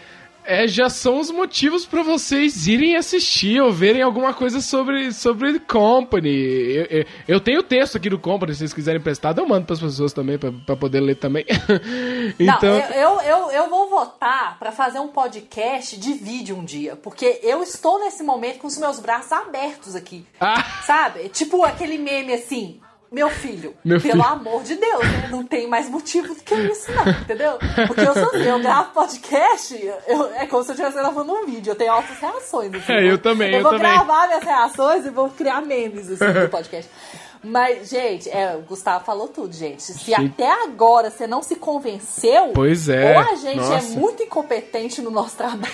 é, 0.48 0.65
já 0.65 0.90
são 0.90 1.19
os 1.19 1.30
motivos 1.30 1.86
pra 1.86 2.02
vocês 2.02 2.68
irem 2.68 2.95
assistir 2.95 3.61
ou 3.61 3.72
verem 3.72 4.02
alguma 4.02 4.34
coisa 4.34 4.61
sobre, 4.61 5.11
sobre 5.11 5.60
Company. 5.60 6.30
Eu, 6.30 6.86
eu, 6.86 7.06
eu 7.28 7.40
tenho 7.41 7.60
o 7.60 7.64
texto 7.64 7.98
aqui 7.98 8.10
do 8.10 8.18
Company, 8.18 8.53
se 8.53 8.60
vocês 8.60 8.74
quiserem 8.74 9.02
emprestado, 9.02 9.41
eu 9.41 9.48
mando 9.48 9.65
pras 9.65 9.82
pessoas 9.82 10.14
também, 10.14 10.38
pra, 10.38 10.52
pra 10.65 10.78
poder 10.78 11.02
ler 11.02 11.15
também. 11.15 11.45
então, 12.40 12.80
Não, 12.80 12.95
eu, 12.95 13.22
eu, 13.22 13.52
eu, 13.52 13.69
vou 13.69 13.90
votar 13.90 14.57
pra 14.57 14.72
fazer 14.72 14.99
um 14.99 15.10
podcast 15.10 15.98
de 15.98 16.14
vídeo 16.14 16.56
um 16.56 16.64
dia. 16.64 16.95
Porque 16.95 17.41
eu 17.44 17.61
estou 17.61 17.99
nesse 17.99 18.24
momento 18.24 18.60
com 18.60 18.68
os 18.68 18.78
meus 18.78 19.02
braços 19.02 19.34
abertos 19.34 19.95
aqui. 19.95 20.26
Ah. 20.40 20.64
Sabe? 20.84 21.28
Tipo 21.28 21.65
aquele 21.65 21.98
meme 21.98 22.34
assim. 22.34 22.80
Meu 23.12 23.30
filho, 23.30 23.74
Meu 23.86 24.02
pelo 24.02 24.22
filho. 24.22 24.26
amor 24.26 24.64
de 24.64 24.76
Deus, 24.76 25.04
né? 25.04 25.28
não 25.32 25.44
tem 25.44 25.68
mais 25.68 25.90
motivo 25.90 26.34
do 26.34 26.42
que 26.44 26.54
isso, 26.56 26.92
não, 26.92 27.08
entendeu? 27.10 27.58
Porque 27.88 28.02
eu 28.02 28.14
sou 28.14 28.24
assim, 28.30 28.44
eu 28.44 28.60
gravo 28.60 28.92
podcast, 28.92 29.94
eu- 30.08 30.34
é 30.36 30.46
como 30.46 30.64
se 30.64 30.70
eu 30.72 30.74
estivesse 30.74 30.98
gravando 30.98 31.32
um 31.34 31.46
vídeo, 31.46 31.72
eu 31.72 31.76
tenho 31.76 31.92
altas 31.94 32.18
reações. 32.20 32.74
Assim, 32.74 32.92
É, 32.94 33.10
eu 33.12 33.18
também, 33.18 33.52
Eu 33.52 33.58
eu 33.60 33.64
vou 33.64 33.72
também. 33.72 33.92
gravar 33.94 34.28
minhas 34.28 34.44
reações 34.44 35.06
e 35.06 35.10
vou 35.10 35.30
criar 35.30 35.62
memes 35.62 36.10
assim, 36.12 36.34
do 36.42 36.50
podcast. 36.50 36.92
Mas, 37.44 37.90
gente, 37.90 38.30
é, 38.30 38.56
o 38.56 38.62
Gustavo 38.62 39.04
falou 39.06 39.28
tudo, 39.28 39.54
gente. 39.54 39.82
Se 39.84 39.94
Sim. 39.94 40.14
até 40.14 40.50
agora 40.64 41.10
você 41.10 41.26
não 41.28 41.42
se 41.44 41.56
convenceu, 41.56 42.52
Pois 42.54 42.90
é, 42.90 43.14
ou 43.14 43.20
a 43.20 43.36
gente 43.36 43.58
nossa. 43.58 43.76
é 43.76 43.82
muito 43.98 44.24
incompetente 44.24 45.02
no 45.02 45.10
nosso 45.12 45.36
trabalho, 45.38 45.72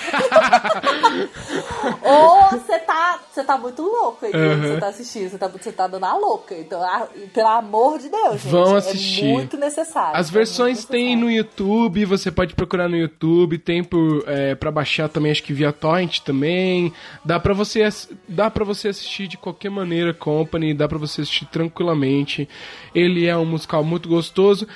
ou 2.01 2.49
você 2.59 2.79
tá, 2.79 3.19
você 3.31 3.43
tá 3.43 3.57
muito 3.57 3.81
louco 3.81 4.25
aí 4.25 4.33
Uhum. 4.33 4.61
você 4.61 4.77
tá 4.79 4.87
assistindo, 4.87 5.29
você 5.29 5.37
tá, 5.37 5.47
você 5.47 5.71
tá 5.71 5.87
dando 5.87 6.05
a 6.05 6.15
louca. 6.17 6.55
Então, 6.55 6.81
a- 6.81 7.07
pelo 7.33 7.47
amor 7.47 7.99
de 7.99 8.09
Deus, 8.09 8.41
gente, 8.41 8.51
Vão 8.51 8.75
assistir. 8.75 9.25
é 9.29 9.33
muito 9.33 9.57
necessário. 9.57 10.17
As 10.19 10.29
é 10.29 10.31
versões 10.31 10.77
muito 10.79 10.87
tem 10.89 11.15
necessário. 11.15 11.25
no 11.25 11.31
YouTube, 11.31 12.05
você 12.05 12.31
pode 12.31 12.53
procurar 12.55 12.87
no 12.89 12.95
YouTube, 12.97 13.57
tem 13.57 13.83
por, 13.83 14.23
é, 14.27 14.55
pra 14.55 14.71
baixar 14.71 15.09
também, 15.09 15.31
acho 15.31 15.43
que 15.43 15.53
via 15.53 15.71
torrent 15.71 16.19
também. 16.19 16.93
Dá 17.23 17.39
pra 17.39 17.53
você 17.53 17.83
dá 18.27 18.49
para 18.49 18.63
você 18.63 18.89
assistir 18.89 19.27
de 19.27 19.37
qualquer 19.37 19.69
maneira, 19.69 20.13
Company, 20.13 20.73
dá 20.73 20.87
pra 20.87 20.97
você 20.97 21.21
assistir 21.21 21.45
tranquilamente. 21.53 22.49
Ele 22.93 23.25
é 23.25 23.37
um 23.37 23.45
musical 23.45 23.83
muito 23.83 24.09
gostoso. 24.09 24.67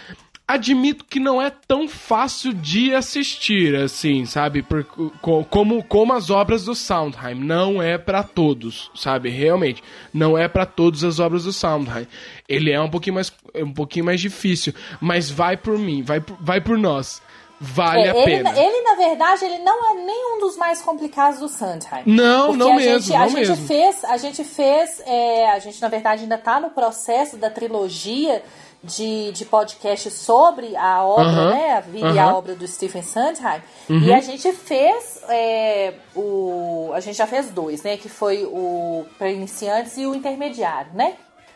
Admito 0.48 1.04
que 1.04 1.20
não 1.20 1.42
é 1.42 1.50
tão 1.50 1.90
fácil 1.90 2.54
de 2.54 2.96
assistir, 2.96 3.76
assim, 3.76 4.26
sabe? 4.26 4.62
Por, 4.64 4.86
co- 4.86 5.44
como, 5.50 5.84
como 5.84 6.14
as 6.14 6.30
obras 6.30 6.64
do 6.64 6.74
Sondheim. 6.74 7.36
Não 7.36 7.82
é 7.84 7.98
pra 7.98 8.24
todos, 8.24 8.90
sabe? 8.96 9.28
Realmente. 9.30 9.84
Não 10.14 10.38
é 10.38 10.48
pra 10.48 10.66
todas 10.66 11.04
as 11.04 11.20
obras 11.20 11.44
do 11.44 11.52
Sondheim. 11.52 12.08
Ele 12.48 12.72
é 12.72 12.80
um 12.80 12.90
pouquinho 12.90 13.16
mais, 13.16 13.34
um 13.56 13.74
pouquinho 13.74 14.06
mais 14.06 14.22
difícil. 14.22 14.74
Mas 15.02 15.30
vai 15.30 15.58
por 15.58 15.78
mim, 15.78 16.02
vai 16.02 16.24
vai 16.40 16.62
por 16.62 16.78
nós. 16.78 17.22
Vale 17.60 18.02
É, 18.02 18.12
a 18.12 18.16
ele, 18.16 18.26
pena. 18.26 18.50
ele, 18.60 18.82
na 18.84 18.94
verdade, 18.96 19.46
ele 19.46 19.58
não 19.60 19.92
é 19.92 19.94
nenhum 19.96 20.40
dos 20.40 20.56
mais 20.58 20.82
complicados 20.82 21.40
do 21.40 21.50
Sondheim. 21.50 22.04
Não, 22.06 22.54
não 22.54 22.74
a 22.74 22.76
mesmo, 22.76 23.00
gente, 23.00 23.16
a 23.16 23.20
não 23.22 23.30
gente 23.30 23.50
mesmo. 23.50 23.68
fez, 23.68 24.04
a 24.06 24.18
gente 24.18 24.44
fez, 24.44 25.02
é, 25.08 25.50
a 25.50 25.60
gente 25.60 25.82
na 25.82 25.88
verdade 25.88 26.24
ainda 26.24 26.38
tá 26.38 26.60
no 26.60 26.70
processo 26.70 27.36
da 27.36 27.50
trilogia 27.50 28.44
de, 28.84 29.32
de 29.32 29.44
podcast 29.44 30.12
sobre 30.12 30.76
a 30.78 31.04
obra, 31.04 31.24
Aham, 31.26 31.50
né, 31.50 31.72
a 31.74 31.80
vida 31.80 32.10
e 32.12 32.20
a 32.20 32.36
obra 32.36 32.54
do 32.56 32.68
Stephen 32.68 33.02
Sondheim. 33.02 33.60
Uhum. 33.90 34.00
E 34.04 34.14
a 34.14 34.22
gente 34.22 34.52
fez 34.54 35.20
é, 35.28 35.96
o, 36.16 36.92
a 36.94 37.00
gente 37.00 37.18
já 37.18 37.26
fez 37.26 37.50
dois, 37.50 37.82
né, 37.82 37.98
que 37.98 38.08
foi 38.08 38.44
o 38.46 39.04
para 39.18 39.32
iniciantes 39.32 39.98
e 39.98 40.06
o 40.06 40.14
intermediário, 40.14 40.92
né? 40.94 41.16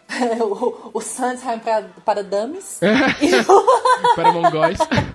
o, 0.41 0.89
o 0.95 0.99
Sondheim 0.99 1.59
para, 1.59 1.85
para 2.03 2.23
dummies 2.23 2.79
e 3.21 3.33
o, 3.49 4.15
Para 4.15 4.31
mongóis. 4.33 4.79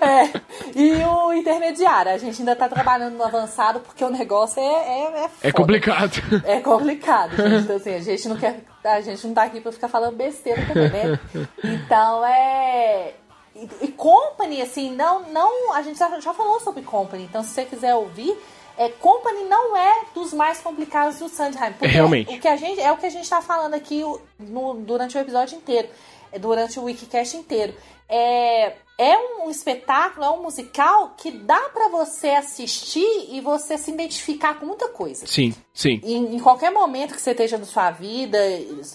é, 0.00 0.40
e 0.74 0.92
o 1.04 1.32
intermediário. 1.32 2.12
A 2.12 2.18
gente 2.18 2.40
ainda 2.40 2.54
tá 2.56 2.68
trabalhando 2.68 3.14
no 3.16 3.24
avançado 3.24 3.80
porque 3.80 4.04
o 4.04 4.10
negócio 4.10 4.60
é. 4.60 4.64
É, 4.64 5.24
é, 5.24 5.30
É 5.48 5.52
complicado. 5.52 6.12
É 6.44 6.60
complicado, 6.60 7.36
gente. 7.36 7.64
Então, 7.64 7.76
assim, 7.76 7.94
a 7.94 8.00
gente 8.00 8.28
não 8.28 8.36
quer. 8.36 8.60
A 8.84 9.00
gente 9.00 9.26
não 9.26 9.34
tá 9.34 9.44
aqui 9.44 9.60
pra 9.60 9.72
ficar 9.72 9.88
falando 9.88 10.16
besteira 10.16 10.62
também, 10.66 10.90
né? 10.90 11.18
Então 11.62 12.24
é. 12.24 13.14
E, 13.56 13.68
e 13.82 13.88
Company, 13.88 14.60
assim, 14.62 14.94
não, 14.94 15.20
não. 15.30 15.72
A 15.74 15.82
gente 15.82 15.98
já, 15.98 16.18
já 16.20 16.34
falou 16.34 16.58
sobre 16.60 16.82
Company, 16.82 17.24
então 17.24 17.42
se 17.42 17.50
você 17.50 17.64
quiser 17.64 17.94
ouvir. 17.94 18.36
É, 18.76 18.88
Company 18.88 19.44
não 19.44 19.76
é 19.76 20.00
dos 20.16 20.32
mais 20.32 20.58
complicados 20.58 21.20
do 21.20 21.28
Sondheim. 21.28 21.72
Porque 21.74 21.86
Realmente. 21.86 22.34
O 22.36 22.40
que 22.40 22.48
a 22.48 22.56
gente, 22.56 22.80
é 22.80 22.90
o 22.90 22.96
que 22.96 23.06
a 23.06 23.10
gente 23.10 23.30
tá 23.30 23.40
falando 23.40 23.72
aqui 23.74 24.02
no- 24.36 24.74
durante 24.74 25.16
o 25.16 25.20
episódio 25.20 25.56
inteiro. 25.56 25.86
É, 26.34 26.38
Durante 26.38 26.78
o 26.78 26.84
Wikicast 26.84 27.36
inteiro. 27.36 27.74
É, 28.08 28.74
é 28.96 29.16
um 29.18 29.50
espetáculo, 29.50 30.24
é 30.24 30.30
um 30.30 30.42
musical 30.42 31.14
que 31.16 31.30
dá 31.30 31.58
pra 31.70 31.88
você 31.88 32.28
assistir 32.28 33.28
e 33.30 33.40
você 33.40 33.76
se 33.76 33.90
identificar 33.90 34.54
com 34.54 34.66
muita 34.66 34.88
coisa. 34.88 35.26
Sim, 35.26 35.52
sim. 35.72 36.00
Em, 36.04 36.36
em 36.36 36.38
qualquer 36.38 36.70
momento 36.70 37.14
que 37.14 37.20
você 37.20 37.32
esteja 37.32 37.58
na 37.58 37.64
sua 37.64 37.90
vida, 37.90 38.38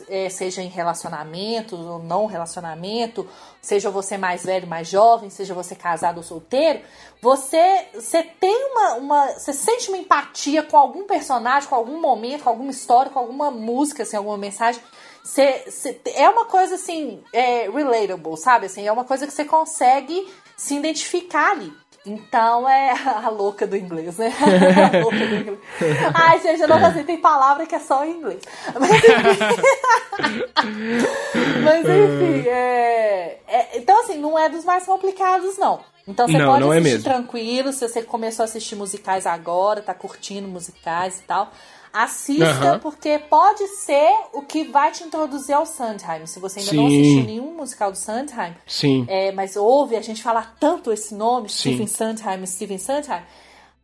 é, 0.07 0.29
seja 0.29 0.61
em 0.61 0.69
relacionamento 0.69 1.75
ou 1.75 1.99
não 1.99 2.27
relacionamento, 2.27 3.27
seja 3.61 3.89
você 3.89 4.17
mais 4.17 4.45
velho, 4.45 4.67
mais 4.67 4.87
jovem, 4.87 5.29
seja 5.29 5.53
você 5.53 5.75
casado 5.75 6.17
ou 6.17 6.23
solteiro, 6.23 6.79
você, 7.21 7.87
você 7.93 8.23
tem 8.23 8.71
uma, 8.71 8.93
uma. 8.93 9.27
Você 9.33 9.51
sente 9.51 9.89
uma 9.89 9.97
empatia 9.97 10.63
com 10.63 10.77
algum 10.77 11.03
personagem, 11.03 11.67
com 11.67 11.75
algum 11.75 11.99
momento, 11.99 12.43
com 12.43 12.49
alguma 12.49 12.71
história, 12.71 13.11
com 13.11 13.19
alguma 13.19 13.51
música, 13.51 14.03
assim, 14.03 14.15
alguma 14.15 14.37
mensagem. 14.37 14.81
Você, 15.23 15.63
você- 15.67 15.99
é 16.15 16.29
uma 16.29 16.45
coisa 16.45 16.75
assim, 16.75 17.21
é, 17.33 17.69
relatable, 17.69 18.37
sabe? 18.37 18.65
Assim, 18.65 18.87
é 18.87 18.91
uma 18.91 19.03
coisa 19.05 19.27
que 19.27 19.33
você 19.33 19.45
consegue 19.45 20.27
se 20.57 20.75
identificar 20.75 21.51
ali. 21.51 21.71
Então 22.05 22.67
é 22.67 22.91
a 23.23 23.29
louca 23.29 23.67
do 23.67 23.75
inglês, 23.75 24.17
né? 24.17 24.33
A 24.93 24.97
louca 25.03 25.17
do 25.27 25.35
inglês. 25.35 25.59
Ai, 26.13 26.39
gente, 26.41 26.61
eu 26.61 26.67
não 26.67 26.79
consigo, 26.79 27.05
tem 27.05 27.17
palavra 27.19 27.65
que 27.65 27.75
é 27.75 27.79
só 27.79 28.05
em 28.05 28.11
inglês. 28.17 28.41
Mas 28.79 28.89
enfim, 28.89 29.61
Mas, 31.63 31.81
enfim 31.85 32.47
é, 32.47 33.39
é- 33.47 33.77
Então, 33.77 33.99
assim, 34.01 34.17
não 34.17 34.37
é 34.39 34.49
dos 34.49 34.63
mais 34.65 34.85
complicados, 34.85 35.57
não. 35.57 35.81
Então 36.07 36.27
você 36.27 36.37
Não, 36.39 36.47
pode 36.47 36.59
não 36.61 36.73
é 36.73 36.77
assistir 36.79 36.93
mesmo. 36.97 37.03
tranquilo, 37.03 37.71
se 37.73 37.87
você 37.87 38.01
começou 38.01 38.43
a 38.43 38.45
assistir 38.45 38.75
musicais 38.75 39.27
agora, 39.27 39.81
tá 39.81 39.93
curtindo 39.93 40.47
musicais 40.47 41.19
e 41.19 41.23
tal. 41.23 41.51
Assista, 41.91 42.45
Aham. 42.45 42.79
porque 42.79 43.17
pode 43.17 43.65
ser 43.67 44.09
o 44.33 44.41
que 44.43 44.63
vai 44.65 44.91
te 44.91 45.03
introduzir 45.03 45.55
ao 45.55 45.65
Sondheim. 45.65 46.25
Se 46.27 46.39
você 46.39 46.59
ainda 46.59 46.73
não 46.73 46.87
Sim. 46.87 47.01
assistiu 47.01 47.23
nenhum 47.23 47.55
musical 47.57 47.91
do 47.91 47.97
Sondheim, 47.97 48.53
Sim. 48.67 49.05
é, 49.07 49.31
mas 49.31 49.55
ouve 49.55 49.95
a 49.95 50.01
gente 50.01 50.21
falar 50.21 50.55
tanto 50.59 50.91
esse 50.93 51.15
nome, 51.15 51.49
Sim. 51.49 51.57
Stephen 51.75 51.87
Sondheim, 51.87 52.45
Stephen 52.45 52.77
Sondheim, 52.77 53.21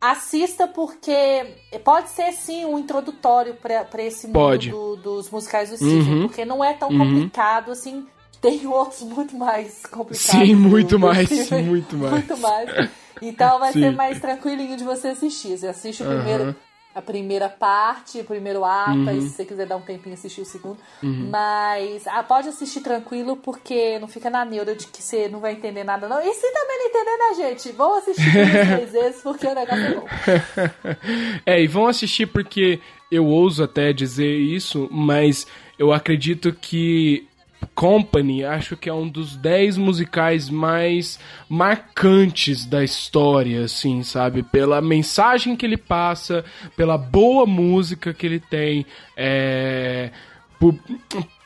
assista 0.00 0.68
porque 0.68 1.54
pode 1.84 2.10
ser 2.10 2.32
sim 2.32 2.64
um 2.64 2.78
introdutório 2.78 3.54
para 3.56 4.02
esse 4.02 4.26
mundo 4.26 4.34
Pode. 4.34 4.70
do- 4.70 4.96
dos 4.96 5.30
musicais 5.30 5.70
do 5.70 5.76
Stephen, 5.76 6.14
Uhum. 6.14 6.26
porque 6.28 6.44
não 6.44 6.62
é 6.62 6.74
tão 6.74 6.88
complicado 6.96 7.72
assim. 7.72 8.06
Tem 8.40 8.66
outros 8.66 9.02
muito 9.02 9.34
mais 9.36 9.84
complicados. 9.86 10.18
Sim, 10.46 10.54
muito 10.54 10.98
mais, 10.98 11.28
muito 11.50 11.96
mais. 11.96 12.12
Muito 12.12 12.36
mais. 12.38 12.90
Então 13.20 13.58
vai 13.58 13.72
Sim. 13.72 13.80
ser 13.80 13.90
mais 13.92 14.20
tranquilinho 14.20 14.76
de 14.76 14.84
você 14.84 15.08
assistir. 15.08 15.56
Você 15.58 15.66
assiste 15.66 16.02
o 16.02 16.06
primeiro. 16.06 16.54
A 16.96 17.02
primeira 17.02 17.46
parte, 17.46 18.20
o 18.20 18.24
primeiro 18.24 18.64
ato, 18.64 18.96
Uhum. 18.96 19.20
se 19.20 19.28
você 19.28 19.44
quiser 19.44 19.66
dar 19.66 19.76
um 19.76 19.82
tempinho 19.82 20.14
assistir 20.14 20.40
o 20.40 20.46
segundo. 20.46 20.78
Mas 21.02 22.06
ah, 22.06 22.22
pode 22.22 22.48
assistir 22.48 22.80
tranquilo, 22.80 23.36
porque 23.36 23.98
não 23.98 24.08
fica 24.08 24.30
na 24.30 24.44
neura 24.46 24.74
de 24.74 24.86
que 24.86 25.02
você 25.02 25.28
não 25.28 25.38
vai 25.38 25.52
entender 25.52 25.84
nada, 25.84 26.08
não. 26.08 26.18
E 26.20 26.32
se 26.32 26.52
também 26.52 26.78
não 26.78 26.86
entender, 26.86 27.16
né, 27.18 27.34
gente? 27.50 27.72
Vão 27.72 27.98
assistir 27.98 28.22
três 28.32 28.92
vezes, 28.92 29.20
porque 29.22 29.46
o 29.46 29.54
negócio 29.54 29.84
é 29.84 29.94
bom. 29.94 30.06
É, 31.44 31.60
e 31.62 31.66
vão 31.66 31.86
assistir 31.86 32.26
porque 32.26 32.80
eu 33.10 33.26
ouso 33.26 33.62
até 33.62 33.92
dizer 33.92 34.34
isso, 34.34 34.88
mas 34.90 35.46
eu 35.78 35.92
acredito 35.92 36.52
que 36.52 37.28
Company 37.74 38.44
acho 38.44 38.76
que 38.76 38.88
é 38.88 38.92
um 38.92 39.08
dos 39.08 39.36
10 39.36 39.76
musicais 39.76 40.48
mais 40.48 41.20
marcantes 41.48 42.64
da 42.64 42.82
história, 42.82 43.64
assim, 43.64 44.02
sabe? 44.02 44.42
Pela 44.42 44.80
mensagem 44.80 45.54
que 45.54 45.66
ele 45.66 45.76
passa, 45.76 46.44
pela 46.76 46.96
boa 46.96 47.46
música 47.46 48.14
que 48.14 48.26
ele 48.26 48.40
tem, 48.40 48.86
é. 49.16 50.10
Por, 50.58 50.74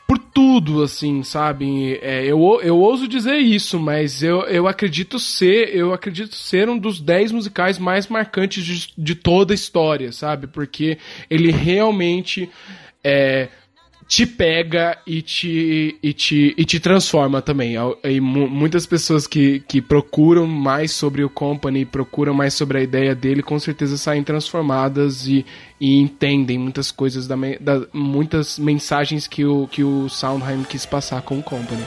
por 0.07 0.17
tudo, 0.17 0.83
assim, 0.83 1.23
sabe? 1.23 1.97
É, 2.01 2.25
eu, 2.25 2.59
eu 2.61 2.77
ouso 2.77 3.07
dizer 3.07 3.37
isso, 3.37 3.79
mas 3.79 4.21
eu, 4.21 4.41
eu 4.41 4.67
acredito 4.67 5.17
ser, 5.19 5.73
eu 5.75 5.93
acredito 5.93 6.35
ser 6.35 6.67
um 6.67 6.77
dos 6.77 6.99
10 6.99 7.31
musicais 7.31 7.77
mais 7.77 8.07
marcantes 8.07 8.63
de, 8.63 8.93
de 8.97 9.15
toda 9.15 9.53
a 9.53 9.55
história, 9.55 10.11
sabe? 10.11 10.47
Porque 10.47 10.97
ele 11.29 11.49
realmente 11.49 12.49
é, 13.03 13.47
te 14.11 14.25
pega 14.25 14.97
e 15.07 15.21
te, 15.21 15.97
e 16.03 16.11
te, 16.11 16.53
e 16.57 16.65
te 16.65 16.81
transforma 16.81 17.41
também. 17.41 17.75
E 18.03 18.19
mu- 18.19 18.49
muitas 18.49 18.85
pessoas 18.85 19.25
que, 19.25 19.61
que 19.61 19.81
procuram 19.81 20.45
mais 20.45 20.91
sobre 20.91 21.23
o 21.23 21.29
Company, 21.29 21.85
procuram 21.85 22.33
mais 22.33 22.53
sobre 22.53 22.79
a 22.79 22.81
ideia 22.83 23.15
dele, 23.15 23.41
com 23.41 23.57
certeza 23.57 23.95
saem 23.95 24.21
transformadas 24.21 25.27
e, 25.27 25.45
e 25.79 25.97
entendem 25.97 26.57
muitas 26.57 26.91
coisas, 26.91 27.25
da, 27.25 27.37
da- 27.61 27.87
muitas 27.93 28.59
mensagens 28.59 29.27
que 29.27 29.45
o, 29.45 29.65
que 29.71 29.81
o 29.81 30.09
Soundheim 30.09 30.63
quis 30.63 30.85
passar 30.85 31.21
com 31.21 31.39
o 31.39 31.43
Company. 31.43 31.85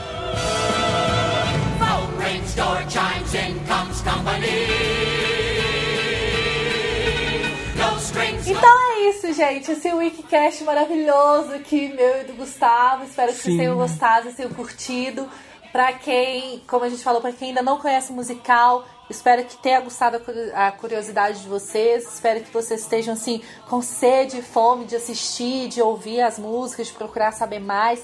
Isso, 9.09 9.33
gente. 9.33 9.71
Esse 9.71 9.91
Wikicast 9.93 10.63
maravilhoso 10.63 11.53
aqui, 11.53 11.89
meu 11.93 12.21
e 12.21 12.23
do 12.25 12.33
Gustavo. 12.33 13.03
Espero 13.05 13.31
que 13.31 13.39
vocês 13.39 13.53
Sim. 13.53 13.57
tenham 13.59 13.75
gostado, 13.77 14.31
tenham 14.33 14.51
curtido. 14.51 15.27
Pra 15.71 15.91
quem, 15.91 16.61
como 16.67 16.85
a 16.85 16.89
gente 16.89 17.03
falou, 17.03 17.19
pra 17.21 17.33
quem 17.33 17.49
ainda 17.49 17.61
não 17.61 17.77
conhece 17.77 18.09
o 18.09 18.15
musical, 18.15 18.85
espero 19.09 19.43
que 19.43 19.57
tenha 19.57 19.81
gostado 19.81 20.15
a 20.15 20.19
curi- 20.21 20.51
a 20.53 20.71
curiosidade 20.71 21.41
de 21.41 21.49
vocês. 21.49 22.13
Espero 22.13 22.39
que 22.41 22.49
vocês 22.51 22.79
estejam 22.81 23.13
assim 23.13 23.41
com 23.69 23.81
sede 23.81 24.37
e 24.39 24.41
fome 24.41 24.85
de 24.85 24.95
assistir, 24.95 25.67
de 25.67 25.81
ouvir 25.81 26.21
as 26.21 26.39
músicas, 26.39 26.87
de 26.87 26.93
procurar 26.93 27.33
saber 27.33 27.59
mais. 27.59 28.01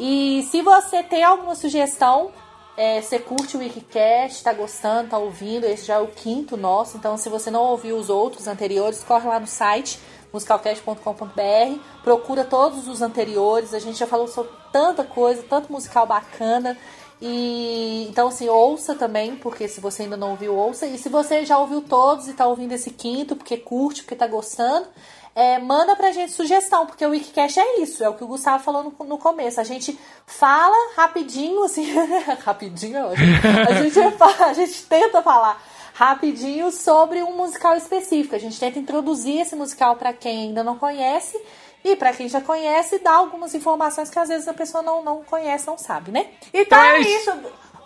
E 0.00 0.46
se 0.50 0.62
você 0.62 1.02
tem 1.02 1.22
alguma 1.22 1.54
sugestão, 1.54 2.30
é, 2.74 3.02
você 3.02 3.18
curte 3.18 3.54
o 3.56 3.60
Wikicast, 3.60 4.42
tá 4.42 4.54
gostando, 4.54 5.10
tá 5.10 5.18
ouvindo, 5.18 5.64
esse 5.66 5.84
já 5.84 5.96
é 5.96 5.98
o 6.00 6.06
quinto 6.08 6.56
nosso, 6.56 6.96
então 6.96 7.16
se 7.18 7.28
você 7.28 7.50
não 7.50 7.62
ouviu 7.64 7.96
os 7.96 8.08
outros 8.08 8.48
anteriores, 8.48 9.04
corre 9.04 9.28
lá 9.28 9.38
no 9.38 9.46
site 9.46 9.98
musicalcast.com.br, 10.34 11.78
procura 12.02 12.44
todos 12.44 12.88
os 12.88 13.00
anteriores, 13.00 13.72
a 13.72 13.78
gente 13.78 13.98
já 13.98 14.06
falou 14.06 14.26
sobre 14.26 14.50
tanta 14.72 15.04
coisa, 15.04 15.44
tanto 15.48 15.72
musical 15.72 16.06
bacana. 16.06 16.76
E 17.22 18.06
então 18.10 18.28
assim, 18.28 18.48
ouça 18.48 18.94
também, 18.94 19.36
porque 19.36 19.68
se 19.68 19.80
você 19.80 20.02
ainda 20.02 20.16
não 20.16 20.32
ouviu, 20.32 20.54
ouça. 20.54 20.86
E 20.86 20.98
se 20.98 21.08
você 21.08 21.46
já 21.46 21.56
ouviu 21.56 21.80
todos 21.80 22.28
e 22.28 22.34
tá 22.34 22.46
ouvindo 22.46 22.72
esse 22.72 22.90
quinto, 22.90 23.36
porque 23.36 23.56
curte, 23.56 24.02
porque 24.02 24.16
tá 24.16 24.26
gostando, 24.26 24.86
é, 25.34 25.58
manda 25.58 25.94
pra 25.94 26.12
gente 26.12 26.32
sugestão, 26.32 26.86
porque 26.86 27.06
o 27.06 27.10
Wikicast 27.10 27.58
é 27.58 27.80
isso, 27.80 28.02
é 28.04 28.08
o 28.08 28.14
que 28.14 28.24
o 28.24 28.26
Gustavo 28.26 28.62
falou 28.62 28.84
no, 28.84 29.06
no 29.06 29.18
começo. 29.18 29.60
A 29.60 29.64
gente 29.64 29.98
fala 30.26 30.94
rapidinho, 30.96 31.62
assim, 31.64 31.86
rapidinho 32.44 32.96
é 32.96 33.04
ótimo. 33.04 33.26
A 33.68 33.82
gente, 33.82 33.98
a 34.42 34.52
gente 34.52 34.82
tenta 34.86 35.22
falar 35.22 35.62
rapidinho 35.94 36.70
sobre 36.72 37.22
um 37.22 37.36
musical 37.36 37.76
específico. 37.76 38.34
A 38.34 38.38
gente 38.38 38.58
tenta 38.58 38.78
introduzir 38.78 39.40
esse 39.40 39.54
musical 39.54 39.94
pra 39.96 40.12
quem 40.12 40.42
ainda 40.48 40.62
não 40.64 40.76
conhece 40.76 41.40
e 41.84 41.94
pra 41.96 42.12
quem 42.12 42.28
já 42.28 42.40
conhece, 42.40 42.98
dar 42.98 43.12
algumas 43.14 43.54
informações 43.54 44.10
que 44.10 44.18
às 44.18 44.28
vezes 44.28 44.48
a 44.48 44.54
pessoa 44.54 44.82
não, 44.82 45.04
não 45.04 45.22
conhece, 45.22 45.66
não 45.66 45.78
sabe, 45.78 46.10
né? 46.10 46.26
Então 46.52 46.78
É 46.78 46.96
é 46.96 47.00
isso. 47.00 47.30
isso. 47.30 47.32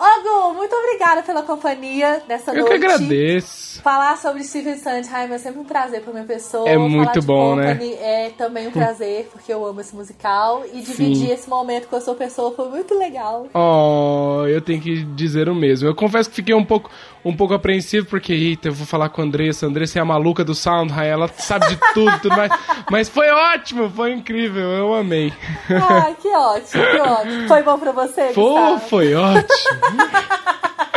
Ô, 0.01 0.23
Gu, 0.23 0.55
muito 0.55 0.73
obrigada 0.77 1.25
pela 1.25 1.43
companhia 1.43 2.23
nessa 2.29 2.53
Eu 2.53 2.67
noite. 2.67 2.79
que 2.79 2.87
agradeço. 2.87 3.83
Falar 3.83 4.17
sobre 4.17 4.45
Stephen 4.45 4.79
Sondheim 4.79 5.33
é 5.33 5.39
sempre 5.39 5.59
um 5.59 5.65
prazer 5.65 6.03
pra 6.03 6.13
minha 6.13 6.25
pessoa. 6.25 6.69
É 6.69 6.79
muito 6.79 7.21
bom, 7.21 7.57
né? 7.57 7.77
É 8.01 8.31
também 8.39 8.69
um 8.69 8.71
prazer, 8.71 9.29
porque 9.33 9.53
eu 9.53 9.67
amo 9.67 9.81
esse 9.81 9.97
musical. 9.97 10.63
E 10.73 10.83
dividir 10.83 11.33
esse 11.33 11.51
momento 11.51 11.89
com 11.89 11.97
a 11.97 12.01
sua 12.01 12.15
pessoa 12.15 12.53
foi 12.55 12.69
muito 12.69 12.97
legal. 12.97 13.49
Oh, 13.53 14.47
eu 14.47 14.61
tenho 14.63 14.81
que 14.81 15.03
dizer 15.03 15.49
o 15.49 15.55
mesmo. 15.55 15.89
Eu 15.89 15.97
confesso 15.97 16.31
que 16.31 16.37
fiquei 16.37 16.55
um 16.55 16.65
pouco, 16.65 16.89
um 17.29 17.37
pouco 17.37 17.55
apreensivo, 17.55 18.07
porque, 18.07 18.33
eita, 18.33 18.69
eu 18.69 18.73
vou 18.73 18.87
falar 18.87 19.09
com 19.11 19.21
a 19.21 19.25
Andressa. 19.25 19.67
A 19.67 19.69
Andressa 19.69 19.99
é 19.99 20.03
a 20.03 20.05
maluca 20.05 20.45
do 20.45 20.55
Soundhigh, 20.55 21.07
ela 21.09 21.29
sabe 21.37 21.69
de 21.69 21.79
tudo, 21.95 22.19
tudo 22.21 22.37
mais. 22.37 22.51
Mas 22.91 23.09
foi 23.09 23.29
ótimo, 23.31 23.91
foi 23.91 24.13
incrível, 24.13 24.71
eu 24.71 24.95
amei. 24.95 25.33
Ai, 25.71 26.17
que 26.21 26.29
ótimo, 26.29 26.83
que 26.85 27.01
ótimo. 27.01 27.49
Foi 27.49 27.63
bom 27.63 27.79
pra 27.79 27.93
você, 27.93 28.31
Pô, 28.35 28.55
Gustavo? 28.55 28.89
foi 28.89 29.15
ótimo. 29.15 29.49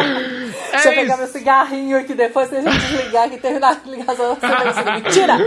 Deixa 0.71 0.87
eu 0.87 0.91
É 0.91 0.95
pegar 0.95 1.13
isso. 1.13 1.23
meu 1.23 1.27
cigarrinho 1.31 1.97
aqui 1.97 2.13
depois, 2.13 2.49
se 2.49 2.55
a 2.55 2.61
gente 2.61 2.77
desligar 2.77 3.25
aqui 3.25 3.35
e 3.35 3.39
terminar 3.39 3.81
a 3.85 3.89
ligação. 3.89 4.35
Você 4.35 4.91
Mentira! 4.91 5.37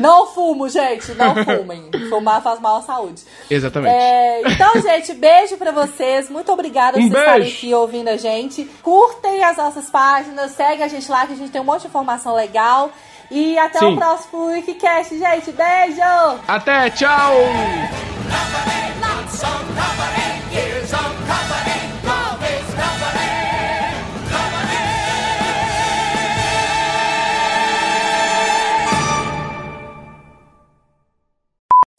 Não 0.00 0.26
fumo, 0.26 0.68
gente, 0.68 1.12
não 1.12 1.34
fumem. 1.44 1.90
Fumar 2.08 2.42
faz 2.42 2.60
mal 2.60 2.76
à 2.76 2.82
saúde. 2.82 3.22
Exatamente. 3.50 3.94
É, 3.94 4.42
então, 4.50 4.80
gente, 4.80 5.12
beijo 5.14 5.56
pra 5.56 5.70
vocês. 5.72 6.28
Muito 6.30 6.52
obrigada 6.52 6.92
por 6.92 7.02
Um 7.04 7.08
vocês 7.08 7.22
estarem 7.22 7.48
aqui 7.48 7.74
ouvindo 7.74 8.08
a 8.08 8.16
gente. 8.16 8.64
Curtem 8.82 9.42
as 9.44 9.56
nossas 9.56 9.88
páginas, 9.90 10.52
segue 10.52 10.82
a 10.82 10.88
gente 10.88 11.10
lá 11.10 11.26
que 11.26 11.32
a 11.32 11.36
gente 11.36 11.50
tem 11.50 11.60
um 11.60 11.64
monte 11.64 11.82
de 11.82 11.88
informação 11.88 12.34
legal. 12.34 12.90
E 13.30 13.56
até 13.58 13.78
Sim. 13.78 13.94
o 13.94 13.96
próximo 13.96 14.46
Wikicast, 14.46 15.16
gente. 15.16 15.52
Beijo! 15.52 16.40
Até, 16.48 16.90
tchau! 16.90 17.34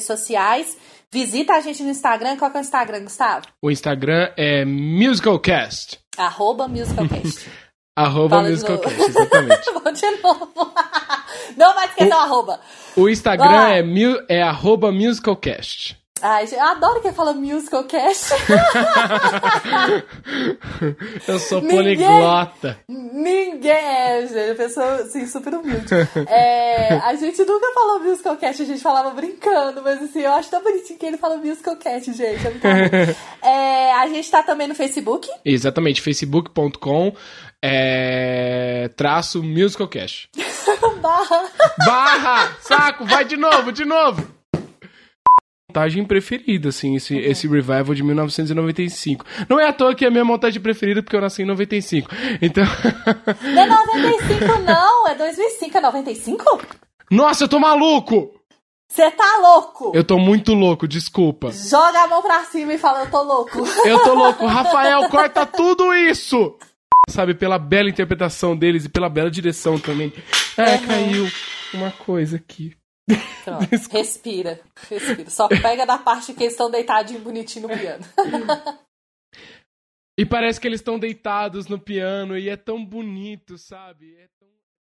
Sociais. 0.03 0.77
Visita 1.11 1.53
a 1.53 1.59
gente 1.59 1.83
no 1.83 1.89
Instagram. 1.89 2.37
Qual 2.37 2.51
é 2.51 2.57
o 2.57 2.61
Instagram, 2.61 3.03
Gustavo? 3.03 3.45
O 3.61 3.69
Instagram 3.69 4.31
é 4.37 4.63
Musicalcast. 4.65 5.99
Arroba 6.17 6.67
Musicalcast. 6.67 7.49
Arroba 7.95 8.37
Fala. 8.37 8.49
Musicalcast, 8.49 9.01
exatamente. 9.01 9.71
Vou 9.73 9.91
de 9.91 10.21
novo. 10.23 10.73
Não 11.57 11.73
vai 11.75 11.87
esquecer 11.87 12.13
o 12.13 12.17
arroba. 12.17 12.59
O 12.95 13.09
Instagram 13.09 13.69
é, 13.69 14.37
é 14.37 14.41
arroba 14.41 14.91
Musicalcast. 14.91 16.00
Ai, 16.21 16.47
eu 16.51 16.61
adoro 16.61 17.01
quem 17.01 17.13
fala 17.13 17.33
musicalcast. 17.33 18.33
Eu 21.27 21.39
sou 21.39 21.61
Ninguém- 21.61 21.97
poliglota. 21.97 22.77
Ninguém 22.87 23.71
é, 23.71 24.27
gente. 24.27 24.51
A 24.51 24.55
pessoa, 24.55 24.95
assim, 24.95 25.25
super 25.27 25.53
humilde. 25.55 25.87
É, 26.27 26.95
a 26.97 27.15
gente 27.15 27.43
nunca 27.43 27.71
falou 27.73 27.99
musicalcast, 27.99 28.61
a 28.61 28.65
gente 28.65 28.81
falava 28.81 29.11
brincando, 29.11 29.81
mas 29.83 30.01
assim, 30.01 30.21
eu 30.21 30.31
acho 30.33 30.49
tão 30.49 30.63
bonitinho 30.63 30.99
que 30.99 31.05
ele 31.05 31.17
fala 31.17 31.37
musicalcast, 31.37 32.13
gente. 32.13 32.47
É. 32.47 33.15
É, 33.47 33.93
a 33.93 34.07
gente 34.07 34.29
tá 34.29 34.43
também 34.43 34.67
no 34.67 34.75
Facebook. 34.75 35.29
Exatamente, 35.43 36.01
facebook.com 36.01 37.13
é, 37.63 38.89
traço 38.95 39.43
Musicalcast. 39.43 40.29
Barra. 41.01 41.43
Barra! 41.85 42.57
Saco, 42.61 43.05
vai 43.05 43.25
de 43.25 43.37
novo, 43.37 43.71
de 43.71 43.85
novo! 43.85 44.40
Montagem 45.71 46.03
preferida, 46.03 46.69
assim, 46.69 46.95
esse, 46.95 47.17
esse 47.17 47.47
revival 47.47 47.95
de 47.95 48.03
1995. 48.03 49.25
Não 49.49 49.57
é 49.59 49.67
à 49.69 49.73
toa 49.73 49.95
que 49.95 50.03
é 50.03 50.09
a 50.09 50.11
minha 50.11 50.25
montagem 50.25 50.61
preferida, 50.61 51.01
porque 51.01 51.15
eu 51.15 51.21
nasci 51.21 51.43
em 51.43 51.45
95. 51.45 52.09
Então. 52.41 52.63
Não 53.41 53.61
é 53.63 53.67
95, 53.67 54.59
não, 54.65 55.07
é 55.07 55.15
2005, 55.15 55.77
é 55.77 55.81
95? 55.81 56.61
Nossa, 57.09 57.45
eu 57.45 57.47
tô 57.47 57.57
maluco! 57.59 58.33
Você 58.89 59.09
tá 59.11 59.37
louco? 59.41 59.93
Eu 59.95 60.03
tô 60.03 60.19
muito 60.19 60.53
louco, 60.53 60.85
desculpa. 60.85 61.49
Joga 61.53 62.03
a 62.03 62.07
mão 62.07 62.21
pra 62.21 62.43
cima 62.43 62.73
e 62.73 62.77
fala, 62.77 63.03
eu 63.05 63.09
tô 63.09 63.21
louco. 63.23 63.59
Eu 63.87 63.99
tô 64.03 64.13
louco. 64.13 64.45
Rafael, 64.45 65.07
corta 65.07 65.45
tudo 65.45 65.93
isso! 65.93 66.57
Sabe, 67.09 67.33
pela 67.33 67.57
bela 67.57 67.89
interpretação 67.89 68.55
deles 68.55 68.83
e 68.85 68.89
pela 68.89 69.07
bela 69.09 69.31
direção 69.31 69.79
também. 69.79 70.11
É, 70.57 70.75
Uhum. 70.75 70.87
caiu 70.87 71.31
uma 71.73 71.91
coisa 71.91 72.35
aqui. 72.35 72.73
Pronto, 73.43 73.69
respira, 73.91 74.59
respira. 74.89 75.29
Só 75.29 75.47
pega 75.47 75.85
da 75.85 75.97
parte 75.97 76.33
que 76.33 76.43
eles 76.43 76.53
estão 76.53 76.69
deitadinhos 76.69 77.23
bonitinho 77.23 77.67
no 77.67 77.77
piano. 77.77 78.05
E 80.19 80.25
parece 80.25 80.59
que 80.59 80.67
eles 80.67 80.81
estão 80.81 80.99
deitados 80.99 81.67
no 81.67 81.79
piano 81.79 82.37
e 82.37 82.47
é 82.47 82.55
tão 82.55 82.85
bonito, 82.85 83.57
sabe? 83.57 84.15
É. 84.17 84.40